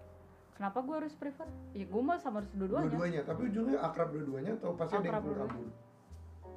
kenapa 0.50 0.82
gue 0.82 0.92
harus 0.94 1.14
prefer 1.14 1.46
ya 1.72 1.86
gue 1.86 2.02
mah 2.02 2.18
sama 2.18 2.42
harus 2.42 2.50
dua-duanya 2.52 2.84
Dua-duanya, 2.84 3.20
tapi 3.22 3.40
ujungnya 3.48 3.78
akrab 3.80 4.08
dua-duanya 4.10 4.52
atau 4.58 4.70
pasti 4.74 4.92
ada 4.92 5.06
yang 5.06 5.14
Akrab 5.16 5.46
kabur. 5.46 5.68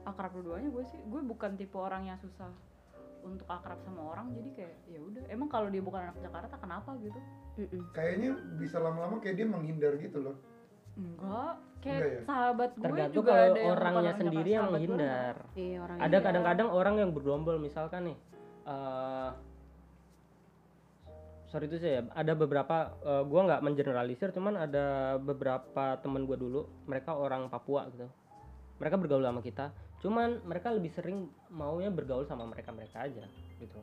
Akrab 0.03 0.31
dua-duanya 0.33 0.69
gue 0.69 0.83
sih 0.85 0.99
gue 0.99 1.21
bukan 1.23 1.55
tipe 1.55 1.75
orang 1.75 2.05
yang 2.05 2.19
susah 2.19 2.51
untuk 3.23 3.47
akrab 3.47 3.79
sama 3.81 4.03
orang 4.11 4.35
jadi 4.35 4.49
kayak 4.51 4.73
ya 4.85 4.99
udah 4.99 5.23
emang 5.31 5.47
kalau 5.47 5.71
dia 5.71 5.79
bukan 5.79 6.03
anak 6.03 6.17
Jakarta 6.19 6.59
kenapa 6.59 6.91
gitu. 6.99 7.15
Kayaknya 7.95 8.35
bisa 8.59 8.83
lama-lama 8.83 9.23
kayak 9.23 9.35
dia 9.39 9.47
menghindar 9.47 9.95
gitu 9.97 10.19
loh. 10.19 10.35
enggak 10.93 11.53
kayak 11.81 11.97
Enggak 11.97 12.13
ya? 12.13 12.21
sahabat 12.27 12.69
gue 12.69 12.83
tergantung 12.85 13.15
juga 13.15 13.31
kalau 13.31 13.43
ada 13.43 13.59
yang 13.59 13.71
orangnya 13.73 14.01
orang 14.03 14.19
sendiri 14.19 14.49
yang 14.51 14.63
gue 14.63 14.73
menghindar 14.75 15.35
Iya 15.55 15.77
orang 15.81 15.95
ada 15.97 16.11
Iya. 16.13 16.25
kadang-kadang 16.25 16.69
orang 16.69 16.95
yang 17.01 17.09
bergerombol 17.09 17.55
misalkan 17.57 18.01
nih 18.11 18.17
eh 18.63 19.29
sorry 21.45 21.65
itu 21.65 21.77
saya 21.77 22.05
ada 22.11 22.33
beberapa 22.33 22.75
eh, 22.99 23.23
gua 23.25 23.41
nggak 23.45 23.61
mengeneralisir 23.61 24.29
cuman 24.33 24.53
ada 24.57 25.17
beberapa 25.17 25.97
temen 26.01 26.25
gua 26.25 26.37
dulu 26.37 26.61
mereka 26.85 27.13
orang 27.13 27.45
Papua 27.47 27.89
gitu 27.89 28.09
mereka 28.77 28.97
bergaul 28.97 29.21
sama 29.21 29.41
kita 29.41 29.69
cuman 30.03 30.43
mereka 30.43 30.67
lebih 30.69 30.91
sering 30.91 31.17
maunya 31.47 31.87
bergaul 31.87 32.27
sama 32.27 32.43
mereka 32.43 32.69
mereka 32.69 33.01
aja 33.01 33.23
gitu 33.57 33.79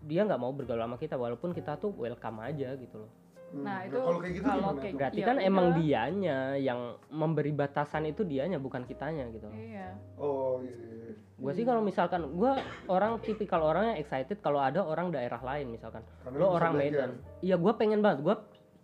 dia 0.00 0.22
nggak 0.22 0.38
mau 0.38 0.50
bergaul 0.50 0.80
sama 0.80 0.96
kita 0.96 1.14
walaupun 1.14 1.52
kita 1.52 1.76
tuh 1.76 1.92
welcome 1.92 2.40
aja 2.40 2.72
gitu 2.74 2.98
loh 2.98 3.12
Hmm, 3.46 3.62
Nah, 3.62 3.86
itu 3.86 3.94
kalau 3.94 4.18
kayak 4.18 4.34
gitu 4.34 4.42
kalau 4.44 4.70
kayak 4.74 4.94
berarti 4.98 5.20
Ya 5.22 5.24
kan 5.24 5.38
emang 5.38 5.66
udah. 5.70 5.78
dianya 5.78 6.38
yang 6.58 6.80
memberi 7.06 7.54
batasan 7.54 8.02
itu 8.04 8.26
dianya 8.26 8.58
bukan 8.58 8.82
kitanya 8.82 9.22
gitu 9.30 9.46
iya 9.54 9.94
Oh 10.18 10.58
iya. 10.58 10.66
iya, 10.66 10.94
iya. 11.06 11.14
Gue 11.38 11.52
sih 11.54 11.62
kalau 11.62 11.78
misalkan 11.78 12.26
gue 12.26 12.52
orang 12.88 13.22
tipikal 13.22 13.62
orang 13.62 13.94
yang 13.94 13.98
excited 14.02 14.42
kalau 14.42 14.58
ada 14.58 14.82
orang 14.82 15.14
daerah 15.14 15.38
lain 15.38 15.70
misalkan 15.70 16.02
Karena 16.26 16.36
lo 16.36 16.46
orang 16.50 16.74
belajar. 16.74 17.06
Medan. 17.06 17.10
Iya 17.38 17.54
gue 17.54 17.72
pengen 17.78 18.00
banget 18.02 18.18
gue 18.24 18.34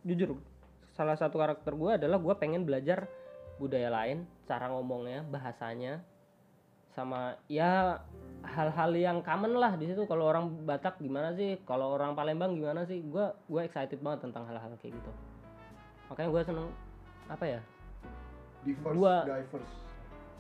jujur 0.07 0.31
salah 0.89 1.19
satu 1.19 1.43
karakter 1.43 1.75
gue 1.75 1.91
adalah 1.99 2.23
gue 2.23 2.35
pengen 2.39 2.63
belajar 2.63 3.11
budaya 3.59 3.91
lain, 3.91 4.31
cara 4.53 4.69
ngomongnya, 4.69 5.25
bahasanya, 5.33 6.05
sama 6.93 7.41
ya 7.49 8.05
hal-hal 8.45 8.93
yang 8.93 9.25
common 9.25 9.57
lah 9.57 9.81
di 9.81 9.89
situ. 9.89 10.05
Kalau 10.05 10.29
orang 10.29 10.69
Batak 10.69 11.01
gimana 11.01 11.33
sih, 11.33 11.57
kalau 11.65 11.97
orang 11.97 12.13
Palembang 12.13 12.53
gimana 12.53 12.85
sih, 12.85 13.01
gue 13.01 13.33
gue 13.49 13.61
excited 13.65 13.97
banget 14.05 14.29
tentang 14.29 14.45
hal-hal 14.45 14.77
kayak 14.77 14.93
gitu. 14.93 15.11
Makanya 16.13 16.29
gue 16.29 16.43
seneng 16.45 16.69
apa 17.33 17.45
ya? 17.49 17.61
Diverse, 18.69 18.93
Gua- 19.01 19.25
diverse. 19.25 19.73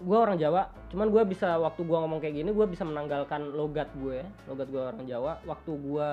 gue 0.02 0.18
orang 0.18 0.36
Jawa, 0.36 0.68
cuman 0.92 1.08
gue 1.08 1.22
bisa 1.24 1.56
waktu 1.56 1.80
gue 1.86 1.94
ngomong 1.94 2.20
kayak 2.20 2.34
gini 2.36 2.50
gue 2.50 2.66
bisa 2.68 2.82
menanggalkan 2.84 3.54
logat 3.56 3.88
gue, 3.96 4.20
logat 4.44 4.68
gue 4.68 4.82
orang 4.82 5.06
Jawa. 5.08 5.40
Waktu 5.48 5.72
gue 5.72 6.08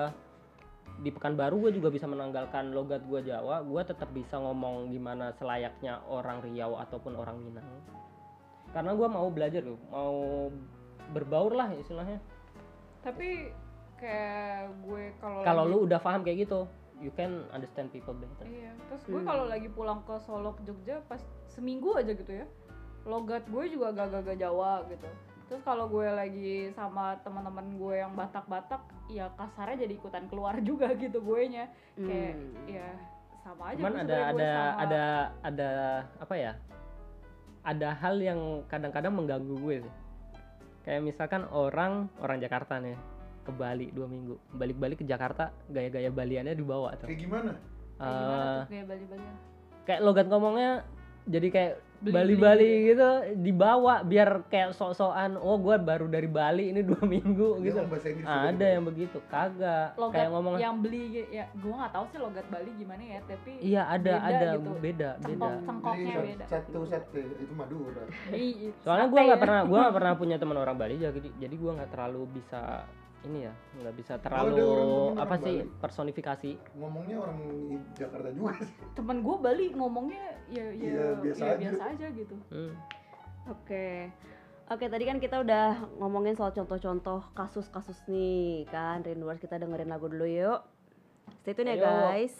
di 1.00 1.08
Pekanbaru 1.08 1.56
gue 1.58 1.72
juga 1.72 1.88
bisa 1.88 2.04
menanggalkan 2.04 2.70
logat 2.70 3.00
gue 3.02 3.24
Jawa, 3.24 3.64
gue 3.64 3.82
tetap 3.82 4.12
bisa 4.12 4.36
ngomong 4.36 4.88
gimana 4.88 5.32
selayaknya 5.32 6.04
orang 6.04 6.40
Riau 6.40 6.76
ataupun 6.76 7.16
orang 7.16 7.40
Minang. 7.40 7.64
Karena 8.70 8.92
gue 8.92 9.08
mau 9.08 9.26
belajar 9.28 9.64
loh, 9.64 9.80
mau 9.88 10.14
berbaur 11.10 11.52
lah 11.52 11.72
istilahnya. 11.74 12.20
tapi 13.00 13.48
kayak 13.96 14.76
gue 14.84 15.08
kalau 15.16 15.40
Kalau 15.40 15.64
lagi- 15.64 15.72
lu 15.72 15.78
udah 15.88 15.98
paham 15.98 16.20
kayak 16.20 16.44
gitu, 16.44 16.68
you 17.00 17.08
can 17.10 17.48
understand 17.48 17.88
people 17.88 18.12
better. 18.12 18.44
Iya, 18.44 18.76
terus 18.86 19.08
gue 19.08 19.16
Hmm. 19.16 19.24
kalau 19.24 19.44
lagi 19.48 19.72
pulang 19.72 20.04
ke 20.04 20.20
Solo 20.20 20.52
ke 20.52 20.68
Jogja 20.68 21.00
pas 21.08 21.20
seminggu 21.48 21.96
aja 21.96 22.12
gitu 22.12 22.28
ya. 22.28 22.44
Logat 23.08 23.48
gue 23.48 23.64
juga 23.72 23.96
gak-gak 23.96 24.36
Jawa 24.36 24.84
gitu. 24.84 25.08
Terus 25.50 25.66
kalau 25.66 25.90
gue 25.90 26.06
lagi 26.06 26.70
sama 26.70 27.18
teman-teman 27.20 27.74
gue 27.74 27.94
yang 27.98 28.14
Batak-Batak, 28.14 28.80
ya 29.10 29.26
kasarnya 29.34 29.82
jadi 29.82 29.98
ikutan 29.98 30.30
keluar 30.30 30.54
juga 30.68 30.94
gitu 30.94 31.18
gue 31.18 31.40
nya. 31.50 31.66
Kayak 31.98 32.32
Hmm. 32.38 32.70
ya 32.70 32.86
sama 33.40 33.72
aja 33.72 33.80
cuman 33.80 33.92
gue 33.92 34.02
ada 34.04 34.18
ada 34.20 34.50
sama- 34.52 34.76
ada 34.78 35.04
ada 35.40 35.70
apa 36.20 36.34
ya 36.36 36.52
ada 37.62 37.88
hal 37.94 38.16
yang 38.16 38.40
kadang-kadang 38.68 39.12
mengganggu 39.12 39.56
gue 39.58 39.76
sih 39.80 39.94
kayak 40.80 41.00
misalkan 41.00 41.48
orang 41.48 42.12
orang 42.20 42.36
Jakarta 42.36 42.76
nih 42.76 43.00
ke 43.40 43.50
Bali 43.50 43.88
dua 43.90 44.06
minggu 44.06 44.36
balik-balik 44.52 45.00
ke 45.00 45.08
Jakarta 45.08 45.56
gaya-gaya 45.66 46.12
Baliannya 46.12 46.52
dibawa 46.52 46.92
tuh 47.00 47.08
Kayak 47.08 47.20
gimana? 47.20 47.52
Kayak 47.96 48.12
gimana 48.14 48.44
tuh 48.44 48.64
kayak 48.68 48.86
Bali-Bali 48.86 49.24
kayak 49.88 50.00
logat 50.04 50.26
ngomongnya 50.28 50.70
jadi 51.24 51.48
kayak 51.48 51.74
Bali-Bali 52.00 52.72
gitu 52.88 53.08
dibawa 53.44 54.00
biar 54.00 54.48
kayak 54.48 54.72
sok-sokan 54.72 55.36
oh 55.36 55.60
gue 55.60 55.76
baru 55.76 56.08
dari 56.08 56.24
Bali 56.24 56.72
ini 56.72 56.80
dua 56.80 57.04
minggu 57.14 57.60
Dia 57.60 57.76
gitu 57.76 57.80
bahasa 57.92 58.08
Inggris 58.08 58.24
ada 58.24 58.66
yang 58.66 58.84
begitu 58.88 59.18
kagak 59.28 59.92
logat 60.00 60.16
kayak 60.16 60.28
ngomong 60.32 60.54
yang 60.56 60.80
beli 60.80 61.28
ya 61.28 61.44
gue 61.52 61.72
nggak 61.72 61.92
tahu 61.92 62.04
sih 62.08 62.18
logat 62.24 62.46
Bali 62.48 62.70
gimana 62.80 63.02
ya 63.04 63.20
tapi 63.28 63.52
iya 63.60 63.82
ada 63.84 64.12
beda 64.16 64.28
ada 64.32 64.48
gitu. 64.56 64.70
beda 64.80 65.10
beda 65.20 65.28
cengkok 65.28 65.52
cengkoknya 65.68 66.12
Jadi 66.16 66.28
beda 66.32 66.44
satu 66.48 66.78
satu 66.88 67.18
itu 67.20 67.54
Madura. 67.54 68.02
Soalnya 68.80 69.06
gue 69.12 69.20
nggak 69.20 69.40
ya. 69.40 69.44
pernah 69.44 69.60
gue 69.68 69.78
nggak 69.78 69.96
pernah 70.00 70.12
punya 70.16 70.36
teman 70.40 70.56
orang 70.56 70.76
Bali 70.80 70.96
jadi 70.96 71.20
jadi 71.36 71.54
gue 71.54 71.70
nggak 71.76 71.90
terlalu 71.92 72.22
bisa 72.40 72.88
ini 73.22 73.44
ya 73.44 73.52
nggak 73.76 73.94
bisa 73.94 74.16
terlalu 74.16 74.64
orang 74.64 74.88
apa 75.14 75.24
orang 75.26 75.40
sih 75.40 75.56
Bali. 75.58 75.76
personifikasi 75.78 76.50
Ngomongnya 76.74 77.16
orang 77.18 77.38
Jakarta 77.92 78.28
juga 78.30 78.52
sih. 78.58 78.74
temen 78.92 79.16
gue 79.20 79.36
Bali 79.36 79.66
ngomongnya 79.70 80.24
ya 80.48 80.64
ya, 80.66 80.88
Iya, 80.88 81.06
biasa 81.18 81.42
ya 81.42 81.50
aja. 81.50 81.60
biasa 81.60 81.82
aja 81.90 82.06
gitu 82.10 82.36
Hmm. 82.48 82.72
Oke. 83.46 84.08
Oke, 84.68 84.86
tadi 84.86 85.02
kan 85.02 85.18
kita 85.18 85.36
udah 85.38 85.66
ngomongin 85.96 86.32
soal 86.32 86.50
contoh-contoh 86.50 87.26
kasus-kasus 87.32 87.98
nih 88.06 88.64
kan. 88.66 89.00
Rinduers 89.00 89.36
kita 89.36 89.58
dengerin 89.58 89.88
lagu 89.88 90.06
dulu 90.06 90.22
yuk. 90.22 90.62
Stay 91.36 91.52
tune 91.52 91.68
ya 91.68 91.76
guys. 91.76 92.30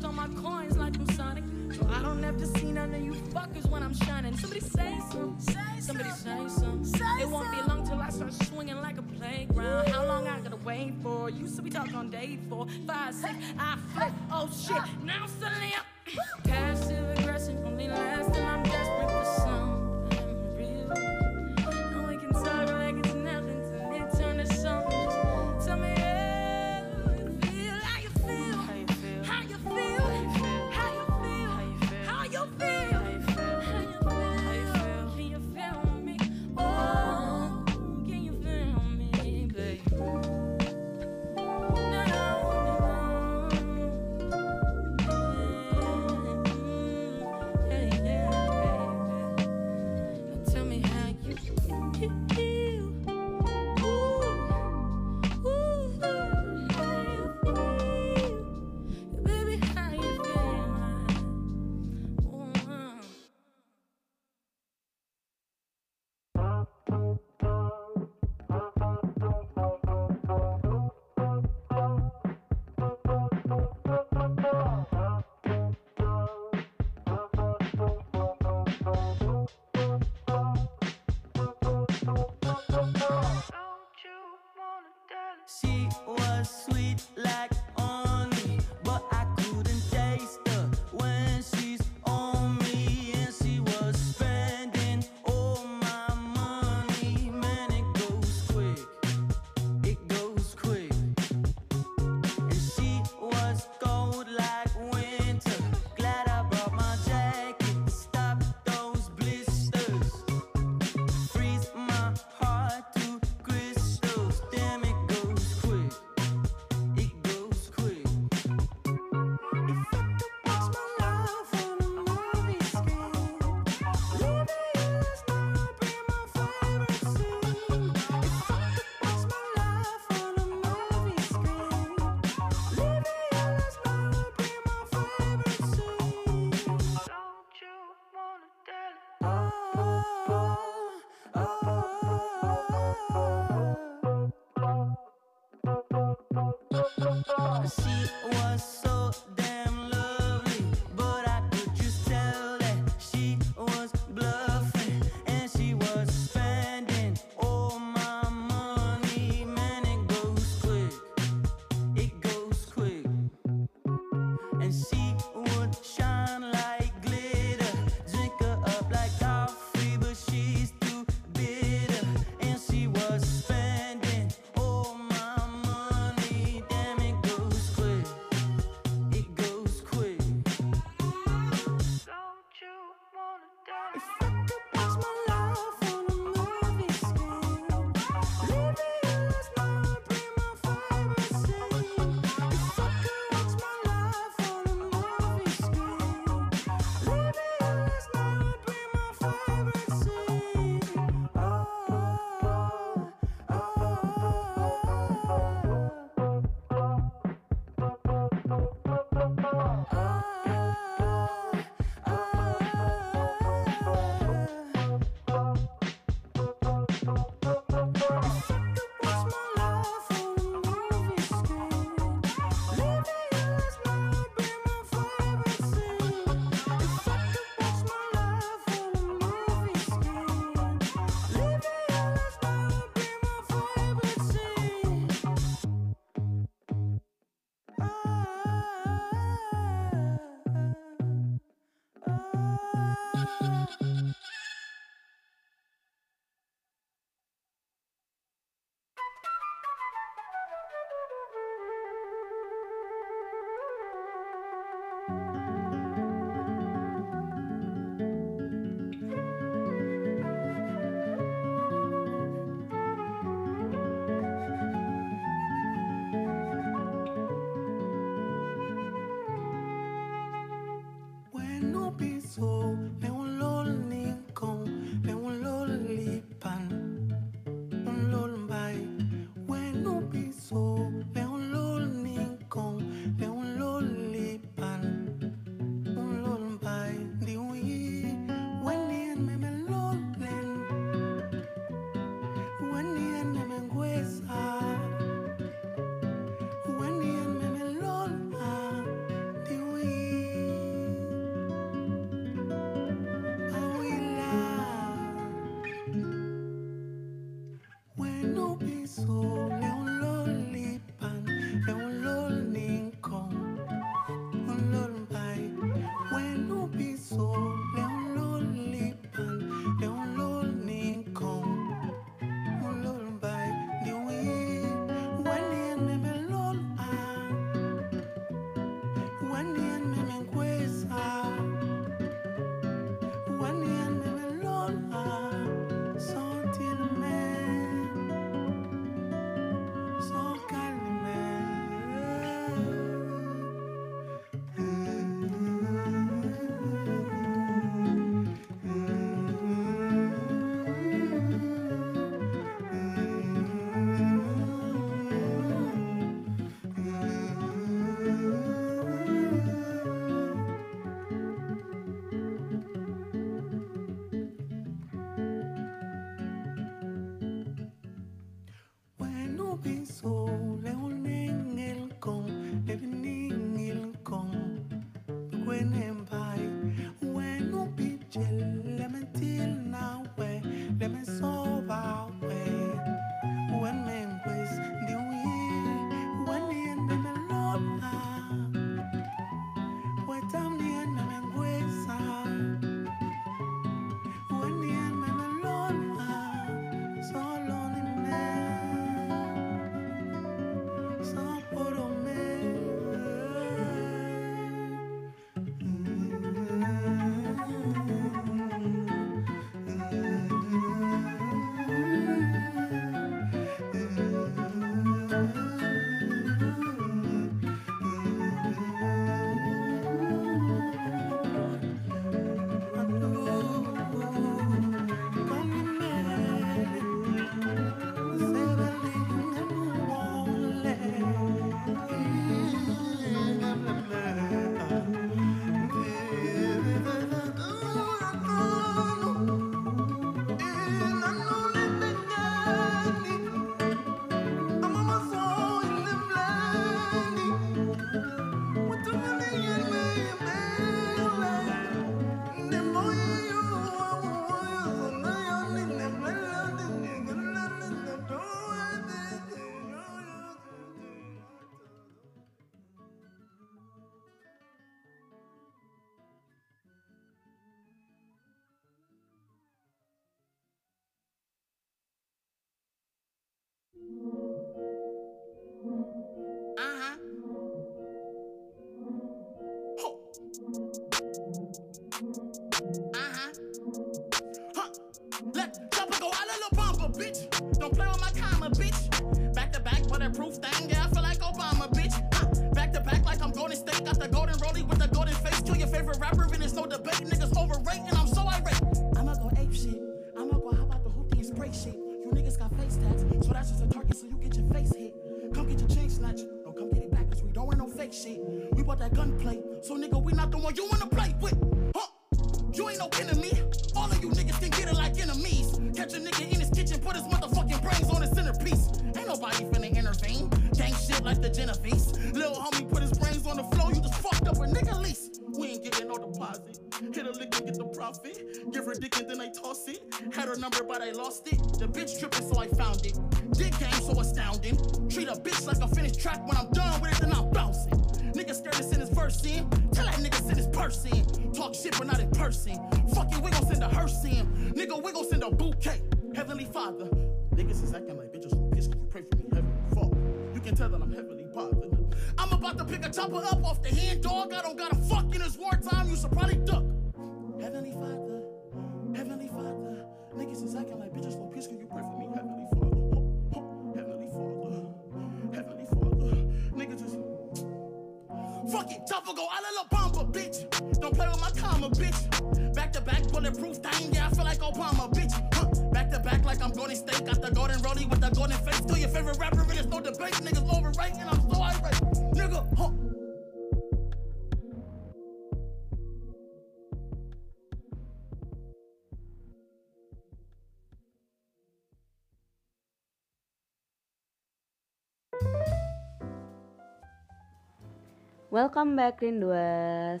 Welcome 598.40 598.72
back 598.72 599.04
Rinduas. 599.04 600.00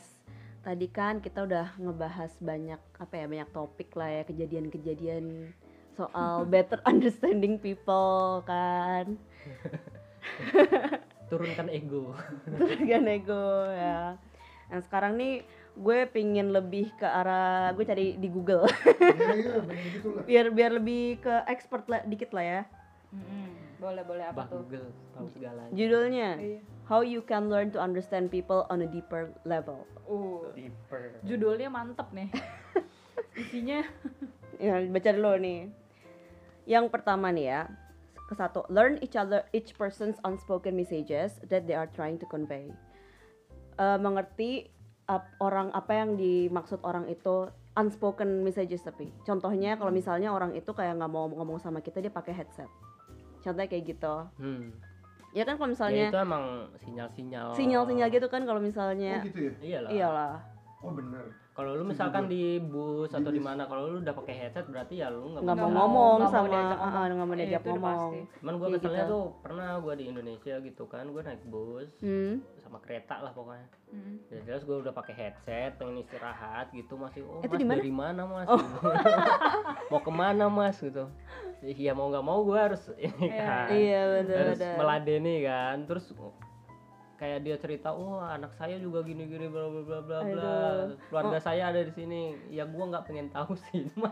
Tadi 0.64 0.88
kan 0.88 1.20
kita 1.20 1.44
udah 1.44 1.76
ngebahas 1.76 2.32
banyak 2.40 2.80
apa 2.96 3.12
ya 3.20 3.28
banyak 3.28 3.52
topik 3.52 3.92
lah 3.92 4.08
ya 4.08 4.22
kejadian-kejadian 4.24 5.52
soal 5.92 6.40
better 6.48 6.80
understanding 6.88 7.60
people 7.60 8.40
kan. 8.48 9.20
Turunkan 11.28 11.68
ego. 11.68 12.16
Turunkan 12.56 13.12
ego 13.12 13.68
ya. 13.76 14.16
Nah 14.72 14.80
sekarang 14.88 15.20
nih 15.20 15.44
gue 15.76 16.08
pingin 16.08 16.48
lebih 16.48 16.96
ke 16.96 17.04
arah 17.04 17.76
gue 17.76 17.84
cari 17.84 18.16
di 18.16 18.28
Google. 18.32 18.64
biar 20.24 20.48
biar 20.48 20.80
lebih 20.80 21.20
ke 21.20 21.44
expert 21.44 21.84
lah, 21.92 22.00
dikit 22.08 22.32
lah 22.32 22.44
ya. 22.48 22.60
-hmm. 23.12 23.76
Boleh 23.84 24.00
boleh 24.00 24.24
apa 24.24 24.32
bah, 24.32 24.46
tuh? 24.48 24.64
Google 24.64 24.88
tahu 25.12 25.28
segalanya. 25.28 25.76
Judulnya. 25.76 26.30
Iya 26.40 26.79
How 26.90 27.06
you 27.06 27.22
can 27.22 27.46
learn 27.46 27.70
to 27.70 27.78
understand 27.78 28.34
people 28.34 28.66
on 28.66 28.82
a 28.82 28.88
deeper 28.90 29.30
level. 29.46 29.86
Oh, 30.10 30.50
deeper. 30.58 31.22
Judulnya 31.22 31.70
mantep 31.70 32.10
nih. 32.10 32.26
Isinya. 33.46 33.86
ya, 34.58 34.82
baca 34.90 35.10
dulu 35.14 35.38
nih. 35.38 35.70
Yang 36.66 36.90
pertama 36.90 37.30
nih 37.30 37.46
ya, 37.46 37.62
Kesatu, 38.26 38.66
learn 38.66 38.98
each 39.06 39.14
other 39.14 39.46
each 39.54 39.78
person's 39.78 40.18
unspoken 40.26 40.74
messages 40.74 41.38
that 41.46 41.70
they 41.70 41.78
are 41.78 41.86
trying 41.94 42.18
to 42.18 42.26
convey. 42.26 42.66
Uh, 43.78 43.94
mengerti 43.94 44.74
ap, 45.06 45.30
orang 45.38 45.70
apa 45.70 45.94
yang 45.94 46.18
dimaksud 46.18 46.82
orang 46.82 47.06
itu 47.06 47.54
unspoken 47.78 48.42
messages 48.42 48.82
tapi 48.82 49.14
contohnya 49.22 49.78
kalau 49.78 49.94
misalnya 49.94 50.34
orang 50.34 50.58
itu 50.58 50.74
kayak 50.74 50.98
nggak 50.98 51.10
mau 51.10 51.30
ngomong 51.30 51.62
sama 51.62 51.78
kita 51.78 52.02
dia 52.02 52.10
pakai 52.10 52.34
headset 52.34 52.68
contohnya 53.40 53.70
kayak 53.70 53.94
gitu 53.94 54.14
hmm 54.42 54.89
ya 55.30 55.42
kan 55.46 55.54
kalau 55.56 55.68
ya, 55.70 55.74
misalnya 55.74 56.04
ya, 56.06 56.10
itu 56.10 56.18
emang 56.18 56.44
sinyal-sinyal. 56.82 57.48
Sinyal-sinyal 57.54 58.08
gitu 58.10 58.26
kan 58.26 58.42
kalau 58.42 58.60
misalnya 58.62 59.22
oh, 59.22 59.26
gitu 59.26 59.40
ya? 59.46 59.52
iyalah. 59.62 59.90
Iyalah. 59.90 60.34
Oh 60.80 60.92
bener. 60.96 61.24
Kalau 61.52 61.76
lu 61.76 61.84
misalkan 61.84 62.24
di 62.24 62.56
bus 62.56 63.12
atau 63.12 63.28
di 63.28 63.36
iya. 63.36 63.48
mana 63.52 63.68
kalau 63.68 63.92
lu 63.92 64.00
udah 64.00 64.16
pakai 64.16 64.32
headset 64.32 64.64
berarti 64.64 65.04
ya 65.04 65.12
lu 65.12 65.36
nggak 65.36 65.44
mau 65.44 65.68
ngomong. 65.68 66.24
sama 66.24 66.48
nggak 66.48 67.28
mau 67.28 67.36
diajak 67.36 67.60
ah, 67.60 67.68
ah, 67.68 67.74
ngomong. 67.76 68.12
Iya, 68.16 68.38
cuman 68.40 68.54
gue 68.56 68.68
keselnya 68.80 69.04
gitu. 69.04 69.12
tuh 69.12 69.24
pernah 69.44 69.68
gue 69.76 69.94
di 70.00 70.04
Indonesia 70.08 70.54
gitu 70.56 70.84
kan 70.88 71.04
gue 71.04 71.20
naik 71.20 71.42
bus. 71.52 71.90
Hmm 72.00 72.40
sama 72.70 72.78
kereta 72.78 73.18
lah 73.18 73.32
pokoknya 73.32 73.66
Mm. 73.90 74.22
ya 74.30 74.38
jelas 74.44 74.62
gua 74.62 74.78
udah 74.80 74.94
pakai 74.94 75.10
headset 75.12 75.74
pengen 75.74 75.98
istirahat 75.98 76.70
gitu 76.70 76.94
masih 76.94 77.26
oh 77.26 77.42
Itu 77.42 77.50
mas 77.50 77.58
di 77.58 77.66
mana? 77.66 77.74
dari 77.76 77.90
mana 77.92 78.22
mas 78.24 78.46
Gitu. 78.46 78.86
mau 79.90 79.98
ke 79.98 80.12
mana 80.12 80.44
mas 80.46 80.76
gitu 80.78 81.04
iya 81.60 81.90
mau 81.90 82.06
nggak 82.06 82.22
mau 82.22 82.38
gua 82.40 82.70
harus 82.70 82.86
ini 82.94 83.26
Iya. 83.28 83.42
kan 83.42 83.66
iya 83.68 84.00
betul 84.08 84.36
harus 84.38 84.56
betul 84.56 84.74
meladeni 84.76 85.36
kan 85.42 85.76
terus 85.84 86.06
kayak 87.20 87.44
dia 87.44 87.60
cerita 87.60 87.92
oh 87.92 88.16
anak 88.16 88.56
saya 88.56 88.80
juga 88.80 89.04
gini 89.04 89.28
gini 89.28 89.44
bla 89.46 89.68
bla 89.68 89.82
bla 89.84 90.00
bla 90.00 90.52
keluarga 91.12 91.36
saya 91.36 91.68
ada 91.68 91.84
di 91.84 91.92
sini 91.92 92.32
ya 92.48 92.64
gua 92.64 92.88
nggak 92.88 93.04
pengen 93.04 93.28
tahu 93.28 93.52
sih 93.68 93.84
cuma 93.92 94.08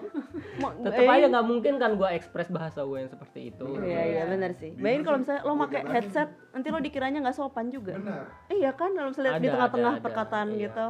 tetap 0.84 1.00
eh, 1.00 1.08
aja 1.08 1.26
nggak 1.32 1.46
mungkin 1.48 1.74
kan 1.80 1.96
gua 1.96 2.12
ekspres 2.12 2.52
bahasa 2.52 2.84
gua 2.84 3.00
yang 3.00 3.08
seperti 3.08 3.48
itu 3.48 3.64
Iya 3.80 4.02
iya 4.04 4.22
benar 4.28 4.52
sih. 4.52 4.76
Bayangin 4.76 5.02
kalau 5.02 5.18
misalnya 5.18 5.40
lo 5.40 5.52
pakai 5.56 5.80
headset, 5.88 6.28
nanti 6.52 6.68
lo 6.68 6.78
dikiranya 6.78 7.18
nggak 7.24 7.36
sopan 7.36 7.72
juga. 7.72 7.96
benar 7.96 8.28
Iya 8.52 8.70
kan 8.76 8.92
kalau 8.92 9.08
misalnya 9.08 9.32
di 9.34 9.48
Ada, 9.48 9.54
tengah-tengah 9.56 9.92
ada, 9.92 9.98
ada. 9.98 10.04
perkataan 10.04 10.48
Iya. 10.52 10.60
gitu. 10.60 10.86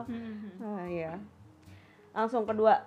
Ah 0.58 0.84
iya. 0.90 1.12
Langsung 2.10 2.42
kedua, 2.44 2.82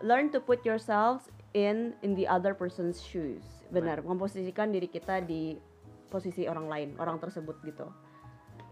learn 0.00 0.30
to 0.30 0.38
put 0.38 0.62
yourselves 0.62 1.26
in 1.50 1.98
in 2.00 2.14
the 2.14 2.30
other 2.30 2.54
person's 2.54 3.02
shoes. 3.02 3.42
Benar, 3.68 4.06
memposisikan 4.06 4.70
diri 4.70 4.86
kita 4.86 5.18
di 5.18 5.58
posisi 6.06 6.46
orang 6.46 6.70
lain, 6.70 6.88
orang 7.00 7.18
tersebut 7.18 7.58
gitu. 7.64 7.90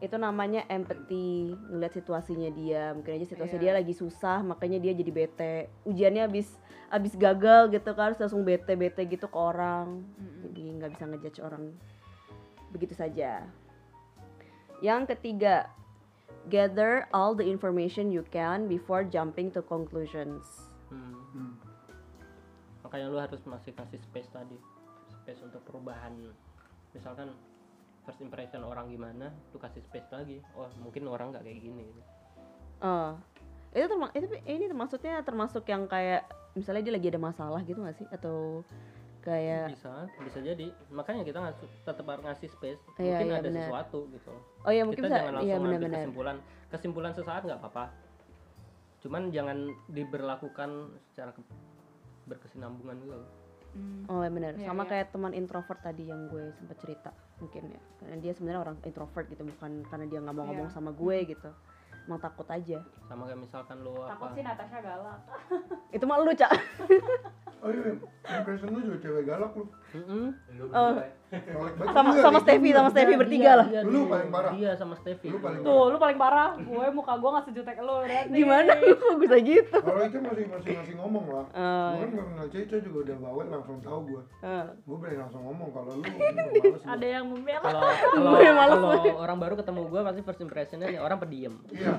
Itu 0.00 0.16
namanya 0.16 0.64
empathy, 0.72 1.52
ngeliat 1.68 1.92
situasinya 1.92 2.48
dia, 2.52 2.96
mungkin 2.96 3.20
aja 3.20 3.28
situasi 3.28 3.60
Iya. 3.60 3.62
dia 3.62 3.72
lagi 3.76 3.92
susah, 3.92 4.40
makanya 4.40 4.80
dia 4.80 4.96
jadi 4.96 5.12
bete. 5.12 5.56
Ujiannya 5.84 6.24
habis 6.24 6.48
habis 6.88 7.12
gagal 7.14 7.68
gitu 7.70 7.92
kan, 7.92 8.16
terus 8.16 8.24
langsung 8.24 8.42
bete-bete 8.42 9.04
gitu 9.04 9.28
ke 9.28 9.38
orang. 9.38 10.00
Mm-mm. 10.16 10.50
Jadi 10.50 10.60
nggak 10.80 10.90
bisa 10.96 11.04
ngejudge 11.04 11.40
orang 11.44 11.64
begitu 12.72 12.96
saja. 12.96 13.44
Yang 14.80 15.12
ketiga, 15.12 15.68
gather 16.48 17.04
all 17.12 17.36
the 17.36 17.44
information 17.44 18.08
you 18.08 18.24
can 18.32 18.64
before 18.66 19.04
jumping 19.04 19.52
to 19.52 19.60
conclusions. 19.60 20.42
Hmm. 20.90 21.14
Hmm. 21.30 21.54
makanya 22.82 23.06
lu 23.06 23.22
harus 23.22 23.38
masih 23.46 23.70
kasih 23.70 24.02
space 24.02 24.26
tadi 24.34 24.58
space 25.22 25.38
untuk 25.46 25.62
perubahan 25.62 26.10
misalkan 26.90 27.30
first 28.10 28.20
impression 28.20 28.66
orang 28.66 28.90
gimana 28.90 29.30
lu 29.54 29.58
kasih 29.58 29.78
space 29.80 30.10
lagi 30.10 30.42
oh 30.52 30.66
mungkin 30.76 31.06
orang 31.06 31.30
nggak 31.30 31.46
kayak 31.46 31.62
gini 31.62 31.86
Oh, 32.80 33.12
itu 33.70 33.84
terma 33.84 34.08
itu 34.10 34.24
ini 34.42 34.64
maksudnya 34.72 35.20
termasuk 35.20 35.68
yang 35.68 35.84
kayak 35.84 36.24
misalnya 36.56 36.80
dia 36.80 36.94
lagi 36.96 37.06
ada 37.06 37.20
masalah 37.20 37.60
gitu 37.60 37.76
nggak 37.76 37.92
sih? 37.92 38.08
Atau 38.08 38.64
kayak 39.20 39.68
bisa 39.70 40.08
bisa 40.16 40.40
jadi 40.40 40.72
makanya 40.88 41.20
kita 41.22 41.38
ngasih 41.38 41.68
tetap 41.84 42.08
harus 42.08 42.24
ngasih 42.24 42.48
space 42.48 42.80
Iya, 42.96 43.20
mungkin 43.20 43.26
iya, 43.28 43.36
ada 43.36 43.46
benar. 43.46 43.60
sesuatu 43.68 43.98
gitu 44.08 44.32
oh 44.64 44.72
ya 44.72 44.82
mungkin 44.82 45.02
kita 45.04 45.06
bisa 45.06 45.18
jangan 45.20 45.28
iya 45.28 45.36
langsung 45.36 45.52
ambil 45.60 45.68
benar-benar. 45.68 46.00
kesimpulan 46.00 46.36
kesimpulan 46.72 47.12
sesaat 47.12 47.42
nggak 47.44 47.60
apa-apa 47.60 47.84
cuman 49.04 49.22
jangan 49.28 49.58
diberlakukan 49.92 50.70
secara 51.04 51.30
ke- 51.30 51.44
berkesinambungan 52.26 52.96
loh. 53.04 53.28
Mm. 53.70 54.02
Oh 54.06 54.20
ya 54.20 54.28
benar, 54.28 54.52
Iya, 54.54 54.66
sama 54.66 54.82
iya. 54.82 54.90
kayak 54.90 55.06
teman 55.10 55.30
introvert 55.30 55.78
tadi 55.78 56.02
yang 56.04 56.26
gue 56.26 56.50
sempat 56.52 56.76
cerita 56.76 57.10
mungkin 57.38 57.70
ya, 57.70 57.80
karena 57.96 58.16
dia 58.18 58.32
sebenarnya 58.32 58.60
orang 58.60 58.76
introvert 58.82 59.26
gitu 59.26 59.42
bukan 59.44 59.70
karena 59.86 60.04
dia 60.04 60.18
nggak 60.18 60.34
mau 60.34 60.42
Iya. 60.42 60.50
ngomong 60.50 60.68
sama 60.68 60.90
gue 60.90 61.16
gitu, 61.24 61.50
emang 62.04 62.18
takut 62.18 62.46
aja. 62.46 62.82
sama 63.06 63.22
kayak 63.24 63.38
misalkan 63.38 63.76
lu 63.78 63.94
Takut 63.96 64.10
apa 64.10 64.34
sih 64.34 64.42
Natasha 64.42 64.78
galak. 64.80 65.18
Itu 65.90 66.04
mah 66.04 66.18
lu 66.18 66.32
cak. 66.32 66.50
oh 67.60 67.70
iya 67.70 67.92
impression 68.34 68.68
lu 68.68 68.80
juga 68.82 68.98
cewek 69.00 69.22
galak 69.24 69.52
lu 69.52 69.64
Lu 69.92 70.30
Oh. 70.70 70.92
ya. 70.94 71.06
Galak 71.30 71.78
banget 71.78 71.94
sama 71.94 72.10
sama. 72.18 72.38
Steffi 72.42 72.70
sama 72.70 72.90
Steffi 72.90 73.14
Dia- 73.14 73.20
bertiga 73.22 73.50
lah. 73.54 73.66
dia- 73.70 73.86
Lu 73.86 74.00
paling 74.04 74.28
parah. 74.28 74.50
Iya 74.50 74.70
sama 74.74 74.94
Steffi. 74.94 75.30
Lu 75.30 75.38
paling 75.38 75.62
Tuh, 75.62 75.84
lu 75.86 75.96
paling 75.96 76.18
parah. 76.18 76.58
Gue 76.58 76.86
muka 76.90 77.14
gue 77.14 77.30
gak 77.30 77.44
sejutek 77.46 77.78
lu. 77.78 77.96
Gimana 78.28 78.70
kok 78.98 79.14
bisa 79.16 79.36
gitu? 79.38 79.78
kalau 79.80 80.02
itu 80.02 80.18
masih 80.18 80.44
masih 80.48 80.70
masih 80.74 80.94
ngomong 80.96 81.24
lah 81.28 81.44
Oh, 81.52 81.88
gue 81.92 82.02
kan 82.02 82.10
gak 82.12 82.26
kenal 82.26 82.46
Cica 82.48 82.76
juga 82.80 82.98
udah 83.00 83.16
bawel 83.20 83.46
langsung 83.48 83.78
tahu 83.78 83.98
gue 84.08 84.22
eh. 84.42 84.64
gue 84.80 84.96
berani 84.96 85.18
langsung 85.20 85.42
ngomong 85.44 85.68
kalau 85.70 85.90
lu 85.92 86.02
Ada 86.92 87.06
yang 87.08 87.24
membela. 87.26 87.62
Kalau 87.62 87.80
kalau 88.10 88.30
Gue 88.34 88.50
males 88.50 88.74
kalau 88.74 89.20
orang 89.20 89.38
baru 89.38 89.54
ketemu 89.54 89.80
gue 89.86 90.00
pasti 90.02 90.20
first 90.20 90.40
impressionnya 90.40 90.86
nih 90.88 90.98
orang 90.98 91.18
pendiam. 91.18 91.54
iya 91.70 91.90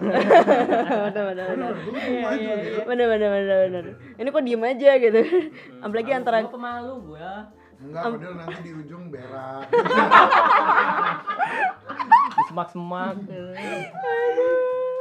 aja 2.25 2.51
gitu 2.57 2.79
Bener 2.83 3.05
bener 3.07 3.29
bener 3.31 3.57
bener. 3.65 3.83
Ini 4.17 4.27
kok 4.27 4.43
diem 4.43 4.61
aja 4.61 4.91
gitu. 4.97 5.19
Apalagi 5.79 6.11
antara 6.11 6.37
Gue 6.41 6.51
pemalu 6.51 6.93
gue. 7.07 7.29
Enggak 7.81 8.03
padahal 8.07 8.35
nanti 8.37 8.59
di 8.61 8.71
ujung 8.71 9.03
berak 9.09 9.65
Di 12.31 12.41
semak-semak. 12.47 13.15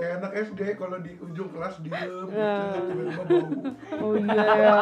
kayak 0.00 0.14
anak 0.18 0.32
SD 0.48 0.60
kalau 0.74 0.96
di 0.98 1.12
ujung 1.20 1.52
kelas 1.52 1.76
diem 1.78 1.92
bucet, 2.26 2.80
tiba-tiba 2.88 3.22
bau 3.22 4.02
oh 4.02 4.14
iya 4.16 4.44
ya. 4.56 4.78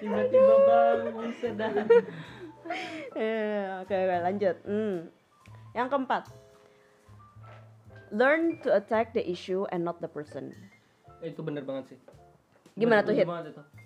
Tiba-tiba 0.00 0.54
bau 0.64 1.28
sedang. 1.36 1.74
Eh, 3.14 3.64
Oke 3.84 3.94
oke 3.94 4.16
lanjut. 4.24 4.56
Hmm. 4.64 4.96
Yang 5.70 5.88
keempat, 5.92 6.22
learn 8.10 8.56
to 8.64 8.72
attack 8.72 9.12
the 9.12 9.22
issue 9.22 9.68
and 9.70 9.84
not 9.84 10.00
the 10.00 10.08
person. 10.08 10.50
Itu 11.20 11.44
bener 11.44 11.62
banget 11.62 11.94
sih. 11.94 11.98
Gimana 12.74 13.04
Gua 13.04 13.08
tuh, 13.08 13.14
Hit? 13.14 13.26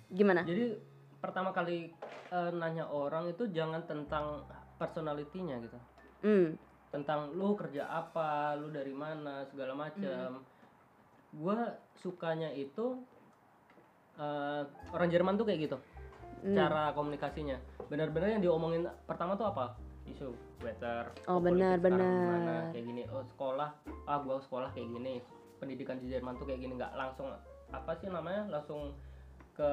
Gimana? 0.09 0.41
Jadi 0.47 0.79
pertama 1.21 1.53
kali 1.53 1.93
eh, 2.33 2.51
nanya 2.57 2.89
orang 2.89 3.29
itu 3.29 3.45
jangan 3.53 3.85
tentang 3.85 4.43
personalitinya 4.81 5.61
gitu. 5.61 5.79
Hmm. 6.21 6.53
tentang 6.91 7.31
lu 7.31 7.55
kerja 7.55 7.87
apa, 7.87 8.51
lu 8.59 8.67
dari 8.67 8.91
mana, 8.91 9.47
segala 9.47 9.71
macam. 9.71 10.43
Gua 11.31 11.71
sukanya 11.95 12.51
itu 12.51 12.99
eh, 14.19 14.63
orang 14.91 15.07
Jerman 15.07 15.39
tuh 15.39 15.47
kayak 15.47 15.71
gitu. 15.71 15.77
Hmm. 16.43 16.57
Cara 16.57 16.91
komunikasinya. 16.91 17.55
Benar-benar 17.87 18.35
yang 18.35 18.43
diomongin 18.43 18.83
pertama 19.07 19.39
tuh 19.39 19.47
apa? 19.55 19.79
Isu 20.03 20.35
weather. 20.59 21.07
Oh, 21.31 21.39
benar, 21.39 21.79
benar. 21.79 22.03
gimana, 22.03 22.55
Kayak 22.75 22.85
gini. 22.91 23.03
Oh, 23.07 23.23
sekolah. 23.23 23.69
Ah, 24.03 24.19
gua 24.19 24.43
sekolah 24.43 24.75
kayak 24.75 24.91
gini. 24.91 25.23
Pendidikan 25.63 25.95
di 25.95 26.11
Jerman 26.11 26.35
tuh 26.35 26.49
kayak 26.49 26.59
gini 26.59 26.75
nggak 26.75 26.91
langsung 26.97 27.31
apa 27.71 27.91
sih 28.03 28.11
namanya? 28.11 28.51
Langsung 28.51 28.91
ke 29.53 29.71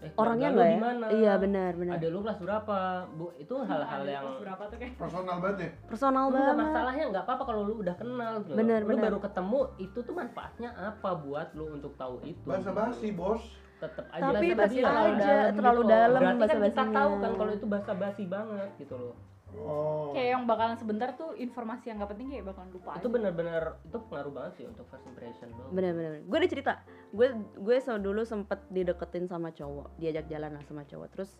eh, 0.00 0.10
Orangnya 0.14 0.48
enggak 0.48 0.64
ya? 0.64 0.74
gimana? 0.74 1.04
Iya 1.10 1.32
benar 1.36 1.72
benar. 1.74 1.94
Ada 1.96 2.08
lu 2.08 2.18
kelas 2.20 2.38
berapa? 2.40 2.76
Bu, 3.12 3.26
itu 3.36 3.54
hal-hal 3.60 4.00
Ada 4.00 4.10
yang 4.10 4.24
kelas 4.24 4.40
berapa 4.40 4.62
tuh 4.64 4.76
kayak? 4.78 4.92
personal 4.96 5.36
banget 5.38 5.58
ya 5.58 5.70
Personal 5.86 6.24
lu 6.24 6.34
banget. 6.34 6.54
masalahnya 6.56 7.04
nggak 7.10 7.24
apa-apa 7.24 7.42
kalau 7.44 7.62
lu 7.62 7.74
udah 7.78 7.94
kenal 7.94 8.32
gitu. 8.40 8.54
Bener, 8.54 8.80
lu 8.80 8.88
bener. 8.88 9.02
baru 9.04 9.18
ketemu 9.20 9.60
itu 9.78 9.98
tuh 10.00 10.14
manfaatnya 10.14 10.70
apa 10.74 11.10
buat 11.16 11.48
lu 11.52 11.66
untuk 11.74 11.92
tahu 11.94 12.14
itu 12.24 12.40
bahasa 12.44 12.70
basi 12.70 13.10
bos 13.10 13.42
tetap 13.76 14.04
aja 14.10 14.28
Tapi 14.30 14.46
tetap 14.50 14.68
terlalu 14.68 14.84
aja, 15.10 15.24
dalam 15.24 15.54
terlalu 15.54 15.80
gitu. 15.80 15.90
dalam 15.90 16.20
berarti 16.20 16.40
kan 16.46 16.58
kita 16.62 16.84
tahu 16.90 17.12
kan 17.18 17.30
kalau 17.34 17.50
itu 17.50 17.66
bahasa 17.66 17.92
basi 17.94 18.22
banget 18.24 18.70
gitu 18.76 18.94
loh 18.94 19.14
oh 19.50 20.12
Kayak 20.12 20.28
yang 20.30 20.42
bakalan 20.44 20.76
sebentar 20.76 21.08
tuh 21.12 21.34
informasi 21.34 21.84
yang 21.86 21.98
gak 21.98 22.10
penting 22.10 22.28
kayak 22.30 22.44
bakalan 22.46 22.70
lupa 22.70 22.90
itu 22.94 23.08
benar-benar 23.08 23.62
itu 23.82 23.96
pengaruh 24.02 24.30
banget 24.30 24.52
sih 24.54 24.64
untuk 24.64 24.84
first 24.86 25.02
impression 25.04 25.48
lo 25.50 25.68
bener. 25.70 26.22
Gue 26.22 26.36
ada 26.38 26.46
cerita. 26.46 26.72
Gue 27.10 27.28
gue 27.58 27.76
so 27.82 27.98
dulu 27.98 28.22
sempet 28.22 28.62
dideketin 28.70 29.26
sama 29.26 29.50
cowok, 29.50 29.98
diajak 29.98 30.30
jalan 30.30 30.54
lah 30.54 30.62
sama 30.62 30.86
cowok. 30.86 31.08
Terus 31.10 31.30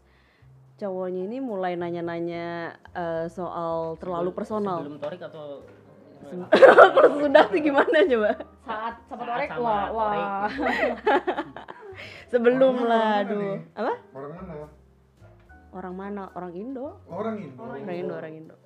cowoknya 0.77 1.29
ini 1.29 1.39
mulai 1.39 1.77
nanya-nanya 1.77 2.75
eh, 2.91 3.27
soal 3.31 3.95
terlalu 3.97 4.31
personal. 4.35 4.83
sebelum 4.83 4.99
torik 4.99 5.23
atau 5.23 5.63
Kalau 6.21 7.11
sudah 7.17 7.45
sih 7.49 7.61
gimana 7.65 7.97
coba? 8.05 8.31
Saat 8.69 8.95
sama 9.09 9.23
Saat 9.25 9.49
sama 9.49 9.63
wah, 9.65 9.85
wah. 9.89 10.49
Sebelum 12.29 12.75
Orang 12.77 12.89
lah, 12.89 13.01
orang 13.01 13.25
aduh. 13.25 13.41
nih? 13.41 13.59
Apa? 13.75 13.95
orang 14.13 14.33
mana 14.37 14.53
Orang 15.71 15.95
mana? 15.95 16.23
Orang 16.35 16.53
Indo. 16.53 16.87
orang 17.07 17.37
Indo 17.39 17.63
Orang 17.63 17.79
Indo, 17.89 18.15
orang 18.15 18.33
Indo. 18.37 18.57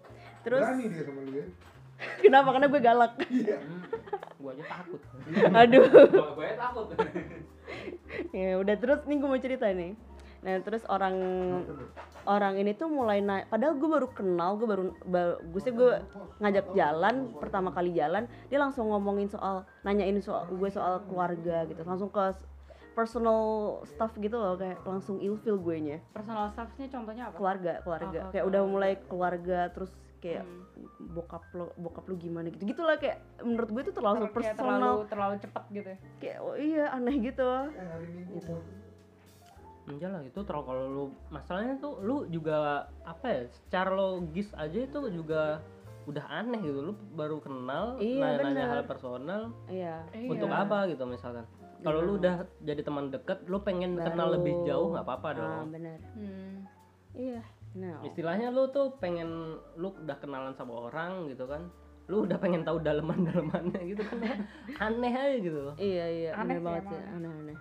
Terus 0.43 0.61
berani 0.61 0.85
dia 0.89 1.03
sama 1.05 1.21
ya 1.31 1.45
kenapa? 2.27 2.49
Karena 2.53 2.67
gue 2.67 2.81
galak. 2.83 3.13
gua 4.47 4.53
aja 4.53 4.65
takut 4.69 5.01
Aduh. 5.57 5.85
Gua 6.13 6.31
gue 6.37 6.49
takut. 6.55 6.87
ya 8.37 8.61
udah 8.61 8.77
terus 8.77 9.01
nih 9.09 9.17
gue 9.17 9.29
mau 9.29 9.41
cerita 9.41 9.67
nih. 9.73 9.97
Nah 10.45 10.61
terus 10.61 10.85
orang 10.87 11.17
orang 12.29 12.61
ini 12.61 12.77
tuh 12.77 12.93
mulai 12.93 13.25
naik. 13.25 13.49
Padahal 13.49 13.81
gue 13.81 13.89
baru 13.89 14.09
kenal, 14.13 14.61
gue 14.61 14.69
baru, 14.69 14.85
baru 15.09 15.35
gue 15.41 15.61
sih 15.65 15.73
gue 15.73 15.93
ngajak 16.41 16.77
jalan 16.77 17.33
pertama 17.41 17.73
kali 17.73 17.97
jalan, 17.97 18.29
dia 18.53 18.61
langsung 18.61 18.93
ngomongin 18.93 19.33
soal 19.33 19.65
nanyain 19.83 20.21
soal 20.21 20.45
gue 20.49 20.69
soal 20.69 21.01
keluarga 21.09 21.65
gitu, 21.65 21.81
langsung 21.89 22.13
ke 22.13 22.37
personal 22.95 23.43
stuff 23.89 24.15
gitu 24.23 24.39
loh 24.39 24.55
kayak 24.55 24.79
langsung 24.87 25.19
ilfil 25.19 25.59
gue 25.59 25.77
nya 25.83 25.99
Personal 26.15 26.47
staffnya 26.47 26.87
contohnya 26.87 27.25
apa? 27.27 27.35
keluarga 27.35 27.73
keluarga 27.83 28.19
Oh, 28.23 28.31
kayak 28.31 28.45
udah 28.47 28.63
mulai 28.71 28.93
keluarga 29.11 29.67
terus 29.75 29.91
kayak 30.25 30.41
Hmm. 30.41 30.65
bokap 31.13 31.45
lo 31.53 31.69
bokap 31.77 32.05
lu 32.07 32.17
gimana 32.17 32.49
gitu 32.49 32.65
gitulah 32.65 32.97
kayak 32.97 33.21
menurut 33.39 33.69
gue 33.69 33.83
itu 33.83 33.93
terlalu 33.93 34.17
Ter- 34.17 34.33
kayak 34.33 34.57
personal 34.57 34.57
terlalu 34.57 35.01
terlalu 35.07 35.35
cepet 35.39 35.65
gitu 35.71 35.89
ya 35.91 35.99
kayak 36.19 36.39
oh 36.41 36.57
iya 36.57 36.85
aneh 36.91 37.17
gitu 37.21 37.51
Eh, 37.69 37.85
hari 37.85 38.07
Minggu 38.09 38.33
Gitu. 38.35 38.55
Enggak 39.85 40.11
lah 40.11 40.23
itu 40.23 40.41
terlalu 40.41 40.65
kalau 40.65 40.85
lu 40.89 41.05
masalahnya 41.29 41.77
tuh 41.77 42.01
lu 42.01 42.25
juga 42.27 42.57
apa 43.05 43.27
ya 43.29 43.41
secara 43.53 43.93
logis 43.93 44.49
aja 44.55 44.79
itu 44.81 44.99
juga 45.13 45.61
udah 46.05 46.25
aneh 46.27 46.61
gitu 46.63 46.81
lu 46.83 46.93
baru 47.13 47.37
kenal 47.39 47.97
Iya, 47.97 48.21
nanya, 48.35 48.41
bener. 48.43 48.67
hal 48.67 48.83
personal 48.85 49.43
iya 49.67 50.01
untuk 50.23 50.49
Iya. 50.49 50.65
apa 50.65 50.79
gitu 50.87 51.05
misalkan 51.05 51.45
kalau 51.81 52.01
lu 52.01 52.17
udah 52.17 52.35
jadi 52.61 52.81
teman 52.81 53.09
deket 53.09 53.45
lu 53.45 53.61
pengen 53.61 53.97
kenal 53.99 54.29
Baru. 54.29 54.35
lebih 54.35 54.55
jauh 54.65 54.89
nggak 54.91 55.01
apa-apa 55.03 55.29
ah, 55.29 55.37
dong 55.37 55.69
benar 55.71 56.01
Hmm. 56.15 56.65
iya 57.15 57.41
nah 57.75 57.99
istilahnya 58.07 58.55
lu 58.55 58.71
tuh 58.71 58.95
pengen 59.03 59.59
lu 59.75 59.91
udah 59.91 60.15
kenalan 60.23 60.55
sama 60.55 60.87
orang 60.87 61.27
gitu 61.27 61.47
kan. 61.47 61.67
Lu 62.07 62.23
udah 62.23 62.37
pengen 62.37 62.63
tahu 62.63 62.85
daleman-dalemannya 62.85 63.81
gitu 63.89 64.03
kan 64.05 64.21
aneh 64.87 65.13
aja 65.13 65.37
gitu. 65.41 65.61
Iya 65.75 66.05
iya 66.07 66.31
Aneh 66.37 66.55
aneh 66.55 66.57
sih 66.57 66.65
banget 66.65 66.83
emang. 66.85 66.93
sih 66.93 67.01
aneh 67.11 67.31
aneh. 67.33 67.59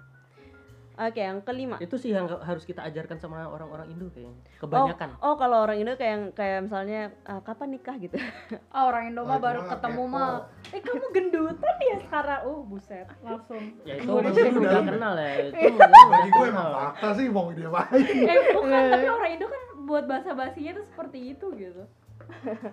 Oke 0.93 1.25
yang 1.25 1.41
kelima. 1.41 1.81
Itu 1.81 1.97
sih 1.97 2.13
yang 2.13 2.29
harus 2.29 2.69
kita 2.69 2.85
ajarkan 2.85 3.17
sama 3.17 3.49
orang-orang 3.49 3.89
Indo 3.89 4.13
kayaknya. 4.13 4.37
Kebanyakan. 4.61 5.17
Oh, 5.25 5.33
oh 5.33 5.35
kalau 5.41 5.65
orang 5.65 5.81
Indo 5.81 5.97
kayak 5.97 6.11
yang 6.13 6.23
kayak 6.37 6.59
misalnya 6.69 7.09
ah, 7.25 7.41
kapan 7.41 7.73
nikah? 7.73 7.97
gitu. 7.97 8.13
Ah, 8.69 8.85
orang 8.93 9.09
Indo 9.09 9.25
mah 9.25 9.33
Ah, 9.33 9.41
baru 9.41 9.65
ketemu 9.65 10.03
mah. 10.05 10.29
Eh 10.69 10.81
kamu 10.85 11.05
gendutan 11.09 11.75
ya 11.81 11.97
sekarang? 11.97 12.39
Uh 12.45 12.61
buset 12.69 13.09
langsung. 13.25 13.63
Ya 13.89 13.97
itu 13.97 14.05
mungkin 14.05 14.53
udah 14.61 14.69
ya? 14.69 14.81
kenal 14.85 15.13
ya. 15.17 15.31
Itu 15.49 15.81
bagi 15.81 16.29
gue 16.29 16.45
emang 16.53 16.67
fakta 16.77 17.09
sih 17.17 17.25
mau 17.25 17.49
dia 17.49 17.69
main 17.73 17.97
eh 18.29 18.39
bukan 18.53 18.81
tapi 18.93 19.07
orang 19.09 19.29
Indo 19.33 19.47
kan 19.49 19.61
buat 19.83 20.07
bahasa 20.07 20.31
basinya 20.33 20.79
tuh 20.79 20.85
seperti 20.89 21.35
itu 21.35 21.47
gitu. 21.53 21.83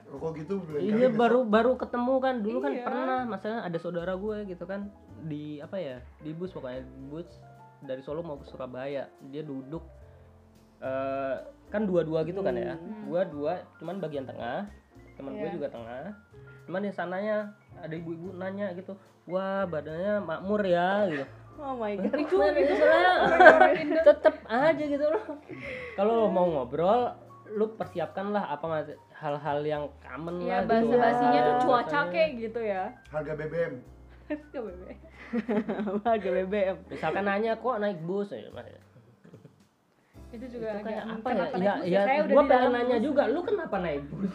Kok 0.06 0.30
gitu? 0.38 0.54
Iya 0.78 1.10
baru 1.10 1.42
baru 1.42 1.74
ketemu 1.74 2.14
kan. 2.22 2.34
Dulu 2.40 2.58
kan 2.62 2.72
Iya. 2.72 2.84
pernah 2.86 3.18
masalah 3.26 3.66
ada 3.66 3.78
saudara 3.78 4.14
gue 4.14 4.46
gitu 4.46 4.64
kan 4.64 4.88
di 5.26 5.58
apa 5.58 5.76
ya 5.76 5.96
di 6.22 6.30
bus 6.32 6.54
pokoknya 6.54 6.86
di 6.86 7.04
bus 7.10 7.28
dari 7.82 8.00
Solo 8.00 8.22
mau 8.22 8.38
ke 8.38 8.46
Surabaya. 8.46 9.10
Dia 9.30 9.42
duduk 9.42 9.82
eh 10.80 11.36
kan 11.70 11.82
dua-dua 11.86 12.22
gitu 12.24 12.40
kan 12.40 12.54
ya. 12.54 12.74
Gua 13.06 13.22
dua 13.26 13.62
cuman 13.78 13.98
bagian 13.98 14.24
tengah 14.24 14.66
teman 15.18 15.36
gue 15.36 15.48
Iya. 15.50 15.54
juga 15.54 15.68
tengah. 15.68 16.14
Cuman 16.64 16.80
di 16.86 16.92
sananya 16.94 17.52
ada 17.80 17.94
ibu-ibu 17.96 18.32
nanya 18.36 18.70
gitu 18.76 18.94
wah 19.28 19.62
badannya 19.64 20.20
makmur 20.20 20.62
ya 20.64 21.06
gitu 21.06 21.24
Oh 21.60 21.76
my 21.76 21.92
god. 21.94 22.16
itu 22.16 22.34
itu? 22.56 22.74
Soalnya 22.74 24.02
tetep 24.08 24.34
aja 24.48 24.84
gitu 24.84 25.04
loh. 25.04 25.24
Kalau 25.94 26.12
lo 26.16 26.28
mau 26.32 26.46
ngobrol 26.48 27.12
lu 27.50 27.66
persiapkanlah 27.74 28.46
apa 28.46 28.86
hal-hal 29.12 29.58
yang 29.66 29.84
common 30.00 30.38
ya 30.40 30.62
lah 30.62 30.70
bahasa 30.70 30.86
gitu. 30.86 30.96
basinya 31.02 31.40
tuh 31.42 31.54
cuaca 31.66 32.00
kayak 32.08 32.30
gitu 32.38 32.60
ya. 32.62 32.84
Harga 33.10 33.32
BBM 33.34 33.74
Gak 34.30 34.62
bebe. 34.70 34.90
Harga 36.06 36.28
BBM. 36.30 36.76
misalkan 36.86 37.24
nanya 37.26 37.58
kok 37.58 37.76
naik 37.82 37.98
bus? 38.06 38.30
Ya 38.30 38.46
Mas? 38.54 38.70
Itu 40.30 40.46
juga 40.46 40.68
itu 40.70 40.86
kayak 40.86 41.02
agak, 41.02 41.18
apa 41.18 41.28
ya 41.28 41.34
ya 41.34 41.74
bus 41.74 41.90
ya 41.90 42.00
Saya 42.06 42.18
udah 42.20 42.30
gua 42.30 42.42
di 42.42 42.50
pengen 42.50 42.70
nanya 42.70 42.96
bus. 42.96 43.04
juga 43.04 43.22
lu 43.26 43.40
kenapa 43.42 43.76
naik 43.78 44.02
bus 44.06 44.34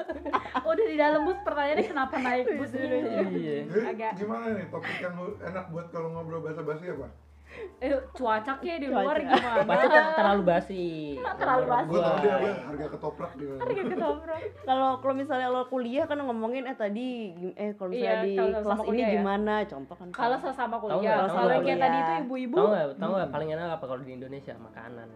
udah 0.70 0.84
di 0.84 0.96
dalam 0.96 1.20
bus 1.22 1.38
pertanyaannya 1.46 1.84
kenapa 1.86 2.14
naik 2.18 2.46
bus 2.58 2.70
iya 2.74 3.56
Jadi 3.62 3.86
Agak. 3.86 4.12
gimana 4.18 4.46
nih 4.52 4.66
topik 4.68 4.96
yang 4.98 5.14
enak 5.40 5.64
buat 5.70 5.86
kalau 5.88 6.08
ngobrol 6.10 6.40
bahasa 6.40 6.62
basi 6.62 6.90
apa? 6.90 7.06
eh 7.82 7.92
cuaca 8.12 8.52
kayak 8.56 8.78
di 8.78 8.88
luar 8.88 9.16
Cuaca. 9.16 9.32
gimana 9.60 9.84
kan 9.84 10.04
terlalu 10.14 10.42
basi 10.44 10.84
Terlalu 11.16 11.64
basi. 11.66 11.86
Gue 11.86 11.98
tau 11.98 12.10
gua. 12.12 12.20
dia 12.20 12.32
apa 12.32 12.48
harga 12.64 12.86
ketoprak 12.88 13.30
gimana? 13.34 13.60
Harga 13.60 13.82
ketoprak. 13.86 14.40
Kalau 14.68 14.90
kalau 14.96 15.14
misalnya 15.14 15.48
lo 15.48 15.62
kuliah 15.66 16.04
kan 16.04 16.18
ngomongin 16.20 16.62
eh 16.64 16.74
tadi 16.74 17.08
eh 17.54 17.72
kalau 17.74 17.90
misalnya 17.90 18.22
Iya, 18.22 18.22
di 18.22 18.32
kelas 18.56 18.80
ini 18.86 19.00
ya. 19.00 19.08
gimana 19.16 19.54
contoh 19.64 19.94
kan. 19.94 20.08
kalau 20.10 20.36
sesama 20.36 20.76
kuliah 20.78 21.26
kalau 21.26 21.48
kayak 21.48 21.60
kuliah. 21.60 21.78
tadi 21.80 21.96
itu 21.98 22.12
ibu-ibu 22.20 22.56
tahu 22.56 22.68
nggak 22.68 22.86
tahu 22.96 23.10
nggak 23.12 23.30
paling 23.30 23.48
enak 23.50 23.66
apa 23.72 23.84
kalau 23.86 24.02
di 24.02 24.12
Indonesia 24.12 24.54
makanan 24.56 25.08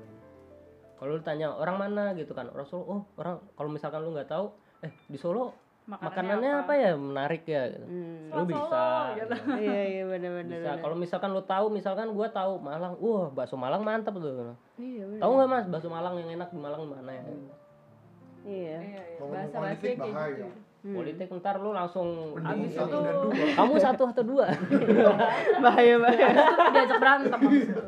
kalau 0.94 1.10
lu 1.10 1.22
tanya 1.22 1.48
orang 1.52 1.76
mana 1.76 2.04
gitu 2.14 2.32
kan 2.32 2.46
orang 2.48 2.64
Solo 2.64 2.84
oh 2.84 3.00
orang 3.14 3.36
kalau 3.52 3.68
misalkan 3.68 4.00
lu 4.00 4.10
nggak 4.10 4.26
tahu 4.26 4.46
eh 4.80 4.92
di 5.04 5.16
Solo 5.16 5.52
makanannya, 5.84 6.64
apa? 6.64 6.72
ya 6.72 6.90
menarik 6.94 7.44
ya 7.44 7.68
gitu. 7.68 7.84
Hmm. 7.84 8.32
lu 8.32 8.42
bisa 8.44 8.82
gitu. 9.14 9.34
gitu. 9.36 9.36
iya 9.64 9.80
iya 9.84 10.02
benar-benar. 10.08 10.56
bisa 10.56 10.70
kalau 10.80 10.96
misalkan 10.96 11.30
lu 11.30 11.42
tahu 11.44 11.66
misalkan 11.68 12.08
gua 12.10 12.28
tahu 12.28 12.56
Malang 12.56 12.96
wah 12.96 13.28
bakso 13.28 13.54
Malang 13.54 13.84
mantap 13.84 14.16
tuh 14.16 14.56
Iya 14.74 15.04
benar. 15.04 15.20
tahu 15.20 15.30
nggak 15.34 15.48
mas 15.48 15.66
bakso 15.68 15.88
Malang 15.88 16.14
yang 16.16 16.30
enak 16.34 16.48
di 16.48 16.58
Malang 16.58 16.82
mana 16.84 17.12
ya 17.12 17.24
Iya. 17.24 17.52
Iya, 18.44 18.76
iya. 18.80 19.02
Kalau 19.14 19.28
bahasa 19.30 19.56
bahasa 19.56 19.60
politik 19.74 19.94
kayak 19.94 20.12
bahaya. 20.12 20.36
gitu 20.38 20.48
Hmm. 20.84 21.00
politik 21.00 21.28
ntar 21.34 21.56
lu 21.56 21.72
langsung 21.72 22.08
habis 22.36 22.76
satu 22.76 22.96
itu 23.00 23.28
kamu 23.56 23.72
satu 23.80 24.02
atau 24.04 24.20
dua 24.20 24.52
bahaya 25.64 25.96
bahaya. 25.96 26.28
Itu 26.28 26.68
diajak 26.70 26.98
berantem 27.00 27.38
habis 27.40 27.64
itu 27.64 27.82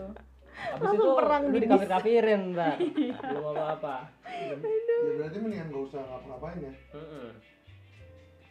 habis 0.57 0.89
itu 0.95 1.09
perang 1.13 1.43
di 1.53 1.59
dikafir 1.61 1.89
kafirin 1.89 2.43
ntar 2.53 2.81
belum 2.81 3.45
apa 3.53 3.65
apa 3.77 3.95
Ya 4.33 4.57
berarti 5.13 5.37
mendingan 5.39 5.69
gak 5.69 5.83
usah 5.87 6.01
ngapa-ngapain 6.03 6.57
ya. 6.59 6.73
Gitu 6.73 7.01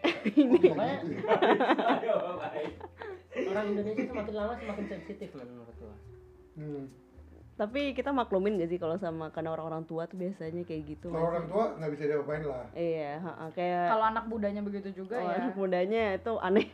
ya. 0.65 0.75
Ayo, 0.75 2.15
baik. 2.41 2.71
orang 3.35 3.65
Indonesia 3.67 4.03
semakin 4.07 4.33
lama 4.33 4.53
semakin 4.55 4.85
sensitif 4.87 5.29
men, 5.35 5.47
menurut 5.51 5.75
gua 5.79 5.95
Hmm. 6.55 6.87
Tapi 7.55 7.91
kita 7.91 8.15
maklumin 8.15 8.59
gak 8.59 8.71
sih 8.71 8.79
kalau 8.79 8.95
sama 8.95 9.27
karena 9.31 9.51
orang-orang 9.51 9.83
tua 9.83 10.07
tuh 10.07 10.15
biasanya 10.15 10.63
kayak 10.63 10.87
gitu. 10.87 11.11
Kalau 11.11 11.35
orang 11.35 11.47
tua 11.51 11.75
nggak 11.75 11.91
bisa 11.95 12.03
diapain 12.07 12.43
lah. 12.47 12.67
Iya, 12.71 13.19
ha-ha, 13.19 13.45
kayak 13.51 13.85
kalau 13.91 14.05
anak 14.07 14.25
mudanya 14.27 14.61
begitu 14.63 14.89
juga 15.03 15.19
oh, 15.19 15.27
ya 15.27 15.35
anak 15.35 15.55
mudanya 15.59 16.03
itu 16.15 16.33
aneh. 16.39 16.67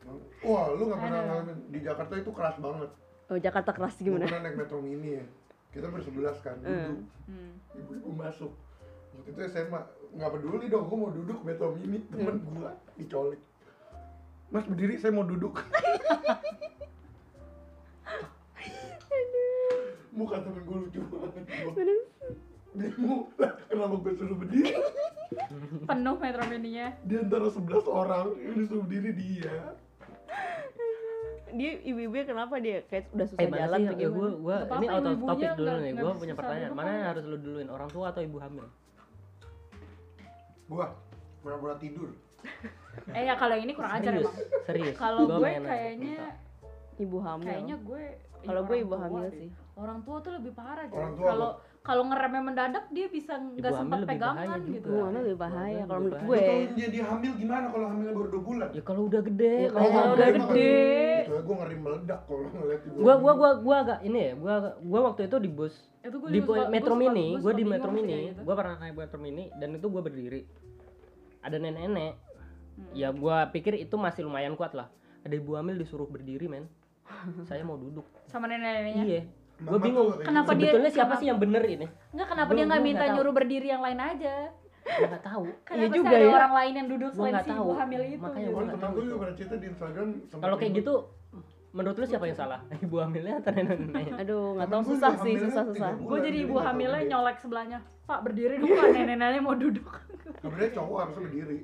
Wah, 0.48 0.72
lu 0.72 0.88
nggak 0.88 1.00
pernah 1.04 1.20
ngalamin 1.24 1.56
di 1.68 1.78
Jakarta 1.84 2.14
itu 2.16 2.30
keras 2.32 2.56
banget. 2.60 2.90
Oh, 3.28 3.38
Jakarta 3.40 3.70
keras 3.76 3.96
gimana? 4.00 4.24
pernah 4.24 4.44
naik 4.48 4.56
metro 4.56 4.78
mini 4.80 5.20
ya. 5.20 5.24
Kita 5.72 5.92
bersebelas 5.92 6.40
kan, 6.40 6.56
duduk. 6.64 7.04
Hmm. 7.28 7.52
Ibu-ibu 7.76 8.10
masuk. 8.16 8.52
Waktu 9.16 9.28
itu 9.32 9.40
SMA 9.52 9.80
nggak 10.12 10.30
peduli 10.30 10.66
dong, 10.68 10.84
gua 10.86 10.98
mau 10.98 11.10
duduk 11.10 11.38
metro 11.42 11.74
mini 11.74 11.98
temen 12.06 12.36
gua 12.44 12.70
dicolik. 12.94 13.40
Mas 14.46 14.62
berdiri, 14.62 14.94
saya 14.96 15.10
mau 15.10 15.26
duduk. 15.26 15.58
Muka 20.16 20.40
temen 20.40 20.62
gue 20.64 20.78
lucu 20.86 21.00
banget. 21.12 21.44
Bingung 22.76 23.28
lah 23.36 23.52
kenapa 23.68 23.94
gue 24.00 24.12
suruh 24.16 24.36
berdiri. 24.36 24.72
penuh 25.84 26.16
metro 26.16 26.42
mininya. 26.46 26.86
Di 27.04 27.14
antara 27.18 27.46
11 27.50 27.84
orang 27.84 28.26
yang 28.38 28.54
disuruh 28.56 28.84
berdiri 28.86 29.10
dia. 29.12 29.52
Dia 31.56 31.72
ibu-ibu 31.82 32.16
kenapa 32.22 32.60
dia 32.60 32.84
kayak 32.86 33.12
udah 33.12 33.26
susah 33.28 33.40
eh 33.40 33.48
jalan 33.48 33.78
sih? 33.80 33.96
ya 33.96 34.08
gua 34.10 34.28
Nggak 34.28 34.76
ini 34.76 34.86
out 34.88 35.06
of 35.06 35.16
topic 35.20 35.50
dulu 35.56 35.72
nih. 35.80 35.92
bisa 35.94 36.12
punya 36.16 36.34
pertanyaan. 36.36 36.72
mana 36.74 36.90
yang 36.92 37.06
harus 37.12 37.24
lu 37.24 37.36
duluin? 37.40 37.68
Orang 37.68 37.88
tua 37.88 38.04
atau 38.12 38.20
ibu 38.20 38.38
hamil 38.40 38.66
Gua 40.66 40.86
pura-pura 41.40 41.74
tidur. 41.78 42.10
eh 43.12 43.22
ya 43.22 43.34
kalau 43.34 43.54
ini 43.54 43.74
kurang 43.74 43.92
ajar 43.92 44.08
serius 44.08 44.24
emang 44.24 44.36
serius 44.64 44.94
kalau 44.96 45.20
gue 45.28 45.50
kayaknya. 45.60 46.16
Ibu 46.96 47.18
hamil. 47.20 47.44
kayaknya 47.44 47.76
gue 47.76 48.04
Kalau 48.40 48.60
gue 48.62 48.76
ibu 48.78 48.94
hamil 48.94 49.24
sih. 49.28 49.50
orang 49.74 49.98
tua 50.00 50.16
tuh 50.22 50.32
lebih 50.32 50.52
parah 50.54 50.86
Orang 50.88 51.12
tua 51.14 51.26
kalau 51.26 51.50
kalau 51.86 52.02
ngeremnya 52.10 52.42
mendadak 52.42 52.84
dia 52.90 53.06
bisa 53.06 53.38
nggak 53.38 53.70
sempat 53.70 53.98
bahaya 54.02 54.10
pegangan 54.10 54.58
gitu. 54.66 54.90
Ibu 54.90 54.98
hamil 55.06 55.20
lebih 55.22 55.38
bahaya 55.38 55.82
kalau 55.86 56.00
menurut 56.02 56.22
gue. 56.26 56.42
Kalau 56.42 56.74
dia, 56.74 56.88
dia 56.90 57.04
hamil 57.06 57.32
gimana 57.38 57.66
kalau 57.70 57.86
hamilnya 57.94 58.14
baru 58.18 58.28
2 58.34 58.48
bulan? 58.50 58.68
ya 58.74 58.82
kalau 58.82 59.02
udah 59.06 59.22
gede 59.22 59.54
Ya, 59.56 59.70
kalau 59.70 59.88
udah 60.18 60.28
gede. 60.34 60.74
Gitu 61.22 61.30
ya, 61.30 61.42
gua 61.46 61.56
ngeri 61.62 61.76
meledak 61.78 62.20
kalau 62.26 62.40
ngeliat 62.50 62.80
ibu. 62.82 62.96
gua 62.98 63.14
gua 63.22 63.32
gua 63.38 63.50
gua 63.62 63.76
agak 63.86 63.98
ini 64.02 64.18
ya 64.18 64.32
gua 64.34 64.54
gua 64.82 65.00
waktu 65.06 65.20
itu 65.30 65.36
di 65.38 65.50
bus. 65.54 65.74
Itu 66.02 66.16
gue 66.18 66.30
di 66.34 66.40
metro 66.42 66.94
gue 66.94 67.02
mini 67.06 67.26
gue 67.38 67.42
gua 67.46 67.54
di 67.54 67.64
metro 67.66 67.90
mini. 67.94 68.18
gitu. 68.34 68.40
gua 68.42 68.54
pernah 68.58 68.76
naik 68.82 68.94
metro 68.98 69.18
mini 69.22 69.44
dan 69.54 69.68
itu 69.78 69.86
gua 69.86 70.02
berdiri. 70.02 70.42
Ada 71.46 71.62
nenek-nenek. 71.62 72.14
Hmm. 72.76 72.92
ya 72.92 73.08
gua 73.14 73.46
pikir 73.54 73.78
itu 73.78 73.94
masih 73.94 74.26
lumayan 74.26 74.58
kuat 74.58 74.74
lah. 74.74 74.90
Ada 75.22 75.38
ibu 75.38 75.54
hamil 75.54 75.78
disuruh 75.78 76.10
berdiri 76.10 76.50
men. 76.50 76.66
Saya 77.48 77.62
mau 77.62 77.78
duduk. 77.78 78.10
Sama 78.26 78.50
nenek-neneknya? 78.50 79.04
Iya 79.06 79.22
Gua 79.58 79.78
bingung. 79.78 80.08
Kenapa 80.20 80.52
gitu. 80.52 80.58
dia- 80.58 80.68
sebetulnya 80.68 80.90
siapa 80.90 81.04
kenapa- 81.06 81.16
sih 81.16 81.26
yang 81.26 81.38
bener 81.38 81.62
ini? 81.64 81.86
Enggak 82.10 82.28
kenapa 82.28 82.46
Gua- 82.46 82.56
dia 82.56 82.64
nggak 82.66 82.82
minta 82.82 83.00
tahu. 83.02 83.14
nyuruh 83.16 83.32
berdiri 83.32 83.66
yang 83.66 83.80
lain 83.80 83.98
aja? 83.98 84.34
Nggak 84.86 85.22
tahu. 85.22 85.44
Iya 85.76 85.86
juga 85.88 86.08
ada 86.10 86.18
ya. 86.22 86.34
orang 86.34 86.52
lain 86.54 86.72
yang 86.74 86.88
duduk 86.88 87.10
selain 87.10 87.34
si 87.38 87.50
ibu 87.50 87.72
hamil 87.72 88.00
itu 88.02 88.16
Makanya 88.18 88.36
gitu. 88.38 88.46
gua 88.46 88.56
Temen 88.56 88.66
nggak 88.66 88.78
tahu 88.78 88.92
gue 88.92 89.02
juga 89.02 89.16
pernah 89.18 89.34
cerita 89.34 89.54
di 89.56 89.66
Instagram 89.66 90.06
kalau 90.36 90.56
kayak 90.56 90.72
gitu 90.74 90.94
menurut 91.72 91.96
lu 91.98 92.06
siapa 92.06 92.24
yang 92.24 92.38
salah? 92.38 92.60
Ibu 92.86 92.96
hamilnya 92.98 93.34
atau 93.36 93.50
nenek-neneknya 93.50 94.12
Aduh, 94.16 94.46
nggak 94.54 94.68
tahu. 94.70 94.80
gue 94.80 94.90
susah 94.92 95.12
sih, 95.18 95.34
susah 95.38 95.62
susah. 95.66 95.90
gue 95.94 96.18
jadi 96.22 96.38
ibu 96.40 96.56
hamilnya 96.56 97.02
nyolek 97.06 97.36
sebelahnya. 97.36 97.78
Pak 98.06 98.18
berdiri 98.22 98.54
dulu 98.56 98.72
kan 98.72 98.88
nenek-neneknya 98.96 99.42
mau 99.42 99.52
duduk. 99.54 99.88
Sebenarnya 100.38 100.70
cowok 100.72 100.96
harusnya 100.98 101.22
berdiri. 101.22 101.58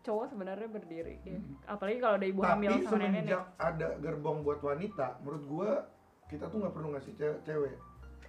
cowok 0.00 0.24
sebenarnya 0.26 0.64
berdiri 0.66 1.14
iya. 1.22 1.36
apalagi 1.66 2.00
kalau 2.00 2.16
ada 2.16 2.24
ibu 2.24 2.40
Tapi 2.40 2.50
hamil 2.56 2.70
sama 2.80 3.04
nenek. 3.04 3.20
semenjak 3.20 3.42
ada 3.60 3.88
gerbong 4.00 4.38
buat 4.40 4.60
wanita, 4.60 5.20
menurut 5.20 5.44
gua 5.44 5.70
kita 6.30 6.44
tuh 6.46 6.58
nggak 6.58 6.72
perlu 6.72 6.88
ngasih 6.90 7.12
ce- 7.12 7.40
cewek. 7.42 7.74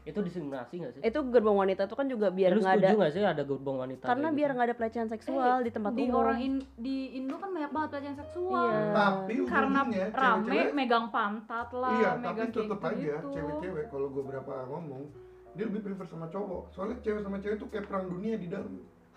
itu 0.01 0.17
diskriminasi 0.19 0.73
nggak 0.75 0.91
sih? 0.91 1.01
Itu 1.03 1.29
gerbong 1.29 1.53
wanita 1.55 1.85
tuh 1.85 1.93
kan 1.93 2.09
juga 2.09 2.27
biar 2.29 2.51
lu 2.51 2.59
nggak 2.59 2.73
ada 2.73 2.81
setuju 2.83 2.97
nggak 2.97 3.11
sih 3.11 3.21
ada 3.21 3.43
gerbong 3.43 3.77
wanita 3.79 4.03
karena 4.03 4.27
biar 4.31 4.41
gitu? 4.43 4.55
nggak 4.57 4.65
ada 4.65 4.75
pelecehan 4.75 5.07
seksual 5.07 5.55
Eh, 5.55 5.61
di 5.61 5.71
tempat 5.71 5.91
di 5.93 6.03
umum. 6.03 6.17
orang 6.17 6.37
in- 6.39 6.67
di 6.75 6.95
Indo 7.13 7.37
kan 7.37 7.49
banyak 7.51 7.69
banget 7.69 7.89
pelecehan 7.91 8.17
seksual. 8.17 8.65
Iya. 8.65 8.81
Tapi 8.91 9.33
karena 9.45 9.79
ujungnya 9.79 10.05
rame 10.11 10.41
cewek-cewek- 10.41 10.73
megang 10.73 11.05
pantat 11.07 11.69
lah 11.71 11.93
iya 11.93 12.09
tapi 12.11 12.21
megang 12.23 12.49
kayak 12.49 12.49
tetep 12.65 12.81
aja 12.83 13.13
cewek-cewek 13.29 13.85
kalau 13.87 14.07
gue 14.09 14.23
berapa 14.25 14.53
ngomong 14.67 15.03
dia 15.51 15.65
lebih 15.67 15.81
prefer 15.83 16.05
sama 16.07 16.25
cowok. 16.27 16.63
Soalnya 16.71 16.97
cewek 16.99 17.21
sama 17.21 17.37
cewek 17.37 17.57
tuh 17.57 17.67
kayak 17.69 17.85
perang 17.85 18.05
dunia 18.09 18.35
di 18.35 18.47
dalam. 18.47 18.71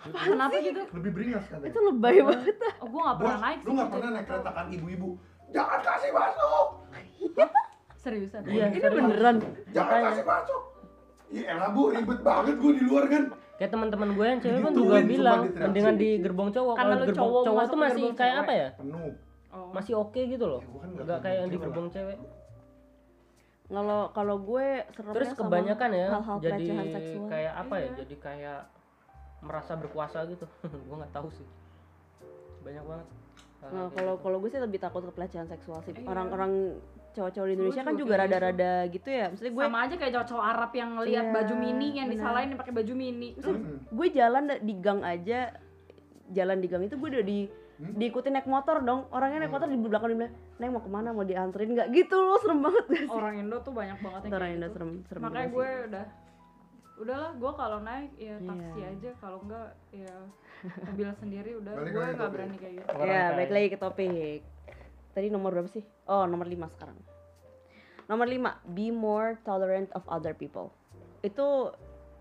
Kenapa 0.05 0.53
gitu? 0.61 0.83
lebih 0.93 1.11
beringas 1.11 1.45
katanya. 1.49 1.73
Itu 1.73 1.81
lebay 1.81 2.17
banget. 2.21 2.57
Oh, 2.77 2.87
gue 2.87 3.01
nggak 3.01 3.17
pernah 3.17 3.33
Bos, 3.33 3.41
naik 3.41 3.57
lu 3.57 3.65
sih 3.65 3.73
nggak 3.73 3.81
jadi 3.81 3.89
pernah 3.89 4.05
naik 4.05 4.13
nggak 4.13 4.25
tahu. 4.27 4.37
keretakan 4.37 4.67
ibu-ibu? 4.71 5.11
Jangan 5.49 5.81
kasih 5.81 6.11
masuk 6.13 6.67
seriusan? 8.05 8.41
Iya, 8.45 8.67
ini 8.69 8.81
serius. 8.81 8.97
beneran. 9.01 9.37
Jangan 9.73 10.01
kasih 10.13 10.25
masuk. 10.29 10.63
Iya 11.35 11.45
elah 11.57 11.69
bu 11.75 11.83
ribet 11.91 12.21
banget 12.23 12.55
gue 12.61 12.73
di 12.79 12.83
luar 12.85 13.05
kan. 13.11 13.23
Kayak 13.55 13.71
teman-teman 13.71 14.09
gue 14.15 14.27
yang 14.27 14.41
cewek 14.43 14.59
pun 14.61 14.71
Digituin, 14.71 14.79
juga 14.79 14.95
sumpah 14.95 15.11
bilang 15.11 15.41
mendingan 15.51 15.95
di 15.97 16.11
gerbong 16.21 16.51
cowok. 16.53 16.75
Karena 16.75 16.95
kalau 16.95 17.07
gerbong 17.07 17.31
cowok 17.31 17.45
cowok 17.49 17.65
tuh 17.65 17.79
masih 17.81 18.05
kayak 18.05 18.19
cewek. 18.19 18.43
apa 18.45 18.53
ya? 18.53 18.69
Penuh. 18.77 19.11
Oh. 19.55 19.71
masih 19.71 19.95
oke 19.95 20.19
gitu 20.19 20.45
loh. 20.51 20.59
Ya, 20.59 20.79
kan 20.83 20.89
nggak 20.91 21.05
nggak 21.07 21.21
kayak 21.23 21.37
yang 21.39 21.51
di 21.51 21.59
gerbong 21.63 21.89
cewek. 21.91 22.19
Kalau 23.65 24.01
kalau 24.13 24.37
gue 24.45 24.67
seremnya 24.93 25.15
terus 25.17 25.29
sama 25.33 25.41
kebanyakan 25.41 25.91
ya 25.97 26.07
hal-hal 26.13 26.37
jadi 26.37 26.53
pelecehan 26.53 26.87
seksual. 26.93 27.27
kayak 27.33 27.53
apa 27.57 27.75
ya? 27.75 27.81
Iya. 27.81 27.97
jadi 28.05 28.17
kayak 28.21 28.61
merasa 29.41 29.73
berkuasa 29.77 30.19
gitu. 30.29 30.47
Gue 30.89 30.97
nggak 31.01 31.15
tahu 31.15 31.29
sih. 31.33 31.49
Banyak 32.65 32.85
banget. 32.85 33.09
Nah, 33.65 33.89
kalau 33.93 34.15
gitu. 34.17 34.23
kalau 34.29 34.37
gue 34.45 34.51
sih 34.53 34.61
lebih 34.61 34.81
takut 34.81 35.03
ke 35.05 35.13
pelecehan 35.13 35.49
seksual 35.49 35.81
sih. 35.85 35.97
Iya. 35.97 36.05
Orang-orang 36.05 36.77
cowok-cowok 37.15 37.47
di 37.47 37.55
Indonesia 37.55 37.83
kan 37.83 37.95
juga 37.95 38.11
gitu. 38.11 38.21
rada-rada 38.21 38.73
gitu 38.89 39.09
ya. 39.09 39.27
Maksudnya 39.29 39.53
gue 39.53 39.65
sama 39.65 39.79
aja 39.81 39.95
kayak 39.95 40.13
cowok-cowok 40.13 40.45
Arab 40.45 40.71
yang 40.73 40.91
ngelihat 40.95 41.25
Iya, 41.25 41.33
baju 41.33 41.55
mini 41.57 41.89
yang 41.93 42.07
benar. 42.07 42.17
disalahin 42.17 42.49
yang 42.49 42.59
pakai 42.59 42.75
baju 42.75 42.93
mini 42.95 43.29
Mm-mm. 43.37 43.77
gue 43.89 44.07
jalan 44.11 44.43
di 44.59 44.75
gang 44.77 45.01
aja 45.01 45.41
jalan 46.27 46.57
di 46.57 46.67
gang 46.67 46.83
itu 46.83 46.95
gue 46.95 47.11
udah 47.11 47.25
di 47.25 47.41
Hmm? 47.75 47.91
diikutin 47.93 48.31
naik 48.33 48.47
motor 48.47 48.79
dong 48.81 49.11
orangnya 49.11 49.41
naik 49.41 49.51
Hmm. 49.51 49.59
motor 49.59 49.69
di 49.69 49.79
belakang 49.81 50.09
dia 50.09 50.19
bilang 50.21 50.33
neng 50.55 50.71
mau 50.71 50.79
ke 50.79 50.87
mana 50.89 51.11
mau 51.11 51.23
dianterin 51.23 51.75
nggak 51.75 51.89
gitu 51.91 52.15
loh 52.15 52.39
serem 52.39 52.63
banget 52.63 52.85
gak 52.87 53.03
sih 53.03 53.11
orang 53.11 53.35
Indo 53.37 53.57
tuh 53.59 53.73
banyak 53.75 53.99
banget 53.99 54.21
yang 54.23 54.33
orang 54.33 54.51
Indo 54.53 54.63
gitu. 54.63 54.75
serem 54.75 54.91
serem 55.05 55.21
makanya 55.21 55.49
gue 55.51 55.67
sih. 55.67 55.83
udah 55.85 56.05
udahlah 56.95 57.31
gue 57.35 57.53
kalau 57.53 57.79
naik 57.81 58.11
ya 58.15 58.35
taksi 58.41 58.79
Iya. 58.79 58.89
aja 58.89 59.11
kalau 59.19 59.39
enggak 59.43 59.69
ya 59.91 60.15
mobil 60.81 61.09
sendiri 61.19 61.51
udah 61.59 61.73
gue 61.75 62.05
nggak 62.15 62.31
berani 62.31 62.57
kayak 62.57 62.75
gitu 62.79 62.87
ya 63.03 63.25
balik 63.33 63.51
lagi 63.51 63.69
ke 63.69 63.79
topik 63.83 64.41
tadi 65.15 65.31
nomor 65.31 65.51
berapa 65.53 65.71
sih 65.71 65.81
oh 66.05 66.27
nomor 66.27 66.45
5 66.45 66.75
sekarang 66.75 66.99
nomor 68.05 68.27
5 68.27 68.37
be 68.69 68.91
more 68.91 69.39
tolerant 69.41 69.89
of 69.93 70.03
other 70.07 70.35
people 70.35 70.75
itu 71.21 71.71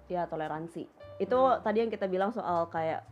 ya 0.07 0.23
toleransi 0.25 0.85
itu 1.17 1.39
tadi 1.59 1.77
yang 1.79 1.89
kita 1.89 2.05
bilang 2.05 2.29
soal 2.29 2.69
kayak 2.69 3.03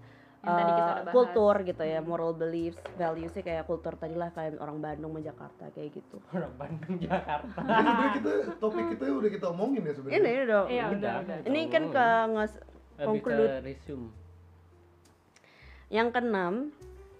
Hmm. 0.41 0.49
Yang 0.49 0.57
tadi 0.57 0.71
kita 0.71 0.81
eh, 0.81 0.89
udah 0.89 1.05
bahas. 1.05 1.13
kultur 1.13 1.55
gitu 1.61 1.83
ya 1.85 1.99
Hmm. 2.01 2.07
moral 2.09 2.33
beliefs 2.33 2.81
values 2.97 3.29
sih 3.29 3.45
kayak 3.45 3.61
kultur 3.61 3.93
tadi 3.93 4.17
lah 4.17 4.33
kayak 4.33 4.57
orang 4.57 4.81
Bandung 4.81 5.13
sama 5.13 5.21
Jakarta 5.21 5.69
kayak 5.69 5.89
gitu 5.93 6.17
orang 6.33 6.53
Bandung 6.57 6.97
Jakarta 6.97 7.61
Jadi 7.77 8.05
kita 8.17 8.31
topik 8.57 8.85
kita 8.89 9.03
udah 9.11 9.29
kita 9.29 9.45
omongin 9.47 9.85
ya 9.85 9.93
sebenarnya. 9.93 10.17
ini 10.17 10.29
ini 10.33 10.43
dong 10.49 10.65
iya 10.67 10.83
udah 10.87 10.97
Udah. 10.97 11.13
udah 11.21 11.37
ini 11.45 11.61
kan 11.69 11.83
ke 11.93 12.05
nges 12.33 12.53
conclude. 12.97 13.53
Yang 15.91 16.07
keenam, 16.09 16.53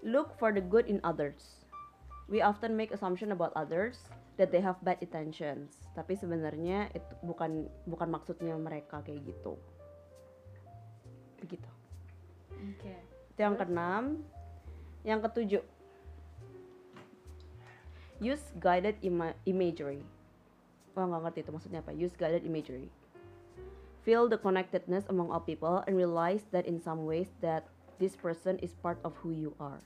look 0.02 0.34
for 0.34 0.50
the 0.50 0.58
good 0.60 0.88
in 0.88 0.98
others. 1.02 1.61
We 2.30 2.40
often 2.40 2.78
make 2.78 2.94
assumption 2.94 3.34
about 3.34 3.52
others 3.54 3.98
that 4.36 4.50
they 4.50 4.62
have 4.62 4.80
bad 4.80 4.98
intentions. 5.02 5.76
Tapi 5.92 6.16
sebenarnya 6.16 6.88
itu 6.94 7.12
bukan 7.26 7.68
bukan 7.84 8.08
maksudnya 8.08 8.56
mereka 8.56 9.02
kayak 9.04 9.22
gitu. 9.26 9.58
Begitu. 11.42 11.70
oke 12.52 12.94
Itu 13.34 13.40
yang 13.40 13.56
keenam. 13.58 14.04
Yang 15.02 15.20
ketujuh, 15.26 15.62
use 18.22 18.46
guided 18.62 18.94
ima- 19.02 19.34
imagery. 19.42 20.06
Wah 20.94 21.10
nggak 21.10 21.22
ngerti 21.26 21.38
itu 21.42 21.50
maksudnya 21.50 21.80
apa. 21.82 21.90
Use 21.90 22.14
guided 22.14 22.46
imagery. 22.46 22.86
Feel 24.06 24.30
the 24.30 24.38
connectedness 24.38 25.06
among 25.10 25.30
all 25.34 25.42
people 25.42 25.82
and 25.86 25.98
realize 25.98 26.46
that 26.54 26.66
in 26.66 26.78
some 26.78 27.02
ways 27.02 27.34
that 27.42 27.66
this 27.98 28.14
person 28.14 28.58
is 28.62 28.74
part 28.78 28.98
of 29.02 29.14
who 29.22 29.34
you 29.34 29.54
are. 29.58 29.82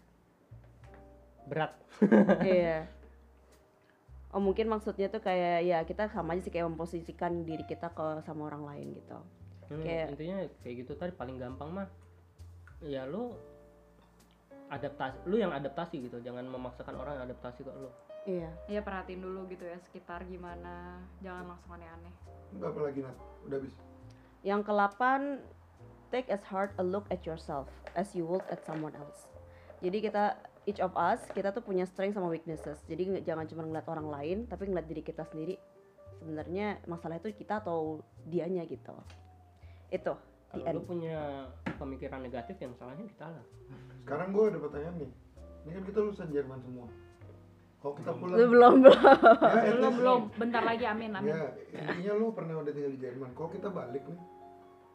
Berat 1.47 1.73
Iya. 2.45 2.87
Oh 4.31 4.43
mungkin 4.43 4.69
maksudnya 4.69 5.09
tuh 5.09 5.19
kayak 5.19 5.65
ya 5.65 5.79
kita 5.83 6.11
sama 6.11 6.37
aja 6.37 6.45
sih 6.45 6.53
kayak 6.53 6.69
memposisikan 6.69 7.41
diri 7.43 7.65
kita 7.65 7.89
ke 7.89 8.21
sama 8.21 8.47
orang 8.47 8.69
lain 8.69 8.87
gitu. 8.93 9.17
Hmm, 9.67 9.81
Kayak- 9.81 10.09
intinya 10.13 10.37
kayak 10.61 10.75
gitu 10.85 10.93
tadi 10.93 11.11
paling 11.11 11.37
gampang 11.37 11.73
mah 11.73 11.89
ya 12.79 13.03
lu 13.03 13.33
adaptasi 14.69 15.17
lu 15.25 15.39
yang 15.39 15.51
adaptasi 15.51 16.03
gitu 16.03 16.19
jangan 16.21 16.45
memaksakan 16.45 16.95
orang 16.95 17.17
yang 17.17 17.25
adaptasi 17.25 17.63
ke 17.63 17.71
lu 17.73 17.91
Iya. 18.27 18.51
ya 18.67 18.81
perhatiin 18.83 19.23
dulu 19.23 19.47
gitu 19.47 19.63
ya 19.63 19.79
sekitar 19.81 20.27
gimana 20.27 20.99
jangan 21.19 21.47
langsung 21.47 21.73
aneh-aneh 21.73 22.11
Enggak 22.51 22.71
apa 22.73 22.81
lagi 22.83 22.99
Nat? 23.01 23.17
Udah 23.43 23.57
habis. 23.59 23.75
Yang 24.43 24.61
ke-8 24.65 25.01
take 26.09 26.29
as 26.29 26.43
hard 26.45 26.71
a 26.75 26.85
look 26.85 27.07
at 27.09 27.23
yourself 27.23 27.67
as 27.95 28.11
you 28.13 28.23
would 28.23 28.43
at 28.47 28.63
someone 28.63 28.95
else. 28.95 29.27
Jadi 29.79 29.99
kita 30.01 30.39
each 30.67 30.83
of 30.83 30.93
us 30.93 31.23
kita 31.31 31.51
tuh 31.51 31.63
punya 31.63 31.87
strength 31.87 32.15
sama 32.15 32.27
weaknesses. 32.27 32.83
Jadi 32.85 33.03
nggak- 33.07 33.25
jangan 33.25 33.47
cuma 33.47 33.63
ngeliat 33.63 33.87
orang 33.87 34.09
lain 34.11 34.39
tapi 34.45 34.67
ngeliat 34.67 34.85
diri 34.85 35.01
kita 35.01 35.23
sendiri. 35.25 35.57
Sebenarnya 36.17 36.83
masalah 36.85 37.17
itu 37.17 37.31
kita 37.31 37.61
atau 37.61 38.01
dianya 38.25 38.67
gitu. 38.67 38.93
Itu 39.89 40.15
kalau 40.47 40.65
lu 40.73 40.83
punya 40.83 41.47
pemikiran 41.77 42.23
negatif 42.23 42.57
yang 42.57 42.73
salahnya 42.73 43.05
kita 43.05 43.27
lah 43.29 43.45
Sekarang 44.01 44.31
gue 44.31 44.45
ada 44.49 44.59
pertanyaan 44.59 44.97
nih. 44.99 45.13
Ini 45.67 45.71
kan 45.73 45.83
kita 45.85 45.99
lulusan 46.01 46.29
Jerman 46.31 46.61
semua. 46.63 46.87
Kalau 47.77 47.95
kita 47.95 48.11
pulang 48.15 48.35
Lu 48.35 48.45
belum 48.49 48.75
belum. 48.81 48.99
ya, 49.37 49.73
belum 49.75 49.93
belum 49.95 50.21
bentar 50.35 50.63
lagi 50.63 50.85
amin 50.87 51.11
amin 51.13 51.31
Ya, 51.31 51.47
intinya 51.71 52.13
lu 52.15 52.27
pernah 52.33 52.59
udah 52.59 52.73
tinggal 52.73 52.93
di 52.95 53.01
Jerman. 53.03 53.31
Kalau 53.35 53.51
kita 53.51 53.69
balik 53.69 54.03
nih, 54.03 54.21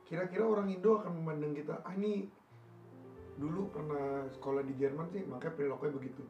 kira-kira 0.04 0.44
orang 0.44 0.68
Indo 0.68 0.98
akan 0.98 1.12
memandang 1.14 1.54
kita, 1.54 1.80
ah 1.80 1.94
ini 1.94 2.28
dulu 3.42 3.62
pernah 3.68 4.06
sekolah 4.30 4.62
di 4.62 4.74
Jerman 4.76 5.10
sih, 5.10 5.26
makanya 5.26 5.54
perilakunya 5.56 5.94
begitu. 5.94 6.24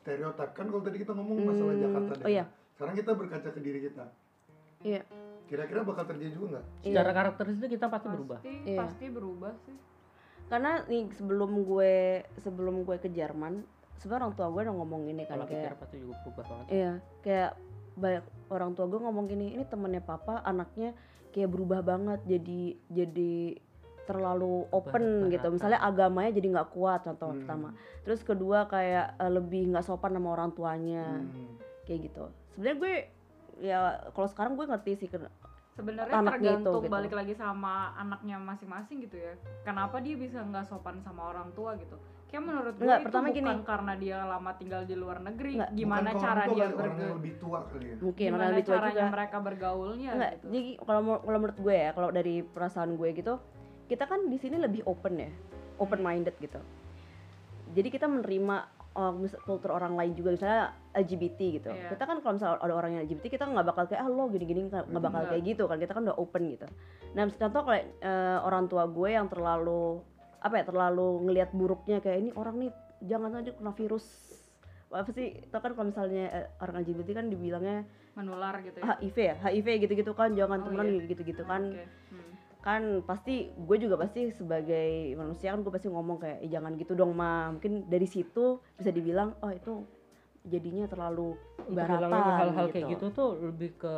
Stereotip 0.00 0.50
kan 0.50 0.66
kalau 0.66 0.80
tadi 0.80 0.96
kita 0.96 1.12
ngomong 1.12 1.38
masalah 1.44 1.70
Hmm, 1.70 1.84
Jakarta 1.84 2.12
deh. 2.16 2.24
oh 2.24 2.32
iya. 2.32 2.44
Sekarang 2.72 2.94
kita 2.96 3.10
berkaca 3.12 3.48
ke 3.52 3.60
diri 3.60 3.80
kita. 3.84 4.04
Iya. 4.80 5.02
Kira-kira 5.44 5.82
bakal 5.82 6.04
terjadi 6.06 6.32
juga 6.32 6.46
nggak? 6.50 6.66
secara 6.80 7.04
Iya. 7.04 7.16
karakteristik 7.16 7.68
kita 7.68 7.86
pasti 7.86 8.06
berubah 8.08 8.38
pasti 8.38 8.54
Iya. 8.64 8.78
pasti 8.78 9.04
berubah 9.10 9.52
sih 9.60 9.76
Karena 10.46 10.72
nih 10.82 11.02
sebelum 11.12 11.50
gue 11.60 11.94
sebelum 12.38 12.82
gue 12.82 12.96
ke 12.96 13.06
Jerman, 13.08 13.62
sebenarnya 13.94 14.24
orang 14.24 14.34
tua 14.34 14.46
gue 14.48 14.62
udah 14.64 14.74
ngomong 14.74 15.02
ini 15.06 15.22
kan 15.22 15.36
pola 15.36 15.46
pikir 15.46 15.62
kayak 15.68 15.78
pasti 15.78 15.96
juga 15.98 16.14
berubah 16.22 16.44
banget 16.48 16.66
Iya, 16.70 16.92
kayak 17.20 17.50
banyak 17.92 18.24
orang 18.48 18.70
tua 18.72 18.86
gue 18.86 19.00
ngomong 19.00 19.24
gini, 19.26 19.46
ini 19.52 19.64
temennya 19.64 20.00
papa, 20.00 20.40
anaknya 20.40 20.90
kayak 21.28 21.50
berubah 21.50 21.80
banget, 21.84 22.20
jadi 22.24 22.60
jadi 22.88 23.34
terlalu 24.10 24.54
open 24.70 25.04
gitu. 25.28 25.46
Misalnya 25.48 25.78
agamanya 25.80 26.30
jadi 26.32 26.46
nggak 26.50 26.70
kuat 26.70 27.00
contoh 27.02 27.28
Hmm. 27.28 27.38
pertama. 27.38 27.68
Terus 28.02 28.20
kedua 28.20 28.66
kayak 28.66 29.16
eh, 29.16 29.30
lebih 29.30 29.70
nggak 29.70 29.82
sopan 29.82 30.12
sama 30.12 30.32
orang 30.32 30.50
tuanya, 30.50 31.22
Hmm. 31.22 31.54
kayak 31.84 32.00
gitu. 32.04 32.24
Sebenarnya 32.50 32.76
gue 32.76 32.94
ya 33.60 33.78
kalau 34.10 34.26
sekarang 34.26 34.52
gue 34.54 34.66
ngerti 34.66 34.92
sih 34.96 35.08
sebenarnya 35.70 36.12
Anaknya 36.14 36.26
itu, 36.50 36.64
tergantung 36.64 36.82
gitu. 36.82 36.92
balik 36.92 37.12
lagi 37.12 37.34
sama 37.34 37.74
anaknya 37.94 38.36
masing-masing 38.38 39.00
gitu 39.00 39.16
ya 39.16 39.32
kenapa 39.62 39.96
dia 39.96 40.12
bisa 40.12 40.40
nggak 40.40 40.64
sopan 40.64 41.00
sama 41.00 41.28
orang 41.28 41.52
tua 41.52 41.72
gitu 41.74 41.96
kayak 42.26 42.40
menurut 42.42 42.72
gue 42.72 42.84
Enggak, 42.84 42.96
itu 42.96 43.06
pertama 43.06 43.26
bukan 43.26 43.36
gini. 43.36 43.52
karena 43.62 43.92
dia 43.96 44.16
lama 44.22 44.50
tinggal 44.54 44.82
di 44.82 44.94
luar 44.94 45.18
negeri 45.20 45.52
Enggak, 45.56 45.70
gimana 45.74 46.08
Bukan 46.10 46.20
cara 46.20 46.42
dia 46.46 46.66
bergaul 46.68 47.12
lebih 47.16 47.34
tua 47.36 47.58
kali 47.64 47.84
ya. 47.84 47.96
mungkin 47.96 48.24
orang 48.24 48.32
gimana 48.32 48.48
lebih 48.50 48.64
tua 48.64 48.74
caranya 48.74 48.92
juga. 48.98 49.12
mereka 49.12 49.36
bergaulnya 49.40 50.10
Enggak, 50.10 50.32
gitu 50.32 50.44
jadi 50.46 50.70
kalau 50.80 51.00
kalau 51.18 51.38
menurut 51.38 51.58
gue 51.58 51.76
ya, 51.76 51.90
kalau 51.90 52.08
dari 52.10 52.34
perasaan 52.42 52.90
gue 52.94 53.08
gitu, 53.14 53.34
kita 53.90 54.06
kan 54.06 54.30
di 54.30 54.38
sini 54.38 54.62
lebih 54.62 54.86
open 54.86 55.18
ya, 55.18 55.30
open 55.82 55.98
minded 55.98 56.38
gitu. 56.38 56.62
Jadi 57.74 57.88
kita 57.90 58.06
menerima 58.06 58.56
uh, 58.94 59.14
kultur 59.42 59.74
orang 59.74 59.98
lain 59.98 60.14
juga, 60.14 60.38
misalnya 60.38 60.62
LGBT 60.94 61.38
gitu. 61.58 61.70
Iya. 61.74 61.90
Kita 61.90 62.06
kan 62.06 62.22
kalau 62.22 62.38
misalnya 62.38 62.62
ada 62.62 62.74
orang 62.74 62.90
yang 62.94 63.02
LGBT, 63.10 63.26
kita 63.34 63.44
nggak 63.50 63.66
bakal 63.66 63.84
kayak 63.90 64.02
ah 64.02 64.08
lo 64.10 64.30
gini-gini 64.30 64.70
nggak 64.70 64.86
bakal 64.86 65.22
Enggak. 65.26 65.30
kayak 65.34 65.42
gitu 65.50 65.62
kan. 65.66 65.76
Kita 65.82 65.92
kan 65.98 66.02
udah 66.06 66.18
open 66.22 66.42
gitu. 66.54 66.66
Nah, 67.18 67.24
contoh 67.26 67.62
kayak 67.66 67.84
eh, 67.98 68.38
orang 68.46 68.64
tua 68.70 68.86
gue 68.86 69.08
yang 69.10 69.26
terlalu 69.26 69.98
apa 70.38 70.54
ya, 70.54 70.64
terlalu 70.64 71.08
ngelihat 71.26 71.50
buruknya 71.50 71.98
kayak 71.98 72.18
ini 72.22 72.30
orang 72.38 72.54
nih 72.62 72.70
jangan 73.04 73.30
aja 73.42 73.50
kena 73.56 73.72
virus 73.74 74.06
apa 74.90 75.06
sih 75.14 75.46
itu 75.46 75.54
kan 75.54 75.70
kalau 75.70 75.86
misalnya 75.86 76.24
eh, 76.34 76.46
orang 76.58 76.82
LGBT 76.82 77.22
kan 77.22 77.26
dibilangnya 77.30 77.86
menular 78.18 78.58
gitu 78.66 78.82
ya 78.82 78.98
HIV 78.98 79.16
ya 79.22 79.34
HIV 79.46 79.66
gitu-gitu 79.86 80.12
kan 80.18 80.34
jangan 80.34 80.58
Oh, 80.60 80.64
temenan 80.66 80.86
iya. 80.90 81.06
gitu-gitu 81.06 81.46
kan 81.46 81.62
Oke. 81.70 81.86
Hmm. 82.10 82.29
Kan 82.60 83.00
pasti 83.08 83.48
gue 83.56 83.76
juga 83.80 83.96
pasti 83.96 84.28
sebagai 84.36 85.16
manusia 85.16 85.56
kan 85.56 85.64
gue 85.64 85.72
pasti 85.72 85.88
ngomong 85.88 86.20
kayak 86.20 86.38
"Eh, 86.44 86.50
jangan 86.52 86.76
gitu 86.76 86.92
dong 86.92 87.16
ma. 87.16 87.48
Mungkin 87.56 87.88
dari 87.88 88.04
situ 88.04 88.60
bisa 88.76 88.92
dibilang 88.92 89.32
oh 89.40 89.48
itu 89.48 89.84
jadinya 90.44 90.84
terlalu 90.88 91.36
baratan 91.68 92.12
hal-hal 92.12 92.66
gitu. 92.68 92.74
kayak 92.76 92.86
gitu. 92.96 93.06
tuh 93.12 93.30
lebih 93.40 93.76
ke 93.76 93.96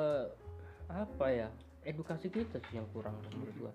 apa 0.90 1.26
ya 1.30 1.48
edukasi 1.82 2.30
kita 2.30 2.58
sih 2.70 2.78
yang 2.78 2.86
kurang 2.94 3.18
menurut 3.30 3.54
gua. 3.58 3.72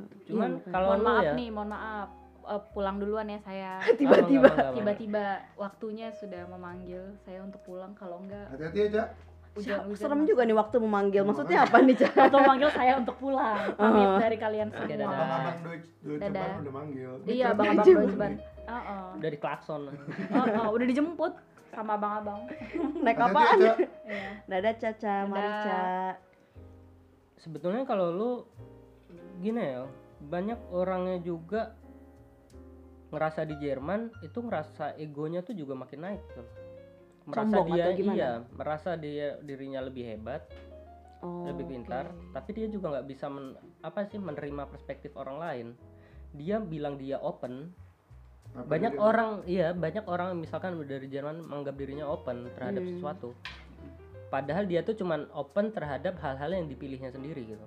Iya, 0.00 0.26
cuman 0.30 0.50
makanya. 0.58 0.72
kalau 0.72 0.86
mohon 0.86 1.02
maaf 1.02 1.22
ya 1.22 1.32
nih 1.34 1.48
mohon 1.50 1.70
maaf. 1.74 2.08
Eh, 2.40 2.62
pulang 2.72 2.96
duluan 3.02 3.26
ya 3.28 3.38
saya. 3.42 3.72
Tiba-tiba. 4.00 4.72
Tiba-tiba 4.74 5.24
waktunya 5.58 6.14
sudah 6.14 6.46
memanggil 6.46 7.18
saya 7.26 7.42
untuk 7.42 7.62
pulang 7.66 7.92
kalau 7.98 8.22
enggak 8.22 8.46
hati-hati 8.54 8.94
aja 8.94 9.02
hujan-hujan 9.50 9.98
Serem 9.98 10.18
masuk. 10.18 10.28
juga 10.28 10.42
nih 10.42 10.56
waktu 10.56 10.76
memanggil. 10.78 11.22
Maksudnya 11.22 11.58
apa 11.62 11.76
nih, 11.80 11.96
Cak? 11.96 12.12
atau 12.22 12.38
memanggil 12.38 12.70
saya 12.70 12.92
untuk 12.96 13.16
pulang 13.16 13.58
pamit 13.78 14.06
Oh. 14.06 14.18
dari 14.18 14.36
kalian 14.36 14.68
semua 14.68 14.86
dadah. 14.86 15.06
abang-abang 15.06 15.56
Deutsche 15.60 15.90
Deutsche 16.00 16.30
udah 16.60 16.72
manggil 16.72 17.10
iya 17.26 17.44
Keren 17.44 17.52
abang-abang 17.52 17.80
aja. 17.80 17.92
Deutsche 17.92 18.16
Bahn 18.16 18.34
Heeh. 18.62 19.06
dari 19.18 19.36
klakson 19.36 19.80
Heeh, 19.90 20.66
udah 20.74 20.86
dijemput 20.86 21.32
sama 21.68 21.92
abang-abang 21.94 22.40
Naik 23.04 23.16
Hati-hati 23.16 23.32
apaan? 23.32 23.58
Iya. 23.60 23.74
Dadah 24.46 24.74
Caca, 24.76 25.14
mari 25.24 25.42
Dadah. 25.42 25.62
Ca. 25.62 25.82
sebetulnya 27.36 27.82
kalau 27.82 28.06
lu 28.10 28.32
gini 29.38 29.58
ya 29.58 29.88
banyak 30.20 30.60
orangnya 30.68 31.18
juga 31.18 31.72
ngerasa 33.10 33.42
di 33.42 33.56
Jerman 33.56 34.12
itu 34.20 34.38
ngerasa 34.38 34.94
egonya 34.94 35.40
tuh 35.40 35.52
juga 35.52 35.74
makin 35.74 35.98
naik 36.00 36.22
gitu. 36.22 36.42
Merasa 37.22 37.54
Sombong 37.54 37.68
dia 37.70 37.84
atau 37.84 37.92
gimana? 37.94 38.14
iya 38.14 38.30
merasa 38.50 38.90
dia 38.94 39.26
dirinya 39.40 39.80
lebih 39.82 40.04
hebat 40.06 40.42
Oh, 41.20 41.44
lebih 41.44 41.68
pintar 41.68 42.08
oke. 42.08 42.32
tapi 42.32 42.50
dia 42.54 42.64
juga 42.66 42.88
nggak 42.90 43.06
bisa 43.06 43.28
men- 43.28 43.52
apa 43.82 44.08
sih 44.08 44.16
menerima 44.16 44.64
perspektif 44.66 45.12
orang 45.14 45.36
lain 45.36 45.66
dia 46.32 46.56
bilang 46.58 46.96
dia 46.96 47.20
open 47.20 47.68
Apa 48.50 48.64
banyak 48.66 48.92
dia- 48.92 49.02
orang 49.02 49.30
iya 49.44 49.68
banyak 49.70 50.04
orang 50.06 50.32
misalkan 50.34 50.80
dari 50.80 51.06
Jerman 51.06 51.44
menganggap 51.44 51.76
dirinya 51.76 52.08
open 52.08 52.48
terhadap 52.50 52.80
Hmm. 52.80 52.90
sesuatu 52.90 53.28
padahal 54.26 54.64
dia 54.64 54.80
tuh 54.80 54.96
cuman 54.96 55.28
open 55.30 55.68
terhadap 55.68 56.16
hal-hal 56.18 56.50
yang 56.54 56.64
dipilihnya 56.64 57.10
sendiri 57.10 57.44
gitu 57.46 57.66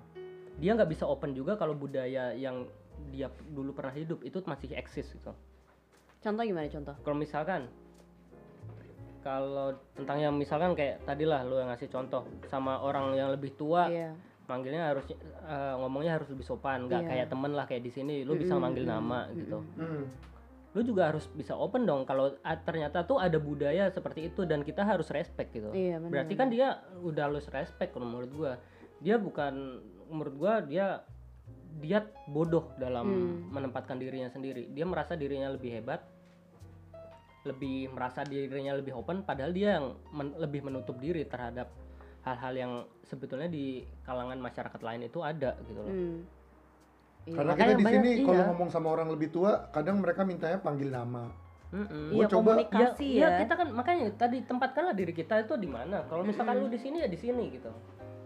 dia 0.56 0.74
nggak 0.74 0.90
bisa 0.90 1.06
open 1.06 1.32
juga 1.32 1.54
kalau 1.54 1.74
budaya 1.74 2.34
yang 2.34 2.66
dia 3.08 3.30
dulu 3.46 3.70
pernah 3.70 3.92
hidup 3.92 4.22
itu 4.22 4.42
masih 4.44 4.74
eksis 4.74 5.06
gitu 5.08 5.30
Contoh 6.20 6.42
gimana 6.42 6.66
contoh? 6.68 6.98
kalau 6.98 7.16
misalkan 7.16 7.70
kalau 9.24 9.68
tentang 9.94 10.20
yang 10.20 10.34
misalkan 10.34 10.72
kayak 10.74 11.02
tadilah 11.02 11.42
lo 11.42 11.58
yang 11.58 11.68
ngasih 11.68 11.88
contoh 11.88 12.22
sama 12.46 12.78
orang 12.78 13.12
yang 13.14 13.32
lebih 13.32 13.56
tua 13.56 13.88
Iya. 13.88 14.12
manggilnya 14.44 14.84
harus 14.86 15.08
eh, 15.08 15.74
ngomongnya 15.74 16.14
harus 16.14 16.28
lebih 16.28 16.44
sopan 16.44 16.86
nggak 16.86 17.02
Iya. 17.02 17.10
kayak 17.10 17.28
temen 17.30 17.52
lah 17.52 17.64
kayak 17.64 17.82
di 17.82 17.90
sini 17.90 18.16
lu 18.22 18.36
bisa 18.36 18.54
manggil 18.56 18.84
nama 18.84 19.32
gitu 19.32 19.64
Hmm. 19.74 20.06
lu 20.74 20.82
juga 20.82 21.08
harus 21.08 21.30
bisa 21.30 21.54
open 21.54 21.84
dong 21.84 22.04
kalau 22.04 22.36
ah, 22.40 22.58
ternyata 22.58 23.02
tuh 23.04 23.18
ada 23.18 23.38
budaya 23.38 23.88
seperti 23.88 24.28
itu 24.28 24.44
dan 24.44 24.62
kita 24.62 24.84
harus 24.84 25.08
respect 25.08 25.50
gitu 25.52 25.70
Iya, 25.70 25.98
benar. 25.98 26.12
berarti 26.12 26.34
kan 26.36 26.48
dia 26.48 26.68
udah 27.00 27.26
lose 27.30 27.48
respect 27.48 27.92
kalau 27.92 28.06
menurut 28.06 28.32
gua 28.32 28.52
dia 29.00 29.16
bukan 29.16 29.80
menurut 30.08 30.36
gua 30.36 30.54
dia 30.60 31.02
dia 31.76 32.00
bodoh 32.26 32.70
dalam 32.76 33.06
Hmm. 33.06 33.50
menempatkan 33.50 33.96
dirinya 33.96 34.28
sendiri 34.28 34.68
dia 34.68 34.84
merasa 34.84 35.14
dirinya 35.14 35.50
lebih 35.50 35.72
hebat 35.72 36.04
lebih 37.44 37.92
merasa 37.92 38.24
dirinya 38.24 38.72
lebih 38.72 38.96
open 38.96 39.22
padahal 39.22 39.52
dia 39.52 39.78
yang 39.78 39.94
men- 40.10 40.36
lebih 40.38 40.64
menutup 40.64 40.96
diri 40.96 41.24
terhadap 41.24 41.68
hal-hal 42.24 42.54
yang 42.54 42.72
sebetulnya 43.04 43.48
di 43.48 43.66
kalangan 44.02 44.40
masyarakat 44.40 44.80
lain 44.80 45.02
itu 45.04 45.20
ada 45.20 45.60
gitu 45.62 45.80
loh 45.80 45.92
Hmm. 45.92 46.20
Iya. 47.24 47.40
Karena 47.40 47.52
Makanya 47.54 47.68
kita 47.70 47.80
di 47.80 47.86
sini 47.88 48.10
iya. 48.14 48.26
kalau 48.26 48.44
ngomong 48.52 48.68
sama 48.68 48.88
orang 48.90 49.08
lebih 49.08 49.32
tua, 49.32 49.72
kadang 49.72 50.04
mereka 50.04 50.28
mintanya 50.28 50.60
panggil 50.60 50.92
nama. 50.92 51.32
Mm-mm. 51.72 52.12
Iya, 52.12 52.20
Gua 52.20 52.26
coba- 52.28 52.52
komunikasi 52.60 53.08
Iya, 53.16 53.24
ya. 53.24 53.38
kita 53.40 53.54
kan 53.56 53.68
makanya 53.72 54.06
tadi 54.14 54.38
tempatkanlah 54.44 54.92
diri 54.92 55.16
kita 55.16 55.40
itu 55.40 55.56
di 55.56 55.66
mana. 55.66 56.04
Kalau 56.06 56.20
misalkan 56.22 56.60
lu 56.60 56.68
di 56.68 56.76
sini 56.76 57.00
ya 57.00 57.08
di 57.08 57.16
sini 57.16 57.48
gitu. 57.50 57.72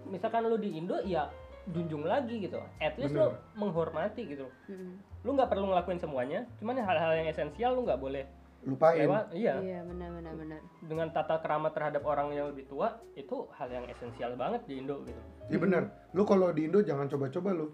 Misalkan 0.03 0.41
lu 0.43 0.57
di 0.57 0.73
Indo 0.73 0.97
ya 1.05 1.29
junjung 1.67 2.03
lagi 2.03 2.41
gitu. 2.41 2.57
At 2.75 2.97
least 2.97 3.13
lu 3.13 3.21
Bener. 3.29 3.37
menghormati 3.53 4.21
gitu. 4.25 4.49
Mm-mm. 4.65 4.97
Lu 5.21 5.29
nggak 5.31 5.45
perlu 5.47 5.69
ngelakuin 5.69 6.01
semuanya, 6.01 6.49
cuman 6.57 6.75
hal-hal 6.75 7.13
yang 7.15 7.29
esensial 7.29 7.71
lu 7.71 7.85
nggak 7.85 8.01
boleh 8.01 8.25
Lupain. 8.65 9.05
lewat. 9.05 9.31
Iya. 9.35 9.61
Iya, 9.61 9.79
benar 9.85 10.09
benar 10.17 10.33
benar. 10.33 10.59
Dengan 10.81 11.07
tata 11.13 11.37
kerama 11.39 11.69
terhadap 11.69 12.01
orang 12.03 12.33
yang 12.33 12.49
lebih 12.49 12.65
tua 12.65 12.97
itu 13.13 13.45
hal 13.53 13.69
yang 13.69 13.85
esensial 13.85 14.33
banget 14.33 14.65
di 14.65 14.81
Indo 14.81 15.05
gitu. 15.05 15.21
Iya 15.53 15.57
bener. 15.61 15.83
Lu 16.17 16.25
kalau 16.25 16.49
di 16.49 16.65
Indo 16.65 16.81
jangan 16.81 17.05
coba-coba 17.07 17.53
lu. 17.53 17.67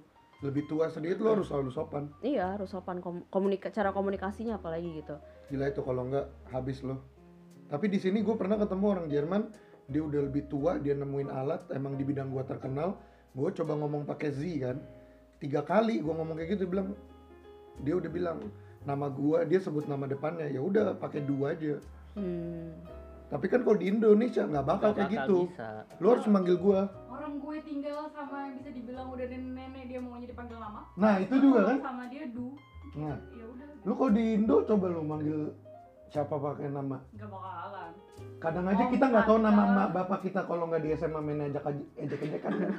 Lebih 0.44 0.68
tua 0.68 0.92
sedikit 0.92 1.24
lu 1.24 1.40
harus 1.40 1.48
selalu 1.48 1.72
sopan. 1.72 2.12
Iya, 2.20 2.60
harus 2.60 2.68
sopan 2.68 3.00
kom- 3.00 3.24
komunika 3.32 3.72
cara 3.72 3.96
komunikasinya 3.96 4.60
apalagi 4.60 5.00
gitu. 5.00 5.16
Gila 5.48 5.72
itu 5.72 5.80
kalau 5.80 6.04
enggak 6.04 6.28
habis 6.52 6.84
lu. 6.84 7.00
Tapi 7.72 7.88
di 7.88 7.96
sini 7.96 8.20
gue 8.20 8.36
pernah 8.36 8.60
ketemu 8.60 8.86
orang 8.92 9.08
Jerman, 9.08 9.42
dia 9.88 10.04
udah 10.04 10.22
lebih 10.28 10.52
tua, 10.52 10.78
dia 10.84 11.00
nemuin 11.00 11.32
alat, 11.32 11.72
emang 11.72 11.96
di 11.96 12.04
bidang 12.04 12.28
gua 12.28 12.44
terkenal. 12.44 13.00
Gue 13.32 13.56
coba 13.56 13.80
ngomong 13.80 14.04
pakai 14.04 14.30
Z 14.36 14.44
kan. 14.60 14.78
Tiga 15.40 15.64
kali 15.64 16.04
gue 16.04 16.12
ngomong 16.12 16.36
kayak 16.36 16.60
gitu, 16.60 16.68
dia 16.68 16.72
bilang, 16.76 16.90
dia 17.82 17.94
udah 17.98 18.12
bilang 18.12 18.38
nama 18.84 19.08
gua, 19.08 19.44
dia 19.44 19.58
sebut 19.58 19.86
nama 19.86 20.04
depannya, 20.04 20.48
ya 20.48 20.60
udah 20.60 20.96
pakai 20.96 21.22
dua 21.22 21.52
aja. 21.52 21.80
Hmm. 22.14 22.76
Tapi 23.26 23.46
kan 23.48 23.62
kalau 23.62 23.76
di 23.76 23.88
Indonesia 23.88 24.44
nggak 24.44 24.62
bakal 24.64 24.90
Nggak 24.90 24.98
kayak 25.00 25.10
bakal 25.10 25.26
gitu. 25.26 25.38
bisa. 25.48 25.70
Lu 25.98 26.08
harus 26.08 26.26
manggil 26.28 26.56
gua. 26.56 26.82
orang 27.10 27.34
gue 27.40 27.58
tinggal 27.64 28.00
sama 28.10 28.38
yang 28.44 28.56
bisa 28.58 28.70
dibilang 28.70 29.08
udah 29.08 29.24
nenek-nenek 29.24 29.84
dia 29.86 29.98
maunya 29.98 30.28
dipanggil 30.28 30.58
nama 30.58 30.82
Nah 30.94 31.14
itu 31.18 31.36
juga 31.38 31.60
kan. 31.66 31.78
sama 31.80 32.04
dia 32.08 32.26
du 32.28 32.52
Nah, 32.94 33.16
ya 33.32 33.46
udah 33.48 33.66
lu 33.80 33.94
kalau 33.96 34.12
di 34.12 34.24
Indo 34.34 34.56
coba 34.64 34.86
lu 34.88 35.02
manggil 35.02 35.40
siapa 36.06 36.36
pakai 36.36 36.68
nama. 36.68 36.98
nggak 37.10 37.26
bakalan 37.26 37.92
Kadang 38.36 38.66
aja 38.68 38.84
Om 38.84 38.92
kita 38.92 39.06
nggak 39.08 39.26
tahu 39.26 39.38
nama 39.40 39.62
emak 39.66 39.88
bapak 39.94 40.20
kita 40.22 40.40
kalau 40.44 40.64
nggak 40.68 40.82
di 40.82 40.90
SMA 40.94 41.20
main 41.20 41.42
ajak 41.44 41.64
ejek 41.96 42.20
ejekan 42.22 42.52
kan. 42.62 42.70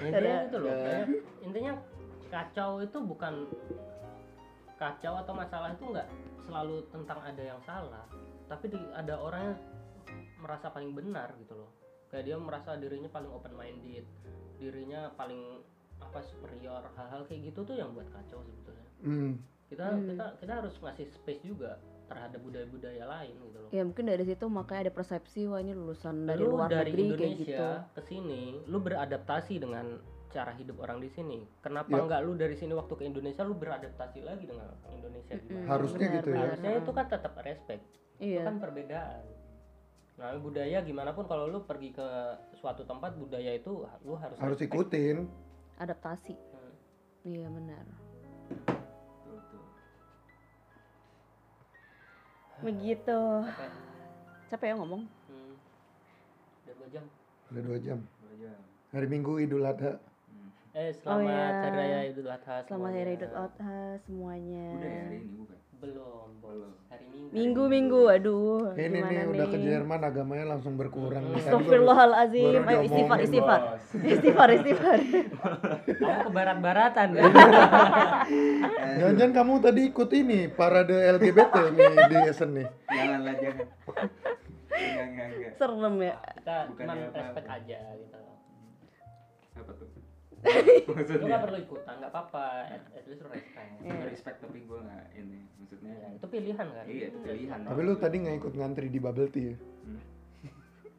intinya 0.00 0.34
itu 0.42 0.56
loh 0.56 0.72
kayak 0.74 1.06
intinya 1.40 1.72
kacau 2.34 2.82
itu 2.82 2.98
bukan 2.98 3.46
kacau 4.74 5.14
atau 5.16 5.32
masalah 5.32 5.70
itu 5.70 5.86
nggak 5.86 6.08
selalu 6.42 6.82
tentang 6.90 7.18
ada 7.22 7.42
yang 7.44 7.60
salah 7.62 8.04
tapi 8.50 8.68
di, 8.68 8.78
ada 8.92 9.14
orang 9.16 9.42
yang 9.46 9.56
merasa 10.36 10.66
paling 10.68 10.90
benar 10.92 11.30
gitu 11.38 11.54
loh 11.54 11.70
kayak 12.10 12.26
dia 12.26 12.36
merasa 12.36 12.74
dirinya 12.74 13.08
paling 13.08 13.30
open 13.30 13.54
minded 13.54 14.02
dirinya 14.58 15.14
paling 15.14 15.62
apa 15.96 16.20
superior 16.20 16.82
hal-hal 16.92 17.22
kayak 17.24 17.48
gitu 17.48 17.62
tuh 17.62 17.74
yang 17.74 17.94
buat 17.94 18.10
kacau 18.10 18.42
sebetulnya 18.42 18.82
Hmm. 18.98 19.36
kita 19.68 19.84
Hmm. 19.86 20.06
kita 20.08 20.26
kita 20.40 20.52
harus 20.58 20.74
ngasih 20.76 21.06
space 21.12 21.44
juga 21.44 21.76
terhadap 22.04 22.40
budaya-budaya 22.40 23.04
lain 23.06 23.34
gitu 23.42 23.58
loh 23.58 23.70
Ya 23.70 23.80
mungkin 23.80 24.04
dari 24.04 24.24
situ 24.24 24.44
makanya 24.44 24.88
ada 24.88 24.92
persepsi 24.92 25.44
wah 25.44 25.60
ini 25.60 25.72
lulusan 25.72 26.24
dari 26.24 26.40
lu 26.40 26.52
luar 26.52 26.68
dari 26.68 26.90
negeri 26.90 27.04
kayak 27.04 27.12
Indonesia 27.14 27.40
gitu. 27.40 27.68
ke 27.92 28.02
sini 28.02 28.42
lu 28.64 28.78
beradaptasi 28.80 29.54
dengan 29.56 29.86
cara 30.34 30.50
hidup 30.52 30.76
orang 30.78 30.98
di 30.98 31.06
sini 31.08 31.46
kenapa 31.60 31.88
Yap. 31.88 32.02
enggak 32.04 32.20
lu 32.20 32.34
dari 32.34 32.52
sini 32.52 32.74
waktu 32.74 32.90
ke 32.92 33.04
Indonesia 33.04 33.40
lu 33.40 33.54
beradaptasi 33.54 34.18
lagi 34.20 34.44
dengan 34.44 34.66
Indonesia 34.90 35.38
gimana 35.38 35.66
Harusnya 35.70 35.98
Benar, 36.02 36.16
gitu 36.16 36.28
ya. 36.28 36.38
harusnya 36.42 36.70
itu 36.74 36.90
kan 36.90 37.06
tetap 37.06 37.32
respect 37.38 37.82
itu 38.16 38.34
Iya. 38.34 38.42
kan 38.42 38.56
perbedaan 38.58 39.22
nah 40.14 40.30
budaya 40.36 40.78
gimana 40.80 41.10
pun 41.10 41.24
kalau 41.24 41.46
lu 41.46 41.62
pergi 41.62 41.90
ke 41.90 42.06
suatu 42.54 42.82
tempat 42.82 43.14
budaya 43.14 43.50
itu 43.50 43.82
lu 44.02 44.14
harus 44.14 44.34
Harus 44.36 44.58
respect. 44.58 44.70
ikutin. 44.70 45.26
Adaptasi. 45.74 46.34
Hmm. 46.34 46.72
Iya 47.24 47.46
benar. 47.48 47.82
Tuh, 49.24 49.38
tuh. 49.44 49.64
Begitu. 52.62 53.20
Capek. 53.42 53.70
Capek 54.48 54.66
ya 54.70 54.74
ngomong? 54.78 55.02
Hmm. 55.26 55.54
udah 56.62 56.74
dua 56.76 56.88
jam 56.88 57.04
Udah 57.50 57.62
dua 57.64 57.78
jam. 57.78 57.98
Dua 58.22 58.34
jam. 58.38 58.58
Hari 58.92 59.06
Minggu 59.08 59.32
Idul 59.36 59.66
Adha. 59.66 59.98
Hmm. 60.74 60.80
eh 60.80 60.90
selamat 60.92 61.30
iya. 61.30 61.46
hari 61.62 61.76
raya 61.78 61.98
idul 62.04 62.26
adha 62.26 62.56
Selamat 62.60 62.90
Hari 62.90 62.98
semuanya. 62.98 63.14
Idul 63.14 63.32
Adha 63.32 63.78
semuanya. 64.00 64.64
Udah 64.74 64.90
ya 64.90 65.02
hari 65.04 65.18
ini 65.20 65.34
bukan? 65.36 65.58
belum 65.76 66.28
bos 66.40 66.48
Belum. 66.48 66.72
hari 66.88 67.04
minggu 67.06 67.30
Minggu 67.30 67.62
minggu 67.68 68.00
aduh. 68.08 68.58
Ini 68.72 68.86
gimana 68.90 69.10
nih 69.12 69.26
udah 69.28 69.46
ke 69.46 69.56
nih? 69.56 69.66
Jerman 69.68 70.00
agamanya 70.02 70.46
langsung 70.48 70.74
berkurang 70.74 71.24
nih. 71.24 71.30
Baru- 71.30 71.44
Astagfirullahalazim. 71.44 72.60
Ayo 72.64 72.80
istighfar 72.80 72.90
diomongin, 73.14 73.22
istighfar. 73.22 73.60
Bos. 73.60 73.84
Istighfar 74.14 74.48
istighfar. 74.50 74.98
kamu 75.94 76.18
ke 76.18 76.30
barat-baratan 76.32 77.08
ya 77.12 77.22
Jangan-jangan 78.98 79.32
kamu 79.32 79.52
tadi 79.60 79.80
ikut 79.86 80.10
ini 80.12 80.40
parade 80.48 80.96
LGBT 81.12 81.38
nih 81.70 81.86
di 82.08 82.16
Essen 82.24 82.50
nih. 82.52 82.66
Janganlah 82.88 83.34
jangan. 83.36 83.66
Enggak 84.74 85.04
enggak 85.06 85.26
enggak. 85.28 85.50
Serem 85.54 85.94
ya. 86.00 86.14
kita 86.34 86.56
cuma 86.72 86.92
respect 87.14 87.46
aja 87.48 87.78
gitu 87.94 88.18
Apa 89.54 89.70
tuh? 89.70 89.88
Lu 90.44 90.92
Maksudnya? 90.92 91.26
nggak 91.26 91.42
perlu 91.42 91.58
ikutan 91.58 91.94
nggak 91.96 92.12
apa-apa 92.12 92.44
at, 92.68 92.82
at 92.92 93.04
least 93.04 93.20
lu 93.20 93.28
respect 93.28 93.68
Iya. 93.80 94.02
respect 94.06 94.36
tapi 94.38 94.58
gue 94.60 94.78
nggak 94.78 95.04
ini 95.14 95.38
maksudnya 95.56 95.92
Ya, 95.94 96.08
itu 96.12 96.26
pilihan 96.26 96.66
kan 96.68 96.84
iya 96.84 97.06
itu 97.08 97.18
pilihan 97.18 97.58
Tapi 97.60 97.80
lu 97.80 97.92
tadi 97.94 98.16
nggak 98.18 98.36
ikut 98.38 98.52
ngantri 98.54 98.86
di 98.86 98.98
bubble 98.98 99.28
tea 99.28 99.44
ya? 99.46 99.56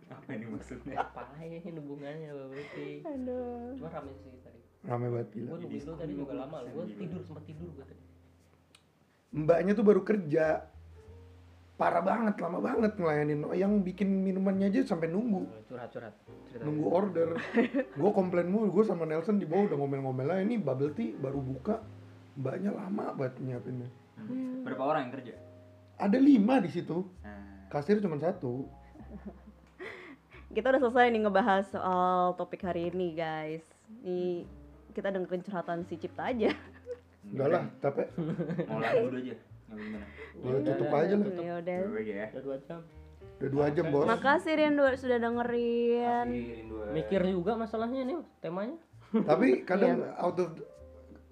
apa 0.15 0.29
ini 0.31 0.45
maksudnya 0.47 0.93
ngapain 0.95 1.73
hubungannya 1.75 2.29
bubble 2.31 2.65
tea 2.71 2.95
Aduh. 3.03 3.73
cuma 3.75 3.89
rame 3.91 4.11
sih 4.15 4.31
tadi 4.39 4.59
Rame 4.83 5.05
banget 5.09 5.27
gila. 5.31 5.47
gue 5.47 5.57
nungguin 5.59 5.83
lu 5.83 5.93
tadi 5.95 6.13
juga 6.15 6.33
lama 6.35 6.57
lu 6.59 6.67
gue. 6.71 6.83
Hmm. 6.85 6.99
Tidur 6.99 7.21
sempat 7.21 7.43
tidur 7.43 7.69
gue 7.71 7.85
tadi 7.85 8.03
Mbaknya 9.31 9.73
tuh 9.73 9.83
baru 9.83 9.99
kerja. 9.99 10.63
Parah 11.75 11.99
banget 11.99 12.39
lama 12.39 12.59
banget 12.63 12.95
ngelayanin. 12.95 13.45
Yang 13.51 13.71
bikin 13.83 14.09
minumannya 14.23 14.71
aja 14.71 14.95
sampai 14.95 15.11
nunggu. 15.11 15.43
Curhat-curhat 15.67 16.15
cerita 16.51 16.63
nunggu 16.63 16.87
order. 16.87 17.29
Gue 17.99 18.11
komplain 18.15 18.47
mulu 18.47 18.71
gue 18.71 18.83
sama 18.87 19.03
Nelson 19.03 19.39
di 19.39 19.47
bawah 19.47 19.71
udah 19.71 19.77
ngomel-ngomel 19.79 20.27
lah 20.27 20.39
ini 20.39 20.55
bubble 20.55 20.95
tea 20.95 21.15
baru 21.15 21.39
buka 21.43 21.83
mbaknya 22.35 22.71
lama 22.71 23.11
banget 23.15 23.39
nyiapinnya. 23.43 23.89
Berapa 24.63 24.83
orang 24.83 25.01
yang 25.07 25.13
kerja? 25.19 25.35
ada 25.95 26.17
lima 26.19 26.59
di 26.59 26.69
situ. 26.71 27.07
Nah, 27.23 27.67
kasir 27.71 27.99
cuma 28.03 28.19
satu. 28.19 28.67
Kita 30.55 30.71
udah 30.71 30.81
selesai 30.87 31.11
nih 31.11 31.21
ngebahas 31.27 31.65
soal 31.71 32.35
topik 32.39 32.63
hari 32.63 32.91
ini 32.91 33.15
guys. 33.15 33.63
Nih 34.03 34.47
kita 34.95 35.11
dengerin 35.11 35.43
curhatan 35.43 35.83
si 35.87 35.99
Cipta 35.99 36.31
aja. 36.31 36.51
enggak 37.25 37.47
lah 37.49 37.65
tapi 37.81 38.05
mau 38.69 38.79
lagu 38.79 39.09
aja. 39.17 39.35
Boleh 40.39 40.61
tutup 40.61 40.89
aja 40.93 41.15
lah. 41.17 41.27
Ya 41.33 41.53
udah. 41.59 41.75
Ya. 42.01 42.25
udah 42.31 42.43
dua 42.43 42.57
jam. 42.67 42.79
Udah 43.39 43.49
dua 43.51 43.65
jam 43.73 43.85
bos. 43.91 44.05
Makasih 44.07 44.53
Rindu 44.55 44.83
sudah 44.95 45.17
dengerin. 45.19 46.27
Mikir 46.93 47.21
juga 47.27 47.57
masalahnya 47.59 48.01
nih 48.05 48.17
temanya. 48.39 48.77
Tapi 49.29 49.63
kadang 49.67 50.05
out 50.17 50.39
of 50.39 50.49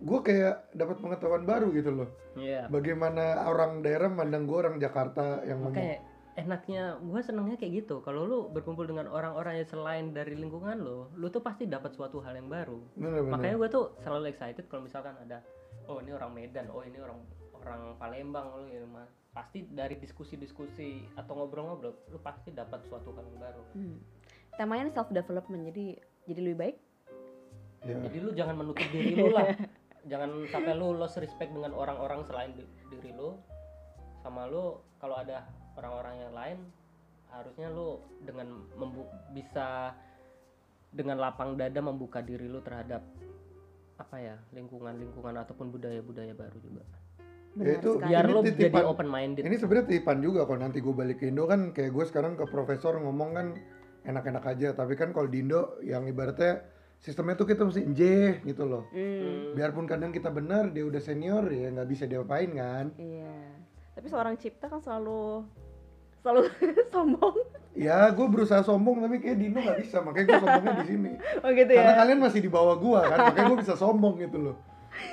gue 0.03 0.19
kayak 0.19 0.75
dapat 0.75 0.99
pengetahuan 0.99 1.43
baru 1.47 1.71
gitu 1.71 1.91
loh. 1.93 2.09
Iya. 2.35 2.67
Bagaimana 2.67 3.47
orang 3.47 3.79
daerah 3.79 4.11
mandang 4.11 4.43
gue 4.43 4.57
orang 4.57 4.75
Jakarta 4.81 5.45
yang 5.47 5.63
ngomong 5.63 5.79
makanya 5.79 5.97
enaknya 6.33 6.83
gue 6.99 7.21
senengnya 7.23 7.55
kayak 7.55 7.85
gitu. 7.85 8.03
Kalau 8.03 8.27
lu 8.27 8.39
berkumpul 8.51 8.83
dengan 8.83 9.07
orang-orang 9.07 9.63
yang 9.63 9.69
selain 9.69 10.11
dari 10.11 10.35
lingkungan 10.35 10.75
lo 10.81 11.13
lu 11.15 11.31
tuh 11.31 11.39
pasti 11.39 11.69
dapat 11.69 11.95
suatu 11.95 12.19
hal 12.19 12.35
yang 12.35 12.51
baru. 12.51 12.83
Bener-bener 12.99 13.31
makanya 13.31 13.55
gue 13.63 13.69
tuh 13.71 13.85
selalu 14.03 14.33
excited 14.33 14.65
kalau 14.67 14.83
misalkan 14.83 15.15
ada 15.23 15.39
oh 15.87 16.03
ini 16.03 16.11
orang 16.11 16.31
Medan 16.35 16.67
oh 16.67 16.83
ini 16.83 16.99
orang 16.99 17.21
orang 17.63 17.95
Palembang 17.95 18.47
lo 18.51 18.63
gitu 18.65 18.85
mah 18.85 19.03
pasti 19.31 19.65
dari 19.65 19.97
diskusi-diskusi 19.97 21.09
atau 21.15 21.33
ngobrol-ngobrol 21.35 21.95
lu 22.05 22.19
pasti 22.19 22.51
dapat 22.51 22.85
suatu 22.85 23.11
hal 23.11 23.25
yang 23.25 23.39
baru 23.39 23.63
Hmm. 23.73 23.97
Temanya 24.53 24.93
self 24.93 25.09
development 25.09 25.65
jadi 25.67 25.85
jadi 26.23 26.41
lebih 26.43 26.57
baik. 26.59 26.77
ya. 27.81 27.97
jadi 27.99 28.17
lu 28.19 28.31
jangan 28.31 28.55
menutup 28.55 28.85
diri 28.87 29.11
lu 29.13 29.27
lah 29.27 29.49
jangan 30.11 30.29
sampai 30.47 30.73
lu 30.73 30.93
lost 30.93 31.17
respect 31.17 31.49
dengan 31.49 31.73
orang-orang 31.73 32.21
selain 32.23 32.53
di- 32.53 32.67
diri 32.87 33.11
lu 33.11 33.35
sama 34.19 34.45
lu 34.45 34.77
kalau 34.97 35.17
ada 35.17 35.43
orang-orang 35.73 36.15
yang 36.19 36.33
lain 36.33 36.57
harusnya 37.27 37.67
lu 37.67 37.97
dengan 38.21 38.47
membu- 38.77 39.09
bisa 39.33 39.91
dengan 40.87 41.17
lapang 41.17 41.57
dada 41.57 41.81
membuka 41.81 42.21
diri 42.21 42.45
lu 42.45 42.61
terhadap 42.61 43.01
apa 43.95 44.15
ya 44.15 44.35
lingkungan-lingkungan 44.51 45.33
ataupun 45.35 45.69
budaya-budaya 45.69 46.31
baru 46.31 46.57
juga 46.59 46.85
Ya 47.53 47.77
itu 47.77 47.91
biar 47.99 48.23
ini 48.23 48.33
lu 48.33 48.39
jadi 48.41 48.51
titipan- 48.65 48.87
open 48.87 49.07
minded 49.07 49.43
Ini 49.43 49.55
sebenarnya 49.55 49.85
titipan 49.87 50.17
juga 50.19 50.41
kalau 50.43 50.59
nanti 50.59 50.79
gue 50.79 50.89
balik 50.91 51.17
ke 51.17 51.29
Indo. 51.29 51.45
Kan 51.45 51.69
kayak 51.69 51.91
gue 51.91 52.03
sekarang 52.03 52.33
ke 52.33 52.45
profesor 52.45 52.97
ngomong 52.97 53.29
kan 53.31 53.47
enak-enak 54.03 54.43
aja. 54.43 54.69
Tapi 54.73 54.93
kan 54.93 55.11
kalau 55.11 55.27
di 55.27 55.39
Indo 55.39 55.77
yang 55.79 56.03
ibaratnya 56.03 56.65
sistemnya 56.97 57.35
tuh 57.35 57.45
kita 57.45 57.61
mesti 57.61 57.83
njeh 57.83 58.41
gitu 58.43 58.63
loh. 58.63 58.89
Hmm. 58.89 59.53
biarpun 59.53 59.85
kadang 59.85 60.09
kita 60.09 60.29
benar 60.29 60.71
dia 60.71 60.81
udah 60.81 60.97
senior 60.97 61.45
ya 61.45 61.69
nggak 61.69 61.85
bisa 61.85 62.03
diapain 62.03 62.49
kan. 62.49 62.89
Iya. 62.95 63.35
Tapi 63.93 64.07
seorang 64.07 64.33
Cipta 64.33 64.65
kan 64.65 64.79
selalu 64.79 65.45
selalu 66.17 66.41
sombong. 66.93 67.35
ya 67.73 68.05
gue 68.07 68.27
berusaha 68.27 68.61
sombong 68.61 68.97
tapi 68.99 69.17
kayak 69.19 69.37
di 69.37 69.45
Indo 69.45 69.59
nggak 69.59 69.77
bisa. 69.79 69.99
Makanya 69.99 70.25
gue 70.25 70.39
sombongnya 70.39 70.73
di 70.75 70.87
sini. 70.87 71.11
Oh 71.43 71.49
gitu 71.51 71.69
karena 71.69 71.91
ya. 71.91 71.97
kalian 71.99 72.17
masih 72.17 72.39
di 72.39 72.49
bawah 72.49 72.75
gue 72.75 72.99
kan 73.03 73.17
makanya 73.29 73.45
gue 73.47 73.59
bisa 73.61 73.75
sombong 73.75 74.17
gitu 74.17 74.37
loh 74.41 74.55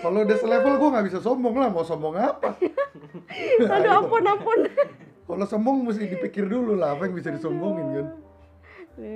kalau 0.01 0.23
udah 0.23 0.37
selevel 0.37 0.75
gue 0.77 0.89
nggak 0.91 1.07
bisa 1.07 1.19
sombong 1.19 1.55
lah 1.55 1.69
mau 1.69 1.83
sombong 1.83 2.15
apa? 2.17 2.57
Aduh 3.75 3.93
ampun 3.97 4.25
ampun. 4.25 4.61
kalau 5.25 5.47
sombong 5.47 5.87
mesti 5.87 6.09
dipikir 6.09 6.45
dulu 6.45 6.75
lah 6.75 6.95
apa 6.95 7.07
yang 7.07 7.15
bisa 7.15 7.31
disombongin 7.31 7.87
kan? 7.93 8.07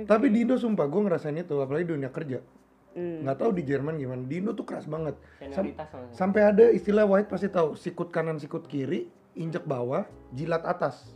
Tapi 0.07 0.31
di 0.31 0.47
Indo 0.47 0.55
sumpah 0.55 0.87
gue 0.87 1.01
ngerasain 1.03 1.35
itu 1.35 1.55
apalagi 1.59 1.85
dunia 1.87 2.09
kerja. 2.09 2.39
Hmm. 2.95 3.27
nggak 3.27 3.37
tahu 3.37 3.51
di 3.51 3.63
Jerman 3.67 3.99
gimana. 3.99 4.23
Di 4.23 4.39
Indo 4.39 4.55
tuh 4.55 4.63
keras 4.63 4.87
banget. 4.87 5.19
Sam- 5.51 5.75
sampai 6.15 6.41
ada 6.47 6.71
istilah 6.71 7.03
white 7.03 7.27
pasti 7.27 7.51
tahu 7.51 7.75
sikut 7.75 8.07
kanan 8.07 8.39
sikut 8.39 8.63
kiri 8.65 9.11
injek 9.35 9.67
bawah 9.67 10.07
jilat 10.31 10.63
atas. 10.63 11.11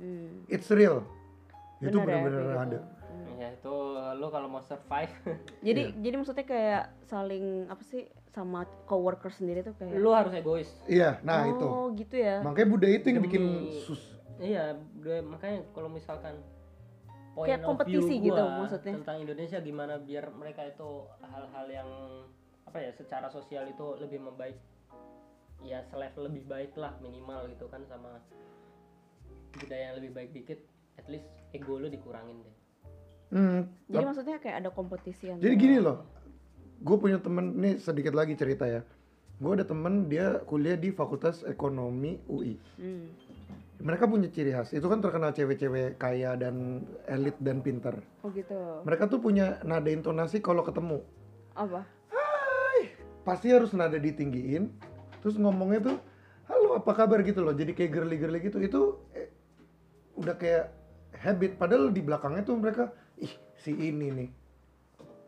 Hmm. 0.00 0.42
it's 0.48 0.72
real. 0.72 1.04
Itu 1.78 2.00
Bener 2.00 2.08
ya, 2.08 2.16
benar-benar 2.24 2.42
kayak 2.42 2.56
ada. 2.56 2.64
gitu. 2.64 2.76
ya 2.80 3.01
lu 4.12 4.28
kalau 4.28 4.46
mau 4.46 4.60
survive 4.60 5.12
Jadi 5.66 5.82
Iya. 5.86 5.96
jadi 5.98 6.14
maksudnya 6.14 6.44
kayak 6.44 6.82
saling 7.02 7.44
apa 7.66 7.82
sih 7.82 8.04
sama 8.28 8.64
coworker 8.84 9.28
sendiri 9.28 9.60
tuh 9.60 9.74
kayak 9.74 9.92
lu 9.94 10.10
harus 10.10 10.32
egois 10.32 10.70
iya 10.86 11.20
nah 11.20 11.44
itu 11.44 11.62
Oh, 11.62 11.92
gitu 11.92 12.16
ya. 12.16 12.40
makanya 12.40 12.68
budaya 12.70 12.94
itu 12.94 13.06
yang 13.06 13.18
Demi- 13.18 13.28
bikin 13.28 13.44
sus 13.78 14.02
Iya, 14.34 14.74
makanya 15.22 15.62
kalau 15.70 15.86
misalkan 15.86 16.34
point 17.32 17.46
Kayak 17.46 17.60
of 17.60 17.84
view 17.84 18.00
kompetisi 18.00 18.14
gitu 18.18 18.42
maksudnya. 18.42 18.94
tentang 18.96 19.16
Indonesia 19.18 19.58
gimana 19.58 19.94
biar 19.96 20.24
mereka 20.30 20.64
itu 20.64 20.88
hal-hal 21.22 21.66
yang 21.68 21.88
apa 22.64 22.78
ya 22.78 22.90
secara 22.90 23.28
sosial 23.28 23.64
itu 23.64 23.86
lebih 23.96 24.18
membaik 24.18 24.56
ya 25.60 25.78
selevel 25.84 26.26
lebih 26.26 26.42
baik 26.44 26.72
lah 26.74 26.96
minimal 26.98 27.46
gitu 27.46 27.68
kan 27.68 27.84
sama 27.84 28.18
budaya 29.54 29.82
yang 29.86 29.96
lebih 29.96 30.10
baik 30.10 30.30
dikit 30.32 30.58
at 30.94 31.06
least 31.06 31.24
ego 31.52 31.76
lu 31.76 31.86
dikurangin 31.86 32.40
deh 32.40 32.56
Hmm, 33.32 33.64
Jadi 33.88 34.04
maksudnya 34.04 34.36
kayak 34.36 34.56
ada 34.60 34.70
kompetisi 34.76 35.32
Jadi 35.32 35.54
gini 35.56 35.80
loh, 35.80 36.04
gue 36.84 36.96
punya 37.00 37.16
temen 37.16 37.56
nih 37.56 37.80
sedikit 37.80 38.12
lagi 38.12 38.36
cerita 38.36 38.68
ya. 38.68 38.84
Gue 39.40 39.56
ada 39.56 39.64
temen 39.64 40.06
dia 40.12 40.44
kuliah 40.44 40.76
di 40.76 40.92
Fakultas 40.92 41.40
Ekonomi 41.48 42.20
UI. 42.28 42.60
Hmm. 42.76 43.08
Mereka 43.82 44.06
punya 44.06 44.30
ciri 44.30 44.52
khas, 44.54 44.70
itu 44.76 44.84
kan 44.86 45.02
terkenal 45.02 45.34
cewek-cewek 45.34 45.98
kaya 45.98 46.38
dan 46.38 46.86
elit 47.08 47.34
dan 47.42 47.64
pinter. 47.64 47.98
Oh 48.22 48.30
gitu. 48.30 48.54
Mereka 48.86 49.10
tuh 49.10 49.18
punya 49.18 49.58
nada 49.66 49.90
intonasi 49.90 50.38
kalau 50.38 50.62
ketemu. 50.62 51.02
Apa? 51.56 51.82
Pasti 53.22 53.54
harus 53.54 53.70
nada 53.70 53.98
ditinggiin, 53.98 54.70
terus 55.22 55.38
ngomongnya 55.38 55.94
tuh, 55.94 55.96
halo 56.50 56.78
apa 56.78 56.90
kabar 56.94 57.22
gitu 57.22 57.42
loh. 57.42 57.54
Jadi 57.54 57.70
kayak 57.74 57.90
girly-girly 57.90 58.38
gitu, 58.42 58.58
itu 58.58 58.80
eh, 59.14 59.30
udah 60.18 60.34
kayak 60.34 60.74
habit. 61.18 61.54
Padahal 61.54 61.94
di 61.94 62.02
belakangnya 62.02 62.42
tuh 62.42 62.58
mereka, 62.58 62.90
ih 63.22 63.32
si 63.56 63.70
ini 63.72 64.10
nih, 64.10 64.30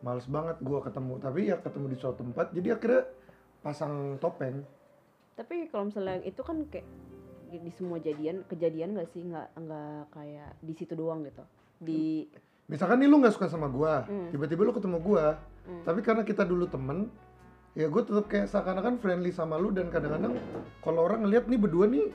males 0.01 0.27
banget 0.27 0.59
gua 0.59 0.83
ketemu. 0.83 1.17
Tapi 1.17 1.39
ya 1.47 1.55
ketemu 1.57 1.85
di 1.87 1.97
suatu 1.97 2.21
tempat, 2.21 2.51
jadi 2.51 2.75
akhirnya 2.75 3.03
pasang 3.59 4.19
topeng. 4.19 4.61
Tapi 5.33 5.67
kalau 5.67 5.89
misalnya 5.89 6.19
itu 6.21 6.41
kan 6.41 6.67
kayak 6.67 6.85
di 7.55 7.71
semua 7.71 7.97
jadian 7.97 8.43
kejadian 8.45 8.93
nggak 8.93 9.09
sih 9.09 9.23
nggak 9.23 9.47
nggak 9.55 9.99
kayak 10.11 10.51
di 10.59 10.73
situ 10.75 10.93
doang 10.93 11.23
gitu. 11.23 11.43
Di 11.79 12.27
Misalkan 12.65 12.97
nih 12.97 13.05
lu 13.05 13.21
nggak 13.21 13.29
suka 13.31 13.45
sama 13.45 13.69
gua, 13.69 14.09
Hmm. 14.09 14.33
tiba-tiba 14.33 14.65
lu 14.65 14.73
ketemu 14.73 14.97
gua, 14.97 15.37
Hmm. 15.69 15.85
tapi 15.85 16.01
karena 16.01 16.25
kita 16.25 16.41
dulu 16.41 16.65
temen, 16.65 17.13
ya 17.77 17.85
gue 17.85 18.01
tetap 18.01 18.25
kayak 18.25 18.49
seakan-akan 18.49 18.97
friendly 18.97 19.29
sama 19.29 19.61
lu 19.61 19.69
dan 19.69 19.93
kadang-kadang 19.93 20.33
kalau 20.81 21.05
orang 21.05 21.21
ngeliat 21.21 21.45
nih 21.45 21.61
berdua 21.61 21.85
nih 21.85 22.09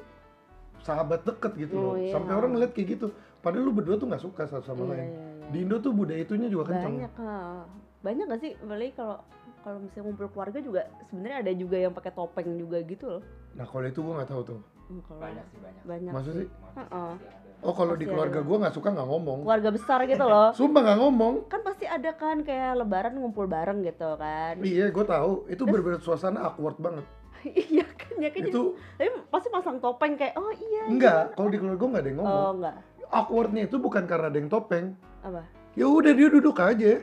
sahabat 0.82 1.22
deket 1.22 1.54
gitu 1.54 1.74
Oh, 1.76 1.82
loh, 1.92 1.94
iya. 2.00 2.10
sampai 2.10 2.34
orang 2.34 2.50
ngeliat 2.56 2.74
kayak 2.74 2.98
gitu, 2.98 3.06
padahal 3.38 3.62
lu 3.62 3.70
berdua 3.70 3.94
tuh 3.94 4.10
nggak 4.10 4.22
suka 4.26 4.42
satu 4.48 4.64
sama 4.66 4.82
Iya, 4.82 4.90
lain. 4.90 4.98
iya, 4.98 5.06
iya. 5.06 5.29
Di 5.50 5.58
Indo 5.60 5.76
tuh 5.78 5.90
budaya 5.90 6.20
itunya 6.20 6.46
juga 6.46 6.70
kenceng. 6.70 6.94
banyak 6.96 7.12
ah. 7.18 7.62
banyak 8.00 8.24
gak 8.26 8.40
sih 8.40 8.52
apalagi 8.56 8.92
kalau 8.94 9.16
kalau 9.60 9.76
misalnya 9.76 10.04
ngumpul 10.06 10.28
keluarga 10.30 10.58
juga 10.58 10.80
sebenarnya 11.04 11.38
ada 11.38 11.52
juga 11.52 11.76
yang 11.76 11.92
pakai 11.92 12.12
topeng 12.12 12.56
juga 12.56 12.80
gitu 12.80 13.04
loh 13.10 13.22
Nah 13.50 13.66
kalau 13.66 13.84
itu 13.84 13.98
gua 13.98 14.14
nggak 14.16 14.30
tahu 14.30 14.42
tuh. 14.46 14.60
Hmm, 14.86 15.00
kalau 15.04 15.20
Banyak 15.20 15.44
sih 15.44 15.58
banyak. 15.58 15.82
banyak 15.84 16.12
Maksud 16.12 16.32
sih? 16.34 16.48
Heeh. 16.48 17.12
Oh 17.60 17.74
kalau 17.74 17.92
di 17.92 18.06
keluarga 18.06 18.40
gua 18.40 18.56
nggak 18.58 18.72
suka 18.72 18.88
nggak 18.88 19.04
ngomong. 19.06 19.38
keluarga 19.42 19.70
besar 19.70 19.98
gitu 20.06 20.24
loh 20.24 20.48
Sumpah 20.58 20.80
nggak 20.80 20.98
ngomong. 20.98 21.34
kan 21.46 21.60
pasti 21.60 21.84
ada 21.84 22.10
kan 22.14 22.40
kayak 22.40 22.78
lebaran 22.78 23.14
ngumpul 23.14 23.44
bareng 23.44 23.82
gitu 23.82 24.16
kan 24.16 24.54
Iya 24.60 24.88
gue 24.88 25.04
tahu. 25.04 25.44
Itu 25.46 25.62
bener-bener 25.64 26.00
suasana 26.00 26.40
awkward 26.42 26.78
banget. 26.78 27.04
iya 27.66 27.84
kan 27.90 28.14
ya 28.16 28.28
kan 28.28 28.40
jadi- 28.40 28.48
Itu 28.48 28.62
tapi 28.96 29.08
pasti 29.28 29.48
pasang 29.48 29.76
topeng 29.76 30.14
kayak 30.14 30.34
oh 30.36 30.48
iya 30.48 30.84
enggak. 30.86 31.34
Kalau 31.34 31.48
di 31.48 31.58
keluarga 31.58 31.76
gua 31.76 31.88
nggak 31.90 32.00
ada 32.00 32.08
yang 32.08 32.18
ngomong. 32.18 32.38
oh 32.38 32.50
enggak 32.56 32.76
Awkwardnya 33.10 33.66
itu 33.66 33.76
bukan 33.82 34.06
karena 34.06 34.30
ada 34.30 34.38
yang 34.38 34.50
topeng. 34.50 34.94
apa 35.20 35.42
Ya 35.74 35.86
udah 35.86 36.12
dia 36.14 36.28
duduk 36.30 36.56
aja. 36.58 37.02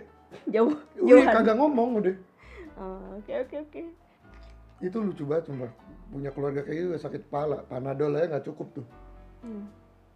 jauh 0.51 0.75
Udah 0.99 1.07
jauhan 1.07 1.27
kagak 1.31 1.55
ngomong 1.55 1.89
udah. 2.03 2.15
Oh, 2.77 3.17
oke 3.17 3.34
oke 3.47 3.55
oke 3.63 3.81
Itu 4.84 4.97
lucu 5.03 5.23
banget 5.23 5.51
sumpah. 5.51 5.71
Punya 6.11 6.31
keluarga 6.31 6.63
kayak 6.63 6.77
gitu 6.77 6.89
sakit 6.99 7.21
kepala. 7.27 7.63
Panadol 7.67 8.15
aja 8.15 8.38
nggak 8.38 8.45
cukup 8.47 8.67
tuh. 8.81 8.85
Hmm. 9.43 9.67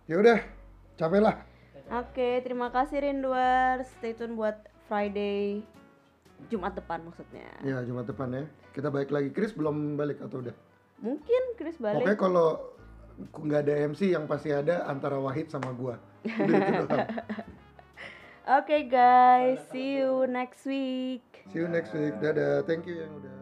Ya 0.09 0.19
udah, 0.19 0.39
capek 0.99 1.21
lah. 1.23 1.35
Oke, 1.91 2.39
terima 2.43 2.71
kasih 2.71 3.03
Rinduar. 3.03 3.83
Stay 3.83 4.15
tune 4.15 4.39
buat 4.39 4.55
Friday 4.87 5.59
Jumat 6.47 6.75
depan 6.75 7.03
maksudnya. 7.03 7.51
Ya 7.63 7.83
Jumat 7.83 8.07
depan 8.07 8.31
ya. 8.31 8.43
Kita 8.71 8.87
balik 8.87 9.11
lagi. 9.11 9.29
Chris 9.35 9.51
belum 9.51 9.99
balik 9.99 10.23
atau 10.23 10.39
udah? 10.39 10.55
Mungkin 11.03 11.59
Chris 11.59 11.75
balik. 11.81 12.05
Pokoknya 12.05 12.19
kalau 12.19 12.49
nggak 13.29 13.61
ada 13.67 13.73
MC 13.91 14.13
yang 14.13 14.25
pasti 14.25 14.49
ada 14.49 14.85
antara 14.89 15.17
Wahid 15.21 15.51
sama 15.53 15.69
gua. 15.75 16.01
Udah 16.25 16.55
itu 16.57 16.73
doang. 16.85 17.09
Oke 18.57 18.89
guys, 18.89 19.61
see 19.69 20.01
you 20.01 20.25
next 20.25 20.65
week. 20.65 21.45
See 21.53 21.61
you 21.61 21.69
next 21.69 21.93
week. 21.93 22.17
Dadah. 22.17 22.65
Thank 22.65 22.89
you 22.89 23.05
yang 23.05 23.13
udah. 23.13 23.40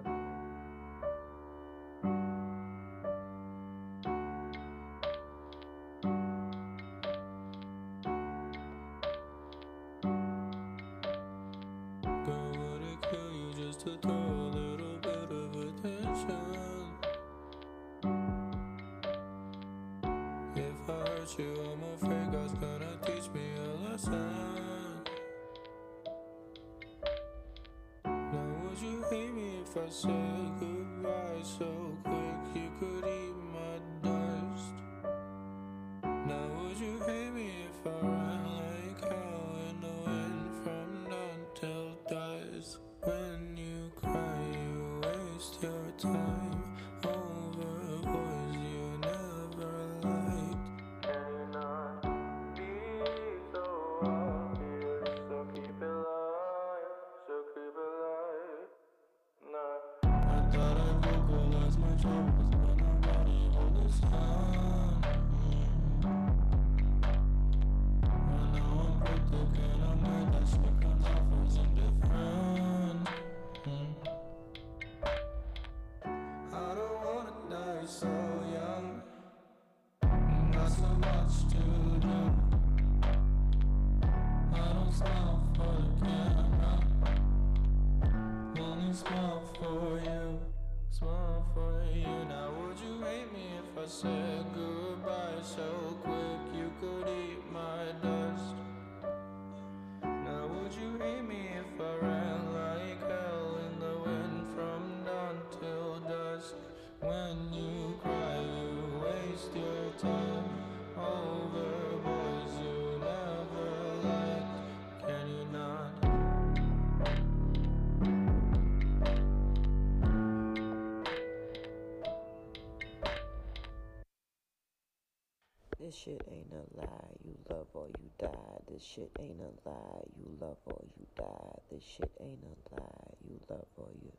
Shit 126.03 126.21
ain't 126.31 126.53
a 126.53 126.79
lie, 126.79 127.13
you 127.25 127.35
love 127.49 127.67
or 127.73 127.87
you 127.87 128.09
die. 128.17 128.57
This 128.71 128.83
shit 128.83 129.11
ain't 129.19 129.39
a 129.41 129.69
lie, 129.69 130.03
you 130.17 130.37
love 130.39 130.57
or 130.65 130.81
you 130.97 131.05
die. 131.17 131.59
This 131.71 131.83
shit 131.83 132.11
ain't 132.21 132.39
a 132.43 132.75
lie, 132.75 133.13
you 133.27 133.39
love 133.49 133.65
or 133.77 133.89
you 134.01 134.11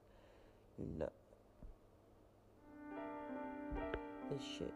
you 0.78 0.86
know. 0.98 1.12
This 4.30 4.42
shit 4.42 4.74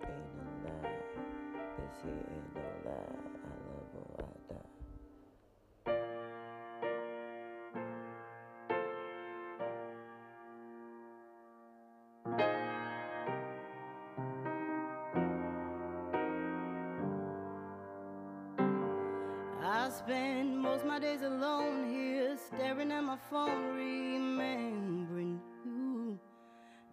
spend 19.94 20.58
most 20.58 20.84
my 20.84 20.98
days 20.98 21.22
alone 21.22 21.88
here, 21.88 22.36
staring 22.36 22.90
at 22.90 23.04
my 23.04 23.16
phone, 23.30 23.76
remembering 23.76 25.40
you. 25.64 26.18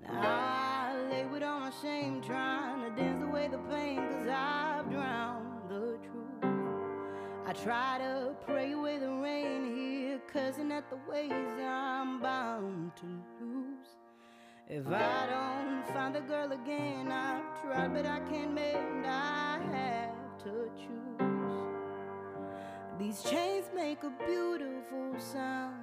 Now 0.03 0.22
I 0.22 1.07
lay 1.10 1.26
with 1.26 1.41
all 1.41 1.61
my 1.61 1.72
shame, 1.82 2.22
trying 2.22 2.82
to 2.84 3.02
dance 3.02 3.23
away 3.23 3.48
the 3.48 3.57
pain, 3.57 3.98
cause 3.98 4.28
I've 4.30 4.90
drowned 4.91 5.69
the 5.69 5.98
truth. 5.98 6.53
I 7.48 7.53
try 7.53 7.98
to 7.98 8.36
pray 8.45 8.73
away 8.73 8.99
the 8.99 9.10
rain 9.10 9.76
here, 9.76 10.19
cussing 10.32 10.72
at 10.72 10.90
the 10.91 10.98
ways 11.10 11.32
I'm 11.60 12.22
bound 12.22 12.95
to 12.98 13.06
lose. 13.41 13.88
If 14.69 14.88
I 14.88 15.28
don't 15.28 15.88
find 15.94 16.15
the 16.15 16.22
girl 16.22 16.52
again, 16.52 17.11
I've 17.11 17.61
tried, 17.61 17.94
but 17.94 18.06
I 18.06 18.19
can't 18.30 18.53
mend, 18.53 19.07
I 19.07 19.60
have 19.73 20.44
to 20.44 20.69
choose. 20.78 21.10
These 23.11 23.23
chains 23.23 23.65
make 23.75 24.03
a 24.05 24.11
beautiful 24.25 25.19
sound. 25.19 25.75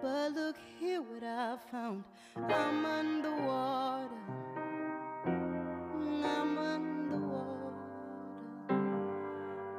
But 0.00 0.32
look 0.32 0.56
here 0.80 1.02
what 1.02 1.22
I 1.22 1.58
found. 1.70 2.04
I'm 2.34 2.86
underwater. 2.86 4.08
I'm 5.26 6.56
underwater. 6.56 7.74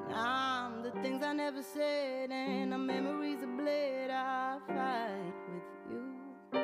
Now 0.07 0.67
I'm 0.67 0.83
the 0.83 0.91
things 1.01 1.23
I 1.23 1.33
never 1.33 1.63
said, 1.63 2.29
and 2.29 2.71
the 2.71 2.77
memories 2.77 3.41
of 3.41 3.57
bled. 3.57 4.11
I 4.11 4.59
fight 4.67 5.33
with 5.49 5.63
you. 5.89 6.61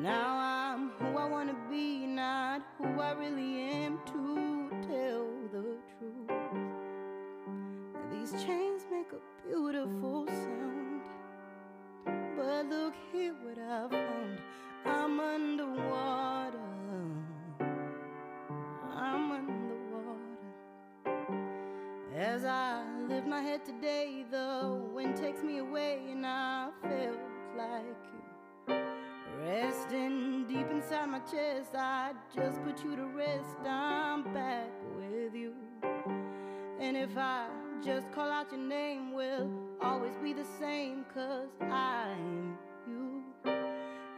Now 0.00 0.38
I'm 0.40 0.90
who 0.98 1.16
I 1.16 1.24
wanna 1.28 1.54
be, 1.70 2.04
not 2.04 2.62
who 2.78 3.00
I 3.00 3.12
really 3.12 3.60
am 3.60 4.00
to 4.06 4.70
tell 4.88 5.28
the 5.52 5.78
truth. 6.00 6.45
Chains 8.44 8.82
make 8.90 9.06
a 9.12 9.48
beautiful 9.48 10.26
sound. 10.26 11.00
But 12.36 12.66
look 12.66 12.92
here 13.10 13.34
what 13.42 13.58
I 13.58 13.88
found. 13.88 14.38
I'm 14.84 15.18
underwater. 15.18 16.58
I'm 18.94 19.32
underwater. 19.32 20.20
As 22.14 22.44
I 22.44 22.84
lift 23.08 23.26
my 23.26 23.40
head 23.40 23.64
today, 23.64 24.26
the 24.30 24.82
wind 24.92 25.16
takes 25.16 25.42
me 25.42 25.56
away, 25.58 26.02
and 26.10 26.26
I 26.26 26.68
felt 26.82 27.18
like 27.56 27.84
you. 28.68 28.74
Resting 29.46 30.46
deep 30.46 30.70
inside 30.70 31.06
my 31.06 31.20
chest, 31.20 31.74
I 31.74 32.12
just 32.34 32.62
put 32.64 32.84
you 32.84 32.96
to 32.96 33.06
rest. 33.06 33.56
I'm 33.66 34.24
back 34.34 34.70
with 34.98 35.34
you. 35.34 35.54
And 36.78 36.98
if 36.98 37.16
I 37.16 37.46
just 37.84 38.10
call 38.12 38.30
out 38.30 38.50
your 38.50 38.60
name, 38.60 39.12
will 39.12 39.50
always 39.80 40.16
be 40.22 40.32
the 40.32 40.46
same, 40.58 41.04
cause 41.14 41.48
I'm 41.60 42.56
you. 42.86 43.22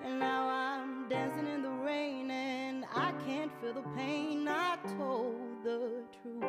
And 0.05 0.19
now 0.19 0.49
I'm 0.49 1.09
dancing 1.09 1.47
in 1.47 1.63
the 1.63 1.71
rain, 1.71 2.31
and 2.31 2.85
I 2.95 3.13
can't 3.27 3.51
feel 3.61 3.75
the 3.75 3.83
pain. 3.97 4.49
I 4.49 4.77
told 4.97 5.65
the 5.65 6.03
truth. 6.23 6.45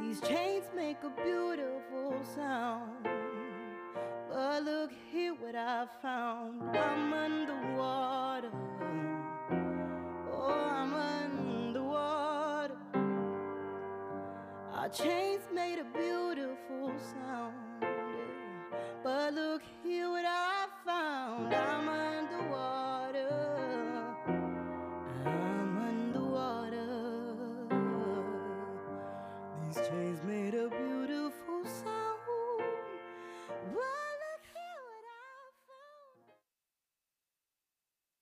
These 0.00 0.20
chains 0.20 0.64
make 0.74 0.98
a 1.02 1.10
beautiful 1.22 2.14
sound. 2.34 3.08
But 4.30 4.64
look 4.64 4.90
here 5.12 5.34
what 5.34 5.54
I 5.54 5.86
found. 6.02 6.76
I'm 6.76 7.12
underwater. 7.12 8.50
Our 14.84 14.90
chains 14.90 15.40
made 15.50 15.78
a 15.78 15.84
beautiful 15.98 16.92
sound, 16.98 17.54
yeah. 17.80 17.88
but 19.02 19.32
look. 19.32 19.53